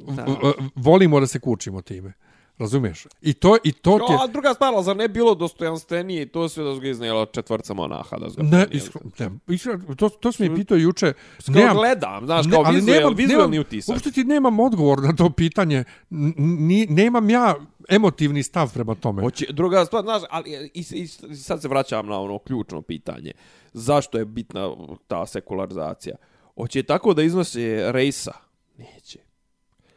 da. 0.08 0.24
v- 0.24 0.32
v- 0.44 0.54
volimo 0.76 1.20
da 1.20 1.28
se 1.28 1.40
kučimo 1.40 1.82
time. 1.82 2.14
Razumiješ? 2.60 3.07
I 3.22 3.34
to 3.34 3.57
i 3.64 3.72
to 3.72 3.99
ti 3.99 4.14
je... 4.14 4.18
A 4.22 4.27
druga 4.27 4.53
stvar, 4.53 4.84
zar 4.84 4.98
ne 4.98 5.07
bilo 5.07 5.36
dostojanstvenije 5.36 6.22
i 6.22 6.26
to 6.26 6.49
sve 6.49 6.64
da 6.64 6.73
su 6.73 6.80
ga 6.80 6.88
iznijela 6.88 7.26
četvrca 7.26 7.73
monaha 7.73 8.18
da 8.18 8.27
Ne, 8.38 8.68
iskreno, 8.72 9.11
ne, 9.19 9.30
iskreno, 9.48 9.95
to, 9.95 10.10
to 10.10 10.32
sam 10.32 10.48
mi 10.48 10.56
pitao 10.56 10.77
juče. 10.77 11.14
Kao 11.45 11.73
gledam, 11.73 12.26
znaš, 12.26 12.45
kao 12.48 12.64
ali 12.65 12.76
vizuel, 12.76 12.98
nemam- 12.98 13.15
vizuelni 13.15 13.52
nemam- 13.52 13.61
utisak. 13.61 13.90
Uopšte 13.90 14.11
ti 14.11 14.23
nemam 14.23 14.60
odgovor 14.60 14.99
na 14.99 15.14
to 15.14 15.30
pitanje. 15.30 15.84
N- 16.11 16.34
ni, 16.38 16.86
nemam 16.86 17.30
ja 17.30 17.56
emotivni 17.90 18.44
stav 18.44 18.73
prema 18.73 18.95
tome. 18.95 19.22
Hoće, 19.22 19.45
druga 19.49 19.86
stvar, 19.86 20.03
znaš, 20.03 20.22
ali 20.30 20.49
i, 20.73 20.86
i, 20.91 21.02
i 21.23 21.36
sad 21.36 21.61
se 21.61 21.68
vraćam 21.68 22.07
na 22.07 22.22
ono 22.22 22.40
ključno 22.40 22.82
pitanje. 22.82 23.32
Zašto 23.73 24.18
je 24.18 24.26
bitna 24.26 24.69
ta 25.07 25.26
sekularizacija? 25.26 26.15
Hoće 26.56 26.84
tako 26.84 27.14
da 27.14 27.23
iznose 27.23 27.91
rejsa? 27.91 28.34
Neće. 28.77 29.19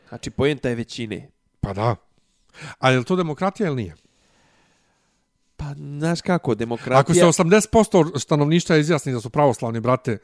Znači, 0.08 0.30
pojenta 0.30 0.68
je 0.68 0.74
većine. 0.74 1.30
Pa 1.60 1.72
da. 1.72 1.96
A 2.78 2.90
je 2.90 2.98
li 2.98 3.04
to 3.04 3.16
demokratija 3.16 3.66
ili 3.66 3.76
nije? 3.76 3.94
Pa, 5.56 5.74
znaš 5.76 6.20
kako, 6.20 6.54
demokratija... 6.54 7.00
Ako 7.00 7.14
se 7.14 7.42
80% 7.42 8.18
stanovništva 8.18 8.76
izjasni 8.76 9.12
da 9.12 9.20
su 9.20 9.30
pravoslavni, 9.30 9.80
brate, 9.80 10.18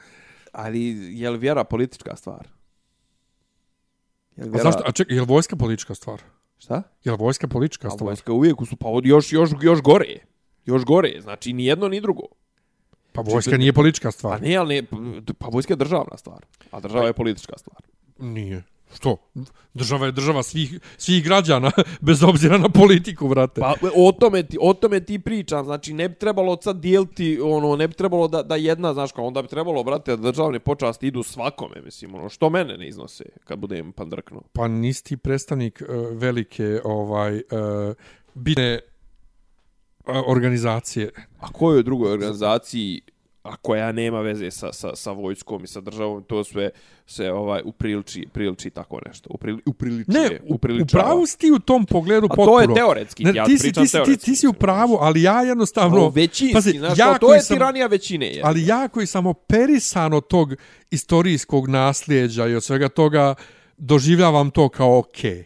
Ali, 0.53 0.81
je 1.21 1.31
li 1.31 1.39
vjera 1.39 1.65
politička 1.65 2.17
stvar? 2.17 2.49
Je 4.37 4.45
li 4.45 4.49
a 4.49 4.53
vjera... 4.53 4.63
zašto? 4.63 4.83
A 4.87 4.93
čekaj, 4.93 5.17
je 5.17 5.21
li 5.21 5.27
vojska 5.27 5.57
politička 5.57 5.95
stvar? 5.95 6.23
Šta? 6.59 6.83
Je 7.05 7.13
li 7.13 7.19
vojska 7.19 7.49
politička 7.49 7.89
A 7.89 7.91
stvar? 7.91 8.07
vojska 8.09 8.33
uvijek 8.33 8.57
su, 8.69 8.77
pa 8.77 8.89
od 8.89 9.07
još, 9.07 9.33
još, 9.33 9.51
još 9.63 9.83
gore. 9.83 10.19
Još 10.65 10.85
gore, 10.85 11.21
znači 11.21 11.53
ni 11.53 11.67
jedno 11.67 11.89
ni 11.89 12.01
drugo. 12.01 12.23
Pa 13.13 13.21
vojska 13.21 13.57
nije 13.57 13.73
politička 13.73 14.09
Pa 14.09 14.13
stvar. 14.13 14.43
ne, 14.43 14.57
ali 14.57 14.83
ne, 14.83 14.87
pa 15.39 15.49
vojska 15.49 15.73
je 15.73 15.77
državna 15.77 16.17
stvar, 16.17 16.47
a 16.71 16.81
država 16.81 17.07
je 17.07 17.13
politička 17.13 17.59
stvar. 17.59 17.83
Nije. 18.19 18.63
Što? 18.95 19.17
Država 19.75 20.07
je 20.07 20.13
država 20.13 20.43
svih, 20.43 20.81
svih 20.97 21.25
građana, 21.25 21.71
bez 22.01 22.23
obzira 22.23 22.59
na 22.59 22.69
politiku, 22.69 23.29
brate. 23.29 23.61
Pa 23.61 23.75
o 23.97 24.13
tome 24.13 24.43
ti, 24.43 24.59
o 24.61 24.75
tome 24.75 25.01
ti 25.01 25.19
pričam, 25.19 25.65
znači 25.65 25.93
ne 25.93 26.09
bi 26.09 26.15
trebalo 26.15 26.59
sad 26.63 26.77
dijeliti, 26.77 27.41
ono, 27.43 27.77
ne 27.77 27.89
bi 27.89 27.95
trebalo 27.95 28.29
da, 28.29 28.43
da 28.43 28.57
jedna, 28.57 28.95
znaš 28.95 29.13
kao, 29.13 29.27
onda 29.27 29.43
bi 29.43 29.49
trebalo, 29.49 29.85
brate, 29.85 30.17
da 30.17 30.23
državne 30.23 30.59
počasti 30.59 31.07
idu 31.07 31.23
svakome, 31.23 31.83
mislim, 31.85 32.15
ono, 32.15 32.29
što 32.29 32.51
mene 32.51 32.77
ne 32.77 32.89
iznose 32.89 33.25
kad 33.45 33.59
budem 33.59 33.93
pandrknuo. 33.93 34.43
Pa 34.53 34.69
nisi 34.69 35.05
ti 35.05 35.17
predstavnik 35.17 35.83
uh, 35.83 36.19
velike 36.19 36.81
ovaj 36.85 37.37
uh, 37.37 37.43
bitne 38.35 38.81
uh, 40.07 40.15
organizacije. 40.27 41.11
A 41.41 41.49
kojoj 41.53 41.83
drugoj 41.83 42.13
organizaciji, 42.13 43.01
a 43.45 43.57
koja 43.57 43.93
nema 43.93 44.21
veze 44.21 44.51
sa, 44.51 44.73
sa, 44.73 44.97
sa 44.97 45.11
vojskom 45.11 45.65
i 45.65 45.67
sa 45.67 45.81
državom, 45.81 46.23
to 46.23 46.45
sve 46.45 46.71
se 47.07 47.31
ovaj 47.33 47.63
upriliči, 47.65 48.27
priliči 48.33 48.71
tako 48.71 48.99
nešto. 49.07 49.31
Uprili, 49.33 49.63
upriličuje, 49.67 50.21
Ne, 50.21 50.41
u, 50.43 50.53
u 50.53 50.55
upriličava. 50.55 51.05
pravu 51.05 51.27
si 51.27 51.39
ti 51.39 51.53
u 51.53 51.59
tom 51.59 51.87
pogledu 51.87 52.27
A 52.27 52.29
potpuno. 52.29 52.47
to 52.47 52.61
je 52.61 52.75
teoretski, 52.75 53.25
Ne, 53.25 53.33
ja 53.35 53.45
ti 53.45 53.59
si, 53.59 53.73
ti, 53.73 53.87
si, 53.87 53.99
ti, 54.05 54.17
ti 54.17 54.37
si 54.37 54.47
u 54.47 54.53
pravu, 54.53 54.99
ali 55.01 55.23
ja 55.23 55.43
jednostavno... 55.43 55.97
Ono, 55.97 56.09
većinski, 56.09 56.55
Pazi, 56.55 56.79
znaš, 56.79 56.99
ja 56.99 57.19
to 57.19 57.35
je 57.35 57.41
sam- 57.41 57.57
tiranija 57.57 57.87
većine. 57.87 58.27
Je. 58.27 58.41
Ali 58.45 58.67
ja 58.67 58.89
koji 58.89 59.07
sam 59.07 59.27
operisan 59.27 60.13
od 60.13 60.27
tog 60.27 60.55
istorijskog 60.91 61.69
nasljeđa 61.69 62.47
i 62.47 62.55
od 62.55 62.65
svega 62.65 62.89
toga, 62.89 63.35
doživljavam 63.77 64.51
to 64.51 64.69
kao 64.69 64.99
okej. 64.99 65.45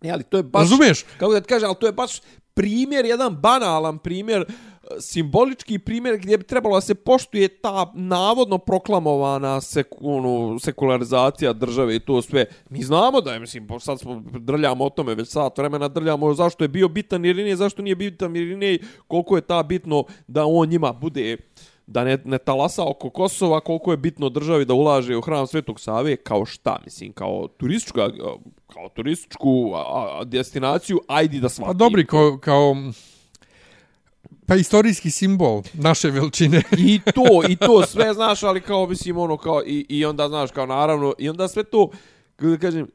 Ne, 0.00 0.10
ali 0.10 0.22
to 0.22 0.36
je 0.36 0.42
baš... 0.42 0.60
Razumiješ? 0.62 1.02
Kako 1.18 1.32
da 1.32 1.40
ti 1.40 1.48
kažem, 1.48 1.66
ali 1.68 1.76
to 1.80 1.86
je 1.86 1.92
baš 1.92 2.20
primjer, 2.54 3.04
jedan 3.04 3.36
banalan 3.36 3.98
primjer, 3.98 4.40
e, 4.42 4.52
simbolički 5.00 5.78
primjer 5.78 6.16
gdje 6.18 6.38
bi 6.38 6.44
trebalo 6.44 6.76
da 6.76 6.80
se 6.80 6.94
poštuje 6.94 7.48
ta 7.48 7.92
navodno 7.94 8.58
proklamovana 8.58 9.60
seku, 9.60 9.98
ono, 10.00 10.58
sekularizacija 10.58 11.52
države 11.52 11.96
i 11.96 12.00
to 12.00 12.22
sve. 12.22 12.46
Mi 12.70 12.82
znamo 12.82 13.20
da 13.20 13.32
je, 13.32 13.40
mislim, 13.40 13.68
sad 13.80 14.00
smo 14.00 14.22
drljamo 14.38 14.84
o 14.84 14.90
tome 14.90 15.14
već 15.14 15.28
sat 15.28 15.58
vremena, 15.58 15.88
drljamo 15.88 16.34
zašto 16.34 16.64
je 16.64 16.68
bio 16.68 16.88
bitan 16.88 17.24
ili 17.24 17.44
nije, 17.44 17.56
zašto 17.56 17.82
nije 17.82 17.96
bitan 17.96 18.36
ili 18.36 18.82
koliko 19.08 19.36
je 19.36 19.42
ta 19.42 19.62
bitno 19.62 20.04
da 20.26 20.44
on 20.46 20.68
njima 20.68 20.92
bude 20.92 21.36
da 21.86 22.04
ne, 22.04 22.18
ne 22.24 22.38
talasa 22.38 22.82
oko 22.84 23.10
Kosova, 23.10 23.60
koliko 23.60 23.90
je 23.90 23.96
bitno 23.96 24.28
državi 24.28 24.64
da 24.64 24.74
ulaže 24.74 25.16
u 25.16 25.20
hram 25.20 25.46
Svetog 25.46 25.80
Save, 25.80 26.16
kao 26.16 26.44
šta, 26.44 26.78
mislim, 26.84 27.12
kao 27.12 27.48
turističku, 27.48 27.98
kao 28.66 28.88
turističku 28.88 29.72
a, 29.74 29.78
a, 30.20 30.24
destinaciju, 30.24 31.00
ajdi 31.08 31.40
da 31.40 31.48
shvatim. 31.48 31.72
Pa 31.72 31.84
dobri, 31.84 32.06
kao, 32.06 32.38
kao 32.42 32.76
pa 34.46 34.54
istorijski 34.54 35.10
simbol 35.10 35.62
naše 35.72 36.10
veličine. 36.10 36.62
I 36.78 37.00
to, 37.14 37.48
i 37.48 37.56
to 37.56 37.86
sve, 37.86 38.14
znaš, 38.14 38.42
ali 38.42 38.60
kao, 38.60 38.86
mislim, 38.86 39.18
ono, 39.18 39.36
kao, 39.36 39.62
i, 39.66 39.86
i 39.88 40.04
onda, 40.04 40.28
znaš, 40.28 40.50
kao, 40.50 40.66
naravno, 40.66 41.14
i 41.18 41.28
onda 41.28 41.48
sve 41.48 41.64
to, 41.64 41.90
kako 42.36 42.50
da 42.50 42.56
kažem, 42.58 42.86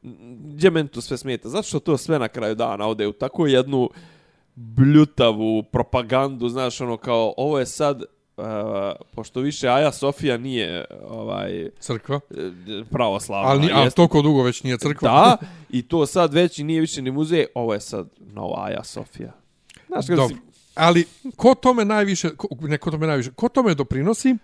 gdje 0.44 0.70
meni 0.70 0.88
to 0.88 1.00
sve 1.00 1.16
smeta? 1.18 1.48
Zato 1.48 1.62
što 1.62 1.80
to 1.80 1.96
sve 1.96 2.18
na 2.18 2.28
kraju 2.28 2.54
dana 2.54 2.86
ode 2.86 3.06
u 3.06 3.12
tako 3.12 3.46
jednu 3.46 3.90
bljutavu 4.54 5.62
propagandu, 5.62 6.48
znaš, 6.48 6.80
ono, 6.80 6.96
kao, 6.96 7.34
ovo 7.36 7.58
je 7.58 7.66
sad, 7.66 8.02
uh, 8.36 8.44
pošto 9.14 9.40
više 9.40 9.68
Aja 9.68 9.92
Sofija 9.92 10.36
nije, 10.36 10.84
ovaj, 11.08 11.70
Crkva. 11.78 12.20
pravoslavna. 12.90 13.48
Ali, 13.48 13.72
a 13.72 13.84
jest- 13.84 13.96
toliko 13.96 14.22
dugo 14.22 14.42
već 14.42 14.62
nije 14.62 14.78
crkva. 14.78 15.08
Da, 15.08 15.36
i 15.70 15.82
to 15.82 16.06
sad 16.06 16.34
već 16.34 16.58
i 16.58 16.64
nije 16.64 16.80
više 16.80 17.02
ni 17.02 17.10
muzej, 17.10 17.46
ovo 17.54 17.74
je 17.74 17.80
sad 17.80 18.08
nova 18.18 18.64
Aja 18.64 18.84
Sofija. 18.84 19.32
Znaš, 19.88 20.06
kada 20.06 20.22
Dobro. 20.22 20.36
Ali 20.74 21.04
ko 21.36 21.54
tome 21.54 21.84
najviše, 21.84 22.30
ko, 22.30 22.48
ne 22.60 22.78
ko 22.78 22.90
tome 22.90 23.06
najviše, 23.06 23.30
ko 23.30 23.48
tome 23.48 23.74
doprinosi? 23.74 24.36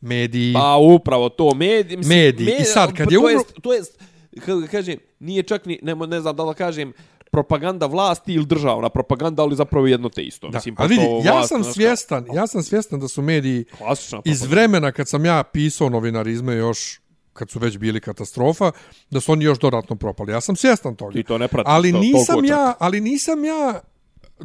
Mediji. 0.00 0.52
Pa 0.52 0.76
upravo 0.76 1.28
to, 1.28 1.54
mediji. 1.54 1.96
Mislim, 1.96 2.18
Mediji. 2.18 2.54
I 2.60 2.64
sad, 2.64 2.92
kad 2.92 3.12
je 3.12 3.18
to 3.18 3.24
umro- 3.24 3.30
jest, 3.30 3.54
to 3.62 3.72
jest, 3.72 3.98
kako 4.38 4.60
da 4.60 4.66
kažem, 4.66 4.98
nije 5.20 5.42
čak 5.42 5.66
ni, 5.66 5.78
ne, 5.82 5.94
ne 5.96 6.20
znam 6.20 6.36
da 6.36 6.44
li 6.44 6.54
kažem, 6.54 6.92
propaganda 7.30 7.86
vlasti 7.86 8.32
ili 8.32 8.46
državna 8.46 8.88
propaganda, 8.88 9.42
ali 9.42 9.56
zapravo 9.56 9.86
jedno 9.86 10.08
te 10.08 10.22
isto. 10.22 10.48
Da. 10.48 10.58
Mislim, 10.58 10.74
Ali 10.78 10.88
vidi, 10.88 11.04
ja 11.24 11.32
vlast, 11.32 11.48
sam 11.48 11.64
svjestan, 11.64 12.26
ja 12.34 12.46
sam 12.46 12.62
svjestan 12.62 13.00
da 13.00 13.08
su 13.08 13.22
mediji 13.22 13.64
Klasična 13.78 14.20
iz 14.24 14.42
vremena 14.42 14.92
kad 14.92 15.08
sam 15.08 15.24
ja 15.24 15.42
pisao 15.42 15.88
novinarizme 15.88 16.54
još 16.54 17.00
kad 17.32 17.50
su 17.50 17.58
već 17.58 17.78
bili 17.78 18.00
katastrofa, 18.00 18.72
da 19.10 19.20
su 19.20 19.32
oni 19.32 19.44
još 19.44 19.58
dodatno 19.58 19.96
propali. 19.96 20.32
Ja 20.32 20.40
sam 20.40 20.56
svjestan 20.56 20.96
toga. 20.96 21.12
Ti 21.12 21.22
to 21.22 21.38
ne 21.38 21.48
pratiš, 21.48 21.68
ali 21.68 21.92
to- 21.92 21.98
nisam 21.98 22.44
ja, 22.44 22.74
ali 22.78 23.00
nisam 23.00 23.44
ja 23.44 23.80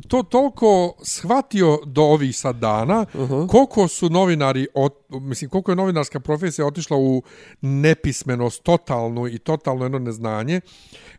to 0.08 0.24
toliko 0.24 0.94
shvatio 1.04 1.80
do 1.86 2.04
ovih 2.04 2.38
sad 2.38 2.56
dana, 2.56 3.06
uh 3.14 3.30
-huh. 3.30 3.48
koliko 3.48 3.88
su 3.88 4.10
novinari, 4.10 4.68
od, 4.74 4.92
mislim, 5.22 5.50
koliko 5.50 5.72
je 5.72 5.76
novinarska 5.76 6.20
profesija 6.20 6.68
otišla 6.68 6.98
u 6.98 7.24
nepismenost 7.62 8.64
totalnu 8.64 9.28
i 9.28 9.38
totalno 9.38 9.86
jedno 9.86 10.00
neznanje, 10.00 10.62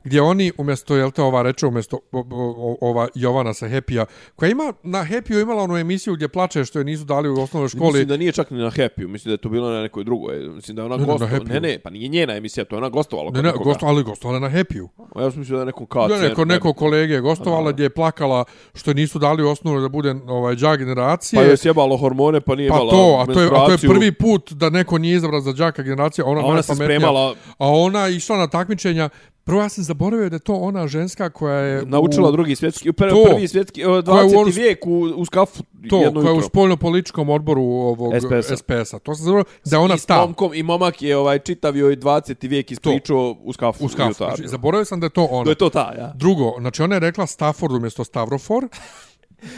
gdje 0.05 0.23
oni 0.23 0.53
umjesto, 0.59 0.97
jel 0.97 1.11
te 1.11 1.23
ova 1.23 1.43
reče, 1.43 1.67
umjesto 1.67 1.99
o, 2.13 2.25
o, 2.31 2.77
ova 2.81 3.09
Jovana 3.15 3.55
sa 3.55 3.69
Happy-a, 3.69 4.07
koja 4.37 4.51
ima 4.51 4.73
na 4.83 5.05
Happy-u 5.05 5.41
imala 5.41 5.63
onu 5.63 5.77
emisiju 5.77 6.15
gdje 6.15 6.29
plače 6.29 6.65
što 6.65 6.79
je 6.79 6.85
nisu 6.85 7.05
dali 7.05 7.29
u 7.29 7.41
osnovnoj 7.41 7.69
školi. 7.69 7.87
Mislim 7.87 8.09
da 8.09 8.17
nije 8.17 8.33
čak 8.33 8.51
ni 8.51 8.59
na 8.59 8.71
Happy, 8.71 9.07
mislim 9.07 9.31
da 9.31 9.33
je 9.33 9.39
to 9.39 9.49
bilo 9.49 9.71
na 9.71 9.83
nekoj 9.83 10.05
drugoj. 10.05 10.39
Mislim 10.39 10.77
da 10.77 10.83
je 10.83 10.87
ona 10.87 10.97
Ne, 10.97 11.01
ne, 11.03 11.07
gostovala. 11.07 11.39
Happy-u. 11.39 11.53
Ne, 11.53 11.61
ne, 11.61 11.79
pa 11.79 11.91
nije 11.91 12.09
njena 12.09 12.37
emisija, 12.37 12.65
to 12.65 12.77
je 12.77 12.79
ona 12.79 12.89
gostovala. 12.89 13.31
Ne, 13.31 13.43
ne, 13.43 13.49
nekoga. 13.49 13.65
gosto, 13.65 13.87
ali 13.87 14.03
gostovala 14.03 14.41
na 14.41 14.51
Happy-u. 14.51 14.89
Ja 15.21 15.31
sam 15.31 15.41
mislio 15.41 15.57
da 15.57 15.63
je 15.63 15.67
nekom 15.67 15.87
KC. 15.87 16.09
Da, 16.09 16.29
neko, 16.29 16.45
neko 16.45 16.73
kolege 16.73 17.21
gostovala 17.21 17.73
gdje 17.73 17.85
je 17.85 17.91
plakala 17.91 18.45
što 18.75 18.93
nisu 18.93 19.19
dali 19.19 19.43
osnovu 19.43 19.81
da 19.81 19.89
bude 19.89 20.15
ovaj, 20.27 20.55
džak 20.55 20.79
generacije. 20.79 21.43
Pa 21.43 21.43
je 21.43 21.57
sjebalo 21.57 21.97
hormone, 21.97 22.41
pa 22.41 22.55
nije 22.55 22.69
Pa 22.69 22.77
imala 22.77 22.91
to, 22.91 23.19
a 23.23 23.35
to, 23.35 23.41
je, 23.41 23.47
a 23.47 23.67
to 23.67 23.73
je 23.73 23.79
menstruaciju. 23.85 23.91
prvi 23.91 24.33
put 24.33 24.53
da 24.53 24.71
neko 24.71 24.99
nije 24.99 25.17
izabran 25.17 25.41
za 25.41 25.53
džaka 25.53 25.83
generacije, 25.83 26.23
a 26.23 26.29
ona, 26.29 26.41
A 26.41 26.45
ona 26.45 26.63
se 26.63 26.73
spremala- 26.75 27.35
A 27.59 27.69
ona 27.69 28.09
išla 28.09 28.37
na 28.37 28.47
takmičenja. 28.49 29.09
Prvo 29.45 29.63
ja 29.63 29.69
sam 29.69 29.85
zaboravio 29.85 30.29
da 30.29 30.37
je 30.37 30.41
to 30.41 30.55
ona 30.55 30.87
ženska 30.87 31.31
koja 31.31 31.55
je... 31.57 31.83
Naučila 31.87 32.29
u, 32.29 32.33
drugi 32.33 32.57
svjetski, 32.57 32.93
prvi, 32.93 33.11
To. 33.13 33.25
prvi 33.27 33.49
svjetski, 33.49 33.81
e, 33.81 33.85
20. 33.85 34.05
Koja 34.05 34.23
je 34.23 34.39
u 34.39 34.45
vijek 34.45 34.87
u, 34.87 34.91
u 35.17 35.25
skafu 35.25 35.63
To, 35.91 35.97
jedno 35.99 36.21
koja 36.21 36.29
je 36.29 36.33
u 36.33 36.37
jutro. 36.37 36.49
spoljno-političkom 36.49 37.29
odboru 37.29 37.63
ovog 37.63 38.15
SPS-a. 38.17 38.57
SPS-a. 38.57 38.99
To 38.99 39.15
sam 39.15 39.25
zaboravio 39.25 39.51
da 39.65 39.77
je 39.77 39.81
ona 39.81 39.95
I 39.95 39.99
s 39.99 40.03
stav. 40.03 40.21
momkom, 40.21 40.55
I 40.55 40.63
momak 40.63 41.03
je 41.03 41.17
ovaj 41.17 41.39
čitav 41.39 41.77
joj 41.77 41.97
20. 41.97 42.49
vijek 42.49 42.71
ispričao 42.71 43.37
u 43.41 43.53
skafu. 43.53 43.85
U 43.85 43.89
skafu. 43.89 44.13
Znači, 44.15 44.49
zaboravio 44.49 44.85
sam 44.85 45.01
da 45.01 45.07
je 45.07 45.11
to 45.11 45.25
ona. 45.25 45.45
To 45.45 45.51
je 45.51 45.55
to 45.55 45.69
ta, 45.71 45.93
ja. 45.99 46.13
Drugo, 46.15 46.55
znači 46.59 46.83
ona 46.83 46.95
je 46.97 47.01
rekla 47.01 47.27
Stafford 47.27 47.73
umjesto 47.73 48.05
Stavrofor, 48.05 48.69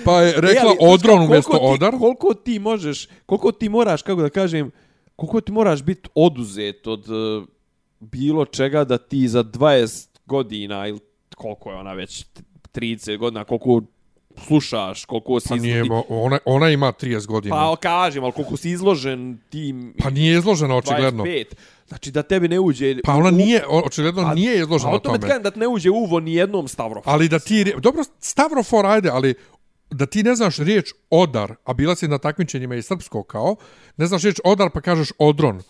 pa 0.05 0.21
je 0.21 0.33
rekla 0.35 0.51
E, 0.63 0.77
ali, 0.81 0.93
Odron 0.93 1.21
umjesto 1.21 1.53
ti- 1.53 1.59
Odar. 1.63 1.95
Koliko 1.95 2.35
ti 2.35 2.59
možeš, 2.59 3.09
koliko 3.27 3.53
ti 3.53 3.69
moraš, 3.69 4.03
kako 4.03 4.23
da 4.23 4.31
kažem, 4.31 4.71
koliko 5.17 5.41
ti 5.41 5.53
moraš 5.53 5.83
biti 5.83 6.09
oduzet 6.15 6.87
od 6.87 7.09
uh, 7.09 7.45
bilo 8.01 8.45
čega 8.47 8.85
da 8.85 8.99
ti 8.99 9.29
za 9.29 9.45
20 9.45 9.87
godina 10.27 10.87
ili 10.87 10.99
koliko 11.37 11.71
je 11.71 11.77
ona 11.77 11.93
već 11.93 12.25
30 12.73 13.19
godina, 13.19 13.45
koliko 13.45 13.83
slušaš, 14.39 15.05
koliko 15.05 15.41
si 15.41 15.49
Pa 15.49 15.57
nije, 15.57 15.83
izlo- 15.83 16.05
ona, 16.09 16.39
ona 16.45 16.71
ima 16.71 16.93
30 16.93 17.27
godina. 17.27 17.55
Pa 17.57 17.77
kažem, 17.79 18.25
ali 18.25 18.33
koliko 18.33 18.57
si 18.57 18.71
izložen 18.71 19.39
tim 19.51 19.95
Pa 19.99 20.11
nije 20.11 20.39
izložena 20.39 20.77
očigledno. 20.77 21.25
25. 21.25 21.45
Znači 21.89 22.11
da 22.11 22.23
tebi 22.23 22.49
ne 22.49 22.61
uđe... 22.61 22.97
Pa 23.05 23.15
ona 23.15 23.29
u- 23.29 23.33
nije, 23.33 23.65
o- 23.69 23.79
očigledno 23.81 24.23
A- 24.23 24.35
nije 24.35 24.53
a 24.53 24.57
izložena 24.57 24.91
o 24.91 24.99
tome 24.99 25.15
ti 25.15 25.21
tome. 25.21 25.29
kažem 25.29 25.43
da 25.45 25.51
ne 25.57 25.69
uđe 25.69 25.91
uvo 25.91 26.21
ni 26.21 26.35
jednom 26.35 26.69
stavrofu. 26.69 27.11
Ali 27.11 27.29
da 27.29 27.39
ti, 27.39 27.73
dobro, 27.79 28.03
Stavrofor, 28.21 28.87
ajde, 28.87 29.09
ali 29.11 29.35
da 29.91 30.07
ti 30.07 30.23
ne 30.23 30.35
znaš 30.35 30.57
riječ 30.57 30.93
odar, 31.11 31.55
a 31.65 31.75
bila 31.75 31.97
si 31.97 32.09
na 32.09 32.19
takmičenjima 32.19 32.75
i 32.75 32.83
srpsko 32.83 33.23
kao, 33.23 33.57
ne 33.97 34.07
znaš 34.07 34.23
riječ 34.23 34.41
odar 34.45 34.71
pa 34.71 34.81
kažeš 34.81 35.13
odron. 35.19 35.63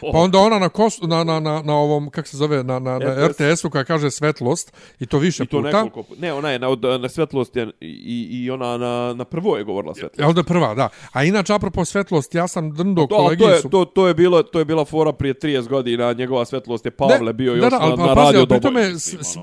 Pa 0.12 0.18
onda 0.18 0.38
ona 0.38 0.58
na, 0.58 0.68
kos, 0.68 1.00
na, 1.02 1.24
na, 1.24 1.40
na, 1.40 1.62
na 1.62 1.76
ovom, 1.76 2.10
kak 2.10 2.26
se 2.26 2.36
zove, 2.36 2.64
na, 2.64 2.78
na, 2.78 2.98
na 2.98 3.26
RTS. 3.28 3.40
RTS-u 3.40 3.70
koja 3.70 3.84
kaže 3.84 4.10
svetlost, 4.10 4.72
i 5.00 5.06
to 5.06 5.18
više 5.18 5.42
I 5.42 5.46
to 5.46 5.56
puta. 5.56 5.66
nekoliko 5.66 6.02
puta. 6.02 6.20
Ne, 6.20 6.32
ona 6.32 6.50
je 6.50 6.58
na, 6.58 6.68
od- 6.68 7.00
na 7.00 7.08
svetlost 7.08 7.56
je, 7.56 7.70
i, 7.80 8.28
i 8.32 8.50
ona 8.50 8.76
na, 8.76 9.14
na 9.14 9.24
prvo 9.24 9.56
je 9.56 9.64
govorila 9.64 9.94
svetlost. 9.94 10.18
Ja, 10.18 10.28
onda 10.28 10.42
prva, 10.42 10.74
da. 10.74 10.88
A 11.12 11.24
inače, 11.24 11.52
apropo 11.54 11.84
svetlost, 11.84 12.34
ja 12.34 12.48
sam 12.48 12.72
drndo 12.72 13.06
To, 13.06 13.16
kolegi 13.16 13.42
to, 13.42 13.50
je, 13.50 13.60
su... 13.60 13.68
to, 13.68 13.84
to, 13.84 14.06
je 14.08 14.14
bilo, 14.14 14.42
to 14.42 14.58
je 14.58 14.64
bila 14.64 14.84
fora 14.84 15.12
prije 15.12 15.34
30 15.34 15.68
godina, 15.68 16.12
njegova 16.12 16.44
svetlost 16.44 16.84
je 16.84 16.90
Pavle 16.90 17.32
bio 17.32 17.54
još 17.54 17.60
da, 17.60 17.70
da, 17.70 17.78
na, 17.78 17.84
ali, 17.84 17.96
pa 17.96 18.06
na 18.06 18.14
pazi, 18.14 18.26
radio 18.26 18.46
pri 18.46 18.60
tome 18.60 18.86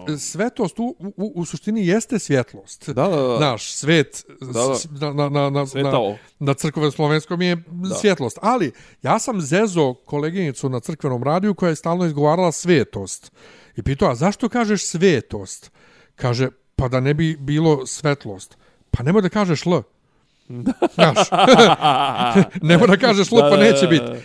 ono. 0.07 0.17
svetost 0.17 0.79
u, 0.79 0.95
u, 0.99 1.31
u 1.35 1.45
suštini 1.45 1.87
jeste 1.87 2.19
svjetlost. 2.19 2.89
Da, 2.89 3.07
da, 3.07 3.17
da. 3.17 3.37
Znaš, 3.37 3.71
svet 3.71 4.25
Da, 4.41 4.63
da. 4.99 5.13
na, 5.13 5.29
na, 5.29 5.29
na, 5.29 5.49
na, 5.49 5.65
Svetao. 5.65 6.09
na, 6.09 6.17
na 6.39 6.53
crkvenom 6.53 6.91
slovenskom 6.91 7.41
je 7.41 7.57
svjetlost. 8.01 8.37
Ali, 8.41 8.71
ja 9.03 9.19
sam 9.19 9.41
zezo 9.41 9.93
koleginicu 10.47 10.69
na 10.69 10.79
crkvenom 10.79 11.23
radiju 11.23 11.53
koja 11.53 11.69
je 11.69 11.75
stalno 11.75 12.05
izgovarala 12.05 12.51
svetost. 12.51 13.31
I 13.75 13.83
pitao, 13.83 14.11
a 14.11 14.15
zašto 14.15 14.49
kažeš 14.49 14.85
svetost? 14.85 15.71
Kaže, 16.15 16.49
pa 16.75 16.87
da 16.87 16.99
ne 16.99 17.13
bi 17.13 17.37
bilo 17.39 17.85
svetlost. 17.85 18.57
Pa 18.91 19.03
nemoj 19.03 19.21
da 19.21 19.29
kažeš 19.29 19.65
L. 19.65 19.81
Znaš, 20.95 21.17
nemoj 22.69 22.87
da 22.87 22.97
kažeš 22.97 23.31
L, 23.31 23.39
pa 23.49 23.57
neće 23.57 23.87
biti. 23.87 24.23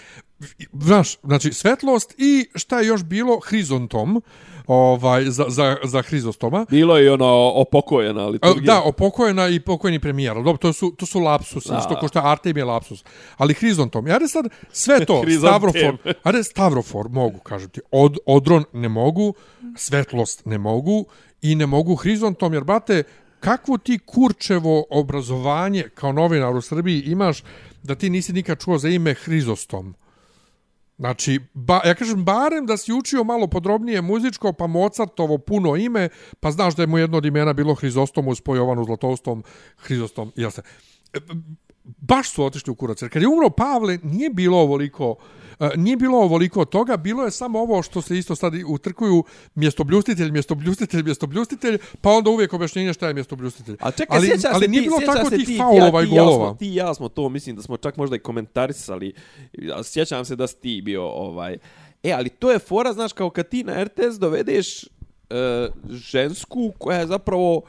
Znaš, 0.73 1.17
znači 1.23 1.53
svetlost 1.53 2.15
i 2.19 2.47
šta 2.55 2.81
je 2.81 2.87
još 2.87 3.05
bilo? 3.05 3.41
Hrizontom 3.41 4.23
ovaj, 4.67 5.25
za, 5.25 5.45
za, 5.49 5.77
za 5.85 6.03
Hrizostoma. 6.03 6.67
Bilo 6.71 6.99
je 6.99 7.13
ono 7.13 7.53
opokojena 7.55 8.23
E, 8.23 8.27
liturgija. 8.27 8.75
Da, 8.75 8.83
o 8.83 8.93
pokojena 8.93 9.49
i 9.49 9.61
pokojni 9.61 9.99
premijer. 10.01 10.35
Dobro, 10.35 10.57
to 10.57 10.73
su, 10.73 10.91
to 10.91 11.07
su 11.07 11.21
lapsusi, 11.21 11.69
Da. 11.69 11.97
ko 12.01 12.09
što 12.09 12.21
Artem 12.25 12.57
je 12.57 12.65
lapsus. 12.65 13.05
Ali 13.37 13.55
Hrizontom, 13.55 14.07
ajde 14.07 14.29
sad 14.29 14.45
sve 14.73 15.05
to. 15.05 15.23
Stavrofor, 15.39 15.97
ajde 16.23 16.43
Stavrofor 16.45 17.09
mogu, 17.09 17.39
kažem 17.39 17.71
ti, 17.71 17.81
Od, 17.91 18.17
Odron 18.27 18.65
ne 18.73 18.89
mogu, 18.89 19.35
Svetlost 19.77 20.47
ne 20.47 20.59
mogu 20.59 21.05
i 21.43 21.55
ne 21.55 21.67
mogu 21.67 21.95
Hrizontom, 21.95 22.55
jer, 22.55 22.65
brate, 22.65 23.03
kakvo 23.41 23.79
ti 23.79 23.99
kurčevo 24.07 24.85
obrazovanje 24.91 25.85
kao 25.95 26.13
novinar 26.13 26.57
u 26.57 26.61
Srbiji 26.61 27.01
imaš 27.01 27.43
da 27.83 27.95
ti 27.95 28.11
nisi 28.11 28.33
nikad 28.33 28.61
čuo 28.65 28.79
za 28.79 28.89
ime 28.89 29.15
Hrizostom? 29.15 29.95
Znači, 31.03 31.41
ba, 31.55 31.81
ja 31.85 31.95
kažem, 31.95 32.25
barem 32.25 32.67
da 32.67 32.77
si 32.77 32.93
učio 32.93 33.25
malo 33.25 33.47
podrobnije 33.47 34.03
muzičko, 34.03 34.53
pa 34.53 34.67
Mozartovo 34.67 35.39
puno 35.39 35.77
ime, 35.77 36.09
pa 36.41 36.51
znaš 36.51 36.77
da 36.77 36.83
je 36.83 36.87
mu 36.87 36.99
jedno 36.99 37.19
od 37.19 37.25
imena 37.25 37.53
bilo 37.53 37.75
Hrizostomus 37.75 38.41
po 38.41 38.55
Jovanu 38.57 38.85
Zlatoustom, 38.85 39.43
Hrizostom, 39.77 40.33
jel 40.37 40.51
se? 40.51 40.63
E, 41.13 41.19
baš 41.85 42.31
su 42.31 42.45
otišli 42.45 42.71
u 42.71 42.75
kurac, 42.75 43.03
jer 43.03 43.11
kad 43.11 43.23
je 43.23 43.29
umro 43.29 43.51
Pavle, 43.51 43.99
nije 44.03 44.31
bilo 44.31 44.59
ovoliko, 44.59 45.11
Uh, 45.11 45.42
nije 45.77 45.97
bilo 45.97 46.19
ovoliko 46.19 46.65
toga, 46.65 46.97
bilo 46.97 47.25
je 47.25 47.31
samo 47.31 47.61
ovo 47.61 47.83
što 47.83 48.03
se 48.03 48.19
isto 48.19 48.37
sad 48.37 48.53
utrkuju 48.67 49.25
mjestobljustitelj, 49.55 50.31
mjestobljustitelj, 50.31 51.03
mjestobljustitelj, 51.03 51.79
pa 52.01 52.11
onda 52.11 52.31
uvijek 52.31 52.53
objašnjenje 52.53 52.93
šta 52.93 53.09
je 53.09 53.15
mjestobljustitelj. 53.15 53.77
A 53.81 53.91
čekaj, 53.91 54.19
ali, 54.19 54.27
sjećaš 54.27 54.55
ali 54.55 54.65
se 54.65 54.71
nije 54.71 54.83
bilo 54.83 54.99
tako 55.07 55.31
tih 55.31 55.47
ti, 55.47 55.57
faulova 55.59 56.01
ja, 56.01 56.05
i 56.05 56.09
ti, 56.09 56.15
ja 56.15 56.23
golova. 56.23 56.49
smo, 56.49 56.57
ti 56.59 56.67
i 56.67 56.75
ja 56.75 56.95
smo 56.95 57.09
to, 57.09 57.29
mislim 57.29 57.57
da 57.57 57.63
smo 57.63 57.77
čak 57.77 57.97
možda 57.97 58.17
i 58.17 58.19
komentarisali. 58.19 59.13
Sjećam 59.85 60.25
se 60.25 60.37
da 60.37 60.47
si 60.47 60.57
ti 60.57 60.83
bio 60.85 61.05
ovaj... 61.05 61.59
E, 62.03 62.13
ali 62.13 62.29
to 62.29 62.51
je 62.51 62.59
fora, 62.59 62.93
znaš, 62.93 63.13
kao 63.13 63.31
kad 63.31 63.49
ti 63.49 63.65
na 63.65 63.85
RTS 63.85 64.19
dovedeš 64.19 64.85
e, 64.85 64.87
žensku 65.91 66.73
koja 66.79 66.99
je 66.99 67.07
zapravo 67.07 67.63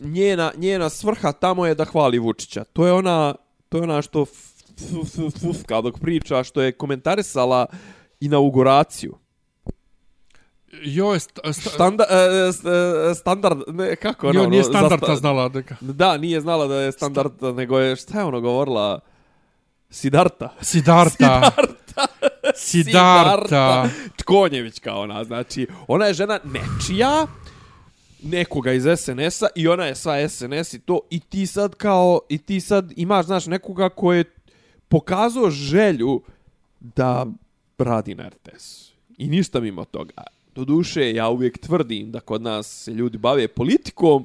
njena, 0.00 0.52
njena 0.56 0.88
svrha 0.88 1.32
tamo 1.32 1.66
je 1.66 1.74
da 1.74 1.84
hvali 1.84 2.18
Vučića. 2.18 2.64
To 2.64 2.86
je 2.86 2.92
ona, 2.92 3.34
to 3.68 3.78
je 3.78 3.82
ona 3.82 4.02
što 4.02 4.24
fufka 5.40 5.80
dok 5.80 5.98
priča, 5.98 6.44
što 6.44 6.62
je 6.62 6.72
komentarisala 6.72 7.66
inauguraciju. 8.20 9.14
Joj, 10.84 11.20
sta, 11.20 11.52
sta, 11.52 11.70
Standa, 11.70 12.04
e, 12.10 12.16
e, 13.10 13.14
standard, 13.14 13.58
ne, 13.68 13.96
kako 13.96 14.26
je 14.26 14.34
jo, 14.34 14.40
ono, 14.40 14.50
nije 14.50 14.62
za 14.62 14.70
standardta 14.70 15.06
sta- 15.06 15.16
znala. 15.16 15.48
Deka. 15.48 15.76
Da, 15.80 16.16
nije 16.16 16.40
znala 16.40 16.66
da 16.66 16.80
je 16.80 16.92
standard, 16.92 17.32
nego 17.42 17.78
je, 17.78 17.96
šta 17.96 18.18
je 18.18 18.24
ono 18.24 18.40
govorila? 18.40 19.00
Sidarta. 19.90 20.48
Sidarta. 20.60 21.50
Sidarta. 22.56 23.88
Čkonjević 24.20 24.78
kao 24.78 25.00
ona, 25.00 25.24
znači, 25.24 25.66
ona 25.88 26.06
je 26.06 26.14
žena 26.14 26.40
nečija, 26.44 27.26
nekoga 28.22 28.72
iz 28.72 28.84
SNS-a 28.96 29.46
i 29.54 29.68
ona 29.68 29.84
je 29.84 29.94
sva 29.94 30.28
SNS 30.28 30.74
i 30.74 30.78
to 30.78 31.00
i 31.10 31.20
ti 31.20 31.46
sad 31.46 31.74
kao 31.74 32.20
i 32.28 32.38
ti 32.38 32.60
sad 32.60 32.92
imaš 32.96 33.26
znaš 33.26 33.46
nekoga 33.46 33.88
ko 33.88 34.12
je 34.12 34.24
pokazao 34.92 35.50
želju 35.50 36.20
da 36.80 37.26
radi 37.78 38.14
na 38.14 38.28
RTS 38.28 38.92
i 39.18 39.26
ništa 39.26 39.60
mimo 39.60 39.84
toga 39.84 40.22
do 40.54 40.64
duše 40.64 41.12
ja 41.12 41.28
uvijek 41.28 41.58
tvrdim 41.58 42.10
da 42.10 42.20
kod 42.20 42.42
nas 42.42 42.66
se 42.84 42.92
ljudi 42.94 43.18
bave 43.18 43.48
politikom 43.48 44.24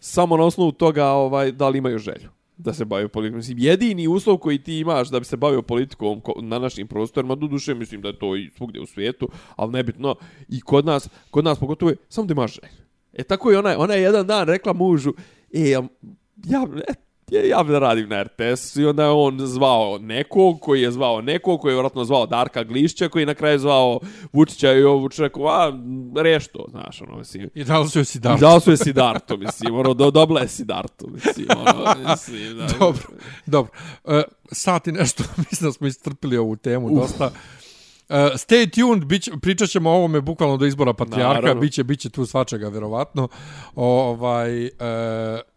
samo 0.00 0.36
na 0.36 0.44
osnovu 0.44 0.72
toga 0.72 1.06
ovaj 1.06 1.52
da 1.52 1.68
li 1.68 1.78
imaju 1.78 1.98
želju 1.98 2.28
da 2.56 2.72
se 2.72 2.84
bave 2.84 3.08
politikom. 3.08 3.36
Mislim, 3.36 3.58
jedini 3.58 4.08
uslov 4.08 4.36
koji 4.38 4.58
ti 4.58 4.78
imaš 4.78 5.08
da 5.08 5.18
bi 5.18 5.24
se 5.24 5.36
bavio 5.36 5.62
politikom 5.62 6.20
na 6.40 6.58
našim 6.58 6.86
prostorima, 6.88 7.34
do 7.34 7.46
duše 7.46 7.74
mislim 7.74 8.00
da 8.00 8.08
je 8.08 8.18
to 8.18 8.36
i 8.36 8.50
svugdje 8.56 8.80
u 8.80 8.86
svijetu, 8.86 9.28
ali 9.56 9.72
nebitno, 9.72 10.14
i 10.48 10.60
kod 10.60 10.86
nas, 10.86 11.08
kod 11.30 11.44
nas 11.44 11.58
pogotovo 11.58 11.90
je, 11.90 11.96
samo 12.08 12.26
da 12.26 12.32
imaš 12.32 12.54
želju. 12.54 12.84
E 13.12 13.22
tako 13.22 13.50
je 13.50 13.58
ona, 13.58 13.78
ona 13.78 13.94
je 13.94 14.02
jedan 14.02 14.26
dan 14.26 14.46
rekla 14.46 14.72
mužu, 14.72 15.12
e, 15.52 15.68
ja, 15.70 15.82
ja, 16.44 16.66
ja, 17.32 17.44
ja 17.44 17.62
da 17.62 17.78
radim 17.78 18.08
na 18.08 18.22
RTS 18.22 18.76
i 18.76 18.84
onda 18.84 19.04
je 19.04 19.10
on 19.10 19.38
zvao 19.40 19.98
nekog 19.98 20.60
koji 20.60 20.82
je 20.82 20.90
zvao 20.90 21.20
nekog 21.20 21.60
koji 21.60 21.72
je 21.72 21.74
vjerojatno 21.74 22.04
zvao 22.04 22.26
Darka 22.26 22.64
Glišća 22.64 23.08
koji 23.08 23.22
je 23.22 23.26
na 23.26 23.34
kraju 23.34 23.58
zvao 23.58 24.00
Vučića 24.32 24.72
i 24.72 24.82
ovo 24.82 24.98
Vučić 24.98 25.18
rekao, 25.18 25.46
a, 25.46 25.72
reš 26.16 26.46
to, 26.46 26.66
znaš, 26.70 27.02
ono, 27.02 27.18
mislim. 27.18 27.50
I 27.54 27.64
da 27.64 27.78
li 27.78 27.88
su 27.88 27.98
joj 27.98 28.04
si 28.04 28.20
dao 28.20 28.60
su 28.60 28.70
je 28.70 28.76
Sidarto, 28.76 29.36
mislim, 29.36 29.74
ono, 29.74 29.94
do, 29.94 30.10
dobla 30.10 30.40
je 30.40 30.48
Sidarto, 30.48 31.06
mislim, 31.06 31.46
ono, 31.56 31.94
mislim, 32.10 32.56
da. 32.58 32.66
dobro, 32.78 33.02
dobro. 33.46 33.72
Uh, 34.04 34.20
sat 34.52 34.86
i 34.86 34.92
nešto, 34.92 35.24
mislim 35.50 35.68
da 35.68 35.72
smo 35.72 35.86
istrpili 35.86 36.36
ovu 36.36 36.56
temu 36.56 36.86
Uf. 36.86 37.00
dosta. 37.00 37.26
Uh, 37.26 38.16
stay 38.16 38.70
tuned, 38.74 39.04
bić, 39.04 39.28
pričat 39.42 39.68
ćemo 39.68 39.90
o 39.90 39.94
ovome 39.94 40.20
bukvalno 40.20 40.56
do 40.56 40.66
izbora 40.66 40.92
patrijarka, 40.92 41.40
Naravno. 41.40 41.60
biće, 41.60 41.84
biće 41.84 42.10
tu 42.10 42.26
svačega, 42.26 42.68
vjerovatno. 42.68 43.28
Ovaj, 43.74 44.64
uh, 44.64 44.70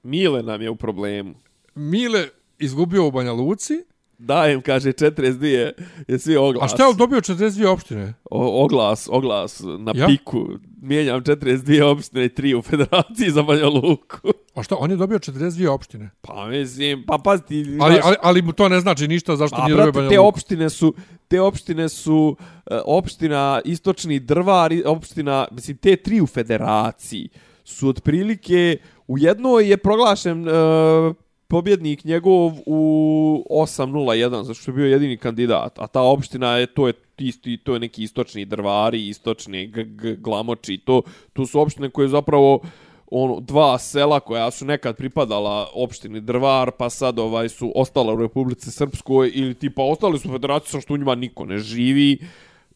Mile 0.03 0.43
nam 0.43 0.61
je 0.61 0.69
u 0.69 0.75
problemu. 0.75 1.44
Mile 1.75 2.27
izgubio 2.59 3.07
u 3.07 3.11
Banja 3.11 3.31
Luci. 3.31 3.73
Dajem, 4.17 4.61
kaže, 4.61 4.93
42 4.93 5.73
je 6.07 6.19
svi 6.19 6.35
oglas. 6.35 6.63
A 6.63 6.75
šta 6.75 6.87
je 6.87 6.93
dobio 6.93 7.21
42 7.21 7.67
opštine? 7.67 8.13
O, 8.31 8.63
oglas, 8.63 9.07
oglas 9.11 9.61
na 9.79 9.93
ja? 9.95 10.07
piku. 10.07 10.47
Mijenjam 10.81 11.21
42 11.21 11.83
opštine 11.83 12.25
i 12.25 12.29
3 12.29 12.55
u 12.55 12.61
federaciji 12.61 13.29
za 13.29 13.43
Banja 13.43 13.67
Luku. 13.67 14.17
A 14.55 14.63
šta, 14.63 14.75
on 14.79 14.91
je 14.91 14.97
dobio 14.97 15.19
42 15.19 15.69
opštine? 15.69 16.09
Pa 16.21 16.47
mislim, 16.47 17.03
pa 17.07 17.17
pazi 17.23 17.43
ti... 17.43 17.77
Ali, 17.81 17.99
ali, 18.03 18.15
ali 18.21 18.41
mu 18.41 18.51
to 18.51 18.69
ne 18.69 18.79
znači 18.79 19.07
ništa 19.07 19.35
zašto 19.35 19.57
pa, 19.57 19.65
nije 19.65 19.75
dobio 19.75 19.91
Banja 19.91 20.09
te 20.09 20.19
opštine 20.19 20.69
su, 20.69 20.93
te 21.27 21.41
opštine 21.41 21.89
su 21.89 22.37
uh, 22.39 22.77
opština 22.85 23.61
Istočni 23.65 24.19
Drvar, 24.19 24.73
opština, 24.85 25.47
mislim, 25.51 25.77
te 25.77 25.95
tri 25.95 26.21
u 26.21 26.27
federaciji 26.27 27.29
su 27.63 27.89
otprilike, 27.89 28.77
u 29.07 29.17
jednoj 29.17 29.69
je 29.69 29.77
proglašen 29.77 30.47
uh, 30.47 31.15
pobjednik 31.47 32.03
njegov 32.03 32.51
u 32.65 33.45
801 33.49 34.43
zašto 34.43 34.71
je 34.71 34.75
bio 34.75 34.85
jedini 34.85 35.17
kandidat 35.17 35.79
a 35.79 35.87
ta 35.87 36.01
opština 36.01 36.57
je 36.57 36.65
to 36.65 36.87
je 36.87 36.93
isti 37.17 37.57
to 37.57 37.73
je 37.73 37.79
neki 37.79 38.03
istočni 38.03 38.45
drvari 38.45 39.07
istočni 39.07 39.67
g 39.67 39.83
-g 39.83 40.21
glamoči 40.21 40.77
to 40.77 41.01
to 41.33 41.45
su 41.45 41.59
opštine 41.59 41.89
koje 41.89 42.07
zapravo 42.07 42.61
ono 43.11 43.39
dva 43.39 43.77
sela 43.79 44.19
koja 44.19 44.51
su 44.51 44.65
nekad 44.65 44.97
pripadala 44.97 45.69
opštini 45.73 46.21
Drvar 46.21 46.71
pa 46.71 46.89
sad 46.89 47.19
ovaj 47.19 47.49
su 47.49 47.71
ostala 47.75 48.13
u 48.13 48.21
Republici 48.21 48.71
Srpskoj 48.71 49.31
ili 49.33 49.53
tipa 49.53 49.83
ostali 49.83 50.19
su 50.19 50.29
u 50.29 50.31
federaciji 50.31 50.81
što 50.81 50.93
u 50.93 50.97
njima 50.97 51.15
niko 51.15 51.45
ne 51.45 51.57
živi 51.57 52.19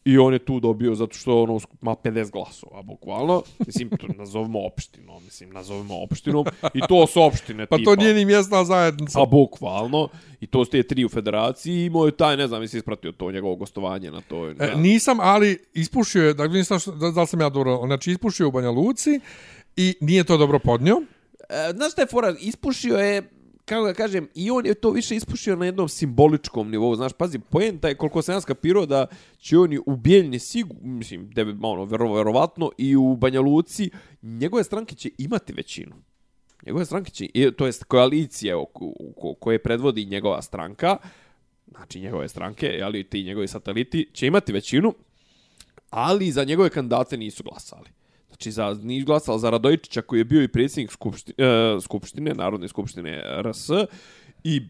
I 0.04 0.18
on 0.18 0.32
je 0.32 0.38
tu 0.38 0.60
dobio 0.60 0.94
zato 0.94 1.14
što 1.14 1.42
ono 1.42 1.60
ima 1.82 1.96
50 2.04 2.30
glasova, 2.30 2.82
bukvalno. 2.82 3.42
Mislim, 3.66 3.88
to 3.88 4.06
nazovimo 4.18 4.66
opštinom, 4.66 5.24
mislim, 5.24 5.50
nazovimo 5.50 6.02
opštinom. 6.02 6.46
I 6.74 6.80
to 6.88 7.06
su 7.06 7.22
opštine 7.22 7.66
pa 7.66 7.76
tipa. 7.76 7.90
Pa 7.90 7.96
to 7.96 8.02
nije 8.02 8.14
ni 8.14 8.24
mjesna 8.24 8.64
zajednica. 8.64 9.22
A 9.22 9.26
bukvalno. 9.26 10.08
I 10.40 10.46
to 10.46 10.64
su 10.64 10.70
te 10.70 10.82
tri 10.82 11.04
u 11.04 11.08
federaciji 11.08 11.84
i 11.84 11.90
moj 11.90 12.10
taj, 12.10 12.36
ne 12.36 12.48
znam, 12.48 12.60
mislim, 12.60 12.78
ispratio 12.78 13.12
to 13.12 13.30
njegovo 13.30 13.56
gostovanje 13.56 14.10
na 14.10 14.20
to. 14.20 14.48
E, 14.48 14.54
nisam, 14.76 15.18
ali 15.20 15.58
ispušio 15.74 16.26
je, 16.26 16.34
dakle, 16.34 16.58
nisam, 16.58 16.78
da, 17.00 17.10
da 17.10 17.26
sam 17.26 17.40
ja 17.40 17.48
dobro, 17.48 17.80
znači, 17.86 18.10
ispušio 18.10 18.48
u 18.48 18.50
Banja 18.50 18.70
Luci 18.70 19.20
i 19.76 19.94
nije 20.00 20.24
to 20.24 20.36
dobro 20.36 20.58
podnio. 20.58 21.02
E, 21.48 21.72
znaš 21.74 21.92
šta 21.92 22.02
je 22.02 22.06
fora, 22.06 22.34
ispušio 22.40 22.96
je, 22.96 23.22
kako 23.70 23.84
ga 23.84 23.92
kažem, 23.94 24.28
i 24.34 24.50
on 24.50 24.66
je 24.66 24.74
to 24.74 24.90
više 24.90 25.16
ispušio 25.16 25.56
na 25.56 25.64
jednom 25.64 25.88
simboličkom 25.88 26.70
nivou. 26.70 26.96
Znaš, 26.96 27.12
pazi, 27.12 27.38
poenta 27.38 27.88
je 27.88 27.94
koliko 27.94 28.22
sam 28.22 28.34
ja 28.34 28.40
skapirao 28.40 28.86
da 28.86 29.06
će 29.38 29.58
oni 29.58 29.78
u 29.86 29.96
Bijeljni 29.96 30.38
sigur, 30.38 30.76
mislim, 30.82 31.30
da 31.30 31.42
ono, 31.62 31.84
vero, 31.84 32.12
verovatno, 32.14 32.70
i 32.78 32.96
u 32.96 33.16
Banja 33.16 33.40
Luci, 33.40 33.90
njegove 34.22 34.64
stranke 34.64 34.94
će 34.94 35.10
imati 35.18 35.52
većinu. 35.52 35.96
Njegove 36.66 36.84
stranke 36.84 37.10
će, 37.10 37.26
to 37.56 37.66
jest 37.66 37.84
koalicije 37.84 38.54
koje 39.40 39.62
predvodi 39.62 40.04
njegova 40.04 40.42
stranka, 40.42 40.96
znači 41.66 42.00
njegove 42.00 42.28
stranke, 42.28 42.80
ali 42.82 43.04
ti 43.04 43.24
njegovi 43.24 43.48
sateliti, 43.48 44.08
će 44.12 44.26
imati 44.26 44.52
većinu, 44.52 44.94
ali 45.90 46.30
za 46.30 46.44
njegove 46.44 46.70
kandidate 46.70 47.16
nisu 47.16 47.42
glasali 47.42 47.99
znači 48.40 48.52
za 48.52 48.78
nije 48.82 49.04
glasao 49.04 49.38
za 49.38 49.50
Radojičića 49.50 50.02
koji 50.02 50.20
je 50.20 50.24
bio 50.24 50.42
i 50.42 50.48
predsjednik 50.48 50.92
skupštine, 50.92 51.34
uh, 51.74 51.82
skupštine 51.82 52.34
Narodne 52.34 52.68
skupštine 52.68 53.22
RS 53.42 53.70
i 54.44 54.62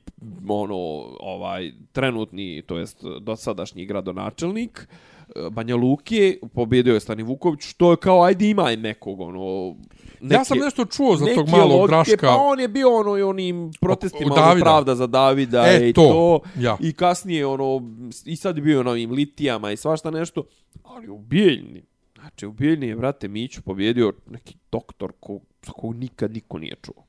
ono 0.49 0.77
ovaj 1.21 1.73
trenutni 1.93 2.63
to 2.67 2.79
jest 2.79 3.05
dosadašnji 3.21 3.87
gradonačelnik 3.87 4.89
e, 5.37 5.51
Banja 5.51 5.77
Luke 5.77 6.39
pobjedio 6.55 6.95
je 6.95 7.01
Stani 7.01 7.23
Vuković 7.23 7.61
što 7.63 7.91
je 7.91 7.97
kao 7.97 8.23
ajde 8.23 8.51
ima 8.51 8.73
i 8.73 8.77
nekog 8.77 9.21
ono 9.21 9.77
neke, 10.21 10.35
ja 10.35 10.45
sam 10.45 10.59
nešto 10.59 10.85
čuo 10.85 11.17
za 11.17 11.27
tog 11.35 11.49
malog 11.49 11.89
Draška. 11.89 12.27
pa 12.27 12.37
on 12.37 12.61
je 12.61 12.69
bio 12.69 12.97
ono 12.97 13.19
i 13.19 13.23
onim 13.23 13.71
protestima 13.81 14.35
ono, 14.35 14.61
pravda 14.61 14.95
za 14.95 15.07
Davida 15.07 15.67
e, 15.67 15.89
i 15.89 15.93
to, 15.93 16.03
to. 16.03 16.41
ja. 16.61 16.77
i 16.81 16.93
kasnije 16.93 17.47
ono 17.47 17.83
i 18.25 18.37
sad 18.37 18.57
je 18.57 18.63
bio 18.63 18.83
na 18.83 18.91
ovim 18.91 19.11
litijama 19.11 19.73
i 19.73 19.77
svašta 19.77 20.11
nešto 20.11 20.45
ali 20.85 21.09
u 21.09 21.19
Bijeljni 21.19 21.90
Znači, 22.21 22.47
u 22.47 22.53
Bijeljni 22.53 22.87
je, 22.87 22.95
vrate, 22.95 23.29
Miću 23.29 23.63
pobjedio 23.63 24.13
neki 24.31 24.55
doktor 24.73 25.13
ko, 25.21 25.41
za 25.67 25.73
kog 25.73 25.97
nikad 25.97 26.33
niko 26.33 26.59
nije 26.59 26.75
čuo. 26.83 27.05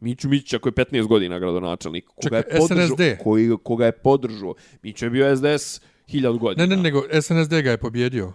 Miću 0.00 0.28
Mićića 0.28 0.58
koji 0.58 0.72
je 0.76 0.84
15 0.84 1.06
godina 1.06 1.38
gradonačelnik. 1.38 2.06
Koga 2.06 2.22
Čekaj, 2.22 2.38
je 2.38 2.58
podržao, 2.58 2.86
SNSD? 2.86 3.22
Koji, 3.22 3.56
koga 3.62 3.86
je 3.86 3.92
podržao. 3.92 4.54
Miću 4.82 5.06
je 5.06 5.10
bio 5.10 5.36
SDS 5.36 5.80
1000 6.08 6.38
godina. 6.38 6.66
Ne, 6.66 6.76
ne, 6.76 6.82
nego 6.82 7.02
SNSD 7.22 7.54
ga 7.62 7.70
je 7.70 7.78
pobjedio. 7.78 8.32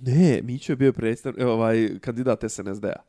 Ne, 0.00 0.40
Miću 0.42 0.72
je 0.72 0.76
bio 0.76 0.92
predstav, 0.92 1.34
ovaj, 1.40 1.88
kandidat 2.00 2.44
SNSD-a. 2.48 3.02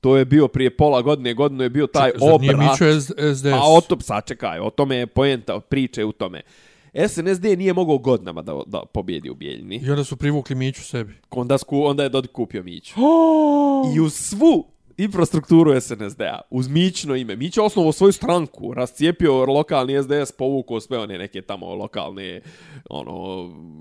To 0.00 0.16
je 0.16 0.24
bio 0.24 0.48
prije 0.48 0.76
pola 0.76 1.02
godine, 1.02 1.34
godinu 1.34 1.62
je 1.62 1.70
bio 1.70 1.86
taj 1.86 2.10
Čekaj, 2.12 2.28
obrat. 2.28 2.46
Zar 2.46 2.58
nije 2.58 2.70
Miću 2.70 3.00
SDS? 3.34 3.44
A 3.44 3.60
o 3.76 3.80
tom, 3.80 4.00
sačekaj, 4.00 4.60
o 4.60 4.70
tome 4.70 4.96
je 4.96 5.06
poenta, 5.06 5.60
priče 5.60 6.04
u 6.04 6.12
tome. 6.12 6.42
SNSD 7.08 7.44
nije 7.44 7.72
mogao 7.72 7.98
godinama 7.98 8.42
da, 8.42 8.62
da 8.66 8.82
pobjedi 8.94 9.30
u 9.30 9.34
Bijeljini. 9.34 9.80
I 9.84 9.90
onda 9.90 10.04
su 10.04 10.16
privukli 10.16 10.56
Miću 10.56 10.82
sebi. 10.82 11.14
Onda, 11.30 11.58
sku, 11.58 11.82
onda 11.82 12.02
je 12.02 12.08
Dodik 12.08 12.32
kupio 12.32 12.62
Miću. 12.62 12.94
I 13.96 14.00
u 14.00 14.10
svu 14.10 14.76
infrastrukturu 14.96 15.80
SNSD-a, 15.80 16.40
uz 16.50 16.68
Mićno 16.68 17.16
ime. 17.16 17.36
Mić 17.36 17.56
je 17.56 17.62
osnovao 17.62 17.92
svoju 17.92 18.12
stranku, 18.12 18.74
rascijepio 18.74 19.44
lokalni 19.44 20.02
SDS, 20.02 20.32
povukao 20.32 20.80
sve 20.80 20.98
one 20.98 21.18
neke 21.18 21.42
tamo 21.42 21.74
lokalne 21.74 22.40
ono, 22.90 23.12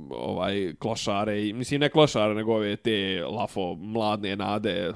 ovaj, 0.09 0.73
klošare, 0.79 1.53
mislim 1.53 1.81
ne 1.81 1.89
klošare, 1.89 2.33
nego 2.35 2.53
ove 2.53 2.75
te 2.75 3.25
lafo, 3.29 3.75
mladne 3.75 4.35
nade, 4.35 4.91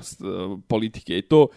politike 0.67 1.17
i 1.17 1.21
to 1.21 1.47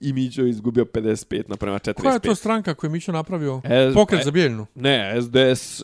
i 0.00 0.12
Mićo 0.12 0.42
je 0.42 0.50
izgubio 0.50 0.84
55 0.84 1.42
naprema 1.48 1.78
45. 1.78 1.94
Koja 1.94 2.12
je 2.12 2.20
to 2.20 2.34
stranka 2.34 2.74
koju 2.74 2.88
je 2.88 2.92
Mićo 2.92 3.12
napravio? 3.12 3.60
S, 3.90 3.94
Pokret 3.94 4.24
za 4.24 4.30
Bijeljnu? 4.30 4.66
Ne, 4.74 5.22
SDS, 5.22 5.82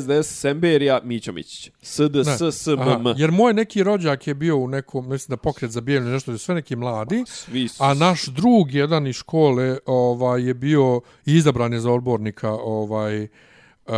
SDS 0.00 0.40
Semberija, 0.40 1.00
Mićo 1.04 1.32
Mićić. 1.32 1.70
SDS, 1.82 2.62
SBM. 2.62 3.08
Jer 3.16 3.30
moj 3.30 3.54
neki 3.54 3.82
rođak 3.82 4.26
je 4.26 4.34
bio 4.34 4.56
u 4.56 4.68
nekom, 4.68 5.08
mislim 5.08 5.32
da 5.32 5.36
Pokret 5.36 5.70
za 5.70 5.80
Bijeljnu, 5.80 6.10
nešto 6.10 6.38
sve 6.38 6.54
neki 6.54 6.76
mladi. 6.76 7.24
Svi 7.26 7.68
su. 7.68 7.84
A 7.84 7.94
naš 7.94 8.26
drug, 8.26 8.74
jedan 8.74 9.06
iz 9.06 9.16
škole, 9.16 9.78
ovaj, 9.86 10.42
je 10.42 10.54
bio 10.54 11.00
izabran 11.24 11.72
je 11.72 11.80
za 11.80 11.90
odbornika 11.92 12.50
ovaj, 12.50 13.22
uh, 13.22 13.92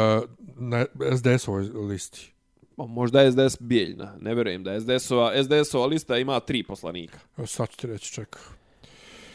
na 0.57 0.87
SDS-ovoj 1.13 1.63
listi. 1.89 2.33
Možda 2.77 3.21
je 3.21 3.33
SDS 3.33 3.57
Bijeljna, 3.61 4.17
ne 4.21 4.35
verujem 4.35 4.65
da 4.65 4.73
je 4.73 4.81
SDS-ova, 4.81 5.43
SDS-ova 5.45 5.87
lista 5.87 6.19
ima 6.19 6.41
tri 6.41 6.63
poslanika. 6.63 7.19
Sad 7.47 7.69
ću 7.69 7.77
ti 7.77 7.87
reći, 7.87 8.13
čekaj. 8.13 8.43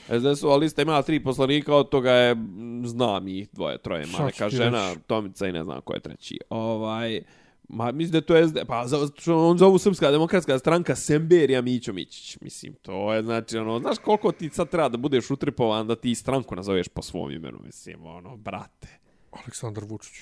SDS-ova 0.09 0.55
lista 0.55 0.81
ima 0.81 1.01
tri 1.01 1.23
poslanika, 1.23 1.75
od 1.75 1.89
toga 1.89 2.11
je, 2.11 2.35
znam 2.83 3.27
ih 3.27 3.49
dvoje, 3.51 3.77
troje, 3.77 4.05
ma 4.05 4.25
neka 4.25 4.49
žena, 4.49 4.89
reći? 4.89 5.01
Tomica 5.07 5.47
i 5.47 5.51
ne 5.51 5.63
znam 5.63 5.81
ko 5.81 5.93
je 5.93 5.99
treći. 5.99 6.39
Ovaj, 6.49 7.21
ma 7.69 7.91
mislim 7.91 8.11
da 8.11 8.21
to 8.21 8.35
je 8.35 8.47
SD, 8.47 8.57
pa 8.67 8.85
on 9.27 9.57
zovu 9.57 9.77
Srpska 9.77 10.11
demokratska 10.11 10.59
stranka 10.59 10.95
Semberija 10.95 11.61
Mićo 11.61 11.93
Mićić. 11.93 12.37
Mislim, 12.41 12.73
to 12.73 13.13
je 13.13 13.23
znači, 13.23 13.57
ono, 13.57 13.79
znaš 13.79 13.97
koliko 13.97 14.31
ti 14.31 14.49
sad 14.49 14.69
treba 14.69 14.89
da 14.89 14.97
budeš 14.97 15.31
utripovan 15.31 15.87
da 15.87 15.95
ti 15.95 16.15
stranku 16.15 16.55
nazoveš 16.55 16.87
po 16.87 17.01
svom 17.01 17.31
imenu, 17.31 17.59
mislim, 17.63 18.05
ono, 18.05 18.37
brate. 18.37 18.87
Aleksandar 19.31 19.83
Vučić. 19.87 20.13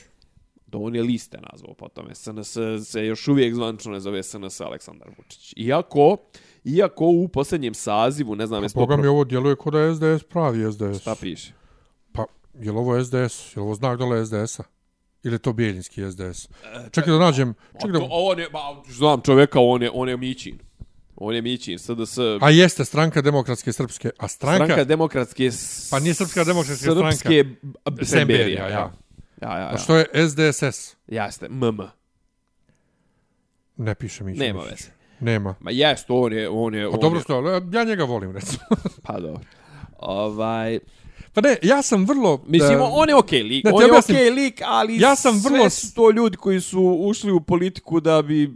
Da 0.65 0.77
on 0.77 0.95
je 0.95 1.03
liste 1.03 1.39
nazvao 1.51 1.73
po 1.73 1.88
tome. 1.88 2.15
SNS 2.15 2.57
se 2.85 3.05
još 3.05 3.27
uvijek 3.27 3.53
zvančno 3.55 3.91
ne 3.91 3.99
zove 3.99 4.23
SNS 4.23 4.61
Aleksandar 4.61 5.09
Vučić. 5.18 5.53
Iako, 5.57 6.18
Iako 6.68 7.06
u 7.06 7.27
posljednjem 7.27 7.73
sazivu, 7.73 8.35
ne 8.35 8.48
znam... 8.48 8.64
Pa 8.64 8.80
Boga 8.80 8.98
mi 8.98 9.07
ovo 9.07 9.23
djeluje 9.23 9.56
kod 9.56 9.73
da 9.73 9.95
SDS 9.95 10.27
pravi 10.30 10.73
SDS. 10.73 11.02
Šta 11.02 11.15
piše? 11.15 11.53
Pa, 12.11 12.26
je 12.60 12.72
li 12.72 12.77
ovo 12.77 13.03
SDS? 13.03 13.56
Je 13.56 13.60
li 13.60 13.61
ovo 13.61 13.76
znak 13.76 13.99
dole 13.99 14.26
SDS-a? 14.26 14.64
Ili 15.23 15.35
je 15.35 15.39
to 15.39 15.53
bijeljinski 15.53 16.02
SDS? 16.11 16.45
E, 16.45 16.89
čekaj 16.91 17.14
da 17.14 17.19
nađem... 17.19 17.53
Čekaj 17.81 17.91
da... 17.91 18.07
Ovo 18.10 18.35
ne, 18.35 18.49
ba, 18.49 18.60
znam 18.88 19.22
čovjeka, 19.22 19.60
on 19.60 19.84
je, 19.84 19.91
on 19.94 20.10
je 20.10 20.18
Mićin. 20.18 20.60
On 21.15 21.35
je 21.35 21.41
Mićin, 21.41 21.80
SDS... 21.80 22.18
A 22.41 22.49
jeste, 22.49 22.85
stranka 22.85 23.22
demokratske 23.22 23.73
srpske. 23.73 24.10
A 24.18 24.27
stranka... 24.27 24.65
Stranka 24.65 24.84
demokratske... 24.84 25.49
Pa 25.91 25.99
nije 25.99 26.14
srpska 26.14 26.44
demokratska 26.44 26.91
stranka. 26.91 27.11
Srpske 27.11 27.45
Semberija, 28.06 28.68
ja. 28.68 28.69
Ja, 28.69 28.94
ja, 29.41 29.60
ja. 29.60 29.69
A 29.73 29.77
što 29.77 29.95
je 29.95 30.06
SDSS? 30.30 30.95
Jeste, 31.07 31.49
MM. 31.49 31.77
Ne 33.77 33.95
piše 33.95 34.23
Mićin. 34.23 34.39
Nema 34.39 34.61
veze. 34.61 34.97
Nema. 35.19 35.56
Ma 35.60 35.72
jest, 35.72 36.06
on 36.10 36.34
je... 36.34 36.49
On 36.49 36.76
je, 36.76 36.89
pa 36.89 36.95
on 36.95 36.99
dobro 36.99 37.19
je... 37.19 37.23
što, 37.23 37.61
ja 37.73 37.84
njega 37.84 38.03
volim, 38.03 38.31
recimo. 38.31 38.64
pa 39.06 39.19
dobro. 39.19 39.41
Ovaj... 39.99 40.80
Pa 41.34 41.41
ne, 41.41 41.57
ja 41.61 41.81
sam 41.81 42.06
vrlo... 42.06 42.44
Mislim, 42.48 42.80
e, 42.80 42.81
on 42.81 43.10
je 43.10 43.15
okej 43.15 43.44
lik, 43.44 43.65
ne, 43.65 43.72
on 43.73 43.84
je 43.84 43.98
okej 43.98 44.30
lik, 44.30 44.61
ali 44.65 45.02
Ja 45.02 45.15
sam 45.15 45.39
sve 45.39 45.52
vrlo- 45.52 45.69
su 45.69 45.94
to 45.94 46.11
ljudi 46.11 46.38
koji 46.38 46.61
su 46.61 46.81
ušli 46.99 47.31
u 47.31 47.41
politiku 47.41 47.99
da 47.99 48.22
bi... 48.22 48.53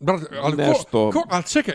Brate, 0.00 0.24
ali 0.42 0.56
Nešto. 0.56 1.10
ko, 1.10 1.10
ko, 1.12 1.26
ali 1.30 1.44
čekaj, 1.44 1.74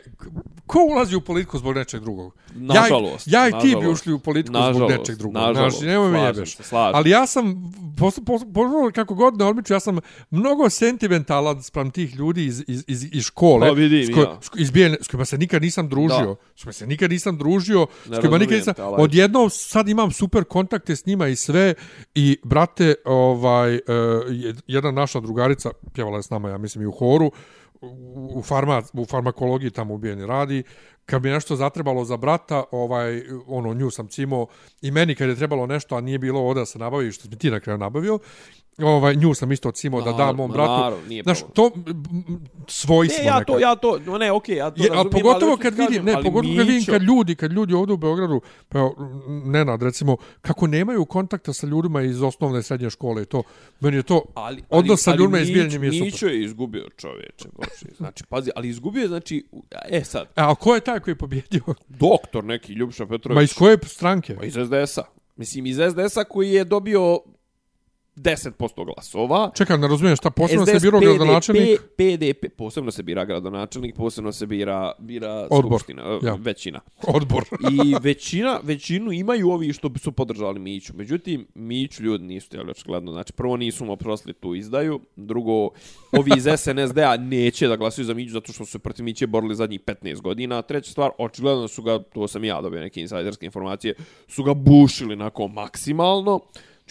ko 0.68 0.80
ulazi 0.84 1.16
u 1.16 1.22
politiku 1.22 1.58
zbog 1.58 1.76
nečeg 1.76 2.02
drugog? 2.02 2.36
Nažalost, 2.56 3.28
Ja, 3.28 3.42
ja 3.42 3.50
i 3.50 3.52
ti 3.52 3.68
bi 3.68 3.74
nažalost. 3.74 4.02
ušli 4.02 4.14
u 4.14 4.20
politiku 4.20 4.54
zbog 4.54 4.64
Nažalost, 4.66 4.98
nečeg 4.98 5.16
drugog. 5.16 5.34
nažalost, 5.36 5.78
Znači, 5.78 5.88
nemoj 5.88 6.10
me 6.10 6.20
jebeš. 6.20 6.56
se, 6.56 6.64
slažem. 6.64 6.96
Ali 6.96 7.10
ja 7.10 7.28
sam, 7.28 7.72
pos, 8.00 8.20
pos, 8.26 8.42
kako 8.96 9.16
god 9.16 9.38
ne 9.38 9.46
odmiču, 9.46 9.74
ja 9.74 9.80
sam 9.80 10.00
mnogo 10.32 10.70
sentimentalan 10.70 11.64
sprem 11.64 11.92
tih 11.92 12.16
ljudi 12.16 12.46
iz, 12.46 12.64
iz, 12.68 12.84
iz, 12.88 13.04
iz 13.12 13.24
škole. 13.24 13.68
Pa 13.68 13.74
vidim 13.74 14.06
s, 14.06 14.16
ko, 14.16 14.22
ja. 14.22 14.38
s, 14.42 14.50
iz 14.58 14.72
Bijeljne, 14.72 14.98
s 15.02 15.08
kojima 15.08 15.26
se 15.26 15.38
nikad 15.38 15.62
nisam 15.62 15.90
družio. 15.90 16.26
Da. 16.26 16.36
S 16.56 16.64
kojima 16.64 16.74
se 16.74 16.88
nikad 16.88 17.12
nisam 17.12 17.38
družio. 17.38 17.88
s 18.06 18.10
Ne 18.10 18.20
kojima 18.20 18.38
nikad 18.38 18.58
nisam... 18.58 18.74
te, 18.74 18.84
Odjednom 18.84 19.50
sad 19.50 19.90
imam 19.90 20.12
super 20.12 20.44
kontakte 20.44 20.96
s 20.96 21.06
njima 21.06 21.28
i 21.28 21.36
sve. 21.36 21.74
I, 22.16 22.38
brate, 22.44 22.96
ovaj, 23.06 23.76
uh, 23.76 23.82
jedna 24.68 24.92
naša 24.92 25.20
drugarica, 25.20 25.70
pjevala 25.94 26.18
je 26.18 26.24
s 26.24 26.30
nama, 26.30 26.50
ja 26.50 26.58
mislim, 26.58 26.84
i 26.84 26.88
u 26.88 26.92
horu, 26.92 27.26
u, 27.26 27.32
u, 28.36 28.42
farma, 28.42 28.82
u 28.94 29.06
farmakologiji 29.06 29.72
tamo 29.72 29.94
ubijeni 29.94 30.26
radi, 30.26 30.64
kad 31.06 31.22
bi 31.22 31.30
nešto 31.30 31.56
zatrebalo 31.56 32.06
za 32.06 32.18
brata, 32.18 32.64
ovaj, 32.72 33.24
ono, 33.48 33.74
nju 33.74 33.92
sam 33.92 34.08
cimo 34.08 34.48
i 34.82 34.92
meni 34.92 35.16
kad 35.16 35.30
je 35.30 35.36
trebalo 35.36 35.68
nešto, 35.68 35.96
a 35.96 36.02
nije 36.02 36.20
bilo 36.20 36.40
ovdje 36.40 36.62
da 36.62 36.66
se 36.66 36.80
nabavi, 36.80 37.12
što 37.12 37.30
mi 37.30 37.38
ti 37.38 37.52
na 37.52 37.60
kraju 37.60 37.78
nabavio, 37.78 38.20
ovaj, 38.78 39.16
nju 39.16 39.34
sam 39.34 39.52
isto 39.52 39.72
cimo 39.72 40.02
da 40.02 40.12
dam 40.12 40.36
mom 40.36 40.50
Ma, 40.50 40.54
bratu. 40.54 40.72
naravno, 40.72 41.08
nije 41.08 41.24
Znaš, 41.24 41.40
to 41.54 41.72
m, 41.76 41.84
svojstvo 42.68 43.22
Ne, 43.22 43.28
ja 43.28 43.44
to, 43.44 43.60
ja 43.60 43.76
to, 43.76 44.00
no 44.06 44.18
ne, 44.18 44.32
okej, 44.32 44.56
ja 44.56 44.72
to 44.72 44.84
Je, 44.84 44.90
ali 44.90 44.98
razumijem, 44.98 45.24
pogotovo 45.24 45.58
kad 45.58 45.74
ti 45.74 45.78
kažem, 45.78 45.92
vidim, 45.92 46.06
ne, 46.06 46.14
ali 46.14 46.24
pogotovo 46.24 46.56
kad 46.58 46.68
vidim 46.68 46.86
kad 46.86 47.02
ljudi, 47.04 47.36
kad 47.36 47.52
ljudi 47.52 47.74
ovdje 47.74 47.94
u 47.94 47.98
Beogradu, 47.98 48.42
pa 48.70 48.80
evo, 48.80 48.96
Nenad, 49.46 49.82
recimo, 49.84 50.18
kako 50.42 50.68
nemaju 50.68 51.06
kontakta 51.06 51.54
sa 51.54 51.68
ljudima 51.68 52.02
iz 52.02 52.22
osnovne 52.22 52.60
i 52.60 52.64
srednje 52.64 52.90
škole 52.90 53.22
i 53.22 53.26
to, 53.26 53.44
meni 53.80 53.98
je 53.98 54.04
to, 54.04 54.22
Ali, 54.34 54.64
odnos 54.70 55.04
sa 55.04 55.12
ali 55.12 55.20
ljudima 55.20 55.40
iz 55.40 55.50
mi 55.50 55.58
je 55.58 55.92
super. 55.92 56.06
Mićo 56.06 56.28
je 56.28 56.44
izgubio 56.44 56.90
čoveče, 56.98 57.50
bože. 57.56 57.96
Znači, 57.98 58.24
pazi, 58.30 58.52
ali 58.56 58.70
izgubio 58.70 59.02
je, 59.02 59.08
znači, 59.08 59.46
e 59.90 60.04
sad, 60.04 60.24
E, 60.36 60.42
a 60.42 60.56
ko 60.56 60.76
je 60.76 60.82
taj 60.82 61.00
koji 61.00 61.12
je 61.12 61.18
pobjedio? 61.18 61.62
doktor 61.88 62.44
neki, 62.44 62.74
Ljubša 62.74 63.06
Petrović. 63.06 63.36
Ma 63.36 63.42
iz 63.42 63.54
koje 63.54 63.78
stranke? 63.86 64.36
Pa 64.36 64.46
iz 64.46 64.54
SDS-a. 64.54 65.04
Mislim, 65.36 65.66
iz 65.66 65.78
SDS-a 65.92 66.24
koji 66.24 66.52
je 66.52 66.64
dobio 66.64 67.20
10% 68.16 68.86
glasova. 68.86 69.52
Čekaj, 69.56 69.78
ne 69.78 69.88
razumijem 69.88 70.16
šta, 70.16 70.30
posebno 70.30 70.66
se 70.66 70.72
SDS, 70.72 70.82
biro 70.82 71.00
PDP, 71.00 71.08
gradonačelnik. 71.08 71.82
PDP, 71.98 72.58
posebno 72.58 72.92
se 72.92 73.04
bira 73.04 73.26
gradonačelnik, 73.26 73.96
posebno 73.96 74.32
se 74.32 74.46
bira, 74.46 74.92
bira 75.00 75.48
Odbor, 75.50 75.80
skupština, 75.80 76.04
ja. 76.04 76.20
ja. 76.24 76.38
većina. 76.40 76.80
Odbor. 77.08 77.44
I 77.72 77.96
većina, 78.02 78.60
većinu 78.64 79.12
imaju 79.12 79.50
ovi 79.50 79.74
što 79.74 79.90
su 80.00 80.12
podržali 80.12 80.60
Miću. 80.60 80.94
Međutim, 80.96 81.48
Miću 81.56 82.04
ljudi 82.04 82.24
nisu 82.24 82.48
htjeli 82.48 82.72
očigledno. 82.72 83.12
Znači, 83.12 83.34
prvo 83.34 83.58
nisu 83.58 83.86
mu 83.86 83.94
oprostili 83.94 84.34
tu 84.34 84.56
izdaju. 84.56 85.00
Drugo, 85.16 85.70
ovi 86.12 86.32
iz 86.38 86.48
SNSD-a 86.58 87.18
neće 87.18 87.68
da 87.68 87.76
glasuju 87.76 88.06
za 88.06 88.14
Miću 88.14 88.32
zato 88.32 88.54
što 88.54 88.66
su 88.66 88.72
se 88.72 88.80
protiv 88.80 89.06
Miće 89.06 89.28
borili 89.28 89.56
zadnjih 89.56 89.82
15 89.82 90.22
godina. 90.22 90.62
Treća 90.62 90.92
stvar, 90.92 91.12
očigledno 91.18 91.68
su 91.68 91.84
ga, 91.84 92.00
to 92.00 92.28
sam 92.28 92.44
ja 92.44 92.62
dobio 92.62 92.82
neke 92.82 93.02
insajderske 93.02 93.46
informacije, 93.46 93.96
su 94.28 94.44
ga 94.44 94.54
bušili 94.54 95.16
nako 95.16 95.48
maksimalno. 95.48 96.40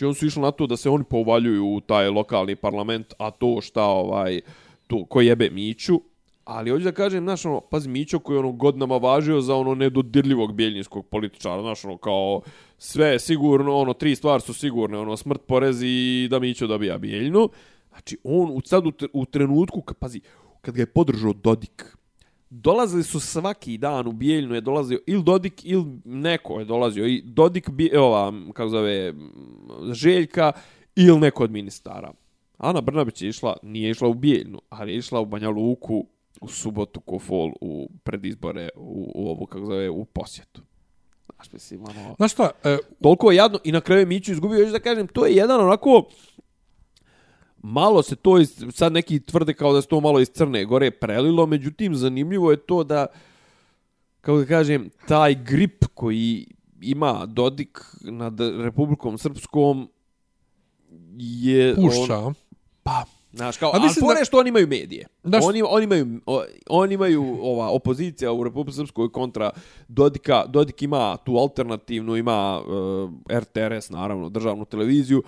Znači, 0.02 0.08
oni 0.08 0.14
su 0.14 0.26
išli 0.26 0.42
na 0.42 0.50
to 0.50 0.66
da 0.66 0.76
se 0.76 0.90
oni 0.90 1.04
povaljuju 1.04 1.66
u 1.66 1.80
taj 1.80 2.08
lokalni 2.08 2.56
parlament, 2.56 3.14
a 3.18 3.30
to 3.30 3.60
šta 3.60 3.84
ovaj, 3.84 4.40
to, 4.86 5.04
ko 5.04 5.20
jebe 5.20 5.50
Miću, 5.50 6.00
Ali 6.44 6.70
hoću 6.70 6.84
da 6.84 6.92
kažem, 6.92 7.22
znaš, 7.24 7.44
ono, 7.46 7.60
pazi, 7.60 7.88
Mićo 7.88 8.18
koji 8.18 8.34
je 8.36 8.38
ono 8.38 8.52
godinama 8.52 8.96
važio 8.96 9.40
za 9.40 9.54
ono 9.54 9.74
nedodirljivog 9.74 10.54
bijeljinskog 10.54 11.06
političara, 11.06 11.62
znaš, 11.62 11.84
ono, 11.84 11.96
kao 11.96 12.40
sve 12.78 13.06
je 13.06 13.18
sigurno, 13.18 13.76
ono, 13.76 13.94
tri 13.94 14.16
stvari 14.16 14.42
su 14.42 14.54
sigurne, 14.54 14.98
ono, 14.98 15.16
smrt, 15.16 15.40
porez 15.46 15.82
i 15.82 16.26
da 16.30 16.38
Mićo 16.38 16.66
dobija 16.66 16.98
bijeljnu. 16.98 17.48
Znači, 17.88 18.18
on 18.24 18.50
u, 18.50 18.60
sad 18.64 18.86
u, 18.86 18.92
u 19.12 19.24
trenutku, 19.24 19.82
kad, 19.82 19.96
pazi, 19.96 20.20
kad 20.60 20.74
ga 20.74 20.82
je 20.82 20.86
podržao 20.86 21.32
Dodik, 21.32 21.96
dolazili 22.52 23.02
su 23.02 23.20
svaki 23.20 23.78
dan 23.78 24.06
u 24.06 24.12
Bijeljnu 24.12 24.54
je 24.54 24.60
dolazio 24.60 25.00
ili 25.06 25.22
Dodik 25.22 25.64
ili 25.64 25.84
neko 26.04 26.58
je 26.58 26.64
dolazio 26.64 27.06
i 27.06 27.22
Dodik 27.24 27.70
bi 27.70 27.96
ova 27.96 28.32
kako 28.52 28.68
zove 28.68 29.14
Željka 29.92 30.52
ili 30.96 31.20
neko 31.20 31.44
od 31.44 31.50
ministara. 31.50 32.12
Ana 32.58 32.80
Brnabić 32.80 33.22
je 33.22 33.28
išla, 33.28 33.56
nije 33.62 33.90
išla 33.90 34.08
u 34.08 34.14
Bijeljnu, 34.14 34.60
ali 34.68 34.92
je 34.92 34.98
išla 34.98 35.20
u 35.20 35.26
Banja 35.26 35.48
Luku 35.48 36.06
u 36.40 36.48
subotu 36.48 37.00
ko 37.00 37.18
fol 37.18 37.52
u 37.60 37.90
predizbore 38.04 38.68
u, 38.76 39.12
u 39.14 39.28
ovu 39.28 39.46
kako 39.46 39.66
zove 39.66 39.90
u 39.90 40.04
posjetu. 40.04 40.62
Znaš, 41.34 41.52
mislim, 41.52 41.84
ono, 41.84 42.14
Znaš 42.16 42.32
šta, 42.32 42.50
e, 42.64 42.78
toliko 43.02 43.30
je 43.30 43.36
jadno 43.36 43.58
i 43.64 43.72
na 43.72 43.80
kraju 43.80 44.06
Miću 44.06 44.32
izgubio, 44.32 44.58
još 44.58 44.70
da 44.70 44.78
kažem, 44.78 45.06
to 45.06 45.26
je 45.26 45.34
jedan 45.34 45.60
onako 45.60 46.08
malo 47.62 48.02
se 48.02 48.16
to 48.16 48.38
iz, 48.38 48.64
sad 48.70 48.92
neki 48.92 49.20
tvrde 49.20 49.54
kao 49.54 49.72
da 49.72 49.82
se 49.82 49.88
to 49.88 50.00
malo 50.00 50.20
iz 50.20 50.28
Crne 50.28 50.64
Gore 50.64 50.90
prelilo, 50.90 51.46
međutim 51.46 51.94
zanimljivo 51.94 52.50
je 52.50 52.56
to 52.56 52.84
da 52.84 53.06
kako 54.20 54.38
da 54.38 54.46
kažem, 54.46 54.90
taj 55.08 55.34
grip 55.36 55.84
koji 55.94 56.46
ima 56.80 57.26
Dodik 57.26 57.78
nad 58.00 58.40
Republikom 58.40 59.18
Srpskom 59.18 59.88
je 61.16 61.74
pušća. 61.76 62.18
on, 62.18 62.34
pa 62.82 63.04
Znaš, 63.32 63.56
kao, 63.56 63.68
A 63.68 63.72
ali 63.72 63.82
mislim 63.82 64.02
fore 64.02 64.18
da- 64.18 64.24
što 64.24 64.38
oni 64.38 64.48
imaju 64.48 64.66
medije. 64.68 65.06
Znaš- 65.24 65.44
Oni, 65.44 65.62
oni, 65.62 65.84
imaju, 65.84 66.20
o- 66.26 66.42
oni 66.68 66.94
imaju 66.94 67.38
ova 67.42 67.68
opozicija 67.68 68.32
u 68.32 68.44
Republike 68.44 68.72
Srpskoj 68.72 69.12
kontra 69.12 69.50
Dodika. 69.88 70.44
Dodik 70.46 70.82
ima 70.82 71.16
tu 71.16 71.36
alternativnu, 71.36 72.16
ima 72.16 72.60
uh, 72.60 73.10
RTRS, 73.30 73.90
naravno, 73.90 74.28
državnu 74.28 74.64
televiziju, 74.64 75.22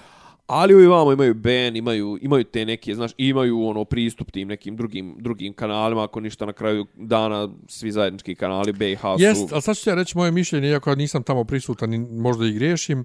ali 0.47 0.75
ovi 0.75 0.87
vamo 0.87 1.13
imaju 1.13 1.35
Ben, 1.35 1.77
imaju, 1.77 2.19
imaju 2.23 2.45
te 2.45 2.65
neke, 2.65 2.95
znaš, 2.95 3.11
imaju 3.17 3.67
ono 3.67 3.85
pristup 3.85 4.31
tim 4.31 4.49
nekim 4.49 4.77
drugim, 4.77 5.17
drugim 5.19 5.53
kanalima, 5.53 6.05
ako 6.05 6.21
ništa 6.21 6.47
na 6.47 6.53
kraju 6.53 6.87
dana 6.95 7.49
svi 7.69 7.93
zajednički 7.93 8.35
kanali 8.35 8.73
BiH 8.73 9.01
su... 9.01 9.23
Jest, 9.23 9.53
ali 9.53 9.63
sad 9.63 9.77
ću 9.77 9.91
ja 9.91 9.95
reći 9.95 10.19
moje 10.19 10.31
mišljenje, 10.31 10.69
iako 10.69 10.91
ja 10.91 10.97
nisam 10.97 11.23
tamo 11.23 11.45
prisutan 11.45 11.95
i 11.95 11.99
možda 11.99 12.47
i 12.47 12.53
griješim. 12.53 13.05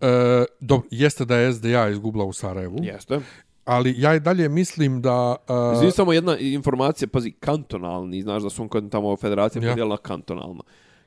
E, 0.00 0.44
do, 0.60 0.80
jeste 0.90 1.24
da 1.24 1.36
je 1.36 1.52
SDA 1.52 1.88
izgubila 1.88 2.24
u 2.24 2.32
Sarajevu, 2.32 2.78
Jeste. 2.82 3.20
ali 3.64 3.94
ja 3.98 4.14
i 4.14 4.20
dalje 4.20 4.48
mislim 4.48 5.02
da... 5.02 5.36
E, 5.74 5.78
Zvi 5.78 5.90
samo 5.90 6.12
jedna 6.12 6.38
informacija, 6.38 7.08
pazi, 7.08 7.30
kantonalni, 7.30 8.22
znaš 8.22 8.42
da 8.42 8.50
su 8.50 8.68
on 8.72 8.90
tamo 8.90 9.16
federacija 9.16 9.62
Ja. 9.62 9.68
ja. 9.68 9.72
podijelila 9.72 9.96
kantonalno. 9.96 10.62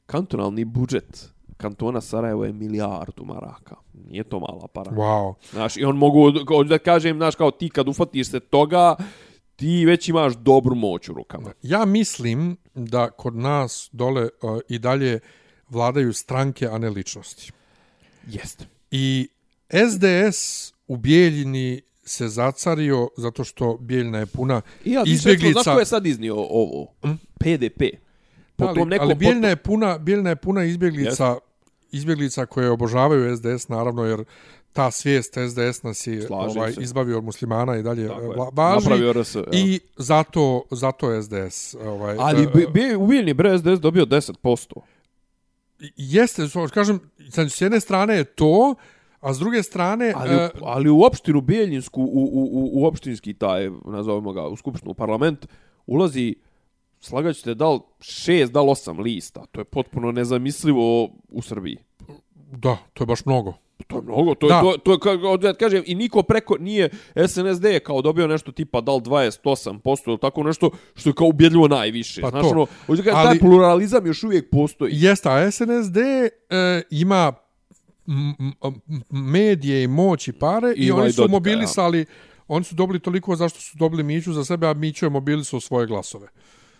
Kantonalni 0.05 0.65
budžet 0.65 1.36
kantona 1.57 2.01
Sarajevo 2.01 2.45
je 2.45 2.53
milijardu 2.53 3.25
maraka. 3.25 3.75
Nije 4.09 4.23
to 4.23 4.39
mala 4.39 4.67
para. 4.67 4.91
wow. 4.91 5.33
Znaš, 5.51 5.77
i 5.77 5.83
on 5.83 5.97
mogu, 5.97 6.31
da 6.63 6.77
kažem, 6.77 7.17
znaš, 7.17 7.35
kao 7.35 7.51
ti 7.51 7.69
kad 7.69 7.87
ufatiš 7.87 8.29
se 8.29 8.39
toga, 8.39 8.95
ti 9.55 9.85
već 9.85 10.09
imaš 10.09 10.33
dobru 10.35 10.75
moć 10.75 11.09
u 11.09 11.13
rukama. 11.13 11.51
Ja 11.61 11.85
mislim 11.85 12.57
da 12.73 13.09
kod 13.09 13.35
nas 13.35 13.89
dole 13.91 14.23
e, 14.23 14.29
i 14.69 14.79
dalje 14.79 15.19
vladaju 15.69 16.13
stranke, 16.13 16.67
a 16.67 16.77
ne 16.77 16.89
ličnosti. 16.89 17.51
Jeste. 18.27 18.65
I 18.91 19.27
SDS 19.69 20.73
u 20.87 20.97
Bijeljini 20.97 21.81
se 22.03 22.27
zacario 22.27 23.09
zato 23.17 23.43
što 23.43 23.77
Bijeljina 23.77 24.19
je 24.19 24.25
puna 24.25 24.61
I 24.85 24.91
ja, 24.91 25.03
izbjeglica. 25.05 25.61
Znaš 25.61 25.75
ko 25.75 25.79
je 25.79 25.85
sad 25.85 26.05
iznio 26.05 26.35
ovo? 26.35 26.93
PDP. 27.39 27.81
Po 28.55 28.65
ali, 28.65 28.79
tom 28.79 28.89
nekom... 28.89 29.07
ali 29.07 29.15
Bijeljina 29.15 29.47
je 29.47 29.55
puna, 29.55 29.97
Bijeljina 29.97 30.29
je 30.29 30.35
puna 30.35 30.63
izbjeglica, 30.63 31.37
izbjeglica 31.91 32.45
koje 32.45 32.69
obožavaju 32.69 33.37
SDS, 33.37 33.67
naravno, 33.67 34.03
jer 34.03 34.23
ta 34.73 34.91
svijest 34.91 35.33
SDS 35.49 35.83
nas 35.83 36.07
je 36.07 36.27
ovaj, 36.29 36.73
se. 36.73 36.81
izbavio 36.81 37.17
od 37.17 37.23
muslimana 37.23 37.77
i 37.77 37.83
dalje 37.83 38.07
Tako 38.07 38.21
je. 38.21 38.27
va- 38.27 38.49
važi. 38.53 38.89
Napravio 38.89 39.13
RS, 39.13 39.35
ja. 39.35 39.43
I 39.51 39.79
zato, 39.97 40.63
zato 40.71 41.21
SDS. 41.21 41.75
Ovaj, 41.85 42.15
Ali 42.19 42.43
e, 42.43 42.47
bi, 42.55 42.67
bi, 42.73 42.95
u 42.95 43.07
Bijeljni 43.07 43.33
bre 43.33 43.57
SDS 43.57 43.79
dobio 43.79 44.05
10%. 44.05 44.73
jeste, 45.95 46.43
kažem, 46.73 46.99
sad, 47.29 47.51
s 47.51 47.61
jedne 47.61 47.79
strane 47.79 48.15
je 48.15 48.23
to, 48.23 48.75
a 49.19 49.33
s 49.33 49.39
druge 49.39 49.63
strane... 49.63 50.13
Ali, 50.15 50.35
e, 50.35 50.45
u, 50.45 50.49
ali 50.61 50.89
u 50.89 51.01
opštinu 51.01 51.41
Bijeljinsku, 51.41 52.01
u, 52.01 52.05
u, 52.05 52.43
u, 52.43 52.69
u 52.73 52.85
opštinski 52.85 53.33
taj, 53.33 53.69
nazovemo 53.85 54.33
ga, 54.33 54.47
u 54.47 54.55
skupštinu, 54.55 54.91
u 54.91 54.93
parlament, 54.93 55.47
ulazi, 55.87 56.35
slagaćete, 56.99 57.53
da 57.53 57.69
li 57.69 57.79
šest, 57.99 58.53
da 58.53 58.61
li 58.61 58.69
osam 58.69 58.99
lista. 58.99 59.45
To 59.45 59.61
je 59.61 59.65
potpuno 59.65 60.11
nezamislivo 60.11 61.03
u 61.29 61.41
Srbiji. 61.41 61.77
da, 62.51 62.77
to 62.93 63.03
je 63.03 63.07
baš 63.07 63.25
mnogo. 63.25 63.53
To 63.87 63.95
je 63.95 64.01
mnogo, 64.01 64.35
to 64.35 64.47
Da. 64.47 64.55
je, 64.55 64.61
to, 64.61 64.77
to 64.77 64.91
je 64.91 64.99
kako 64.99 65.37
da 65.37 65.53
kažem, 65.53 65.83
i 65.85 65.95
niko 65.95 66.23
preko 66.23 66.57
nije 66.57 66.89
SNSD 67.27 67.63
je 67.63 67.79
kao 67.79 68.01
dobio 68.01 68.27
nešto 68.27 68.51
tipa 68.51 68.81
da 68.81 68.91
li 68.91 69.01
28% 69.01 69.79
ili 70.07 70.17
tako 70.17 70.43
nešto 70.43 70.69
što 70.95 71.09
je 71.09 71.13
kao 71.13 71.27
ubjedljivo 71.27 71.67
najviše. 71.67 72.21
Pa 72.21 72.29
Znaš, 72.29 72.43
to. 72.43 72.49
ono, 72.49 72.65
hoću 72.87 73.01
da 73.01 73.11
kažem, 73.11 73.19
Ali- 73.19 73.27
taj 73.29 73.39
pluralizam 73.39 74.05
još 74.05 74.23
uvijek 74.23 74.49
postoji. 74.51 74.91
Jeste, 74.95 75.29
a 75.29 75.51
SNSD 75.51 75.97
e, 75.97 76.29
ima 76.91 77.33
medije 79.11 79.83
i 79.83 79.87
moć 79.87 80.27
i 80.27 80.33
pare 80.33 80.73
i, 80.77 80.85
Ima 80.85 80.97
oni 80.97 81.09
i 81.09 81.11
su 81.11 81.21
Dodika, 81.21 81.31
mobilisali, 81.31 82.05
oni 82.47 82.63
su 82.63 82.75
dobili 82.75 82.99
toliko 82.99 83.35
zašto 83.35 83.59
su 83.59 83.77
dobili 83.77 84.03
Miću 84.03 84.33
za 84.33 84.45
sebe, 84.45 84.67
a 84.67 84.73
Miću 84.73 85.05
je 85.05 85.09
mobilisao 85.09 85.59
svoje 85.59 85.87
glasove. 85.87 86.27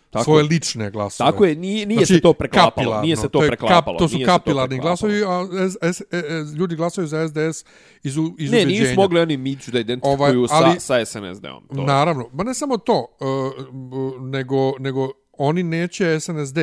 Tako 0.10 0.24
svoje 0.24 0.40
je. 0.40 0.48
lične 0.48 0.92
glasove. 0.92 1.32
Tako 1.32 1.46
je, 1.46 1.56
nije, 1.56 1.86
nije 1.86 2.06
se 2.06 2.22
to 2.22 2.34
preklapalo. 2.34 3.02
Nije 3.02 3.16
se 3.16 3.22
to, 3.22 3.30
Znači, 3.32 3.46
je 3.46 3.50
preklapalo. 3.50 3.98
Kap, 3.98 4.00
to 4.00 4.08
su 4.08 4.16
nije 4.16 4.26
to 4.26 4.32
kapilarni 4.34 4.80
glasovi, 4.80 5.24
a 5.24 5.48
S, 5.70 5.96
S, 5.96 6.02
e, 6.02 6.06
e, 6.12 6.22
ljudi 6.58 6.76
glasaju 6.76 7.08
za 7.08 7.28
SDS 7.28 7.66
iz, 8.04 8.18
iz 8.38 8.52
Ne, 8.52 8.58
ubeđenja. 8.58 8.82
nisu 8.82 8.96
mogli 8.96 9.20
oni 9.20 9.38
Miću 9.38 9.72
da 9.72 9.80
identifikuju 9.80 10.14
Ovaj, 10.14 10.32
ali- 10.52 10.80
sa, 10.80 10.96
sa 10.98 11.22
SNSD-om. 11.22 11.68
To. 11.68 11.84
Naravno, 11.84 12.30
ma 12.34 12.44
ne 12.44 12.54
samo 12.54 12.78
to, 12.78 13.18
uh, 13.20 14.22
nego, 14.22 14.74
nego 14.80 15.10
oni 15.34 15.64
neće 15.64 16.20
SNSD. 16.20 16.58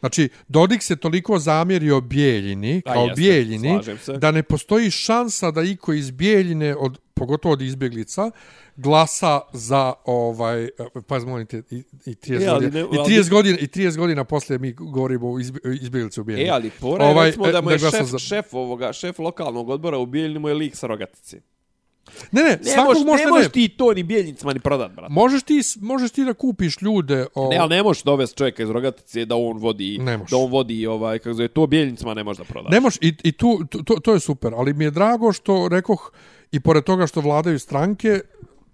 Znači, 0.00 0.28
Dodik 0.48 0.82
se 0.82 0.96
toliko 0.96 1.38
zamjerio 1.38 2.00
Bijeljini, 2.00 2.82
A 2.84 2.92
kao 2.92 3.04
jeste, 3.04 3.14
Bijeljini, 3.16 3.80
da 4.18 4.30
ne 4.30 4.42
postoji 4.42 4.90
šansa 4.90 5.50
da 5.50 5.62
iko 5.62 5.92
iz 5.92 6.10
Bijeljine, 6.10 6.76
od, 6.76 6.98
pogotovo 7.14 7.52
od 7.52 7.62
izbjeglica, 7.62 8.30
glasa 8.76 9.40
za 9.52 9.92
ovaj 10.04 10.68
pa 11.06 11.18
molim 11.18 11.46
te 11.46 11.62
i, 11.70 11.76
i 12.06 12.14
30 12.14 12.42
E, 12.42 12.50
godina 12.50 12.70
ne- 12.72 12.80
i 12.82 12.98
ali- 12.98 13.12
30 13.12 13.30
godina 13.30 13.58
i 13.58 13.66
30 13.66 13.96
godina 13.96 14.24
posle 14.24 14.58
mi 14.58 14.72
govorimo 14.72 15.28
o 15.28 15.34
izbj- 15.34 15.82
izbjeglici 15.82 16.20
u 16.20 16.24
Bijeljini. 16.24 16.48
E, 16.48 16.52
ali 16.52 16.70
pora 16.70 17.04
Ovaj, 17.04 17.26
recimo 17.26 17.46
da 17.46 17.60
mu 17.60 17.70
e, 17.70 17.74
je 17.74 17.78
da 17.78 17.90
šef, 17.90 18.02
za- 18.02 18.18
šef 18.18 18.54
ovoga, 18.54 18.92
šef 18.92 19.18
lokalnog 19.18 19.68
odbora 19.68 19.98
u 19.98 20.06
Bijeljini 20.06 20.38
mu 20.38 20.48
je 20.48 20.54
lik 20.54 20.76
sa 20.76 20.86
rogatici. 20.86 21.40
Ne, 22.32 22.42
ne, 22.42 22.48
Ne 22.50 22.58
svakog 22.64 22.94
moš, 22.96 23.04
možda 23.06 23.24
ne 23.24 23.30
možeš 23.30 23.48
ti 23.48 23.68
to 23.68 23.92
ni 23.92 24.02
Bijeljnicima 24.02 24.52
ni 24.52 24.60
prodat, 24.60 24.92
brate. 24.92 25.12
Možeš 25.12 25.42
ti, 25.42 25.54
možeš 25.76 26.10
ti 26.10 26.24
da 26.24 26.34
kupiš 26.34 26.76
ljude... 26.80 27.26
O... 27.34 27.48
Ne, 27.50 27.56
ali 27.56 27.68
ne 27.68 27.82
možeš 27.82 28.02
dovesti 28.02 28.36
čovjeka 28.36 28.62
iz 28.62 28.70
rogatice 28.70 29.24
da 29.24 29.36
on 29.36 29.58
vodi, 29.58 29.98
Ne 29.98 30.16
možeš. 30.16 30.30
da 30.30 30.36
on 30.36 30.50
vodi 30.50 30.86
ovaj, 30.86 31.18
kako 31.18 31.34
zove, 31.34 31.48
to 31.48 31.66
Bijeljnicima 31.66 32.14
ne 32.14 32.24
može 32.24 32.38
da 32.38 32.44
prodaš. 32.44 32.72
Ne 32.72 32.80
moš, 32.80 32.96
i, 32.96 33.14
i 33.22 33.32
tu, 33.32 33.58
to, 33.84 33.94
to 33.94 34.12
je 34.12 34.20
super, 34.20 34.52
ali 34.54 34.72
mi 34.72 34.84
je 34.84 34.90
drago 34.90 35.32
što 35.32 35.68
rekoh, 35.68 36.12
i 36.54 36.60
pored 36.60 36.84
toga 36.84 37.06
što 37.06 37.20
vladaju 37.20 37.58
stranke, 37.58 38.20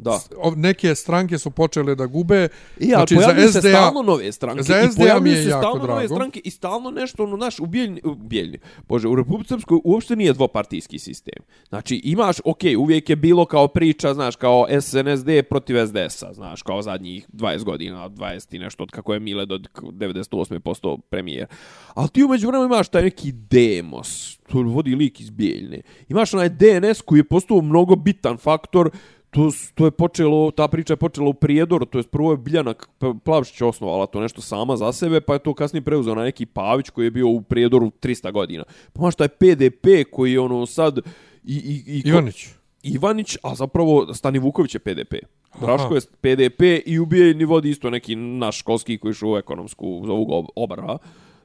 Da. 0.00 0.20
neke 0.56 0.94
stranke 0.94 1.38
su 1.38 1.50
počele 1.50 1.94
da 1.94 2.06
gube. 2.06 2.48
I, 2.78 2.94
ali 2.94 3.06
pojavljuju 3.14 3.52
se 3.52 3.60
stalno 3.60 4.02
nove 4.02 4.32
stranke. 4.32 4.62
za 4.62 4.80
I 4.80 4.92
SDA 4.92 5.02
pojavljuju 5.02 5.32
mi 5.32 5.38
je 5.38 5.44
se 5.44 5.50
stalno 5.50 5.86
nove 5.86 6.02
drago. 6.02 6.14
stranke 6.14 6.40
i 6.44 6.50
stalno 6.50 6.90
nešto, 6.90 7.22
ono, 7.24 7.36
naš, 7.36 7.60
u 7.60 7.66
Bijeljni, 7.66 8.00
u 8.04 8.14
Bijeljni, 8.14 8.58
bože, 8.88 9.08
u 9.08 9.14
Republike 9.14 9.48
Srpskoj 9.48 9.78
uopšte 9.84 10.16
nije 10.16 10.32
dvopartijski 10.32 10.98
sistem. 10.98 11.44
Znači, 11.68 12.00
imaš, 12.04 12.36
ok, 12.44 12.60
uvijek 12.78 13.10
je 13.10 13.16
bilo 13.16 13.44
kao 13.44 13.68
priča, 13.68 14.14
znaš, 14.14 14.36
kao 14.36 14.66
SNSD 14.80 15.28
protiv 15.50 15.86
SDS-a, 15.86 16.32
znaš, 16.32 16.62
kao 16.62 16.82
zadnjih 16.82 17.28
20 17.32 17.64
godina, 17.64 18.08
20 18.08 18.56
i 18.56 18.58
nešto, 18.58 18.82
od 18.82 18.90
kako 18.90 19.14
je 19.14 19.20
Mile 19.20 19.46
do 19.46 19.58
98% 19.58 21.00
premijer. 21.10 21.46
Ali 21.94 22.08
ti 22.08 22.24
umeđu 22.24 22.46
vremenu 22.46 22.74
imaš 22.74 22.88
taj 22.88 23.02
neki 23.02 23.32
demos, 23.32 24.38
to 24.52 24.62
vodi 24.62 24.94
lik 24.94 25.20
iz 25.20 25.30
Bijeljne. 25.30 25.80
Imaš 26.08 26.34
onaj 26.34 26.48
DNS 26.48 27.00
koji 27.00 27.18
je 27.18 27.24
postao 27.24 27.60
mnogo 27.60 27.96
bitan 27.96 28.36
faktor 28.36 28.90
to, 29.30 29.50
to 29.74 29.84
je 29.84 29.90
počelo, 29.90 30.50
ta 30.50 30.68
priča 30.68 30.92
je 30.92 30.96
počela 30.96 31.28
u 31.28 31.34
Prijedoru, 31.34 31.86
to 31.86 31.98
je 31.98 32.04
prvo 32.04 32.30
je 32.30 32.36
Biljana 32.36 32.74
K- 32.74 32.86
P- 32.98 33.14
Plavšić 33.24 33.62
osnovala 33.62 34.06
to 34.06 34.20
nešto 34.20 34.40
sama 34.40 34.76
za 34.76 34.92
sebe, 34.92 35.20
pa 35.20 35.32
je 35.32 35.38
to 35.38 35.54
kasnije 35.54 35.82
preuzeo 35.82 36.14
na 36.14 36.22
neki 36.22 36.46
Pavić 36.46 36.90
koji 36.90 37.06
je 37.06 37.10
bio 37.10 37.28
u 37.28 37.42
Prijedoru 37.42 37.90
300 37.90 38.32
godina. 38.32 38.64
Pa 38.92 39.00
imaš 39.00 39.14
taj 39.14 39.28
PDP 39.28 39.86
koji 40.10 40.32
je 40.32 40.40
ono 40.40 40.66
sad 40.66 40.98
i, 41.44 41.54
i, 41.54 41.82
i, 41.86 42.02
Ivanić. 42.08 42.48
Ivanić, 42.82 43.36
a 43.42 43.54
zapravo 43.54 44.14
Stani 44.14 44.38
Vuković 44.38 44.74
je 44.74 44.78
PDP. 44.78 45.14
Draško 45.60 45.94
je 45.94 46.00
PDP 46.20 46.62
i 46.86 46.98
ubije 46.98 47.34
ni 47.34 47.44
vodi 47.44 47.70
isto 47.70 47.90
neki 47.90 48.16
naš 48.16 48.58
školski 48.58 48.98
koji 48.98 49.14
je 49.22 49.28
u 49.28 49.36
ekonomsku, 49.36 50.02
zovu 50.06 50.26
ga 50.26 50.48
obara, 50.56 50.98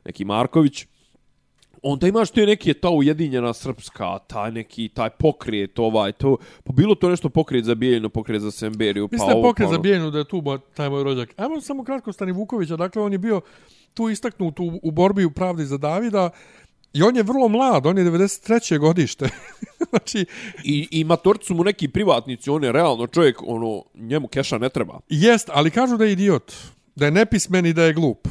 neki 0.05 0.25
Marković. 0.25 0.85
Onda 1.87 2.07
imaš 2.07 2.31
te 2.31 2.45
neke 2.45 2.73
ta 2.73 2.89
ujedinjena 2.89 3.53
srpska, 3.53 4.19
taj 4.27 4.51
neki, 4.51 4.89
taj 4.89 5.09
pokret, 5.09 5.79
ovaj, 5.79 6.11
to, 6.11 6.37
pa 6.63 6.73
bilo 6.73 6.95
to 6.95 7.09
nešto 7.09 7.29
pokret 7.29 7.65
za 7.65 7.75
Bijeljinu, 7.75 8.09
pokret 8.09 8.41
za 8.41 8.51
Semberiju, 8.51 9.07
pa 9.07 9.15
Mislim 9.15 9.31
ovo, 9.31 9.41
pokret 9.41 9.65
pa 9.65 9.69
za 9.69 9.75
ono. 9.75 9.81
Bijeljinu 9.81 10.11
da 10.11 10.17
je 10.17 10.27
tu 10.27 10.41
bo- 10.41 10.57
taj 10.57 10.89
moj 10.89 11.03
rođak. 11.03 11.33
Ajmo 11.37 11.61
samo 11.61 11.83
kratko 11.83 12.13
Stani 12.13 12.31
Vukovića. 12.31 12.75
Dakle, 12.75 13.01
on 13.01 13.11
je 13.11 13.17
bio 13.17 13.41
tu 13.93 14.09
istaknut 14.09 14.59
u, 14.59 14.79
u 14.83 14.91
borbi 14.91 15.25
u 15.25 15.31
pravdi 15.31 15.65
za 15.65 15.77
Davida 15.77 16.29
i 16.93 17.03
on 17.03 17.15
je 17.15 17.23
vrlo 17.23 17.47
mlad, 17.47 17.85
on 17.85 17.97
je 17.97 18.05
93. 18.05 18.77
godište. 18.79 19.29
znači, 19.89 20.25
I, 20.63 20.87
i 20.91 21.03
matorci 21.03 21.45
su 21.45 21.55
mu 21.55 21.63
neki 21.63 21.87
privatnici, 21.87 22.49
on 22.49 22.63
je 22.63 22.71
realno 22.71 23.07
čovjek, 23.07 23.43
ono, 23.45 23.83
njemu 23.95 24.27
keša 24.27 24.57
ne 24.57 24.69
treba. 24.69 24.99
jest, 25.09 25.49
ali 25.53 25.71
kažu 25.71 25.97
da 25.97 26.05
je 26.05 26.11
idiot. 26.11 26.53
Da 26.95 27.05
je 27.05 27.11
nepismen 27.11 27.65
i 27.65 27.73
da 27.73 27.83
je 27.83 27.93
glup. 27.93 28.27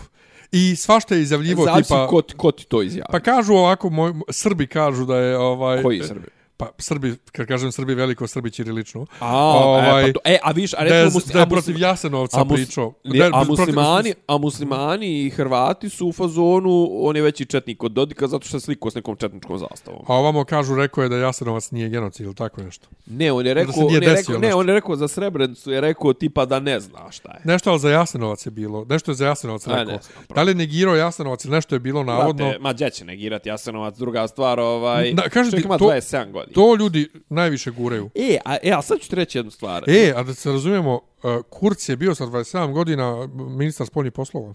I 0.55 0.77
svašta 0.77 1.15
je 1.15 1.23
izjavljivo 1.23 1.65
Zavisi 1.65 1.89
tipa... 1.89 2.07
ko, 2.07 2.23
ti- 2.23 2.35
ko 2.35 2.51
ti 2.51 2.67
to 2.67 2.83
izjavi. 2.83 3.07
Pa 3.11 3.21
kažu 3.21 3.55
ovako, 3.55 3.91
moj, 3.91 4.13
Srbi 4.31 4.67
kažu 4.67 5.05
da 5.05 5.17
je... 5.17 5.39
Ovaj, 5.39 5.83
Koji 5.83 6.03
Srbi? 6.03 6.27
Pa 6.57 6.69
Srbi, 6.79 7.15
kad 7.33 7.47
kažem 7.47 7.73
Srbi 7.73 7.95
veliko, 7.95 8.27
Srbi 8.27 8.51
ćirilično. 8.51 9.07
A, 9.21 9.37
Ovaj, 9.37 10.01
e, 10.01 10.07
pa 10.07 10.13
to, 10.13 10.21
e, 10.25 10.39
a 10.43 10.51
viš, 10.51 10.75
a 10.75 10.77
recimo 10.79 10.99
je, 10.99 11.05
musli, 11.05 11.33
da 11.33 11.39
je 11.39 11.43
a 11.43 11.47
protiv 11.47 11.79
Jasenovca 11.79 12.41
a 12.41 12.45
mus- 12.45 12.55
pričao. 12.55 12.93
Ne, 13.05 13.19
Da 13.21 13.27
a 13.27 13.31
protiv- 13.31 13.49
muslimani, 13.51 14.15
a 14.27 14.39
muslimani 14.39 15.23
i 15.23 15.31
Hrvati 15.31 15.89
su 15.89 16.09
u 16.09 16.13
fazonu, 16.13 16.71
on 16.93 17.17
je 17.17 17.23
veći 17.23 17.45
četnik 17.45 17.83
od 17.83 17.93
Dodika 17.93 18.27
zato 18.27 18.47
što 18.47 18.61
se 18.61 18.65
slikao 18.65 18.91
s 18.91 18.95
nekom 18.95 19.17
četničkom 19.17 19.59
zastavom. 19.59 20.01
A 20.07 20.15
ovamo 20.15 20.45
kažu, 20.45 20.77
rekao 20.77 21.03
je 21.03 21.09
da 21.09 21.17
Jasenovac 21.17 21.71
nije 21.71 21.89
genocid 21.89 22.27
ili 22.27 22.35
tako 22.35 22.63
nešto. 22.63 22.89
Ne, 23.07 23.33
on 23.33 23.47
je 23.47 23.55
rekao, 23.55 23.75
on 23.79 23.93
je 23.95 24.01
rekao, 24.01 24.39
ne, 24.39 24.55
on 24.55 24.69
je 24.69 24.75
rekao 24.75 24.97
za 24.97 25.09
Srebrenicu, 25.09 25.71
je 25.71 25.81
rekao 25.81 26.13
tipa 26.13 26.45
da 26.45 26.61
ne 26.61 26.81
zna 26.81 27.11
šta 27.11 27.31
je. 27.31 27.41
Nešto 27.45 27.71
ali 27.71 27.79
za 27.79 27.91
Jasenovac 27.91 28.47
je 28.47 28.51
bilo. 28.51 28.87
Nešto 28.87 29.11
je 29.11 29.15
za 29.15 29.27
Jasenovac 29.27 29.67
A, 29.67 29.71
rekao. 29.71 29.85
ne 29.87 29.99
znam, 30.03 30.25
da 30.35 30.43
li 30.43 30.51
je 30.51 30.57
negirao 30.57 30.95
Jasenovac 30.97 31.45
ili 31.45 31.53
nešto 31.53 31.75
je 31.75 31.81
bilo 31.81 32.05
navodno. 32.05 32.45
Brate, 32.45 32.59
ma 32.59 32.73
gdje 32.73 32.91
će 32.91 33.05
negirati 33.05 33.49
Jasenovac, 33.49 33.97
druga 33.97 34.29
stvar, 34.29 34.61
ovaj, 34.61 35.13
Da, 35.13 35.23
kažem 35.25 35.51
čovjek 35.51 35.65
ima 35.65 35.79
to- 35.79 35.85
27 35.85 36.25
godina. 36.25 36.44
To 36.53 36.77
ljudi 36.77 37.09
najviše 37.29 37.71
guraju. 37.71 38.11
E, 38.15 38.39
a, 38.45 38.57
e, 38.63 38.71
a 38.71 38.83
sad 38.83 39.01
ću 39.01 39.09
ti 39.09 39.17
reći 39.17 39.39
jednu 39.39 39.51
stvar. 39.51 39.85
E, 39.87 40.13
a 40.17 40.23
da 40.23 40.35
se 40.35 40.53
razumijemo, 40.53 40.95
uh, 40.95 41.43
Kurz 41.51 41.89
je 41.89 41.97
bio 41.97 42.15
sa 42.15 42.25
27 42.25 42.73
godina 42.73 43.29
ministar 43.35 43.87
spoljnih 43.87 44.13
poslova. 44.13 44.55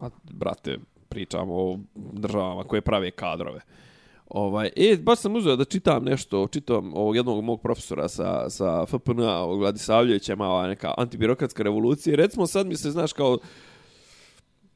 A, 0.00 0.08
brate, 0.22 0.78
pričamo 1.08 1.54
o 1.54 1.78
državama 1.94 2.64
koje 2.64 2.80
prave 2.80 3.10
kadrove. 3.10 3.60
Ovaj, 4.28 4.70
e, 4.76 4.96
baš 4.96 5.18
sam 5.18 5.36
uzeo 5.36 5.56
da 5.56 5.64
čitam 5.64 6.04
nešto, 6.04 6.48
čitam 6.48 6.94
ovog 6.94 7.16
jednog 7.16 7.44
mog 7.44 7.60
profesora 7.60 8.08
sa, 8.08 8.50
sa 8.50 8.86
FPN-a, 8.86 9.38
ovog 9.38 9.58
Vladisavljevića, 9.58 10.36
neka 10.66 10.94
antibirokratska 10.96 11.62
revolucija. 11.62 12.16
Recimo 12.16 12.46
sad 12.46 12.66
mi 12.66 12.76
se, 12.76 12.90
znaš, 12.90 13.12
kao 13.12 13.38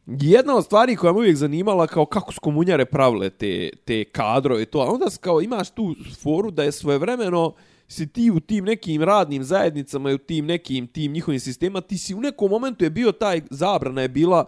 jedna 0.09 0.57
od 0.57 0.65
stvari 0.65 0.97
koja 0.97 1.13
me 1.13 1.19
uvijek 1.19 1.37
zanimala 1.37 1.87
kao 1.87 2.07
kako 2.07 2.33
su 2.33 2.41
komunjare 2.41 2.85
pravile 2.85 3.31
te, 3.31 3.71
te 3.85 4.05
kadrove 4.05 4.63
i 4.63 4.67
to, 4.67 4.79
a 4.81 4.93
onda 4.93 5.07
kao 5.21 5.41
imaš 5.41 5.71
tu 5.71 5.95
foru 6.23 6.51
da 6.51 6.63
je 6.63 6.73
svojevremeno 6.73 7.53
si 7.89 8.07
ti 8.07 8.31
u 8.31 8.41
tim 8.41 8.65
nekim 8.65 9.03
radnim 9.03 9.45
zajednicama 9.45 10.11
i 10.11 10.15
u 10.15 10.19
tim 10.19 10.47
nekim 10.47 10.87
tim 10.87 11.13
njihovim 11.13 11.41
sistema, 11.41 11.81
ti 11.81 11.99
si 11.99 12.15
u 12.15 12.21
nekom 12.21 12.51
momentu 12.51 12.85
je 12.85 12.91
bio 12.91 13.13
taj 13.13 13.41
zabrana 13.51 14.03
je 14.03 14.09
bila 14.09 14.47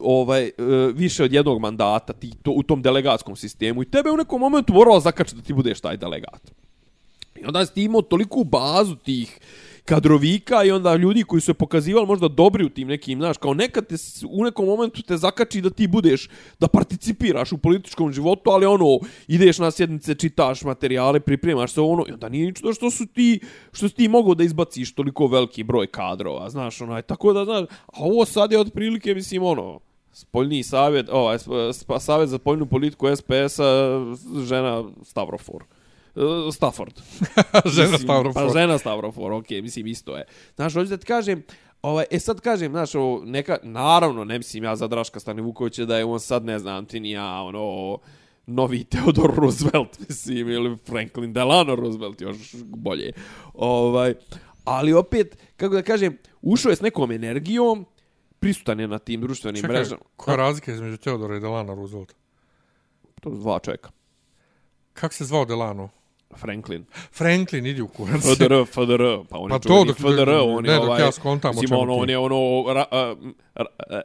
ovaj 0.00 0.44
e, 0.46 0.52
više 0.94 1.24
od 1.24 1.32
jednog 1.32 1.60
mandata 1.60 2.12
ti 2.12 2.32
to 2.42 2.50
u 2.50 2.62
tom 2.62 2.82
delegatskom 2.82 3.36
sistemu 3.36 3.82
i 3.82 3.90
tebe 3.90 4.10
u 4.10 4.16
nekom 4.16 4.40
momentu 4.40 4.72
moralo 4.72 5.00
zakačiti 5.00 5.36
da 5.36 5.42
ti 5.42 5.52
budeš 5.52 5.80
taj 5.80 5.96
delegat. 5.96 6.50
I 7.36 7.46
onda 7.46 7.66
si 7.66 7.74
ti 7.74 7.82
imao 7.82 8.02
toliku 8.02 8.44
bazu 8.44 8.96
tih 8.96 9.40
kadrovika 9.88 10.64
i 10.64 10.70
onda 10.70 10.96
ljudi 10.96 11.22
koji 11.22 11.40
su 11.40 11.46
se 11.46 11.54
pokazivali 11.54 12.06
možda 12.06 12.28
dobri 12.28 12.64
u 12.64 12.68
tim 12.68 12.88
nekim, 12.88 13.18
znaš, 13.18 13.36
kao 13.38 13.54
nekad 13.54 13.86
te, 13.86 13.94
u 14.28 14.44
nekom 14.44 14.66
momentu 14.66 15.02
te 15.02 15.16
zakači 15.16 15.60
da 15.60 15.70
ti 15.70 15.86
budeš, 15.86 16.28
da 16.60 16.68
participiraš 16.68 17.52
u 17.52 17.58
političkom 17.58 18.12
životu, 18.12 18.50
ali 18.50 18.66
ono, 18.66 18.98
ideš 19.28 19.58
na 19.58 19.70
sjednice, 19.70 20.14
čitaš 20.14 20.62
materijale, 20.62 21.20
pripremaš 21.20 21.72
se 21.72 21.80
ono, 21.80 22.04
i 22.08 22.12
onda 22.12 22.28
nije 22.28 22.46
ničito 22.46 22.72
što 22.72 22.90
su 22.90 23.06
ti, 23.06 23.40
što 23.72 23.88
si 23.88 23.94
ti 23.94 24.08
mogao 24.08 24.34
da 24.34 24.44
izbaciš 24.44 24.94
toliko 24.94 25.26
veliki 25.26 25.64
broj 25.64 25.86
kadrova, 25.86 26.50
znaš, 26.50 26.80
onaj, 26.80 27.02
tako 27.02 27.32
da, 27.32 27.44
znaš, 27.44 27.64
a 27.86 28.04
ovo 28.04 28.24
sad 28.24 28.52
je 28.52 28.60
otprilike, 28.60 29.14
mislim, 29.14 29.42
ono, 29.42 29.80
spoljni 30.12 30.62
savjet, 30.62 31.08
ovaj, 31.08 31.38
sp- 31.38 31.72
sp- 31.72 32.00
savjet 32.00 32.28
za 32.28 32.38
spoljnu 32.38 32.66
politiku 32.66 33.16
SPS-a, 33.16 33.66
žena 34.44 34.84
Stavrofor. 35.02 35.64
E, 36.18 36.52
Stafford. 36.52 36.94
Žena 37.74 37.90
Mislim, 37.90 37.98
Stavrofor. 37.98 38.46
Pa 38.46 38.58
žena 38.58 38.78
Stavrofor, 38.78 39.32
okej, 39.32 39.62
mislim 39.62 39.86
isto 39.86 40.16
je. 40.16 40.24
Znaš, 40.56 40.74
hoću 40.74 40.90
da 40.90 40.96
ti 40.96 41.06
kažem, 41.06 41.42
ovaj, 41.82 42.04
e 42.10 42.18
sad 42.18 42.40
kažem, 42.40 42.72
znaš, 42.72 42.94
ovo, 42.94 43.22
neka, 43.24 43.58
naravno, 43.62 44.24
ne 44.24 44.38
mislim 44.38 44.64
ja 44.64 44.76
za 44.76 44.86
Draška 44.86 45.20
Stanivukovića 45.20 45.84
da 45.84 45.98
je 45.98 46.04
on 46.04 46.20
sad, 46.20 46.44
ne 46.44 46.58
znam 46.58 46.86
ti 46.86 47.00
ni 47.00 47.10
ja, 47.10 47.42
ono, 47.42 47.98
novi 48.46 48.84
Theodore 48.84 49.34
Roosevelt, 49.36 49.98
mislim, 50.08 50.48
ili 50.48 50.76
Franklin 50.86 51.32
Delano 51.32 51.74
Roosevelt, 51.74 52.20
još 52.20 52.54
bolje. 52.64 53.12
Ovaj, 53.54 54.14
ali 54.64 54.92
opet, 54.92 55.38
kako 55.56 55.74
da 55.74 55.82
kažem, 55.82 56.18
ušao 56.42 56.70
je 56.70 56.76
s 56.76 56.80
nekom 56.80 57.12
energijom, 57.12 57.86
prisutan 58.38 58.80
je 58.80 58.88
na 58.88 58.98
tim 58.98 59.20
društvenim 59.20 59.62
Čekaj, 59.62 59.76
mrežama. 59.76 60.02
koja 60.16 60.32
je 60.32 60.36
razlika 60.36 60.72
između 60.72 60.96
Teodora 60.96 61.36
i 61.36 61.40
Delana 61.40 61.74
Roosevelta? 61.74 62.14
To 63.20 63.30
su 63.30 63.36
dva 63.36 63.58
čovjeka. 63.58 63.90
Kako 64.92 65.14
se 65.14 65.24
zvao 65.24 65.44
Delano? 65.44 65.88
Franklin. 66.36 66.84
Franklin, 67.12 67.66
idi 67.66 67.82
u 67.82 67.88
kurac. 67.88 68.22
FDR, 68.22 68.64
FDR, 68.66 69.02
pa 69.28 69.38
on 69.38 69.50
je 69.50 69.54
Pa 69.54 69.58
to 69.58 69.68
dok- 69.68 69.94
FDR, 69.94 70.30
on 70.30 70.64
je 70.64 70.70
ne, 70.70 70.76
dok 70.76 70.84
ovaj, 70.84 71.02
ja 71.02 71.12
skontam 71.12 71.58
o 71.58 71.60
čemu 71.60 71.80
ono, 71.80 71.94
on 71.94 72.10
je 72.10 72.18
ono 72.18 72.64
ra, 72.72 72.84
ra, 72.90 73.14
a, 73.54 74.02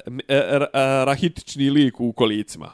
ra, 0.57 0.67
a, 0.73 1.03
rahitični 1.03 1.69
lik 1.69 1.99
u 1.99 2.11
kolicima 2.13 2.71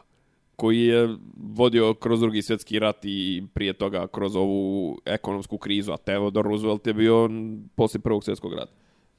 koji 0.56 0.80
je 0.80 1.18
vodio 1.38 1.94
kroz 1.94 2.20
drugi 2.20 2.42
svjetski 2.42 2.80
rat 2.80 2.98
i 3.04 3.44
prije 3.54 3.74
toga 3.74 4.08
kroz 4.08 4.36
ovu 4.36 4.98
ekonomsku 5.06 5.58
krizu, 5.58 5.92
a 5.92 5.98
Theodore 5.98 6.50
Roosevelt 6.50 6.88
je 6.88 6.94
bio 6.94 7.30
poslije 7.76 8.02
prvog 8.02 8.24
svjetskog 8.24 8.54
rata. 8.54 8.74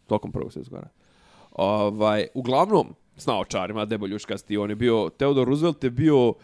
Tokom 0.07 0.33
prvog 0.33 0.53
svjetskog 0.53 0.79
rata. 0.79 0.95
Ovaj, 1.53 2.27
uglavnom, 2.35 2.95
s 3.17 3.27
naočarima, 3.27 3.85
deboljuškasti, 3.85 4.57
on 4.57 4.71
je 4.71 4.77
bio, 4.77 5.11
Theodore 5.17 5.49
Roosevelt 5.49 5.85
je 5.85 5.91
bio, 5.91 6.35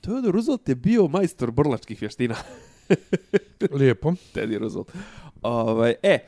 Theodore 0.00 0.32
Roosevelt 0.32 0.68
je 0.68 0.74
bio 0.74 1.08
majstor 1.08 1.50
brlačkih 1.50 2.00
vještina. 2.00 2.34
Lijepo. 3.78 4.14
Teddy 4.34 4.58
Roosevelt. 4.58 4.92
Ovaj, 5.42 5.94
e, 6.02 6.18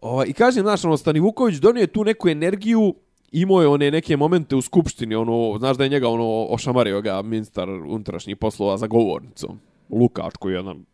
ovaj, 0.00 0.26
i 0.28 0.32
kažem, 0.32 0.62
znaš, 0.62 0.84
ono, 0.84 0.96
Stani 0.96 1.20
Vuković 1.20 1.56
donio 1.56 1.80
je 1.80 1.86
tu 1.86 2.04
neku 2.04 2.28
energiju, 2.28 2.94
imao 3.32 3.60
je 3.60 3.68
one 3.68 3.90
neke 3.90 4.16
momente 4.16 4.56
u 4.56 4.62
skupštini, 4.62 5.14
ono, 5.14 5.58
znaš 5.58 5.76
da 5.76 5.84
je 5.84 5.90
njega 5.90 6.08
ono 6.08 6.46
ošamario 6.50 7.00
ga 7.00 7.22
ministar 7.22 7.68
unutrašnjih 7.70 8.36
poslova 8.36 8.76
za 8.78 8.86
govornicom. 8.86 9.60
Lukač 9.90 10.36
koji 10.36 10.52
je 10.52 10.56
jedan 10.56 10.84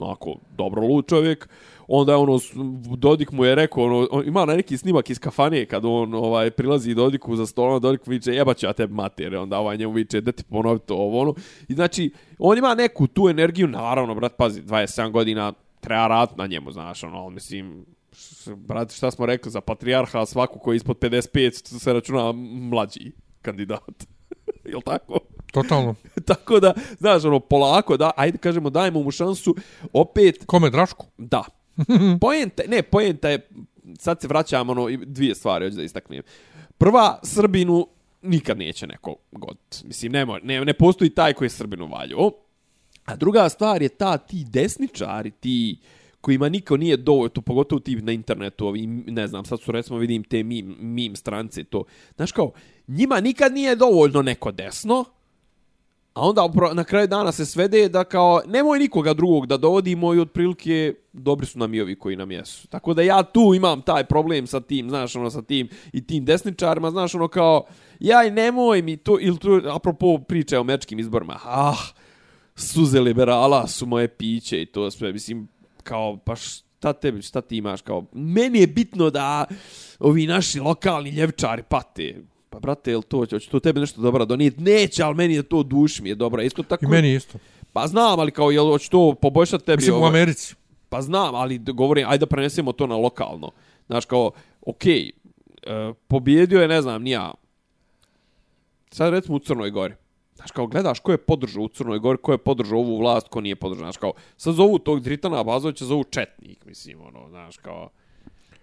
onako 0.00 0.34
dobro 0.56 0.82
lud 0.82 1.06
čovjek. 1.08 1.48
Onda 1.88 2.12
je 2.12 2.16
ono 2.16 2.38
Dodik 2.96 3.32
mu 3.32 3.44
je 3.44 3.54
rekao 3.54 3.84
ono 3.84 4.08
on 4.10 4.28
ima 4.28 4.44
na 4.44 4.54
neki 4.56 4.76
snimak 4.76 5.10
iz 5.10 5.18
kafane 5.18 5.66
kad 5.66 5.84
on 5.84 6.14
ovaj 6.14 6.50
prilazi 6.50 6.94
Dodiku 6.94 7.36
za 7.36 7.46
stolom 7.46 7.70
ono, 7.70 7.78
Dodik 7.78 8.06
viče 8.06 8.34
jebaću 8.34 8.66
ja 8.66 8.72
tebe 8.72 8.94
mater 8.94 9.36
onda 9.36 9.58
ovaj 9.58 9.76
njemu 9.76 9.92
viče 9.92 10.20
da 10.20 10.32
ti 10.32 10.44
ponovi 10.44 10.78
to 10.78 10.94
ovo 10.94 11.20
ono 11.20 11.34
i 11.68 11.74
znači 11.74 12.12
on 12.38 12.58
ima 12.58 12.74
neku 12.74 13.06
tu 13.06 13.28
energiju 13.28 13.68
naravno 13.68 14.14
brat 14.14 14.36
pazi 14.36 14.62
27 14.62 15.10
godina 15.10 15.52
treba 15.80 16.06
rat 16.06 16.36
na 16.36 16.46
njemu 16.46 16.72
znaš 16.72 17.04
ono 17.04 17.30
mislim 17.30 17.86
brate 18.56 18.94
šta 18.94 19.10
smo 19.10 19.26
rekli 19.26 19.50
za 19.50 19.60
patrijarha 19.60 20.26
svaku 20.26 20.58
koji 20.58 20.74
je 20.74 20.76
ispod 20.76 20.98
55 20.98 21.78
se 21.78 21.92
računa 21.92 22.32
mlađi 22.70 23.12
kandidat 23.42 24.06
jel 24.70 24.80
tako 24.80 25.18
Totalno. 25.52 25.94
Tako 26.26 26.60
da, 26.60 26.74
znaš, 26.98 27.24
ono, 27.24 27.40
polako, 27.40 27.96
da, 27.96 28.10
ajde 28.16 28.38
kažemo, 28.38 28.70
dajmo 28.70 29.02
mu 29.02 29.10
šansu, 29.10 29.56
opet... 29.92 30.44
Kome, 30.46 30.70
Drašku? 30.70 31.06
Da. 31.18 31.44
Poenta, 32.20 32.62
ne, 32.68 32.82
poenta 32.82 33.28
je, 33.28 33.48
sad 33.98 34.20
se 34.20 34.28
vraćamo, 34.28 34.72
ono, 34.72 34.88
dvije 35.06 35.34
stvari, 35.34 35.64
hoću 35.64 35.76
da 35.76 35.82
istaknem. 35.82 36.22
Prva, 36.78 37.18
Srbinu 37.22 37.86
nikad 38.22 38.58
neće 38.58 38.86
neko 38.86 39.16
god. 39.32 39.56
Mislim, 39.84 40.12
ne, 40.12 40.26
ne, 40.42 40.64
ne 40.64 40.74
postoji 40.74 41.10
taj 41.10 41.32
koji 41.32 41.46
je 41.46 41.50
Srbinu 41.50 41.86
valio. 41.86 42.30
A 43.04 43.16
druga 43.16 43.48
stvar 43.48 43.82
je 43.82 43.88
ta, 43.88 44.18
ti 44.18 44.44
desničari, 44.48 45.30
ti 45.30 45.78
kojima 46.20 46.48
niko 46.48 46.76
nije 46.76 46.96
dovoljno, 46.96 47.28
to 47.28 47.40
pogotovo 47.40 47.80
ti 47.80 47.96
na 47.96 48.12
internetu, 48.12 48.66
ovi, 48.66 48.86
ne 48.86 49.26
znam, 49.26 49.44
sad 49.44 49.60
su 49.60 49.72
recimo 49.72 49.98
vidim 49.98 50.24
te 50.24 50.42
mim, 50.42 50.76
mim 50.80 51.16
strance, 51.16 51.64
to. 51.64 51.84
Znaš 52.16 52.32
kao, 52.32 52.52
njima 52.88 53.20
nikad 53.20 53.52
nije 53.52 53.76
dovoljno 53.76 54.22
neko 54.22 54.52
desno, 54.52 55.04
A 56.14 56.28
onda 56.28 56.50
na 56.74 56.84
kraju 56.84 57.06
dana 57.06 57.32
se 57.32 57.46
svede 57.46 57.88
da 57.88 58.04
kao 58.04 58.42
nemoj 58.46 58.78
nikoga 58.78 59.14
drugog 59.14 59.46
da 59.46 59.56
dovodimo 59.56 60.14
i 60.14 60.20
otprilike 60.20 60.94
dobri 61.12 61.46
su 61.46 61.58
nam 61.58 61.74
i 61.74 61.80
ovi 61.80 61.98
koji 61.98 62.16
nam 62.16 62.30
jesu. 62.30 62.68
Tako 62.68 62.94
da 62.94 63.02
ja 63.02 63.22
tu 63.22 63.54
imam 63.54 63.82
taj 63.82 64.04
problem 64.04 64.46
sa 64.46 64.60
tim, 64.60 64.88
znaš, 64.88 65.16
ono 65.16 65.30
sa 65.30 65.42
tim 65.42 65.68
i 65.92 66.06
tim 66.06 66.24
desničarima, 66.24 66.90
znaš, 66.90 67.14
ono 67.14 67.28
kao 67.28 67.64
jaj 68.00 68.30
nemoj 68.30 68.82
mi 68.82 68.96
to 68.96 69.18
ili 69.20 69.38
tu, 69.38 69.60
apropo 69.74 70.18
priče 70.18 70.58
o 70.58 70.64
mečkim 70.64 70.98
izborima. 70.98 71.38
Ah, 71.44 71.78
suze 72.54 73.00
liberala 73.00 73.66
su 73.66 73.86
moje 73.86 74.08
piće 74.08 74.62
i 74.62 74.66
to 74.66 74.90
sve, 74.90 75.12
mislim, 75.12 75.48
kao 75.82 76.18
pa 76.24 76.36
šta 76.36 76.92
tebi, 76.92 77.22
šta 77.22 77.40
ti 77.40 77.56
imaš 77.56 77.82
kao 77.82 78.04
meni 78.12 78.60
je 78.60 78.66
bitno 78.66 79.10
da 79.10 79.44
ovi 79.98 80.26
naši 80.26 80.60
lokalni 80.60 81.10
ljevčari 81.10 81.62
pate 81.62 82.22
Pa 82.50 82.58
brate, 82.58 82.90
jel 82.90 83.02
to, 83.02 83.16
hoće 83.16 83.48
to 83.50 83.60
tebi 83.60 83.80
nešto 83.80 84.00
dobro 84.00 84.24
donijeti? 84.24 84.62
Neće, 84.62 85.02
ali 85.02 85.14
meni 85.14 85.34
je 85.34 85.42
to 85.42 85.62
duš 85.62 86.00
mi 86.00 86.08
je 86.08 86.14
dobro. 86.14 86.42
Isto 86.42 86.62
tako... 86.62 86.84
I 86.84 86.88
meni 86.88 87.14
isto. 87.14 87.38
Pa 87.72 87.86
znam, 87.86 88.20
ali 88.20 88.30
kao, 88.30 88.50
jel 88.50 88.66
hoće 88.66 88.90
to 88.90 89.14
poboljšati 89.14 89.64
tebi? 89.64 89.76
Mislim, 89.76 89.96
ovaj... 89.96 90.06
u 90.06 90.08
Americi. 90.08 90.54
Pa 90.88 91.02
znam, 91.02 91.34
ali 91.34 91.58
govorim, 91.58 92.08
ajde 92.08 92.18
da 92.18 92.26
prenesemo 92.26 92.72
to 92.72 92.86
na 92.86 92.96
lokalno. 92.96 93.50
Znaš, 93.86 94.04
kao, 94.04 94.30
okej, 94.66 95.10
okay, 95.64 95.88
uh, 95.90 95.96
pobjedio 96.08 96.62
je, 96.62 96.68
ne 96.68 96.82
znam, 96.82 97.02
nija, 97.02 97.34
sad 98.90 99.12
recimo 99.12 99.36
u 99.36 99.38
Crnoj 99.38 99.70
Gori. 99.70 99.94
Znaš, 100.34 100.50
kao, 100.50 100.66
gledaš 100.66 101.00
ko 101.00 101.12
je 101.12 101.18
podržao 101.18 101.62
u 101.62 101.68
Crnoj 101.68 101.98
Gori, 101.98 102.18
ko 102.22 102.32
je 102.32 102.38
podržao 102.38 102.78
ovu 102.78 102.98
vlast, 102.98 103.28
ko 103.28 103.40
nije 103.40 103.56
podržao. 103.56 103.84
Znaš, 103.84 103.96
kao, 103.96 104.12
sad 104.36 104.54
zovu 104.54 104.78
tog 104.78 105.00
Dritana 105.00 105.40
Abazovića, 105.40 105.84
zovu 105.84 106.04
Četnik, 106.04 106.64
mislim, 106.64 107.00
ono, 107.00 107.28
znaš, 107.28 107.56
kao... 107.56 107.90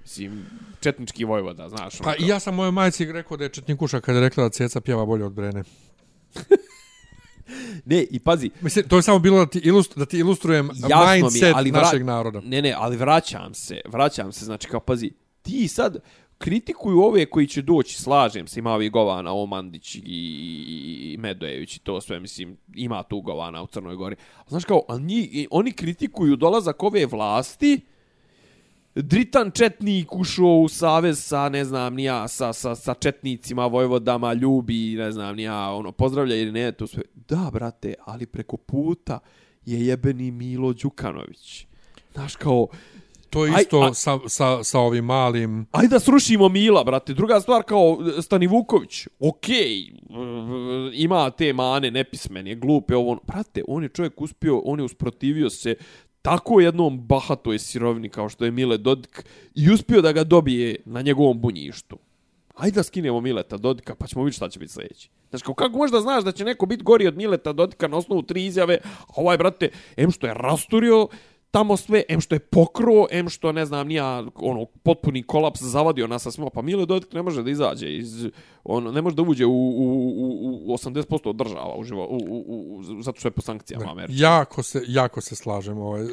Mislim, 0.07 0.45
četnički 0.79 1.25
vojvoda, 1.25 1.69
znaš. 1.69 1.97
Pa 2.03 2.13
i 2.19 2.27
ja 2.27 2.39
sam 2.39 2.55
mojoj 2.55 2.71
majci 2.71 3.11
rekao 3.11 3.37
da 3.37 3.43
je 3.43 3.49
četnikuša 3.49 3.99
kada 3.99 4.17
je 4.17 4.21
rekla 4.21 4.43
da 4.43 4.49
ceca 4.49 4.81
pjeva 4.81 5.05
bolje 5.05 5.25
od 5.25 5.33
Brene. 5.33 5.63
ne, 7.85 8.03
i 8.11 8.19
pazi. 8.19 8.49
Mislim, 8.61 8.87
to 8.87 8.95
je 8.95 9.01
samo 9.01 9.19
bilo 9.19 9.37
da 9.37 9.45
ti, 9.45 9.59
ilustru, 9.63 9.99
da 9.99 10.05
ti 10.05 10.17
ilustrujem 10.17 10.69
mindset 11.15 11.41
mi, 11.41 11.53
ali 11.55 11.71
našeg 11.71 12.05
naroda. 12.05 12.41
Ne, 12.41 12.61
ne, 12.61 12.73
ali 12.77 12.97
vraćam 12.97 13.53
se, 13.53 13.81
vraćam 13.85 14.31
se, 14.31 14.45
znači 14.45 14.67
kao, 14.67 14.79
pazi, 14.79 15.11
ti 15.41 15.67
sad 15.67 15.97
kritikuju 16.37 16.99
ove 16.99 17.25
koji 17.25 17.47
će 17.47 17.61
doći, 17.61 18.01
slažem 18.01 18.47
se, 18.47 18.59
ima 18.59 18.73
ovih 18.73 18.91
govana, 18.91 19.33
Omandić 19.33 19.95
i, 19.95 20.01
i 20.05 21.17
Medojević 21.19 21.75
i 21.75 21.79
to 21.79 22.01
sve, 22.01 22.19
mislim, 22.19 22.57
ima 22.75 23.03
tu 23.03 23.21
govana 23.21 23.63
u 23.63 23.67
Crnoj 23.67 23.95
Gori. 23.95 24.15
Znaš 24.47 24.65
kao, 24.65 24.83
oni, 24.87 25.47
oni 25.51 25.71
kritikuju 25.71 26.35
dolazak 26.35 26.83
ove 26.83 27.05
vlasti, 27.05 27.81
Dritan 29.01 29.51
Četnik 29.51 30.15
ušao 30.15 30.59
u 30.59 30.67
savez 30.67 31.23
sa, 31.23 31.49
ne 31.49 31.65
znam, 31.65 31.95
nija, 31.95 32.27
sa, 32.27 32.53
sa, 32.53 32.75
sa 32.75 32.93
Četnicima, 32.93 33.65
Vojvodama, 33.65 34.33
ljubi, 34.33 34.95
ne 34.95 35.11
znam, 35.11 35.35
nija, 35.35 35.71
ono, 35.71 35.91
pozdravlja 35.91 36.35
ili 36.35 36.51
ne, 36.51 36.71
to 36.71 36.87
sve. 36.87 37.03
Da, 37.13 37.49
brate, 37.53 37.93
ali 38.05 38.25
preko 38.25 38.57
puta 38.57 39.19
je 39.65 39.85
jebeni 39.85 40.31
Milo 40.31 40.73
Đukanović. 40.73 41.65
Znaš, 42.13 42.35
kao... 42.35 42.67
To 43.29 43.45
je 43.45 43.53
isto 43.61 43.81
aj, 43.81 43.93
sa, 43.93 44.19
sa, 44.27 44.63
sa 44.63 44.79
ovim 44.79 45.05
malim... 45.05 45.65
Ajde 45.71 45.87
da 45.87 45.99
srušimo 45.99 46.49
Mila, 46.49 46.83
brate. 46.83 47.13
Druga 47.13 47.39
stvar, 47.39 47.63
kao 47.63 47.97
Stani 48.21 48.47
Vuković, 48.47 49.07
okej, 49.19 49.91
okay, 50.09 50.91
ima 50.93 51.29
te 51.29 51.53
mane, 51.53 51.91
nepismen 51.91 52.47
je, 52.47 52.55
glupe, 52.55 52.95
ovo, 52.95 53.11
ono. 53.11 53.21
brate, 53.27 53.63
on 53.67 53.83
je 53.83 53.89
čovjek 53.89 54.21
uspio, 54.21 54.61
on 54.65 54.79
je 54.79 54.85
usprotivio 54.85 55.49
se 55.49 55.75
tako 56.27 56.59
jednom 56.59 56.99
bahatoj 56.99 57.59
sirovini 57.59 58.09
kao 58.09 58.29
što 58.29 58.45
je 58.45 58.51
Mile 58.51 58.77
Dodik 58.77 59.25
i 59.55 59.71
uspio 59.71 60.01
da 60.01 60.11
ga 60.11 60.23
dobije 60.23 60.75
na 60.85 61.01
njegovom 61.01 61.41
bunjištu. 61.41 61.97
Ajde 62.55 62.75
da 62.75 62.83
skinemo 62.83 63.21
Mileta 63.21 63.57
Dodika 63.57 63.95
pa 63.95 64.07
ćemo 64.07 64.23
vidjeti 64.23 64.35
šta 64.35 64.49
će 64.49 64.59
biti 64.59 64.73
sljedeći. 64.73 65.09
Znači, 65.29 65.45
kao, 65.45 65.53
kako 65.53 65.77
možda 65.77 66.01
znaš 66.01 66.23
da 66.23 66.31
će 66.31 66.45
neko 66.45 66.65
biti 66.65 66.83
gori 66.83 67.07
od 67.07 67.17
Mileta 67.17 67.53
Dodika 67.53 67.87
na 67.87 67.97
osnovu 67.97 68.21
tri 68.21 68.45
izjave, 68.45 68.77
a 68.83 69.13
ovaj, 69.15 69.37
brate, 69.37 69.69
em 69.97 70.11
što 70.11 70.27
je 70.27 70.33
rasturio 70.33 71.07
tamo 71.51 71.77
sve, 71.77 72.03
em 72.09 72.21
što 72.21 72.35
je 72.35 72.39
pokro, 72.39 73.05
em 73.11 73.29
što, 73.29 73.51
ne 73.51 73.65
znam, 73.65 73.87
nija, 73.87 74.23
ono, 74.35 74.65
potpuni 74.65 75.23
kolaps 75.23 75.61
zavadio 75.61 76.07
nas 76.07 76.23
sa 76.23 76.31
svima, 76.31 76.49
pa 76.49 76.61
Mile 76.61 76.85
Dodik 76.85 77.13
ne 77.13 77.21
može 77.21 77.43
da 77.43 77.49
izađe 77.49 77.97
iz, 77.97 78.27
on 78.63 78.93
ne 78.93 79.01
može 79.01 79.15
da 79.15 79.21
uđe 79.21 79.45
u, 79.45 79.51
u, 79.51 79.83
u, 80.17 80.73
u 80.73 80.77
80% 80.77 81.33
država 81.33 81.75
u 81.77 81.83
živo, 81.83 82.07
u, 82.09 82.17
u, 82.17 82.77
u, 82.77 82.83
zato 83.03 83.19
što 83.19 83.27
je 83.27 83.31
po 83.31 83.41
sankcijama 83.41 83.85
ne, 83.85 83.91
Amerike. 83.91 84.13
Jako 84.19 84.63
se, 84.63 84.81
jako 84.87 85.21
se 85.21 85.35
slažem 85.35 85.77
ovaj, 85.77 86.01
e, 86.01 86.05
e, 86.05 86.07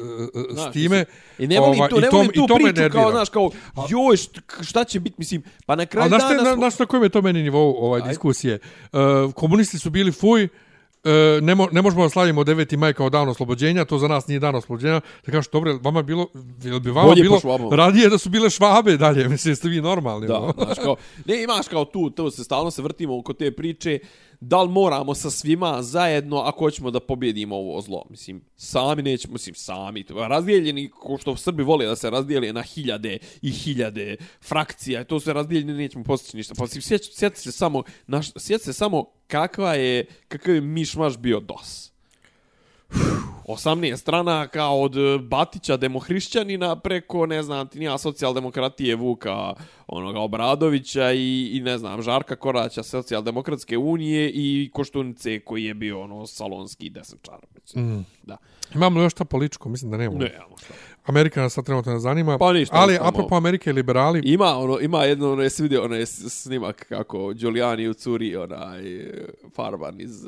s 0.55 0.73
time. 0.73 1.05
I 1.39 1.47
ne 1.47 1.59
volim 1.59 1.79
ovaj, 1.79 1.89
tu, 1.89 1.99
ne 1.99 2.09
volim 2.11 2.31
tu 2.31 2.47
priču 2.55 2.91
kao, 2.91 3.11
znaš, 3.11 3.29
kao, 3.29 3.49
joj, 3.89 4.17
šta 4.61 4.83
će 4.83 4.99
biti, 4.99 5.15
mislim, 5.17 5.43
pa 5.65 5.75
na 5.75 5.85
kraju 5.85 6.09
dana... 6.09 6.27
Znaš 6.55 6.79
na, 6.79 6.83
na, 6.83 6.85
kojem 6.85 7.03
je 7.03 7.09
to 7.09 7.21
meni 7.21 7.43
nivou 7.43 7.75
ovaj, 7.77 8.01
diskusije? 8.01 8.59
Uh, 8.93 9.33
komunisti 9.33 9.79
su 9.79 9.89
bili 9.89 10.11
fuj, 10.11 10.47
e, 11.05 11.41
ne, 11.41 11.55
mo, 11.55 11.67
ne 11.71 11.81
možemo 11.81 12.03
da 12.03 12.09
slavimo 12.09 12.43
9. 12.43 12.77
maj 12.77 12.93
kao 12.93 13.09
dan 13.09 13.29
oslobođenja, 13.29 13.85
to 13.85 13.97
za 13.97 14.07
nas 14.07 14.27
nije 14.27 14.39
dan 14.39 14.55
oslobođenja. 14.55 15.01
Da 15.25 15.31
kažeš, 15.31 15.51
dobro, 15.51 15.79
vama 15.81 16.01
bilo, 16.01 16.27
bi 16.83 16.91
vama 16.91 17.07
Bolje 17.07 17.21
bilo 17.21 17.39
radije 17.71 18.09
da 18.09 18.17
su 18.17 18.29
bile 18.29 18.49
švabe 18.49 18.97
dalje, 18.97 19.27
mislim, 19.29 19.51
jeste 19.51 19.69
vi 19.69 19.81
normalni. 19.81 20.27
Da, 20.27 20.51
znaš, 20.57 20.77
kao, 20.83 20.95
ne, 21.25 21.43
imaš 21.43 21.67
kao 21.67 21.85
tu, 21.85 22.09
to 22.09 22.31
se 22.31 22.43
stalno 22.43 22.71
se 22.71 22.81
vrtimo 22.81 23.19
oko 23.19 23.33
te 23.33 23.51
priče, 23.51 23.99
da 24.39 24.61
li 24.61 24.69
moramo 24.69 25.15
sa 25.15 25.29
svima 25.29 25.83
zajedno 25.83 26.37
ako 26.37 26.59
hoćemo 26.59 26.91
da 26.91 26.99
pobjedimo 26.99 27.55
ovo 27.55 27.81
zlo. 27.81 28.05
Mislim, 28.09 28.41
sami 28.55 29.01
nećemo, 29.01 29.33
mislim, 29.33 29.55
sami. 29.55 30.05
Razdijeljeni, 30.29 30.89
ko 30.89 31.17
što 31.17 31.35
Srbi 31.35 31.63
vole 31.63 31.85
da 31.85 31.95
se 31.95 32.09
razdijeli 32.09 32.53
na 32.53 32.61
hiljade 32.61 33.17
i 33.41 33.51
hiljade 33.51 34.15
frakcija, 34.41 35.03
to 35.03 35.19
se 35.19 35.33
razdijeljeni 35.33 35.73
nećemo 35.73 36.03
postići 36.03 36.37
ništa. 36.37 36.53
Pa, 36.57 36.63
mislim, 36.63 36.99
sjeti 36.99 37.39
se 37.39 37.51
samo, 37.51 37.83
naš, 38.07 38.31
sjeti 38.37 38.63
se 38.63 38.73
samo 38.73 39.05
kakva 39.27 39.73
je, 39.73 40.05
kakav 40.27 40.55
je 40.55 40.61
mišmaš 40.61 41.17
bio 41.17 41.39
DOS. 41.39 41.94
18 43.47 43.97
strana 43.97 44.47
kao 44.47 44.81
od 44.81 44.95
Batića 45.21 45.77
demohrišćanina 45.77 46.75
preko, 46.75 47.25
ne 47.25 47.43
znam, 47.43 47.67
ti 47.67 47.79
nija 47.79 47.97
socijaldemokratije 47.97 48.95
Vuka 48.95 49.53
onoga 49.87 50.19
Obradovića 50.19 51.11
i, 51.11 51.49
i 51.53 51.59
ne 51.59 51.77
znam, 51.77 52.01
Žarka 52.01 52.35
Koraća 52.35 52.83
socijaldemokratske 52.83 53.77
unije 53.77 54.31
i 54.33 54.69
Koštunice 54.73 55.39
koji 55.39 55.63
je 55.63 55.73
bio 55.73 56.01
ono 56.01 56.27
salonski 56.27 56.89
desančar. 56.89 57.39
Mm. 57.75 57.99
Da. 58.23 58.37
Imamo 58.75 58.99
li 58.99 59.05
još 59.05 59.13
šta 59.13 59.25
političko? 59.25 59.69
Mislim 59.69 59.91
da 59.91 59.97
nemamo. 59.97 60.19
Ne, 60.19 60.31
imamo 60.35 60.57
šta. 60.57 60.73
Amerika 61.05 61.41
nas 61.41 61.53
sad 61.53 61.65
trenutno 61.65 61.93
ne 61.93 61.99
zanima. 61.99 62.37
Pa 62.37 62.53
ništa. 62.53 62.75
Ali, 62.77 62.95
samo... 62.95 63.09
apropo 63.09 63.35
Amerike 63.35 63.69
i 63.69 63.73
liberali... 63.73 64.21
Ima, 64.25 64.57
ono, 64.57 64.79
ima 64.79 65.03
jedno, 65.03 65.31
ono, 65.31 65.41
jesi 65.43 65.63
vidio, 65.63 65.83
ono, 65.83 66.05
snimak 66.05 66.85
kako 66.89 67.33
Giuliani 67.33 67.87
u 67.87 67.93
curi, 67.93 68.35
onaj, 68.35 68.81
farban 69.55 70.01
iz... 70.01 70.25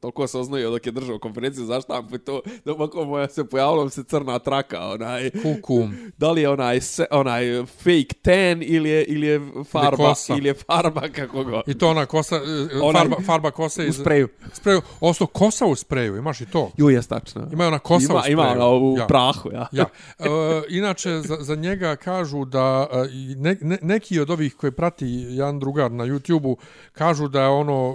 Toliko 0.00 0.26
se 0.26 0.38
oznojio 0.38 0.70
dok 0.70 0.86
je 0.86 0.92
držao 0.92 1.18
konferenciju 1.18 1.64
za 1.64 1.80
štampu 1.80 2.18
to 2.18 2.40
da 2.64 2.72
ovako 2.72 3.04
moja 3.04 3.28
se 3.28 3.44
pojavila 3.44 3.90
se 3.90 4.04
crna 4.04 4.38
traka, 4.38 4.88
onaj, 4.88 5.30
Kuku. 5.42 5.88
da 6.18 6.30
li 6.30 6.40
je 6.40 6.48
onaj, 6.48 6.80
se, 6.80 7.06
onaj 7.10 7.44
fake 7.66 8.14
tan 8.22 8.62
ili 8.62 8.90
je, 8.90 9.04
ili 9.04 9.26
je 9.26 9.40
farba, 9.70 9.96
kosa. 9.96 10.34
ili 10.36 10.48
je 10.48 10.54
farba, 10.54 11.00
kako 11.08 11.44
go. 11.44 11.62
I 11.66 11.78
to 11.78 11.88
ona 11.88 12.06
kosa, 12.06 12.36
e, 12.36 12.40
Onaj- 12.74 12.92
farba, 12.92 13.16
farba 13.26 13.50
kose 13.50 13.82
U 13.82 13.86
iz... 13.86 13.96
spreju. 13.96 14.28
Spreju. 14.52 14.80
Osto 15.00 15.26
kosa 15.26 15.66
u 15.66 15.74
spreju, 15.74 16.16
imaš 16.16 16.40
i 16.40 16.46
to. 16.46 16.70
Ju, 16.76 16.90
je 16.90 17.02
stačno. 17.02 17.48
Ima 17.52 17.66
ona 17.66 17.78
kosa 17.78 18.04
ima, 18.04 18.18
u 18.18 18.22
spreju. 18.22 18.32
Ima 18.32 18.48
ona 18.48 18.68
u 18.68 18.96
Ja. 18.98 19.06
prahu, 19.06 19.50
ja. 19.52 19.66
Ja. 19.72 19.84
E, 20.18 20.62
inače, 20.68 21.10
za, 21.10 21.36
za 21.40 21.54
njega 21.54 21.96
kažu 21.96 22.44
da 22.44 22.86
e, 22.92 22.96
ne, 23.36 23.56
ne, 23.60 23.78
neki 23.82 24.20
od 24.20 24.30
ovih 24.30 24.54
koji 24.56 24.72
prati 24.72 25.06
jedan 25.28 25.58
drugar 25.58 25.92
na 25.92 26.04
YouTube-u 26.04 26.56
kažu 26.92 27.28
da 27.28 27.42
je 27.42 27.48
ono 27.48 27.94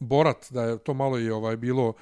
Borat, 0.00 0.46
da 0.50 0.62
je 0.62 0.78
to 0.78 0.94
malo 0.94 1.18
i 1.18 1.30
ovaj 1.30 1.56
bilo 1.56 1.92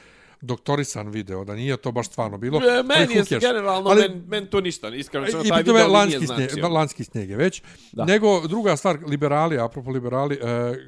doktorisan 0.40 1.08
video, 1.08 1.44
da 1.44 1.54
nije 1.54 1.76
to 1.76 1.92
baš 1.92 2.06
stvarno 2.06 2.38
bilo. 2.38 2.58
E, 2.58 2.82
meni 2.82 3.14
je 3.14 3.24
cares? 3.24 3.42
generalno, 3.42 3.90
Ali- 3.90 4.08
men, 4.08 4.24
men 4.26 4.46
to 4.46 4.60
ništa, 4.60 4.88
iskreno, 4.88 5.26
I 5.44 5.48
taj 5.48 5.62
video 5.62 5.88
lanski, 5.88 6.18
nije 6.18 6.26
snijeg, 6.26 6.50
značio. 6.50 6.68
lanski 6.68 7.04
snijeg 7.04 7.30
je 7.30 7.36
već. 7.36 7.62
Da. 7.92 8.04
Nego, 8.04 8.40
druga 8.48 8.76
stvar, 8.76 8.98
liberali, 9.06 9.58
apropo 9.58 9.90
liberali, 9.90 10.34
e, 10.34 10.38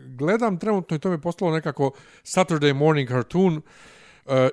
gledam 0.07 0.59
trenutno 0.59 0.97
i 0.97 1.01
to 1.01 1.09
mi 1.09 1.15
je 1.15 1.21
postalo 1.21 1.53
nekako 1.53 1.91
Saturday 2.25 2.73
morning 2.73 3.09
cartoon, 3.09 3.57
e, 3.57 3.61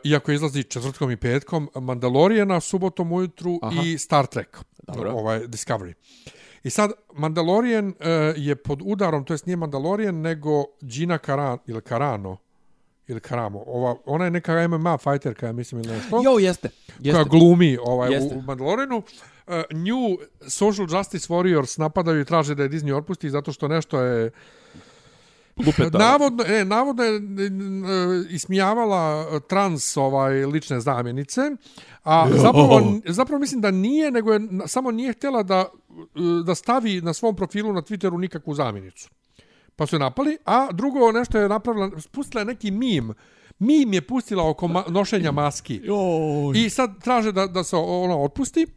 iako 0.03 0.31
izlazi 0.31 0.64
četvrtkom 0.64 1.11
i 1.11 1.18
petkom, 1.18 1.69
Mandalorijana 1.76 2.60
subotom 2.60 3.11
ujutru 3.11 3.60
Aha. 3.61 3.81
i 3.85 3.97
Star 3.97 4.26
Trek, 4.27 4.57
Dobro. 4.88 5.11
ovaj 5.11 5.39
Discovery. 5.39 5.93
I 6.64 6.69
sad, 6.69 6.91
Mandalorian 7.14 7.93
e, 7.99 8.34
je 8.38 8.56
pod 8.56 8.80
udarom, 8.84 9.26
to 9.26 9.34
jest 9.34 9.45
nije 9.45 9.57
Mandalorian, 9.57 10.22
nego 10.22 10.64
Gina 10.81 11.18
Caran, 11.18 11.57
ili 11.68 11.81
Carano, 11.81 12.38
ili 13.07 13.19
Karamo. 13.19 13.64
Ova, 13.68 13.95
ona 14.06 14.26
je 14.26 14.31
neka 14.31 14.68
MMA 14.68 14.97
fighterka, 14.97 15.53
mislim, 15.53 15.81
ili 15.81 15.93
nešto 15.93 16.22
Jo, 16.23 16.39
jeste. 16.39 16.69
koja 16.88 17.18
jeste. 17.18 17.30
glumi 17.30 17.77
ovaj, 17.84 18.14
Jeste. 18.14 18.35
u, 18.35 18.39
u 18.39 18.41
Mandalorianu. 18.41 18.97
Uh, 18.97 19.53
nju 19.72 20.18
Social 20.47 20.88
Justice 20.89 21.34
Warriors 21.34 21.80
napadaju 21.80 22.22
i 22.22 22.26
traže 22.26 22.56
da 22.56 22.64
je 22.64 22.69
Disney 22.69 22.95
otpusti 22.97 23.30
zato 23.30 23.52
što 23.52 23.68
nešto 23.68 24.02
je 24.02 24.31
Lupeta. 25.57 25.98
navodno, 25.98 26.44
e, 26.48 26.65
navodno 26.65 27.03
je 27.03 27.15
e, 27.15 27.22
ismijavala 28.30 29.26
trans 29.40 29.98
ovaj 29.98 30.45
lične 30.45 30.80
zamjenice, 30.80 31.41
a 32.03 32.30
zapravo, 32.32 32.99
zapravo 33.06 33.40
mislim 33.40 33.61
da 33.61 33.72
nije, 33.72 34.11
nego 34.11 34.34
je 34.34 34.41
samo 34.65 34.91
nije 34.91 35.14
htjela 35.14 35.44
da, 35.44 35.65
e, 35.90 36.44
da 36.45 36.56
stavi 36.56 37.02
na 37.02 37.14
svom 37.14 37.36
profilu 37.36 37.73
na 37.73 37.82
Twitteru 37.82 38.19
nikakvu 38.19 38.53
zamjenicu. 38.53 39.10
Pa 39.76 39.86
su 39.86 39.95
je 39.95 39.99
napali, 39.99 40.38
a 40.45 40.72
drugo 40.72 41.11
nešto 41.11 41.38
je 41.38 41.49
napravila, 41.49 41.91
pustila 42.11 42.41
je 42.41 42.45
neki 42.45 42.72
mim. 42.72 43.14
Mim 43.60 43.94
je 43.94 44.07
pustila 44.07 44.49
oko 44.49 44.68
ma 44.68 44.84
nošenja 44.88 45.32
maski. 45.32 45.82
Joj. 45.84 46.65
I 46.65 46.69
sad 46.69 47.03
traže 47.03 47.32
da, 47.32 47.48
da 47.48 47.64
se 47.64 47.76
ono 47.76 48.23
otpusti. 48.23 48.68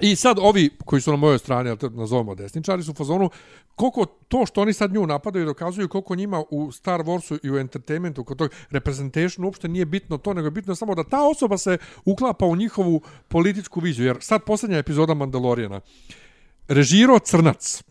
I 0.00 0.16
sad 0.16 0.38
ovi 0.40 0.70
koji 0.84 1.02
su 1.02 1.10
na 1.10 1.16
mojoj 1.16 1.38
strani, 1.38 1.70
ali 1.70 1.78
nazovemo 1.90 2.34
desničari, 2.34 2.82
su 2.82 2.90
u 2.90 2.94
fazonu 2.94 3.30
koliko 3.74 4.06
to 4.06 4.46
što 4.46 4.62
oni 4.62 4.72
sad 4.72 4.92
nju 4.92 5.06
napadaju 5.06 5.46
dokazuju 5.46 5.88
koliko 5.88 6.14
njima 6.14 6.44
u 6.50 6.72
Star 6.72 7.00
Warsu 7.00 7.38
i 7.42 7.50
u 7.50 7.58
entertainmentu 7.58 8.24
kod 8.24 8.38
tog 8.38 8.50
representation 8.70 9.44
uopšte 9.44 9.68
nije 9.68 9.84
bitno 9.84 10.18
to, 10.18 10.34
nego 10.34 10.46
je 10.46 10.50
bitno 10.50 10.74
samo 10.74 10.94
da 10.94 11.04
ta 11.04 11.22
osoba 11.28 11.58
se 11.58 11.78
uklapa 12.04 12.46
u 12.46 12.56
njihovu 12.56 13.02
političku 13.28 13.80
viziju. 13.80 14.06
Jer 14.06 14.16
sad 14.20 14.44
posljednja 14.44 14.78
epizoda 14.78 15.14
Mandalorijana. 15.14 15.80
Režiro 16.68 17.18
Crnac. 17.18 17.82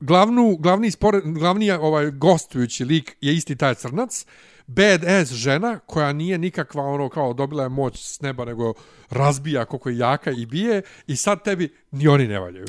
Glavnu, 0.00 0.56
glavni, 0.56 0.90
spore, 0.90 1.20
glavni 1.24 1.70
ovaj 1.70 2.10
gostujući 2.10 2.84
lik 2.84 3.16
je 3.20 3.34
isti 3.34 3.56
taj 3.56 3.74
Crnac. 3.74 4.26
Badass 4.66 5.32
žena 5.32 5.78
koja 5.78 6.12
nije 6.12 6.38
nikakva 6.38 6.82
ono 6.82 7.08
kao 7.08 7.32
dobila 7.32 7.62
je 7.62 7.68
moć 7.68 8.02
s 8.02 8.20
neba 8.20 8.44
nego 8.44 8.74
razbija 9.10 9.64
koliko 9.64 9.88
je 9.88 9.98
jaka 9.98 10.30
i 10.30 10.46
bije 10.46 10.82
i 11.06 11.16
sad 11.16 11.42
tebi 11.44 11.74
ni 11.90 12.08
oni 12.08 12.28
ne 12.28 12.38
valjaju. 12.40 12.66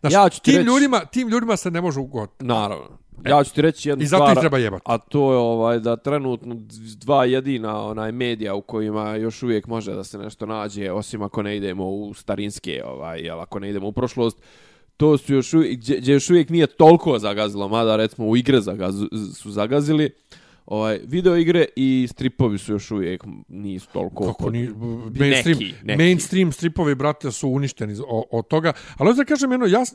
Znaš, 0.00 0.12
Ja 0.12 0.28
ću 0.28 0.40
ti 0.40 0.44
tim, 0.50 0.54
reći- 0.58 0.66
ljudima, 0.66 1.00
tim 1.00 1.28
ljudima 1.28 1.56
se 1.56 1.70
ne 1.70 1.80
može 1.80 2.00
ugot. 2.00 2.30
Naravno. 2.40 2.98
Ja 3.26 3.44
ću 3.44 3.54
ti 3.54 3.62
reći 3.62 3.88
jednu 3.88 4.04
I 4.04 4.06
zato 4.06 4.24
stvar, 4.24 4.40
treba 4.40 4.58
jebati. 4.58 4.82
a 4.86 4.98
to 4.98 5.32
je 5.32 5.38
ovaj 5.38 5.78
da 5.78 5.96
trenutno 5.96 6.56
dva 6.96 7.24
jedina 7.24 7.82
onaj 7.82 8.12
medija 8.12 8.54
u 8.54 8.62
kojima 8.62 9.16
još 9.16 9.42
uvijek 9.42 9.66
može 9.66 9.94
da 9.94 10.04
se 10.04 10.18
nešto 10.18 10.46
nađe, 10.46 10.92
osim 10.92 11.22
ako 11.22 11.42
ne 11.42 11.56
idemo 11.56 11.90
u 11.90 12.14
starinske, 12.14 12.82
ovaj, 12.86 13.20
jel, 13.20 13.40
ako 13.40 13.58
ne 13.58 13.70
idemo 13.70 13.88
u 13.88 13.92
prošlost, 13.92 14.38
to 15.02 15.18
su 15.18 15.34
još 15.34 15.54
uvijek, 15.54 15.78
gdje, 15.78 15.96
gdje 16.00 16.12
još 16.12 16.30
uvijek 16.30 16.48
nije 16.48 16.66
toliko 16.66 17.18
zagazilo, 17.18 17.68
mada 17.68 17.96
recimo 17.96 18.28
u 18.28 18.36
igre 18.36 18.60
zagaz, 18.60 18.94
su 19.34 19.50
zagazili, 19.50 20.10
ovaj, 20.66 21.00
video 21.04 21.36
igre 21.36 21.64
i 21.76 22.08
stripovi 22.10 22.58
su 22.58 22.72
još 22.72 22.90
uvijek 22.90 23.24
nisu 23.48 23.88
toliko... 23.92 24.26
Kako 24.26 24.50
ni, 24.50 24.68
mainstream, 25.18 25.58
neki, 25.58 25.74
neki. 25.82 26.02
mainstream 26.02 26.52
stripovi, 26.52 26.94
brate, 26.94 27.32
su 27.32 27.48
uništeni 27.48 27.96
od 28.30 28.48
toga. 28.48 28.72
Ali 28.96 29.10
hoću 29.10 29.16
da 29.16 29.24
kažem 29.24 29.50
jedno, 29.52 29.66
ja, 29.66 29.84
s- 29.84 29.94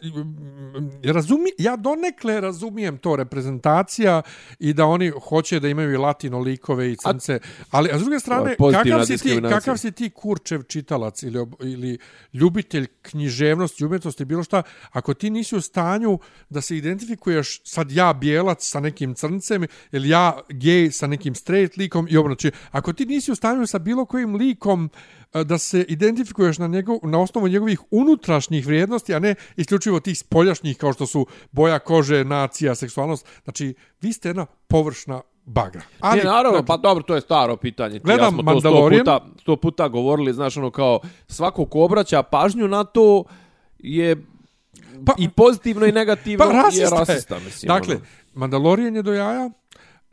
razumi, 1.03 1.49
ja 1.57 1.75
donekle 1.75 2.41
razumijem 2.41 2.97
to 2.97 3.15
reprezentacija 3.15 4.21
i 4.59 4.73
da 4.73 4.85
oni 4.85 5.09
hoće 5.09 5.59
da 5.59 5.67
imaju 5.67 5.93
i 5.93 5.97
latino 5.97 6.39
likove 6.39 6.91
i 6.91 6.95
crnce. 6.95 7.39
Ali, 7.71 7.89
a 7.91 7.99
s 7.99 8.01
druge 8.01 8.19
strane, 8.19 8.55
kakav 8.55 9.05
si, 9.05 9.17
ti, 9.17 9.41
kakav 9.49 9.77
si 9.77 9.91
ti 9.91 10.09
kurčev 10.09 10.63
čitalac 10.63 11.23
ili, 11.23 11.45
ili 11.63 11.97
ljubitelj 12.33 12.87
književnosti, 13.01 13.85
umjetnosti, 13.85 14.25
bilo 14.25 14.43
šta, 14.43 14.63
ako 14.91 15.13
ti 15.13 15.29
nisi 15.29 15.55
u 15.55 15.61
stanju 15.61 16.19
da 16.49 16.61
se 16.61 16.77
identifikuješ 16.77 17.61
sad 17.63 17.91
ja 17.91 18.13
bijelac 18.13 18.65
sa 18.65 18.79
nekim 18.79 19.15
crncem 19.15 19.65
ili 19.91 20.09
ja 20.09 20.39
gej 20.57 20.91
sa 20.91 21.07
nekim 21.07 21.35
straight 21.35 21.77
likom 21.77 22.07
i 22.09 22.17
obrnući. 22.17 22.51
Ako 22.71 22.93
ti 22.93 23.05
nisi 23.05 23.31
u 23.31 23.35
stanju 23.35 23.67
sa 23.67 23.79
bilo 23.79 24.05
kojim 24.05 24.35
likom 24.35 24.89
e, 25.33 25.43
da 25.43 25.57
se 25.57 25.85
identifikuješ 25.87 26.57
na, 26.57 26.67
njegov, 26.67 26.99
na 27.03 27.21
osnovu 27.21 27.47
njegovih 27.47 27.79
unutrašnjih 27.91 28.65
vrijednosti, 28.67 29.15
a 29.15 29.19
ne 29.19 29.35
isključivo 29.55 29.99
tih 29.99 30.19
spoljašnjih 30.19 30.77
kao 30.77 30.93
što 30.93 31.05
su 31.07 31.25
boja 31.51 31.79
kože, 31.79 32.23
nacija, 32.23 32.75
seksualnost. 32.75 33.25
Znači, 33.43 33.73
vi 34.01 34.13
ste 34.13 34.29
jedna 34.29 34.45
površna 34.67 35.21
bagra. 35.45 35.81
Ali, 35.99 36.17
ne, 36.17 36.23
naravno, 36.23 36.51
dakle, 36.51 36.65
pa 36.67 36.77
dobro, 36.77 37.03
to 37.03 37.15
je 37.15 37.21
staro 37.21 37.55
pitanje. 37.57 37.99
Gledam 37.99 38.25
ja 38.25 38.29
smo 38.31 38.53
to 38.53 38.59
sto 38.59 38.69
Mandalorian. 38.69 38.99
puta, 39.01 39.25
sto 39.41 39.55
puta 39.55 39.87
govorili, 39.87 40.33
znaš, 40.33 40.57
ono 40.57 40.71
kao, 40.71 40.99
svako 41.27 41.65
ko 41.65 41.81
obraća 41.83 42.23
pažnju 42.23 42.67
na 42.67 42.83
to 42.83 43.23
je 43.79 44.15
Pa- 45.05 45.13
i 45.17 45.29
pozitivno 45.29 45.85
i 45.85 45.91
negativno 45.91 46.45
Pa 46.45 46.51
rasista 46.51 46.81
je 46.83 46.85
je. 46.85 46.99
rasista, 46.99 47.39
mislim. 47.39 47.67
Dakle, 47.67 47.95
ono. 47.95 48.05
Mandalorian 48.33 48.95
je 48.95 49.01
do 49.01 49.13
jaja, 49.13 49.49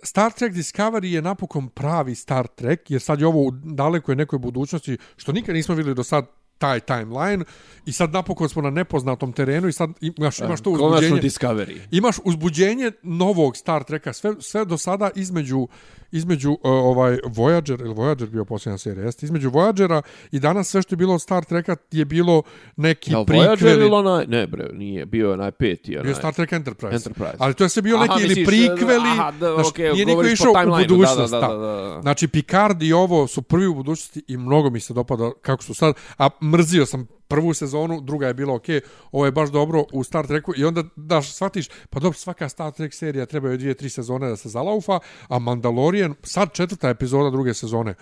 Star 0.07 0.33
Trek 0.33 0.53
Discovery 0.53 1.07
je 1.07 1.23
napokon 1.23 1.69
pravi 1.69 2.15
Star 2.15 2.47
Trek, 2.47 2.91
jer 2.91 3.01
sad 3.01 3.21
je 3.21 3.27
ovo 3.27 3.43
u 3.43 3.51
dalekoj 3.51 4.17
nekoj 4.17 4.39
budućnosti, 4.39 4.99
što 5.17 5.33
nikad 5.33 5.55
nismo 5.55 5.75
vidjeli 5.75 5.95
do 5.95 6.05
sad 6.05 6.27
taj 6.59 6.81
timeline 6.81 7.45
i 7.87 7.93
sad 7.93 8.13
napokon 8.13 8.49
smo 8.49 8.63
na 8.63 8.71
nepoznatom 8.71 9.33
terenu 9.33 9.69
i 9.69 9.73
sad 9.73 9.91
imaš, 10.01 10.39
imaš 10.39 10.61
to 10.61 10.71
uzbuđenje. 10.71 11.21
Discovery. 11.21 11.79
Imaš 11.91 12.17
uzbuđenje 12.25 12.93
novog 13.03 13.57
Star 13.57 13.85
Treka, 13.85 14.13
sve, 14.13 14.35
sve 14.41 14.65
do 14.65 14.79
sada 14.79 15.11
između, 15.15 15.69
između 16.13 16.51
uh, 16.51 16.59
ovaj 16.63 17.19
Voyager, 17.25 17.81
ili 17.81 17.95
Voyager 17.95 18.27
bio 18.31 18.45
posljednja 18.45 18.79
serija, 18.79 19.05
jeste, 19.05 19.27
između 19.27 19.51
Voyagera 19.51 20.03
i 20.33 20.41
danas 20.41 20.69
sve 20.69 20.83
što 20.83 20.93
je 20.93 20.97
bilo 20.97 21.19
Star 21.19 21.45
Treka 21.45 21.77
je 21.91 22.05
bilo 22.05 22.43
neki 22.77 23.11
Voyager 23.11 23.57
prikveli. 23.57 23.85
ili 23.85 23.95
onaj, 23.95 24.27
ne 24.27 24.47
bre, 24.47 24.69
nije, 24.73 25.07
bio 25.07 25.33
onaj 25.33 25.51
peti. 25.51 25.93
Onaj. 25.93 26.03
Bio 26.03 26.11
je 26.11 26.15
Star 26.15 26.35
Trek 26.35 26.53
Enterprise. 26.53 26.97
Enterprise. 26.97 27.37
Ali 27.39 27.55
to 27.55 27.65
je 27.65 27.69
sve 27.69 27.83
bio 27.83 27.97
Aha, 27.97 28.07
neki 28.07 28.21
ili 28.21 28.29
misliš, 28.29 28.47
prikveli. 28.47 29.09
aha, 29.13 29.31
da, 29.31 29.55
znaš, 29.55 29.69
okej, 29.69 29.93
nije 29.93 30.07
niko 30.07 30.23
išao 30.23 30.53
u 30.53 30.77
budućnost. 30.79 31.33
da, 31.33 31.41
da, 31.41 31.49
da, 31.49 31.55
da, 31.55 31.73
da, 31.73 31.95
da. 31.95 32.01
Znači, 32.03 32.29
Picard 32.29 32.83
i 32.83 32.93
ovo 32.93 33.27
su 33.27 33.43
prvi 33.43 33.67
u 33.67 33.75
budućnosti 33.75 34.23
i 34.29 34.37
mnogo 34.37 34.71
mi 34.71 34.81
se 34.81 34.95
dopada 34.95 35.31
kako 35.43 35.63
su 35.63 35.75
sad. 35.75 35.95
A 36.19 36.29
mrzio 36.45 36.87
sam 36.87 37.07
prvu 37.29 37.55
sezonu, 37.55 38.01
druga 38.01 38.27
je 38.27 38.35
bila 38.35 38.55
okej, 38.55 38.81
ovo 39.12 39.25
je 39.25 39.33
baš 39.33 39.51
dobro 39.51 39.85
u 39.93 40.05
Star 40.05 40.27
Treku 40.27 40.53
i 40.57 40.65
onda 40.65 40.85
daš, 40.97 41.33
shvatiš, 41.33 41.69
pa 41.91 42.01
dobro, 42.01 42.19
svaka 42.19 42.49
Star 42.49 42.73
Trek 42.73 42.95
serija 42.95 43.27
treba 43.27 43.51
je 43.51 43.57
dvije, 43.57 43.75
tri 43.75 43.89
sezone 43.89 44.29
da 44.29 44.37
se 44.37 44.49
zalaufa, 44.49 44.99
a 45.29 45.39
Mandalorian, 45.39 46.15
sad 46.23 46.53
četvrta 46.53 46.89
epizoda 46.89 47.31
druge 47.31 47.55
sezone, 47.55 47.95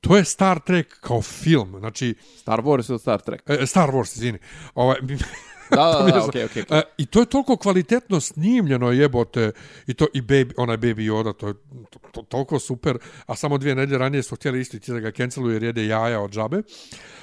to 0.00 0.16
je 0.16 0.24
Star 0.24 0.60
Trek 0.60 1.00
kao 1.00 1.22
film, 1.22 1.76
znači, 1.78 2.14
Star 2.36 2.60
Wars 2.60 2.90
ili 2.90 2.98
Star 2.98 3.20
Trek? 3.20 3.42
e, 3.46 3.66
Star 3.66 3.90
Wars, 3.90 4.16
izvini. 4.16 4.38
Ovaj, 4.74 4.96
Da, 5.70 6.04
da, 6.06 6.10
da, 6.12 6.24
okej, 6.28 6.44
okej. 6.44 6.64
E, 6.70 6.82
I 6.98 7.06
to 7.06 7.20
je 7.20 7.26
toliko 7.26 7.56
kvalitetno 7.56 8.20
snimljeno 8.20 8.90
jebote 8.90 9.52
i 9.86 9.94
to 9.94 10.06
i 10.14 10.22
baby, 10.22 10.52
onaj 10.56 10.76
Baby 10.76 11.12
Yoda, 11.12 11.32
to 11.36 11.48
je 11.48 11.54
to, 11.90 11.98
to, 12.12 12.22
toliko 12.22 12.58
super, 12.58 12.98
a 13.26 13.36
samo 13.36 13.58
dvije 13.58 13.74
nedelje 13.74 13.98
ranije 13.98 14.22
su 14.22 14.36
htjeli 14.36 14.60
isti 14.60 14.80
ti 14.80 14.92
da 14.92 15.00
ga 15.00 15.10
canceluju 15.10 15.52
jer 15.52 15.62
jede 15.62 15.86
jaja 15.86 16.20
od 16.20 16.30
džabe. 16.30 16.62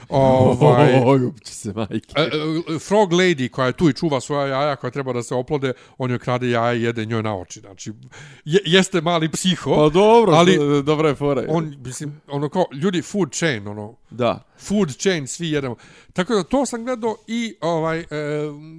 Ovaj, 0.09 1.01
Oj, 1.05 1.25
upće 1.25 1.53
se, 1.53 1.73
majke. 1.73 2.13
e, 2.15 2.21
e, 2.21 2.79
Frog 2.79 3.11
Lady 3.11 3.49
koja 3.49 3.67
je 3.67 3.73
tu 3.73 3.89
i 3.89 3.93
čuva 3.93 4.21
svoja 4.21 4.47
jaja 4.47 4.75
koja 4.75 4.91
treba 4.91 5.13
da 5.13 5.23
se 5.23 5.35
oplode, 5.35 5.73
on 5.97 6.09
joj 6.09 6.19
krade 6.19 6.49
jaja 6.49 6.73
i 6.73 6.81
jede 6.81 7.05
njoj 7.05 7.23
na 7.23 7.37
oči. 7.37 7.59
Znači, 7.59 7.93
je, 8.45 8.61
jeste 8.65 9.01
mali 9.01 9.31
psiho, 9.31 9.75
Pa 9.75 9.89
dobro, 9.89 10.33
ali 10.33 10.83
dobra 10.83 11.09
je 11.09 11.15
fora. 11.15 11.45
on, 11.49 11.75
mislim, 11.85 12.21
ono 12.27 12.49
kao, 12.49 12.65
ljudi 12.73 13.01
food 13.01 13.31
chain, 13.31 13.67
ono, 13.67 13.95
Da. 14.15 14.43
food 14.57 14.97
chain 14.97 15.27
svi 15.27 15.49
jedemo. 15.49 15.75
Tako 16.13 16.35
da 16.35 16.43
to 16.43 16.65
sam 16.65 16.83
gledao 16.85 17.15
i 17.27 17.55
ovaj 17.61 17.99
e, 17.99 18.05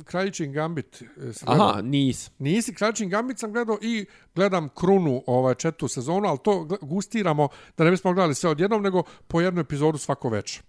Kraljičin 0.05 0.53
Gambit. 0.53 1.03
e, 1.03 1.33
sam 1.33 1.47
gledao. 1.47 1.69
Aha, 1.69 1.83
nis. 1.83 2.31
Nisi 2.39 2.75
Kraljičin 2.75 3.09
Gambit 3.09 3.39
sam 3.39 3.53
gledao 3.53 3.79
i 3.83 4.07
gledam 4.35 4.69
Krunu 4.69 5.23
ovaj 5.27 5.55
četvrtu 5.55 5.89
sezonu, 5.89 6.29
ali 6.29 6.39
to 6.45 6.69
gustiramo 6.81 7.49
da 7.77 7.85
ne 7.85 7.91
bismo 7.91 8.13
gledali 8.13 8.35
sve 8.35 8.51
odjednom, 8.51 8.83
nego 8.83 9.03
po 9.29 9.41
jednu 9.41 9.61
epizodu 9.61 9.99
svako 9.99 10.29
večer. 10.29 10.63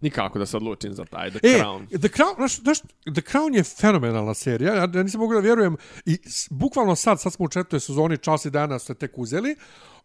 Nikako 0.00 0.38
da 0.38 0.46
se 0.46 0.56
odlučim 0.56 0.92
za 0.94 1.04
taj 1.04 1.30
The 1.30 1.38
E, 1.42 1.60
Crown. 1.60 1.86
The 1.88 2.08
Crown, 2.08 2.34
znaš, 2.36 2.60
znaš, 2.60 2.78
The 3.14 3.22
Crown 3.32 3.56
je 3.56 3.62
fenomenalna 3.62 4.34
serija. 4.34 4.74
Ja, 4.74 4.88
ja 4.94 5.02
nisam 5.02 5.20
mogu 5.20 5.34
da 5.34 5.40
vjerujem. 5.40 5.76
I 6.06 6.18
s, 6.24 6.48
bukvalno 6.50 6.96
sad, 6.96 7.20
sad 7.20 7.32
smo 7.32 7.44
u 7.44 7.48
četvrtoj 7.48 7.80
sezoni, 7.80 8.16
Charles 8.18 8.44
i 8.44 8.50
Diana 8.50 8.78
ste 8.78 8.94
tek 8.94 9.12
uzeli. 9.18 9.56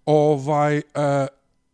Ovaj, 0.06 0.78
e, 0.78 0.82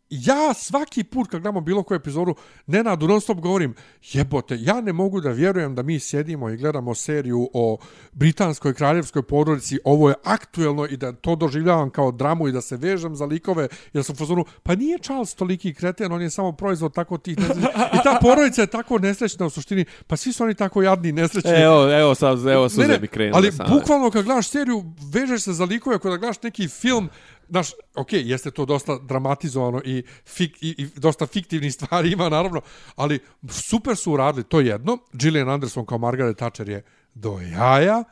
ja 0.09 0.53
svaki 0.53 1.03
put 1.03 1.29
kad 1.29 1.41
gledamo 1.41 1.61
bilo 1.61 1.83
koju 1.83 1.95
epizodu, 1.95 2.35
Nenadu 2.67 3.07
non 3.07 3.21
stop 3.21 3.39
govorim, 3.39 3.75
jebote, 4.03 4.57
ja 4.59 4.81
ne 4.81 4.93
mogu 4.93 5.21
da 5.21 5.29
vjerujem 5.29 5.75
da 5.75 5.83
mi 5.83 5.99
sjedimo 5.99 6.49
i 6.49 6.57
gledamo 6.57 6.95
seriju 6.95 7.49
o 7.53 7.77
britanskoj 8.11 8.73
kraljevskoj 8.73 9.21
porodici, 9.21 9.79
ovo 9.83 10.09
je 10.09 10.15
aktuelno 10.23 10.87
i 10.87 10.97
da 10.97 11.11
to 11.11 11.35
doživljavam 11.35 11.89
kao 11.89 12.11
dramu 12.11 12.47
i 12.47 12.51
da 12.51 12.61
se 12.61 12.77
vežem 12.77 13.15
za 13.15 13.25
likove, 13.25 13.67
jer 13.93 14.03
sam 14.03 14.15
fazonu, 14.15 14.45
pa 14.63 14.75
nije 14.75 14.97
Charles 14.97 15.33
toliki 15.33 15.73
kreten, 15.73 16.11
on 16.11 16.21
je 16.21 16.29
samo 16.29 16.51
proizvod 16.51 16.93
tako 16.93 17.17
tih 17.17 17.37
nesrećnih. 17.37 17.69
I 17.93 17.97
ta 18.03 18.19
porodica 18.21 18.61
je 18.61 18.67
tako 18.67 18.99
nesrećna 18.99 19.45
u 19.45 19.49
suštini, 19.49 19.85
pa 20.07 20.17
svi 20.17 20.33
su 20.33 20.43
oni 20.43 20.55
tako 20.55 20.81
jadni 20.81 21.09
i 21.09 21.11
nesrećni. 21.11 21.51
Evo, 21.51 21.99
evo 21.99 22.15
sad, 22.15 22.47
evo 22.47 22.69
suze 22.69 22.99
mi 23.01 23.07
krenule. 23.07 23.37
ali 23.37 23.51
same. 23.51 23.69
bukvalno 23.69 24.11
kad 24.11 24.25
gledaš 24.25 24.49
seriju, 24.49 24.83
vežeš 25.13 25.41
se 25.41 25.53
za 25.53 25.65
likove, 25.65 25.99
kada 25.99 26.17
gledaš 26.17 26.41
neki 26.41 26.67
film, 26.67 27.09
Znaš, 27.49 27.71
ok, 27.95 28.13
jeste 28.13 28.51
to 28.51 28.65
dosta 28.65 28.97
dramatizovano 28.97 29.81
i, 29.85 30.03
fik, 30.25 30.63
i, 30.63 30.75
i 30.77 30.99
dosta 30.99 31.27
fiktivnih 31.27 31.73
stvari 31.73 32.11
ima, 32.11 32.29
naravno, 32.29 32.61
ali 32.95 33.19
super 33.49 33.95
su 33.95 34.11
uradili, 34.11 34.43
to 34.43 34.59
jedno. 34.59 34.97
Gillian 35.13 35.49
Anderson 35.49 35.85
kao 35.85 35.97
Margaret 35.97 36.37
Thatcher 36.37 36.69
je 36.69 36.83
do 37.13 37.39
jaja. 37.39 38.03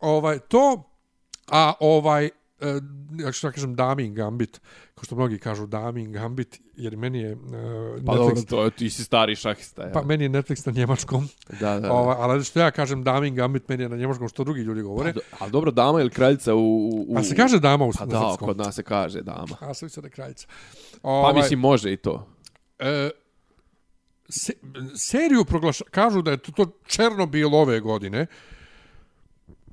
Ovaj, 0.00 0.38
to, 0.38 0.82
a 1.46 1.72
ovaj, 1.80 2.30
e, 2.60 2.80
ja 3.18 3.50
kažem, 3.52 3.74
Damin 3.74 4.14
Gambit, 4.14 4.60
kao 4.94 5.04
što 5.04 5.16
mnogi 5.16 5.38
kažu 5.38 5.66
Damin 5.66 6.12
Gambit, 6.12 6.60
jer 6.76 6.96
meni 6.96 7.18
je 7.18 7.32
uh, 7.32 7.40
Pa 8.06 8.14
dobro, 8.14 8.34
Netflix, 8.34 8.48
to 8.48 8.64
je, 8.64 8.70
ti 8.70 8.90
si 8.90 9.04
stari 9.04 9.36
šahista. 9.36 9.82
Ja. 9.82 9.92
pa 9.92 10.02
meni 10.02 10.24
je 10.24 10.30
Netflix 10.30 10.66
na 10.66 10.72
njemačkom, 10.72 11.28
da, 11.60 11.74
da. 11.74 11.80
da. 11.80 11.92
ovaj, 11.92 12.16
ali 12.18 12.44
što 12.44 12.60
ja 12.60 12.70
kažem 12.70 13.04
Damin 13.04 13.34
Gambit, 13.34 13.68
meni 13.68 13.82
je 13.82 13.88
na 13.88 13.96
njemačkom, 13.96 14.28
što 14.28 14.44
drugi 14.44 14.60
ljudi 14.60 14.82
govore. 14.82 15.12
Do- 15.12 15.20
Ali 15.38 15.50
dobro, 15.50 15.70
dama 15.70 16.00
ili 16.00 16.10
kraljica 16.10 16.54
u... 16.54 16.88
u. 17.08 17.18
A 17.18 17.22
se 17.22 17.36
kaže 17.36 17.60
dama 17.60 17.84
u 17.84 17.92
Pa 17.98 18.04
na 18.04 18.10
da, 18.10 18.28
srpskom? 18.28 18.48
kod 18.48 18.56
nas 18.56 18.74
se 18.74 18.82
kaže 18.82 19.22
dama. 19.22 19.56
A 19.60 19.74
sam 19.74 19.86
mislio 19.86 20.00
da 20.00 20.06
je 20.06 20.12
kraljica. 20.12 20.46
Pa 21.02 21.08
Ovaj, 21.08 21.34
mislim, 21.34 21.58
može 21.58 21.92
i 21.92 21.96
to. 21.96 22.28
E, 22.78 23.10
se, 24.28 24.52
seriju 24.96 25.44
proglaša, 25.44 25.84
kažu 25.90 26.22
da 26.22 26.30
je 26.30 26.36
to, 26.36 26.52
to 26.52 26.66
Černobil 26.86 27.54
ove 27.54 27.80
godine. 27.80 28.26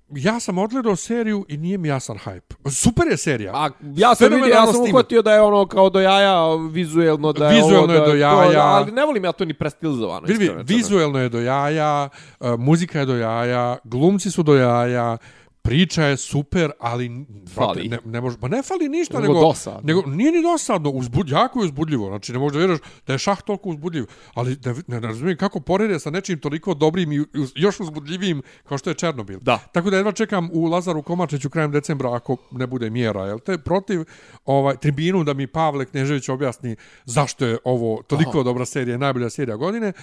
Ja 0.09 0.39
sam 0.39 0.57
odgledao 0.57 0.95
seriju 0.95 1.45
i 1.47 1.57
nije 1.57 1.77
mi 1.77 1.87
jasan 1.87 2.17
hype. 2.25 2.71
Super 2.71 3.07
je 3.07 3.17
serija. 3.17 3.51
A 3.55 3.69
ja 3.95 4.15
sam 4.15 4.29
vidio, 4.29 4.45
ja 4.45 4.65
sam 4.67 4.81
uhvatio 4.81 5.21
da 5.21 5.33
je 5.33 5.41
ono 5.41 5.67
kao 5.67 5.89
do 5.89 5.99
jaja 5.99 6.55
vizuelno 6.71 7.33
da 7.33 7.47
je 7.47 7.55
Vizuelno 7.55 7.83
ovo, 7.83 7.93
je 7.93 7.99
da 7.99 8.05
do 8.05 8.11
to, 8.11 8.17
jaja. 8.17 8.63
ali 8.63 8.91
ne 8.91 9.05
volim 9.05 9.23
ja 9.23 9.31
to 9.31 9.45
ni 9.45 9.53
prestilizovano. 9.53 10.27
Vidi, 10.27 10.51
vizuelno 10.63 11.19
je 11.19 11.29
do 11.29 11.39
jaja, 11.39 12.09
e, 12.41 12.55
muzika 12.57 12.99
je 12.99 13.05
do 13.05 13.15
jaja, 13.15 13.77
glumci 13.83 14.31
su 14.31 14.43
do 14.43 14.55
jaja, 14.55 15.17
priča 15.65 16.03
je 16.03 16.17
super, 16.17 16.71
ali 16.79 17.25
Fali. 17.47 17.87
ne, 17.87 17.97
ne 18.05 18.21
može, 18.21 18.37
pa 18.37 18.47
ne 18.47 18.61
fali 18.63 18.89
ništa, 18.89 19.19
Nego 19.19 19.33
nego, 19.33 19.45
dosadno. 19.45 19.81
nego 19.83 20.01
nije 20.01 20.31
ni 20.31 20.41
dosadno, 20.43 20.89
uzbud, 20.89 21.29
jako 21.29 21.59
je 21.59 21.65
uzbudljivo, 21.65 22.07
znači 22.07 22.33
ne 22.33 22.39
možeš 22.39 22.53
da 22.53 22.59
vjeruješ 22.59 22.79
da 23.07 23.13
je 23.13 23.19
šah 23.19 23.41
toliko 23.41 23.69
uzbudljiv, 23.69 24.05
ali 24.33 24.55
da, 24.55 24.73
ne, 24.73 24.83
ne 24.87 25.07
razumijem 25.07 25.37
kako 25.37 25.59
porede 25.59 25.99
sa 25.99 26.09
nečim 26.09 26.39
toliko 26.39 26.73
dobrim 26.73 27.11
i 27.11 27.19
uz- 27.19 27.51
još 27.55 27.79
uzbudljivijim 27.79 28.41
kao 28.63 28.77
što 28.77 28.89
je 28.89 28.93
Černobil. 28.93 29.39
Da. 29.41 29.57
Tako 29.71 29.89
da 29.89 29.97
jedva 29.97 30.11
čekam 30.11 30.49
u 30.53 30.65
Lazaru 30.65 31.01
Komačiću 31.01 31.49
krajem 31.49 31.71
decembra 31.71 32.15
ako 32.15 32.37
ne 32.51 32.67
bude 32.67 32.89
mjera, 32.89 33.25
jel 33.25 33.39
te 33.39 33.57
protiv 33.57 34.03
ovaj 34.45 34.77
tribinu 34.77 35.23
da 35.23 35.33
mi 35.33 35.47
Pavle 35.47 35.85
Knežević 35.85 36.29
objasni 36.29 36.75
zašto 37.05 37.45
je 37.45 37.57
ovo 37.63 38.01
toliko 38.03 38.43
dobra 38.43 38.65
serija, 38.65 38.97
najbolja 38.97 39.29
serija 39.29 39.55
godine. 39.57 39.93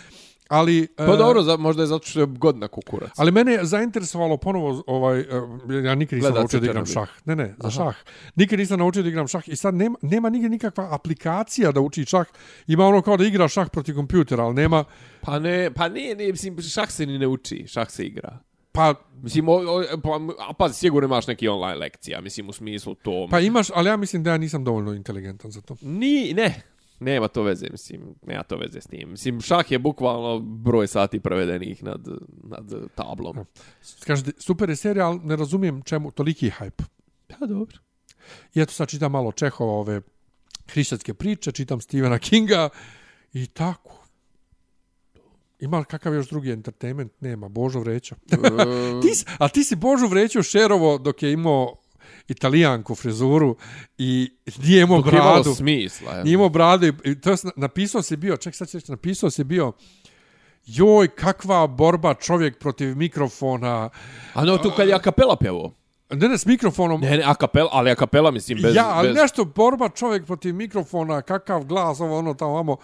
Ali 0.52 0.88
Pa 0.96 1.04
e, 1.04 1.16
dobro, 1.16 1.42
za, 1.42 1.56
možda 1.56 1.82
je 1.82 1.86
zato 1.86 2.06
što 2.06 2.20
je 2.20 2.26
godina 2.26 2.68
kukurac. 2.68 3.10
Ali 3.16 3.32
mene 3.32 3.52
je 3.52 3.64
zainteresovalo 3.64 4.36
ponovo 4.36 4.82
ovaj 4.86 5.20
e, 5.20 5.24
ja 5.84 5.94
nikad 5.94 6.18
nisam 6.18 6.34
naučio 6.34 6.60
da 6.60 6.66
igram 6.66 6.86
šah. 6.86 7.08
Ne, 7.24 7.36
ne, 7.36 7.54
za 7.58 7.70
šah. 7.70 7.96
Nikad 8.34 8.58
nisam 8.58 8.78
naučio 8.78 9.02
da 9.02 9.08
igram 9.08 9.28
šah 9.28 9.48
i 9.48 9.56
sad 9.56 9.74
nema 9.74 9.96
nema 10.02 10.30
nigdje 10.30 10.48
nikakva 10.48 10.88
aplikacija 10.94 11.72
da 11.72 11.80
uči 11.80 12.04
šah. 12.04 12.26
Ima 12.66 12.86
ono 12.86 13.02
kao 13.02 13.16
da 13.16 13.24
igra 13.24 13.48
šah 13.48 13.68
protiv 13.72 13.94
kompjutera, 13.94 14.44
ali 14.44 14.54
nema 14.54 14.84
Pa 15.20 15.38
ne, 15.38 15.70
pa 15.74 15.88
ne, 15.88 16.14
ne, 16.18 16.26
mislim, 16.26 16.62
šah 16.62 16.90
se 16.90 17.06
ni 17.06 17.18
ne 17.18 17.26
uči, 17.26 17.64
šah 17.68 17.90
se 17.90 18.04
igra. 18.04 18.38
pa 18.72 18.94
Mislim, 19.22 19.48
o, 19.48 19.52
o, 19.52 19.84
pa, 20.02 20.20
a 20.48 20.52
pa 20.52 20.68
sigurno 20.68 21.06
imaš 21.06 21.26
neki 21.26 21.48
online 21.48 21.74
lekcija, 21.74 22.20
mislim, 22.20 22.48
u 22.48 22.52
smislu 22.52 22.94
to. 22.94 23.28
pa 23.30 23.40
imaš, 23.40 23.66
ali 23.74 23.88
ja 23.88 23.96
mislim 23.96 24.22
da 24.22 24.30
ja 24.30 24.36
nisam 24.36 24.64
dovoljno 24.64 24.94
inteligentan 24.94 25.50
za 25.50 25.60
to. 25.60 25.76
Ni, 25.80 26.32
ne, 26.34 26.62
nema 27.02 27.28
to 27.28 27.42
veze, 27.42 27.66
mislim, 27.70 28.14
nema 28.22 28.42
to 28.42 28.56
veze 28.56 28.80
s 28.80 28.86
tim. 28.86 29.10
Mislim, 29.10 29.40
šah 29.40 29.70
je 29.70 29.78
bukvalno 29.78 30.38
broj 30.38 30.86
sati 30.86 31.20
provedenih 31.20 31.84
nad, 31.84 32.08
nad 32.42 32.72
tablom. 32.94 33.36
Kažete, 34.00 34.32
super 34.38 34.70
je 34.70 34.76
serija, 34.76 35.06
ali 35.06 35.20
ne 35.22 35.36
razumijem 35.36 35.82
čemu 35.82 36.10
toliki 36.10 36.50
hype. 36.50 36.82
Pa 37.28 37.46
dobro. 37.46 37.78
I 38.54 38.60
eto 38.60 38.72
sad 38.72 38.88
čitam 38.88 39.12
malo 39.12 39.32
Čehova 39.32 39.72
ove 39.72 40.00
hrišćanske 40.66 41.14
priče, 41.14 41.52
čitam 41.52 41.80
Stephena 41.80 42.18
Kinga 42.18 42.68
i 43.32 43.46
tako. 43.46 43.98
Ima 45.60 45.78
li 45.78 45.84
kakav 45.84 46.14
još 46.14 46.28
drugi 46.28 46.50
entertainment? 46.50 47.12
Nema, 47.20 47.48
Božo 47.48 47.80
Vreća. 47.80 48.16
ti, 49.02 49.14
si- 49.14 49.24
a 49.38 49.48
ti 49.48 49.64
si 49.64 49.76
Božu 49.76 50.06
Vreću 50.06 50.42
šerovo 50.42 50.98
dok 50.98 51.22
je 51.22 51.32
imao 51.32 51.76
italijanku 52.28 52.94
frizuru 52.94 53.56
i 53.98 54.30
nije 54.58 54.82
imao 54.82 54.96
je 54.96 55.02
bradu. 55.02 55.54
smisla. 55.54 56.12
Ja. 56.12 56.22
Nije 56.24 56.34
imao 56.34 56.48
bradu. 56.48 56.86
i- 56.86 57.20
To 57.20 57.30
je, 57.30 57.36
napisao 57.56 58.02
si 58.02 58.16
bio, 58.16 58.36
ček 58.36 58.54
sad 58.54 58.68
ćeš, 58.68 58.88
napisao 58.88 59.30
si 59.30 59.44
bio 59.44 59.72
joj, 60.64 61.08
kakva 61.08 61.66
borba 61.66 62.14
čovjek 62.14 62.58
protiv 62.58 62.96
mikrofona. 62.96 63.90
A 64.34 64.44
no, 64.44 64.58
tu 64.58 64.70
kad 64.76 64.88
je 64.88 64.94
akapela 64.94 65.36
pjevo. 65.36 65.74
Ne, 66.10 66.28
ne, 66.28 66.38
s 66.38 66.46
mikrofonom. 66.46 67.00
Ne, 67.00 67.16
ne, 67.16 67.22
akapela, 67.26 67.68
ali 67.72 67.90
akapela, 67.90 68.30
mislim, 68.30 68.58
bez... 68.62 68.74
ja, 68.76 68.88
ali 68.88 69.08
bez... 69.08 69.16
nešto 69.16 69.44
borba 69.44 69.88
čovjek 69.88 70.26
protiv 70.26 70.54
mikrofona, 70.54 71.22
kakav 71.22 71.64
glas, 71.64 72.00
ovo 72.00 72.18
ono 72.18 72.34
tamo 72.34 72.52
vamo. 72.52 72.76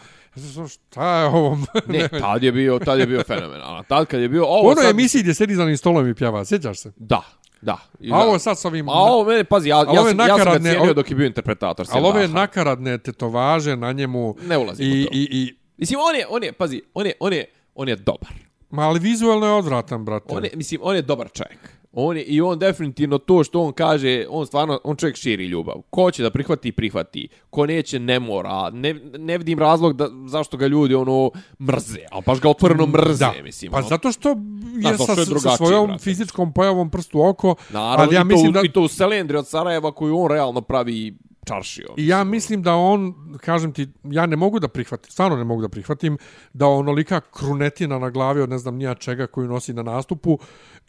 Šta 0.69 1.19
je 1.19 1.27
ovo? 1.27 1.59
Ne, 1.86 2.09
tad 2.09 2.43
je 2.43 2.52
bio, 2.52 2.78
tad 2.78 2.98
je 2.98 3.06
bio 3.06 3.23
fenomenalan. 3.27 3.85
Tad 3.85 4.06
kad 4.06 4.20
je 4.20 4.28
bio 4.28 4.44
ovo 4.44 4.70
onoj 4.70 4.82
sad... 4.82 4.90
emisiji 4.90 5.23
gdje 5.23 5.35
sedi 5.35 5.55
za 5.55 5.77
stolom 5.77 6.09
i 6.09 6.15
pjeva, 6.15 6.44
sjećaš 6.44 6.78
se? 6.78 6.93
Da, 6.97 7.23
da. 7.60 7.78
I 8.01 8.12
A 8.12 8.16
ovo 8.16 8.39
sad 8.39 8.59
s 8.59 8.64
ovim... 8.64 8.89
A 8.89 8.93
ovo 8.93 9.24
mene, 9.24 9.44
pazi, 9.44 9.68
ja, 9.68 9.76
ja, 9.78 9.85
sam, 9.85 9.94
ja 9.94 10.02
sam 10.05 10.16
ga 10.16 10.26
nakaradne- 10.26 10.60
cijenio 10.62 10.82
ove- 10.82 10.94
dok 10.94 11.10
je 11.10 11.16
bio 11.16 11.26
interpretator. 11.26 11.86
ali 11.90 12.06
ove 12.06 12.28
nakaradne 12.28 12.98
tetovaže 12.98 13.76
na 13.76 13.93
njemu... 13.93 14.36
Ne 14.43 14.59
ulazim 14.59 14.86
i, 14.86 15.02
u 15.02 15.05
to. 15.05 15.10
i, 15.12 15.28
i, 15.32 15.55
Mislim, 15.76 16.01
on 16.01 16.16
je, 16.16 16.26
on 16.28 16.44
je, 16.44 16.52
pazi, 16.52 16.82
on 16.94 17.06
je, 17.06 17.12
on 17.20 17.32
je, 17.32 17.44
on 17.74 17.89
je 17.89 17.97
dobar. 17.97 18.32
Ma, 18.70 18.82
ali 18.82 19.01
vizualno 19.01 19.47
je 19.47 19.52
odvratan, 19.52 20.05
brate. 20.05 20.26
On 20.28 20.44
je, 20.44 20.51
mislim, 20.55 20.80
on 20.85 20.97
je 20.97 21.02
dobar 21.02 21.28
čovjek. 21.30 21.77
On 21.93 22.16
je, 22.16 22.23
I 22.23 22.40
on 22.40 22.59
definitivno 22.59 23.19
to 23.19 23.44
što 23.44 23.62
on 23.62 23.73
kaže, 23.73 24.27
on 24.31 24.47
stvarno, 24.47 24.81
on 24.85 24.97
čovjek 24.97 25.16
širi 25.16 25.47
ljubav. 25.47 25.74
Ko 25.90 26.10
će 26.10 26.23
da 26.23 26.31
prihvati, 26.31 26.73
prihvati. 26.73 27.28
Ko 27.51 27.66
neće, 27.66 27.98
ne 27.98 28.20
mora. 28.20 28.70
Ne, 28.70 28.94
ne 29.19 29.39
vidim 29.39 29.59
razlog 29.59 29.97
da, 29.97 30.09
zašto 30.27 30.56
ga 30.56 30.66
ljudi 30.66 30.94
ono 30.94 31.31
mrze. 31.60 32.01
Ali 32.10 32.23
baš 32.27 32.40
ga 32.40 32.48
otvoreno 32.48 32.86
mrze, 32.86 33.24
da. 33.24 33.32
mislim. 33.43 33.70
Pa 33.73 33.78
ono. 33.78 33.89
zato 33.89 34.12
što 34.12 34.28
je 34.28 34.36
zato 34.82 35.06
sa, 35.06 35.12
što 35.12 35.35
je 35.35 35.40
sa 35.40 35.56
svojom 35.56 35.86
brate. 35.86 36.02
fizičkom 36.02 36.52
pojavom 36.52 36.90
prstu 36.90 37.23
oko, 37.28 37.55
Naravno, 37.70 38.05
ali 38.05 38.15
ja 38.15 38.20
i, 38.20 38.23
to, 38.23 38.28
mislim 38.28 38.52
da... 38.52 38.60
i 38.65 38.69
to 38.69 38.82
u 38.82 38.89
Selendri 38.89 39.36
od 39.36 39.48
Sarajeva 39.48 39.93
koju 39.93 40.19
on 40.19 40.31
realno 40.31 40.60
pravi 40.60 41.16
čaršio. 41.48 41.94
I 41.97 42.06
ja 42.09 42.24
mislim 42.24 42.62
da 42.62 42.74
on, 42.74 43.15
kažem 43.40 43.73
ti, 43.73 43.89
ja 44.05 44.27
ne 44.27 44.36
mogu 44.36 44.59
da 44.59 44.69
prihvatim, 44.69 45.10
stvarno 45.10 45.36
ne 45.36 45.44
mogu 45.44 45.62
da 45.62 45.69
prihvatim 45.69 46.19
da 46.52 46.66
onolika 46.66 47.20
krunetina 47.20 47.98
na 47.98 48.10
glavi 48.10 48.40
od 48.40 48.51
ne 48.51 48.59
znam 48.59 48.77
nija 48.77 48.94
čega 48.94 49.27
koju 49.27 49.48
nosi 49.48 49.73
na 49.73 49.82
nastupu 49.82 50.39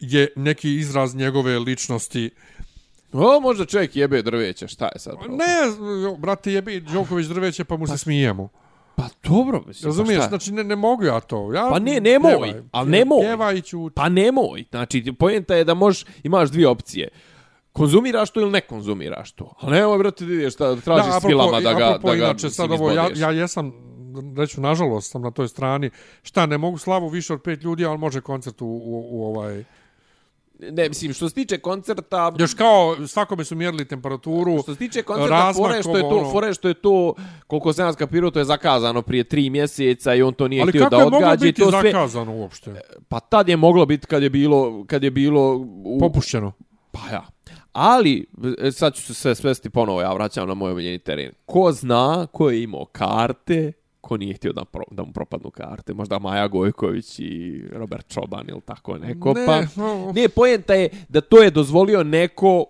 je 0.00 0.28
neki 0.36 0.74
izraz 0.74 1.14
njegove 1.14 1.58
ličnosti. 1.58 2.30
O, 3.12 3.40
možda 3.40 3.64
čovjek 3.64 3.96
jebe 3.96 4.22
drveće, 4.22 4.68
šta 4.68 4.88
je 4.94 4.98
sad? 4.98 5.14
problem? 5.18 5.38
Ne, 5.38 6.16
brate, 6.18 6.52
jebi 6.52 6.80
Đoković 6.80 7.26
drveće 7.26 7.64
pa 7.64 7.76
mu 7.76 7.86
se 7.86 7.98
smijemo. 7.98 8.48
Pa 8.96 9.08
dobro, 9.22 9.62
mislim. 9.66 9.88
Razumiješ? 9.88 10.18
Pa, 10.18 10.22
šta? 10.22 10.28
znači, 10.28 10.52
ne, 10.52 10.64
ne 10.64 10.76
mogu 10.76 11.04
ja 11.04 11.20
to. 11.20 11.52
Ja, 11.52 11.68
Pa 11.70 11.78
ne, 11.78 12.00
nemoj, 12.00 12.30
pjevaj, 12.30 12.62
ali 12.72 12.90
nemoj. 12.90 13.20
Pjevaj 13.20 13.54
i 13.54 13.62
ćuti. 13.62 13.94
Pa 13.94 14.08
nemoj. 14.08 14.64
Znači, 14.70 15.12
poenta 15.18 15.54
je 15.54 15.64
da 15.64 15.74
možeš, 15.74 16.04
imaš 16.22 16.50
dvije 16.50 16.68
opcije. 16.68 17.08
Konzumiraš 17.72 18.30
to 18.30 18.40
ili 18.40 18.50
ne 18.50 18.60
konzumiraš 18.60 19.32
to. 19.32 19.54
A 19.60 19.70
nemoj, 19.70 19.98
brate, 19.98 20.24
da 20.24 20.32
ideš, 20.32 20.56
da 20.56 20.76
tražiš 20.76 21.12
s 21.20 21.26
filama 21.26 21.60
da 21.60 21.72
ga, 21.72 21.88
apropo, 21.88 22.08
da 22.08 22.16
ga 22.16 22.24
inače, 22.24 22.50
sad 22.50 22.70
ovo, 22.70 22.90
ja, 22.90 23.08
ja 23.14 23.30
jesam, 23.30 23.72
reću, 24.36 24.60
nažalost 24.60 25.10
sam 25.10 25.22
na 25.22 25.30
toj 25.30 25.48
strani. 25.48 25.90
Šta, 26.22 26.46
ne 26.46 26.58
mogu 26.58 26.78
slavu 26.78 27.08
više 27.08 27.34
od 27.34 27.42
pet 27.42 27.62
ljudi, 27.62 27.84
ali 27.84 27.98
može 27.98 28.20
koncert 28.20 28.62
u, 28.62 28.66
u, 28.66 29.08
u 29.10 29.24
ovaj... 29.26 29.64
ne, 30.70 30.88
mislim, 30.88 31.12
što 31.12 31.28
se 31.28 31.34
tiče 31.34 31.58
koncerta... 31.58 32.32
Još 32.38 32.54
kao, 32.54 33.06
svakome 33.06 33.44
su 33.44 33.54
mjerili 33.54 33.84
temperaturu, 33.84 34.62
Što 34.62 34.72
se 34.74 34.78
tiče 34.78 35.02
koncerta, 35.02 35.34
razmak, 35.34 35.66
fore 35.66 35.82
što 35.82 35.96
je 35.96 36.02
to, 36.02 36.08
ono- 36.18 36.30
fore 36.30 36.54
što 36.54 36.68
je 36.68 36.74
to, 36.74 37.14
koliko 37.46 37.72
sam 37.72 37.86
ja 37.86 37.92
skapirao, 37.92 38.30
to 38.30 38.38
je 38.38 38.44
zakazano 38.44 39.02
prije 39.02 39.24
tri 39.24 39.50
mjeseca 39.50 40.14
i 40.14 40.22
on 40.22 40.34
to 40.34 40.48
nije 40.48 40.62
ali 40.62 40.70
htio 40.70 40.82
kako 40.82 40.90
da 40.90 40.96
je 40.96 41.04
moglo 41.04 41.18
odgađa 41.18 41.46
i 41.46 41.48
biti 41.48 41.62
to 41.62 41.70
sve. 41.70 41.92
zakazano 41.92 42.34
uopšte? 42.36 42.80
Pa 43.08 43.20
tad 43.20 43.48
je 43.48 43.56
moglo 43.56 43.86
biti 43.86 44.06
kad 44.06 44.22
je 44.22 44.30
bilo, 44.30 44.84
kad 44.86 45.04
je 45.04 45.10
bilo 45.10 45.56
u, 45.84 45.98
Popušćeno. 46.00 46.52
Pa 46.92 47.00
ja. 47.12 47.26
Ali, 47.72 48.26
e, 48.58 48.72
sad 48.72 48.94
ću 48.94 49.02
se 49.02 49.14
sve 49.14 49.34
svesti 49.34 49.70
ponovo, 49.70 50.00
ja 50.00 50.12
vraćam 50.12 50.48
na 50.48 50.54
moj 50.54 50.72
omiljeni 50.72 50.98
teren. 50.98 51.32
Ko 51.46 51.72
zna, 51.72 52.26
ko 52.32 52.50
je 52.50 52.62
imao 52.62 52.84
karte, 52.84 53.72
ko 54.00 54.16
nije 54.16 54.34
htio 54.34 54.52
da, 54.52 54.64
pro, 54.64 54.82
da 54.90 55.04
mu 55.04 55.12
propadnu 55.12 55.50
karte. 55.50 55.94
Možda 55.94 56.18
Maja 56.18 56.48
Gojković 56.48 57.18
i 57.18 57.62
Robert 57.72 58.08
Čoban 58.08 58.44
ili 58.48 58.60
tako 58.60 58.98
neko. 58.98 59.32
Ne, 59.32 59.46
pa, 59.46 59.60
ne, 60.12 60.28
poenta 60.28 60.74
je 60.74 60.88
da 61.08 61.20
to 61.20 61.42
je 61.42 61.50
dozvolio 61.50 62.02
neko 62.04 62.64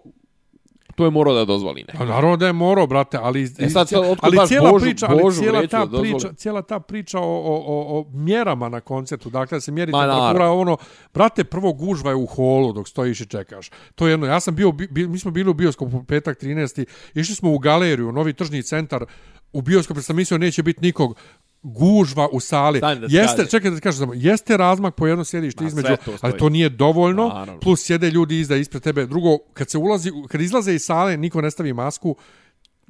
to 1.00 1.04
je 1.04 1.10
morao 1.10 1.34
da 1.34 1.44
dozvoli 1.44 1.84
neko. 1.88 1.98
Pa 1.98 2.04
naravno 2.04 2.36
da 2.36 2.46
je 2.46 2.52
morao, 2.52 2.86
brate, 2.86 3.18
ali, 3.22 3.42
E 3.58 3.68
sad, 3.68 3.88
sad, 3.88 4.04
ali 4.20 4.38
cijela 4.46 4.70
Božu- 4.70 4.80
priča, 4.80 5.06
ali 5.08 5.22
Božu 5.22 5.40
cijela 5.40 5.66
ta 5.66 5.86
da 5.86 6.00
priča, 6.00 6.32
cijela 6.32 6.62
ta 6.62 6.80
priča 6.80 7.18
o, 7.18 7.22
o, 7.22 7.54
o, 7.66 8.00
o 8.00 8.04
mjerama 8.12 8.68
na 8.68 8.80
koncertu, 8.80 9.30
dakle 9.30 9.56
da 9.56 9.60
se 9.60 9.72
mjeri 9.72 9.92
Ma, 9.92 9.98
temperatura, 9.98 10.50
ono, 10.50 10.76
brate, 11.14 11.44
prvo 11.44 11.72
gužva 11.72 12.10
je 12.10 12.16
u 12.16 12.26
holu 12.26 12.72
dok 12.72 12.88
stojiš 12.88 13.20
i 13.20 13.26
čekaš. 13.26 13.70
To 13.94 14.06
je 14.06 14.12
jedno, 14.12 14.26
ja 14.26 14.40
sam 14.40 14.54
bio, 14.54 14.72
bi, 14.72 15.08
mi 15.08 15.18
smo 15.18 15.30
bili 15.30 15.50
u 15.50 15.54
bioskopu 15.54 16.04
petak 16.04 16.42
13. 16.42 16.84
Išli 17.14 17.34
smo 17.34 17.52
u 17.52 17.58
galeriju, 17.58 18.12
novi 18.12 18.32
tržni 18.32 18.62
centar, 18.62 19.04
u 19.52 19.62
bioskopu 19.62 20.02
sam 20.02 20.16
mislio 20.16 20.38
neće 20.38 20.62
biti 20.62 20.80
nikog, 20.82 21.16
gužva 21.62 22.28
u 22.32 22.40
sali. 22.40 22.78
Stani 22.78 23.00
da 23.00 23.08
ti 23.08 23.14
Jeste, 23.14 23.36
kažem. 23.36 23.50
čekaj 23.50 23.70
da 23.70 23.76
ti 23.76 23.82
kažem 23.82 23.98
samo, 23.98 24.12
jeste 24.14 24.56
razmak 24.56 24.94
po 24.94 25.06
jedno 25.06 25.24
sjedište 25.24 25.62
Ma, 25.64 25.68
između, 25.68 25.88
to 26.04 26.16
ali 26.20 26.38
to 26.38 26.48
nije 26.48 26.68
dovoljno, 26.68 27.28
Naravno. 27.28 27.60
plus 27.60 27.84
sjede 27.84 28.10
ljudi 28.10 28.40
izda 28.40 28.56
ispred 28.56 28.82
tebe. 28.82 29.06
Drugo, 29.06 29.38
kad 29.52 29.70
se 29.70 29.78
ulazi, 29.78 30.10
kad 30.28 30.40
izlaze 30.40 30.74
iz 30.74 30.82
sale, 30.82 31.16
niko 31.16 31.40
ne 31.40 31.50
stavi 31.50 31.72
masku, 31.72 32.16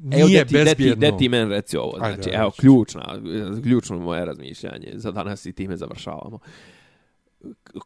Evo, 0.03 0.27
nije 0.27 0.39
de 0.39 0.49
ti, 0.49 0.55
de 0.55 0.61
ti, 0.61 0.65
bezbjedno. 0.67 1.01
de 1.03 1.17
ti 1.19 1.29
men 1.29 1.49
reci 1.49 1.77
ovo. 1.77 1.93
Znači, 1.99 2.13
ajde, 2.21 2.31
evo, 2.33 2.51
ključna, 2.51 3.19
ključno 3.63 3.99
moje 3.99 4.25
razmišljanje. 4.25 4.93
Za 4.95 5.11
danas 5.11 5.47
i 5.47 5.53
time 5.53 5.77
završavamo. 5.77 6.39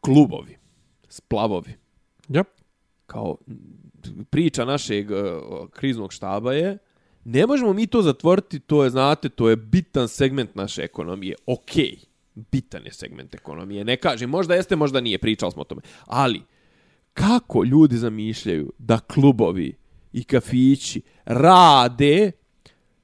Klubovi, 0.01 0.57
splavovi, 1.09 1.75
Yep. 2.29 2.45
kao 3.07 3.37
priča 4.31 4.65
našeg 4.65 5.11
uh, 5.11 5.19
kriznog 5.71 6.13
štaba 6.13 6.53
je 6.53 6.79
ne 7.25 7.47
možemo 7.47 7.73
mi 7.73 7.87
to 7.87 8.03
zatvoriti, 8.03 8.61
to 8.61 8.85
je, 8.85 8.91
znate, 8.91 9.29
to 9.29 9.49
je 9.49 9.57
bitan 9.57 10.09
segment 10.09 10.55
naše 10.55 10.83
ekonomije. 10.83 11.35
Okej, 11.47 11.97
bitan 12.35 12.85
je 12.85 12.93
segment 12.93 13.35
ekonomije. 13.35 13.85
Ne 13.85 13.97
kažem, 13.97 14.31
možda 14.31 14.55
jeste, 14.55 14.77
možda 14.77 15.01
nije, 15.01 15.19
pričali 15.19 15.53
smo 15.53 15.63
o 15.63 15.65
tome. 15.65 15.83
Ali, 16.05 16.43
kako 17.13 17.65
ljudi 17.65 17.97
zamišljaju 17.97 18.73
da 18.79 18.99
klubovi 18.99 19.77
i 20.13 20.25
kafići 20.25 21.03
rade, 21.25 22.33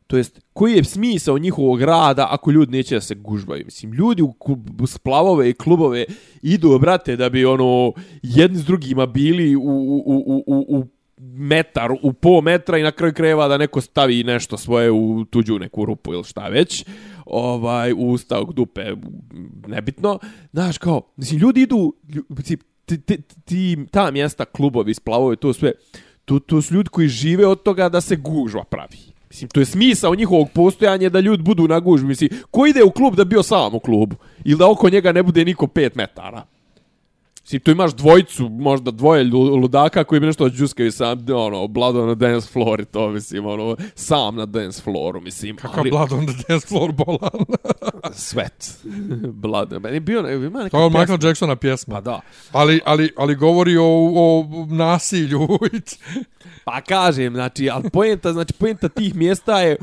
to 0.07 0.17
jest, 0.17 0.41
koji 0.53 0.77
je 0.77 0.85
smisao 0.85 1.39
njihovog 1.39 1.83
rada 1.83 2.29
ako 2.31 2.51
ljudi 2.51 2.73
neće 2.73 2.95
da 2.95 3.01
se 3.01 3.15
gužbaju? 3.15 3.65
Mislim, 3.65 3.93
ljudi 3.93 4.23
u, 4.23 4.33
klub- 4.33 4.83
u 4.83 4.87
splavove 4.87 5.51
i 5.51 5.55
klubove 5.55 6.05
idu, 6.43 6.79
brate, 6.79 7.17
da 7.17 7.29
bi 7.31 7.45
ono 7.45 7.93
jedni 8.23 8.59
s 8.59 8.65
drugima 8.65 9.07
bili 9.07 9.57
u, 9.57 9.61
u, 9.61 10.03
u, 10.07 10.43
u, 10.47 10.79
u 10.79 10.87
metar, 11.23 11.93
u 12.03 12.13
po 12.13 12.41
metra 12.41 12.79
i 12.79 12.83
na 12.83 12.91
kraju 12.93 13.15
kreva 13.15 13.49
da 13.49 13.59
neko 13.59 13.81
stavi 13.81 14.25
nešto 14.25 14.57
svoje 14.57 14.91
u 14.91 15.25
tuđu 15.25 15.59
neku 15.59 15.85
rupu 15.85 16.13
ili 16.13 16.25
šta 16.25 16.49
već, 16.49 16.85
ovaj, 17.27 17.93
u 17.93 17.97
usta, 17.97 18.45
dupe, 18.53 18.85
nebitno. 19.67 20.19
Znaš, 20.53 20.79
kao, 20.79 21.03
mislim, 21.17 21.41
ljudi 21.41 21.61
idu, 21.63 21.95
lju- 22.09 22.43
ti, 22.87 22.99
ti, 22.99 23.19
ti, 23.45 23.79
ta 23.91 24.11
mjesta, 24.11 24.45
klubovi, 24.45 24.95
splavovi, 24.95 25.37
to 25.37 25.53
sve, 25.53 25.73
to, 26.25 26.39
to 26.39 26.63
su 26.63 26.75
ljudi 26.75 26.89
koji 26.89 27.09
žive 27.09 27.47
od 27.47 27.63
toga 27.63 27.89
da 27.89 28.01
se 28.01 28.17
gužva 28.17 28.65
pravi. 28.65 28.99
Mislim, 29.31 29.49
to 29.49 29.61
je 29.61 29.67
smisao 29.67 30.15
njihovog 30.15 30.51
postojanja 30.55 31.09
da 31.09 31.21
ljudi 31.21 31.43
budu 31.43 31.69
na 31.69 31.81
gužbi. 31.81 32.09
Mislim, 32.09 32.31
ko 32.51 32.67
ide 32.67 32.85
u 32.85 32.91
klub 32.91 33.15
da 33.15 33.25
bio 33.25 33.43
sam 33.43 33.75
u 33.75 33.81
klubu? 33.81 34.17
Ili 34.45 34.59
da 34.59 34.71
oko 34.71 34.91
njega 34.91 35.13
ne 35.13 35.23
bude 35.23 35.45
niko 35.45 35.67
pet 35.67 35.95
metara? 35.95 36.43
Mislim, 37.51 37.61
tu 37.61 37.71
imaš 37.71 37.95
dvojicu, 37.95 38.49
možda 38.49 38.91
dvoje 38.91 39.25
ludaka 39.35 40.05
koji 40.05 40.21
bi 40.21 40.27
nešto 40.27 40.51
džuskaju 40.51 40.93
sam, 40.93 41.27
ono, 41.35 41.67
blood 41.67 41.97
on 41.97 42.17
the 42.17 42.27
dance 42.27 42.49
floor 42.49 42.81
i 42.81 42.85
to, 42.85 43.09
mislim, 43.09 43.47
ono, 43.47 43.77
sam 43.95 44.37
na 44.37 44.47
dance 44.47 44.83
flooru, 44.83 45.21
mislim. 45.21 45.57
Kakav 45.57 45.85
blood 45.85 46.13
on 46.13 46.27
the 46.27 46.35
dance 46.49 46.67
floor 46.67 46.93
bolan. 46.93 47.45
Svet. 48.13 48.79
blood. 49.43 49.83
Meni 49.83 50.01
bio, 50.01 50.47
ima 50.47 50.63
neka 50.63 50.79
od 50.79 50.93
pjesma. 50.93 51.01
Michael 51.01 51.29
Jacksona 51.29 51.57
pjesma. 51.57 51.95
Pa 51.95 52.01
da. 52.01 52.21
Ali, 52.53 52.81
ali, 52.85 53.13
ali 53.17 53.35
govori 53.35 53.77
o, 53.77 53.85
o 54.15 54.47
nasilju. 54.69 55.49
Pa 56.65 56.81
kažem, 56.81 57.35
znači, 57.35 57.71
ali 57.71 57.91
poenta, 57.91 58.33
znači, 58.33 58.53
poenta 58.53 58.89
tih 58.89 59.15
mjesta 59.15 59.61
je 59.61 59.77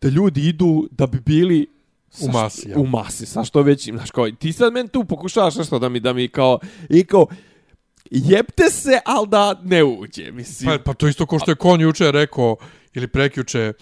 da 0.00 0.08
ljudi 0.08 0.48
idu 0.48 0.88
da 0.90 1.06
bi 1.06 1.20
bili 1.20 1.75
U 2.20 2.28
masi, 2.32 2.70
ja. 2.70 2.78
U 2.78 2.86
masi, 2.86 3.26
sa 3.26 3.44
što 3.44 3.62
većim, 3.62 3.96
znaš, 3.96 4.10
kao, 4.10 4.30
ti 4.30 4.52
sad 4.52 4.72
meni 4.72 4.88
tu 4.88 5.04
pokušavaš 5.04 5.54
nešto 5.56 5.78
da 5.78 5.88
mi, 5.88 6.00
da 6.00 6.12
mi 6.12 6.28
kao, 6.28 6.58
i 6.90 7.04
kao, 7.04 7.26
jebte 8.10 8.70
se, 8.70 9.00
al 9.04 9.26
da 9.26 9.60
ne 9.64 9.84
uđe, 9.84 10.32
mislim. 10.32 10.70
pa, 10.70 10.82
pa 10.84 10.94
to 10.94 11.08
isto 11.08 11.26
ko 11.26 11.38
što 11.38 11.50
je 11.50 11.54
Kon 11.54 11.80
juče 11.80 12.12
rekao, 12.12 12.56
ili 12.94 13.08
prekjuče, 13.08 13.72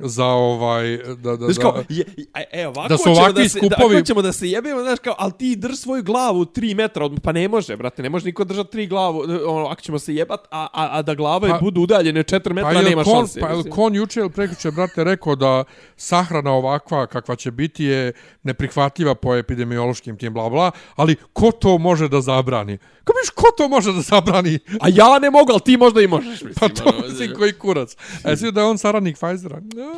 za 0.00 0.24
ovaj... 0.26 0.96
Da, 0.96 1.36
da, 1.36 1.44
Znaš 1.44 1.56
da, 1.56 1.62
kao, 1.62 1.82
je, 1.88 2.04
e, 2.34 2.44
e, 2.52 2.66
ovako 2.66 2.88
da 2.88 2.98
su 2.98 3.10
ovakvi 3.10 3.32
da 3.34 3.48
se, 3.48 3.58
skupovi- 3.58 3.94
Da, 3.94 4.02
ćemo 4.02 4.22
da 4.22 4.32
se 4.32 4.48
jebemo, 4.48 4.82
znaš 4.82 4.98
kao, 4.98 5.14
ali 5.18 5.32
ti 5.32 5.56
drž 5.56 5.74
svoju 5.74 6.02
glavu 6.02 6.44
3 6.44 6.76
metra, 6.76 7.04
od, 7.04 7.20
pa 7.22 7.32
ne 7.32 7.48
može, 7.48 7.76
brate, 7.76 8.02
ne 8.02 8.08
može 8.08 8.26
niko 8.26 8.44
držati 8.44 8.70
tri 8.70 8.86
glavu, 8.86 9.18
ono, 9.46 9.66
ako 9.66 9.80
ćemo 9.80 9.98
se 9.98 10.14
jebat, 10.14 10.40
a, 10.50 10.66
a, 10.72 10.88
a 10.90 11.02
da 11.02 11.14
glave 11.14 11.48
Pa- 11.48 11.58
budu 11.58 11.80
udaljene 11.80 12.22
4 12.22 12.52
metra, 12.52 12.72
Pa 12.72 12.82
nema 12.82 13.04
kon, 13.04 13.14
šanse. 13.14 13.40
Pa 13.40 13.48
je 13.48 13.56
mislim. 13.56 13.72
kon 13.72 13.94
juče 13.94 14.20
ili 14.20 14.30
prekjuče, 14.30 14.70
brate, 14.70 15.04
rekao 15.04 15.36
da 15.36 15.64
sahrana 15.96 16.50
ovakva 16.52 17.06
kakva 17.06 17.36
će 17.36 17.50
biti 17.50 17.84
je 17.84 18.12
neprihvatljiva 18.42 19.14
po 19.14 19.34
epidemiološkim 19.36 20.16
tim 20.16 20.34
bla 20.34 20.48
bla, 20.48 20.70
ali 20.96 21.16
ko 21.32 21.50
to 21.50 21.78
može 21.78 22.08
da 22.08 22.20
zabrani? 22.20 22.78
Ko 23.04 23.12
biš, 23.22 23.30
ko 23.30 23.46
to 23.56 23.68
može 23.68 23.92
da 23.92 24.00
zabrani? 24.00 24.58
A 24.80 24.88
ja 24.88 25.18
ne 25.18 25.30
mogu, 25.30 25.52
ali 25.52 25.60
ti 25.60 25.76
možda 25.76 26.00
i 26.00 26.06
možeš, 26.06 26.42
mislim. 26.42 26.54
Pa 26.60 26.68
to, 26.68 26.82
ono, 26.88 27.08
mislim, 27.08 27.34
koji 27.34 27.52
kurac. 27.52 27.96
A 28.24 28.30
vidio 28.30 28.50
da 28.50 28.60
je 28.60 28.66
on 28.66 28.78
saradnik 28.78 29.16
Pfizera? 29.16 29.56
Ja. 29.76 29.89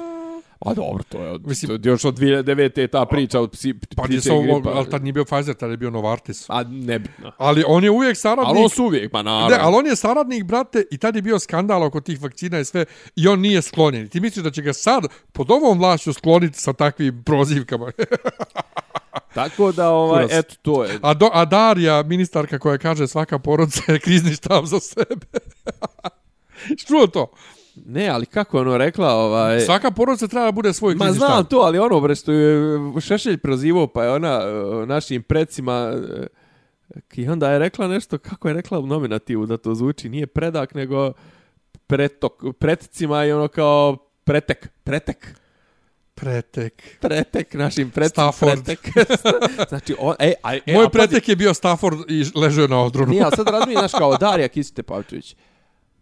A 0.67 0.75
dobro, 0.75 1.03
to 1.09 1.19
je 1.23 1.31
od, 1.31 1.47
Mislim- 1.47 1.69
to 1.69 1.89
je 1.89 1.93
još 1.93 2.05
od 2.05 2.15
2009. 2.15 2.81
je 2.81 2.89
ta 2.89 3.07
priča 3.07 3.41
od 3.41 3.51
psi, 3.51 3.75
Pa 3.97 4.07
nije 4.07 4.21
ovo, 4.31 4.43
gripa. 4.43 4.71
ali 4.71 4.91
tad 4.91 5.03
nije 5.03 5.13
bio 5.13 5.25
Pfizer, 5.25 5.55
tad 5.55 5.71
je 5.71 5.77
bio 5.77 5.91
Novartis. 5.91 6.45
A 6.49 6.63
nebitno. 6.63 7.33
Ali 7.39 7.65
on 7.67 7.85
je 7.85 7.91
uvijek 7.91 8.17
saradnik... 8.17 8.49
Ali 8.49 8.63
on 8.63 8.69
su 8.71 8.85
uvijek, 8.85 9.13
pa 9.13 9.23
naravno. 9.23 9.49
Ne, 9.49 9.63
ali 9.63 9.77
on 9.77 9.87
je 9.87 9.97
saradnik, 9.97 10.45
brate, 10.45 10.85
i 10.91 10.99
tad 10.99 11.17
je 11.17 11.23
bio 11.23 11.39
skandal 11.39 11.83
oko 11.83 12.01
tih 12.01 12.23
vakcina 12.23 12.59
i 12.59 12.65
sve, 12.65 12.85
i 13.17 13.29
on 13.29 13.41
nije 13.41 13.63
sklonjen. 13.63 14.09
Ti 14.09 14.21
misliš 14.21 14.45
da 14.45 14.51
će 14.51 14.63
ga 14.63 14.73
sad, 14.73 15.03
pod 15.33 15.51
ovom 15.51 15.79
vlašću, 15.79 16.13
skloniti 16.13 16.59
sa 16.61 16.73
takvim 16.73 17.23
prozivkama? 17.25 17.93
Tako 19.35 19.73
da, 19.73 19.89
ovaj, 19.91 20.25
Kurac. 20.25 20.39
eto, 20.39 20.55
to 20.63 20.85
je. 20.85 20.99
A, 21.03 21.15
do, 21.15 21.31
a 21.33 21.45
Darija, 21.45 22.03
ministarka 22.03 22.59
koja 22.59 22.79
kaže 22.79 23.07
svaka 23.07 23.39
porodica 23.39 23.93
je 23.93 23.99
krizni 23.99 24.35
štab 24.35 24.65
za 24.65 24.81
sebe. 24.81 25.27
Čuo 26.87 27.07
to? 27.07 27.33
Ne, 27.75 28.09
ali 28.09 28.27
kako 28.27 28.57
je 28.57 28.61
ono 28.61 28.79
rekla, 28.79 29.15
ovaj... 29.15 29.61
Svaka 29.61 29.91
porodica 29.91 30.29
treba 30.29 30.47
da 30.47 30.53
bude 30.53 30.73
svoj 30.73 30.95
Ma 30.95 31.05
krizni 31.05 31.19
znam 31.19 31.33
štab. 31.33 31.49
to, 31.49 31.57
ali 31.57 31.79
ono 31.79 32.01
bre 32.01 32.15
što 32.15 32.33
je 32.33 32.79
Šešelj 33.01 33.37
prozivao, 33.37 33.87
pa 33.87 34.05
je 34.05 34.11
ona 34.11 34.41
e, 34.83 34.87
našim 34.87 35.23
predsima 35.23 35.93
e, 36.21 36.27
i 37.15 37.29
onda 37.29 37.51
je 37.51 37.59
rekla 37.59 37.89
nešto, 37.89 38.19
kako 38.19 38.49
je 38.49 38.55
rekla 38.55 38.79
u 38.79 38.87
nominativu 38.87 39.47
da 39.47 39.57
to 39.57 39.75
zvuči, 39.75 40.09
nije 40.09 40.27
predak, 40.27 40.75
nego 40.75 41.13
pretok, 41.87 42.33
pretcima 42.59 43.25
i 43.25 43.33
ono 43.33 43.49
kao 43.49 43.97
pretek, 44.25 44.69
pretek, 44.85 45.35
Pretek. 46.15 46.99
pretek, 47.01 47.55
našim 47.55 47.91
predsima 47.91 48.33
Stafford. 48.33 48.65
pretek. 48.65 49.09
znači, 49.69 49.95
on, 49.99 50.15
e, 50.19 50.35
a, 50.43 50.55
e, 50.55 50.61
Moj 50.67 50.85
a 50.85 50.89
pazi, 50.89 51.09
pretek 51.09 51.29
je 51.29 51.37
bio 51.37 51.55
Stafford 51.55 51.99
i 52.09 52.25
ležao 52.35 52.67
na 52.67 52.83
odrunu. 52.85 53.11
Nije, 53.11 53.23
ali 53.23 53.37
sad 53.37 53.49
razmišljam, 53.49 53.81
znaš, 53.89 53.93
kao 53.93 54.17
Darija 54.17 54.49
Kisite 54.49 54.83
Pavčević. 54.83 55.37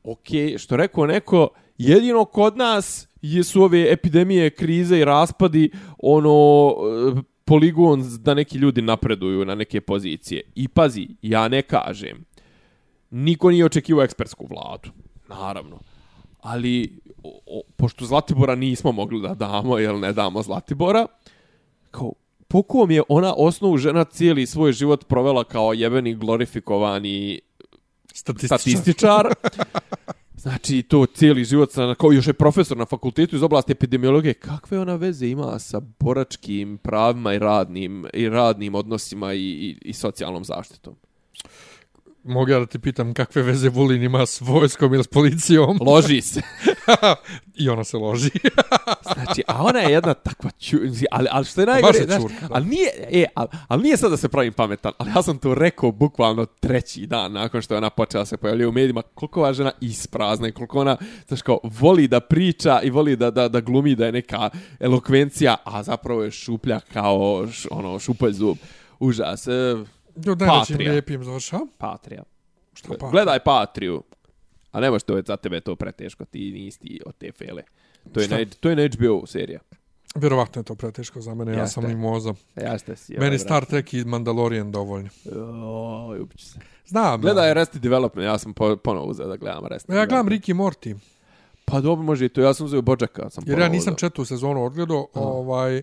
Ok, 0.05 0.29
što 0.59 0.77
rekao 0.77 1.07
neko, 1.07 1.49
jedino 1.79 2.25
kod 2.25 2.57
nas 2.57 3.09
jesu 3.23 3.63
ove 3.63 3.93
epidemije, 3.93 4.51
krize 4.51 4.99
i 4.99 5.05
raspadi, 5.05 5.71
ono, 5.99 6.75
e, 7.17 7.23
poligon 7.45 8.05
da 8.19 8.35
neki 8.35 8.59
ljudi 8.59 8.83
napreduju 8.83 9.45
na 9.45 9.55
neke 9.55 9.81
pozicije. 9.81 10.43
I 10.55 10.69
pazi, 10.69 11.09
ja 11.23 11.49
ne 11.49 11.63
kažem, 11.63 12.25
niko 13.11 13.51
nije 13.51 13.65
očekivao 13.65 14.05
ekspertsku 14.05 14.47
vladu, 14.47 14.91
naravno. 15.29 15.79
Ali, 16.41 17.01
o, 17.23 17.41
o, 17.47 17.63
pošto 17.77 18.07
Zlatibora 18.07 18.55
nismo 18.55 18.93
mogli 18.93 19.21
da 19.21 19.35
damo, 19.35 19.79
jel 19.79 19.99
ne 20.01 20.13
damo 20.13 20.43
Zlatibora, 20.43 21.07
kao, 21.91 22.13
po 22.49 22.63
kom 22.63 22.91
je 22.91 23.03
ona 23.09 23.35
osnovu 23.37 23.79
žena 23.79 24.05
cijeli 24.05 24.47
svoj 24.47 24.73
život 24.73 25.07
provela 25.09 25.45
kao 25.45 25.73
jebeni 25.73 26.15
glorifikovani 26.15 27.41
Statističar. 28.15 28.59
statističar. 28.59 29.35
Znači, 30.41 30.83
to 30.83 31.07
cijeli 31.07 31.45
život, 31.45 31.73
sa, 31.73 31.95
kao 31.95 32.13
još 32.13 32.27
je 32.27 32.33
profesor 32.33 32.77
na 32.77 32.87
fakultetu 32.87 33.37
iz 33.37 33.43
oblasti 33.43 33.73
epidemiologije. 33.73 34.35
Kakve 34.35 34.79
ona 34.79 34.95
veze 34.95 35.27
ima 35.27 35.59
sa 35.59 35.81
boračkim 35.99 36.79
pravima 36.79 37.35
i 37.35 37.39
radnim, 37.39 38.07
i 38.13 38.29
radnim 38.29 38.75
odnosima 38.75 39.33
i, 39.33 39.39
i, 39.39 39.79
i 39.83 39.93
socijalnom 39.93 40.45
zaštitom? 40.45 40.97
Mogu 42.25 42.51
ja 42.51 42.59
da 42.59 42.67
ti 42.67 42.79
pitam 42.79 43.15
kakve 43.15 43.43
veze 43.43 43.69
Vulin 43.69 44.03
ima 44.03 44.27
s 44.27 44.41
vojskom 44.41 44.95
ili 44.95 45.05
s 45.05 45.07
policijom? 45.07 45.79
Loži 45.87 46.21
se. 46.21 46.41
I 47.61 47.69
ona 47.69 47.85
se 47.85 47.97
loži. 47.97 48.31
Znači, 49.15 49.43
a 49.47 49.65
ona 49.65 49.79
je 49.79 49.93
jedna 49.93 50.15
takva 50.15 50.51
ču... 50.51 50.77
Ali, 51.11 51.29
ali 51.31 51.45
što 51.45 51.61
je 51.61 51.67
najgore, 51.67 51.99
je 51.99 52.05
znaš, 52.05 52.23
čurka, 52.23 52.49
ali 52.51 52.67
nije, 52.67 52.91
e, 52.97 53.25
ali, 53.35 53.49
ali 53.69 53.83
nije 53.83 53.97
sad 53.97 54.11
da 54.11 54.17
se 54.17 54.29
pravim 54.29 54.53
pametan, 54.53 54.93
ali 54.99 55.11
ja 55.17 55.23
sam 55.23 55.39
to 55.39 55.55
rekao 55.55 55.93
bukvalno 55.93 56.47
treći 56.47 57.07
dan 57.07 57.33
nakon 57.33 57.63
što 57.63 57.75
je 57.75 57.79
ona 57.79 57.91
počela 57.91 58.27
se 58.27 58.37
pojavljati 58.37 58.69
u 58.69 58.73
medijima, 58.73 59.03
koliko 59.03 59.41
ova 59.41 59.53
žena 59.53 59.73
isprazna 59.81 60.49
i 60.49 60.53
koliko 60.53 60.81
ona, 60.81 60.97
znaš 61.29 61.43
kao, 61.43 61.59
voli 61.63 62.09
da 62.09 62.21
priča 62.21 62.81
i 62.83 62.91
voli 62.91 63.17
da, 63.17 63.31
da, 63.31 63.49
da 63.49 63.61
glumi 63.61 63.95
da 63.95 64.07
je 64.07 64.13
neka 64.13 64.51
elokvencija, 64.81 65.57
a 65.65 65.83
zapravo 65.83 66.23
je 66.23 66.31
šuplja 66.31 66.81
kao, 66.81 67.47
š, 67.53 67.69
ono, 67.71 67.99
šupalj 67.99 68.33
zub. 68.33 68.57
Užas. 68.99 69.47
E, 69.47 69.77
Najvećim 70.17 70.47
Patria. 70.77 70.91
lijepim 70.91 71.25
završavam. 71.25 71.69
Patrija. 71.79 72.23
Što 72.75 72.95
pa? 73.01 73.11
Gledaj 73.11 73.39
Patriju. 73.39 74.03
A 74.73 74.81
ne 74.81 74.99
to 74.99 75.17
je 75.17 75.23
za 75.27 75.37
tebe 75.37 75.61
to 75.61 75.77
preteško, 75.77 76.25
ti 76.25 76.53
nisi 76.53 76.79
ti 76.81 77.01
od 77.07 77.17
te 77.19 77.33
fele. 77.33 77.63
To 78.13 78.21
je, 78.21 78.27
Šta? 78.27 78.39
na, 78.39 78.45
to 78.61 78.71
je 78.71 78.77
na 78.77 78.89
HBO 78.89 79.27
serija. 79.27 79.61
Vjerovatno 80.15 80.61
je 80.61 80.65
to 80.65 80.75
preteško 80.75 81.21
za 81.21 81.35
mene, 81.35 81.53
ja 81.53 81.59
Jeste. 81.61 81.73
sam 81.75 81.87
mimoza. 81.87 82.35
Jeste 82.57 82.97
si. 82.97 83.17
Meni 83.19 83.39
Star 83.39 83.65
Trek 83.65 83.95
i 83.95 84.05
Mandalorian 84.05 84.71
dovoljni. 84.73 85.09
Oj, 86.09 86.21
ubiću 86.21 86.47
se. 86.47 86.59
Znam. 86.87 87.21
Gledaj 87.21 87.47
ja. 87.47 87.51
Arrested 87.51 87.83
Development, 87.83 88.25
ja 88.25 88.39
sam 88.39 88.55
po, 88.55 88.77
ponovo 88.77 89.07
uzeo 89.07 89.27
da 89.27 89.37
gledam 89.37 89.65
Arrested 89.65 89.91
Ja 89.91 90.07
gledam 90.07 90.27
Development. 90.27 90.31
Rick 90.31 90.49
i 90.49 90.55
Morty. 90.55 90.99
Pa 91.65 91.81
dobro, 91.81 92.03
može 92.05 92.25
i 92.25 92.29
to, 92.29 92.41
ja 92.41 92.55
sam 92.55 92.67
uzeo 92.67 92.83
Bođaka. 92.83 93.31
Sam 93.31 93.45
Jer 93.47 93.51
ja 93.51 93.57
ponovo 93.57 93.73
nisam 93.73 93.93
uzeo. 93.93 93.99
sezonu 94.25 94.65
odgledao, 94.65 95.07
ovaj, 95.15 95.83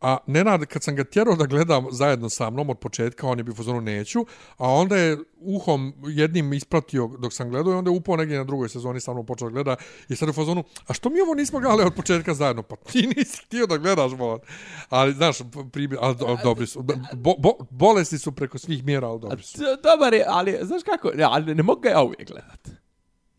a 0.00 0.16
Nenad, 0.26 0.66
kad 0.66 0.82
sam 0.82 0.96
ga 0.96 1.04
tjerao 1.04 1.36
da 1.36 1.46
gledam 1.46 1.86
zajedno 1.90 2.28
sa 2.28 2.50
mnom 2.50 2.70
od 2.70 2.78
početka, 2.78 3.26
on 3.26 3.38
je 3.38 3.44
bio 3.44 3.54
fazonu 3.54 3.80
neću, 3.80 4.26
a 4.56 4.70
onda 4.70 4.96
je 4.96 5.18
uhom 5.40 5.94
jednim 6.06 6.52
ispratio 6.52 7.10
dok 7.18 7.32
sam 7.32 7.50
gledao 7.50 7.72
i 7.72 7.76
onda 7.76 7.90
je 7.90 7.96
upao 7.96 8.16
negdje 8.16 8.38
na 8.38 8.44
drugoj 8.44 8.68
sezoni 8.68 9.00
sa 9.00 9.12
mnom 9.12 9.26
počeo 9.26 9.50
gleda 9.50 9.76
i 10.08 10.16
sad 10.16 10.28
u 10.28 10.32
fazonu, 10.32 10.64
a 10.86 10.92
što 10.92 11.10
mi 11.10 11.20
ovo 11.20 11.34
nismo 11.34 11.60
gledali 11.60 11.84
od 11.84 11.94
početka 11.94 12.34
zajedno? 12.34 12.62
Pa 12.62 12.76
ti 12.76 13.06
nisi 13.16 13.42
htio 13.46 13.66
da 13.66 13.76
gledaš, 13.76 14.12
molim. 14.12 14.40
Ali, 14.88 15.12
znaš, 15.12 15.38
primjer, 15.72 15.98
ali, 16.02 16.16
ali 16.20 16.38
dobri 16.44 16.66
su. 16.66 16.82
Bo, 17.12 17.34
bo, 17.38 17.50
bolesti 17.70 18.18
su 18.18 18.32
preko 18.32 18.58
svih 18.58 18.84
mjera, 18.84 19.08
ali 19.08 19.20
dobri 19.20 19.42
su. 19.42 19.58
Dobar 19.82 20.14
je, 20.14 20.24
ali 20.28 20.58
znaš 20.62 20.82
kako, 20.82 21.10
ne, 21.14 21.24
ali 21.24 21.54
ne 21.54 21.62
mogu 21.62 21.80
ga 21.80 21.88
ja 21.88 22.02
uvijek 22.02 22.28
gledati. 22.28 22.85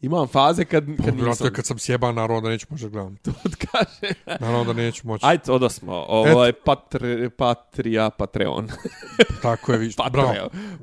Imam 0.02 0.28
faze 0.28 0.66
kad, 0.66 0.86
kad 0.86 1.06
Kad, 1.06 1.16
nisam. 1.18 1.50
kad 1.54 1.66
sam 1.66 1.80
sjeban, 1.80 2.16
naravno 2.16 2.42
da 2.42 2.50
neću 2.50 2.68
može 2.70 2.90
gledam. 2.90 3.16
To 3.26 3.32
kaže. 3.72 4.14
Naravno 4.40 4.64
da 4.64 4.74
neću 4.74 5.08
moći. 5.08 5.26
Ajde, 5.26 5.52
odo 5.52 5.70
smo. 5.70 5.94
Ovo 6.08 6.46
je 6.46 6.54
patri, 6.54 7.30
Patrija, 7.30 8.10
Patreon. 8.10 8.68
Tako 9.42 9.72
je, 9.72 9.78
viš. 9.78 9.96
Bravo. 10.12 10.28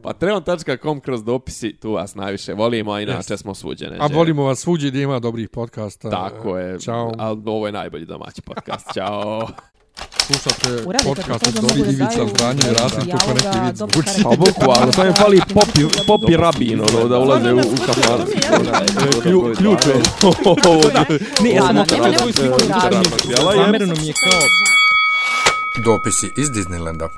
Patreon. 0.03 0.43
Patreon.com 0.45 1.01
kroz 1.01 1.25
dopisi, 1.25 1.77
tu 1.81 1.93
vas 1.93 2.15
najviše 2.15 2.55
volimo, 2.55 2.93
a 2.93 3.01
inače 3.01 3.37
smo 3.37 3.55
svuđene. 3.55 3.97
A 4.01 4.07
volimo 4.07 4.45
vas 4.45 4.59
svuđi 4.59 4.89
gdje 4.91 5.03
ima 5.03 5.19
dobrih 5.19 5.49
podcasta. 5.49 6.11
Tako 6.11 6.59
je. 6.59 6.81
Ćao. 6.81 7.13
Ali 7.19 7.43
ovo 7.47 7.67
je 7.67 7.73
najbolji 7.73 8.07
domaći 8.07 8.43
podcast. 8.43 8.95
Ćao. 8.95 9.49
Slušate 10.27 10.85
podcast 11.05 11.47
od 11.49 11.55
Dobri 11.55 11.81
Ivica 11.83 12.27
Zdanje 12.29 12.61
i 12.63 12.75
Rasim 12.75 13.11
kako 13.11 13.35
neki 13.35 13.59
vid 13.61 13.77
zvuči. 13.77 14.23
Pa 14.23 14.31
bukvalno, 14.31 14.93
samo 14.93 15.07
mi 15.07 15.15
fali 15.15 15.41
popi, 15.55 15.81
popi 16.07 16.37
rabin, 16.37 16.81
ono, 16.83 17.09
da 17.09 17.19
ulaze 17.19 17.53
u, 17.53 17.59
u 17.59 17.77
kafanu. 17.87 18.25
Klju- 19.23 19.57
Ključ 19.57 19.79
je. 19.87 19.95
Ne, 21.43 21.51
ja 21.51 21.63
sam 21.63 21.85
svoju 22.19 22.33
sliku, 22.33 22.59
razloga. 22.85 23.55
zamereno 23.57 23.95
mi 23.95 24.07
je 24.07 24.13
kao 24.15 24.41
Dopisi 25.85 26.33
iz 26.37 26.51
Disneylanda. 26.51 27.09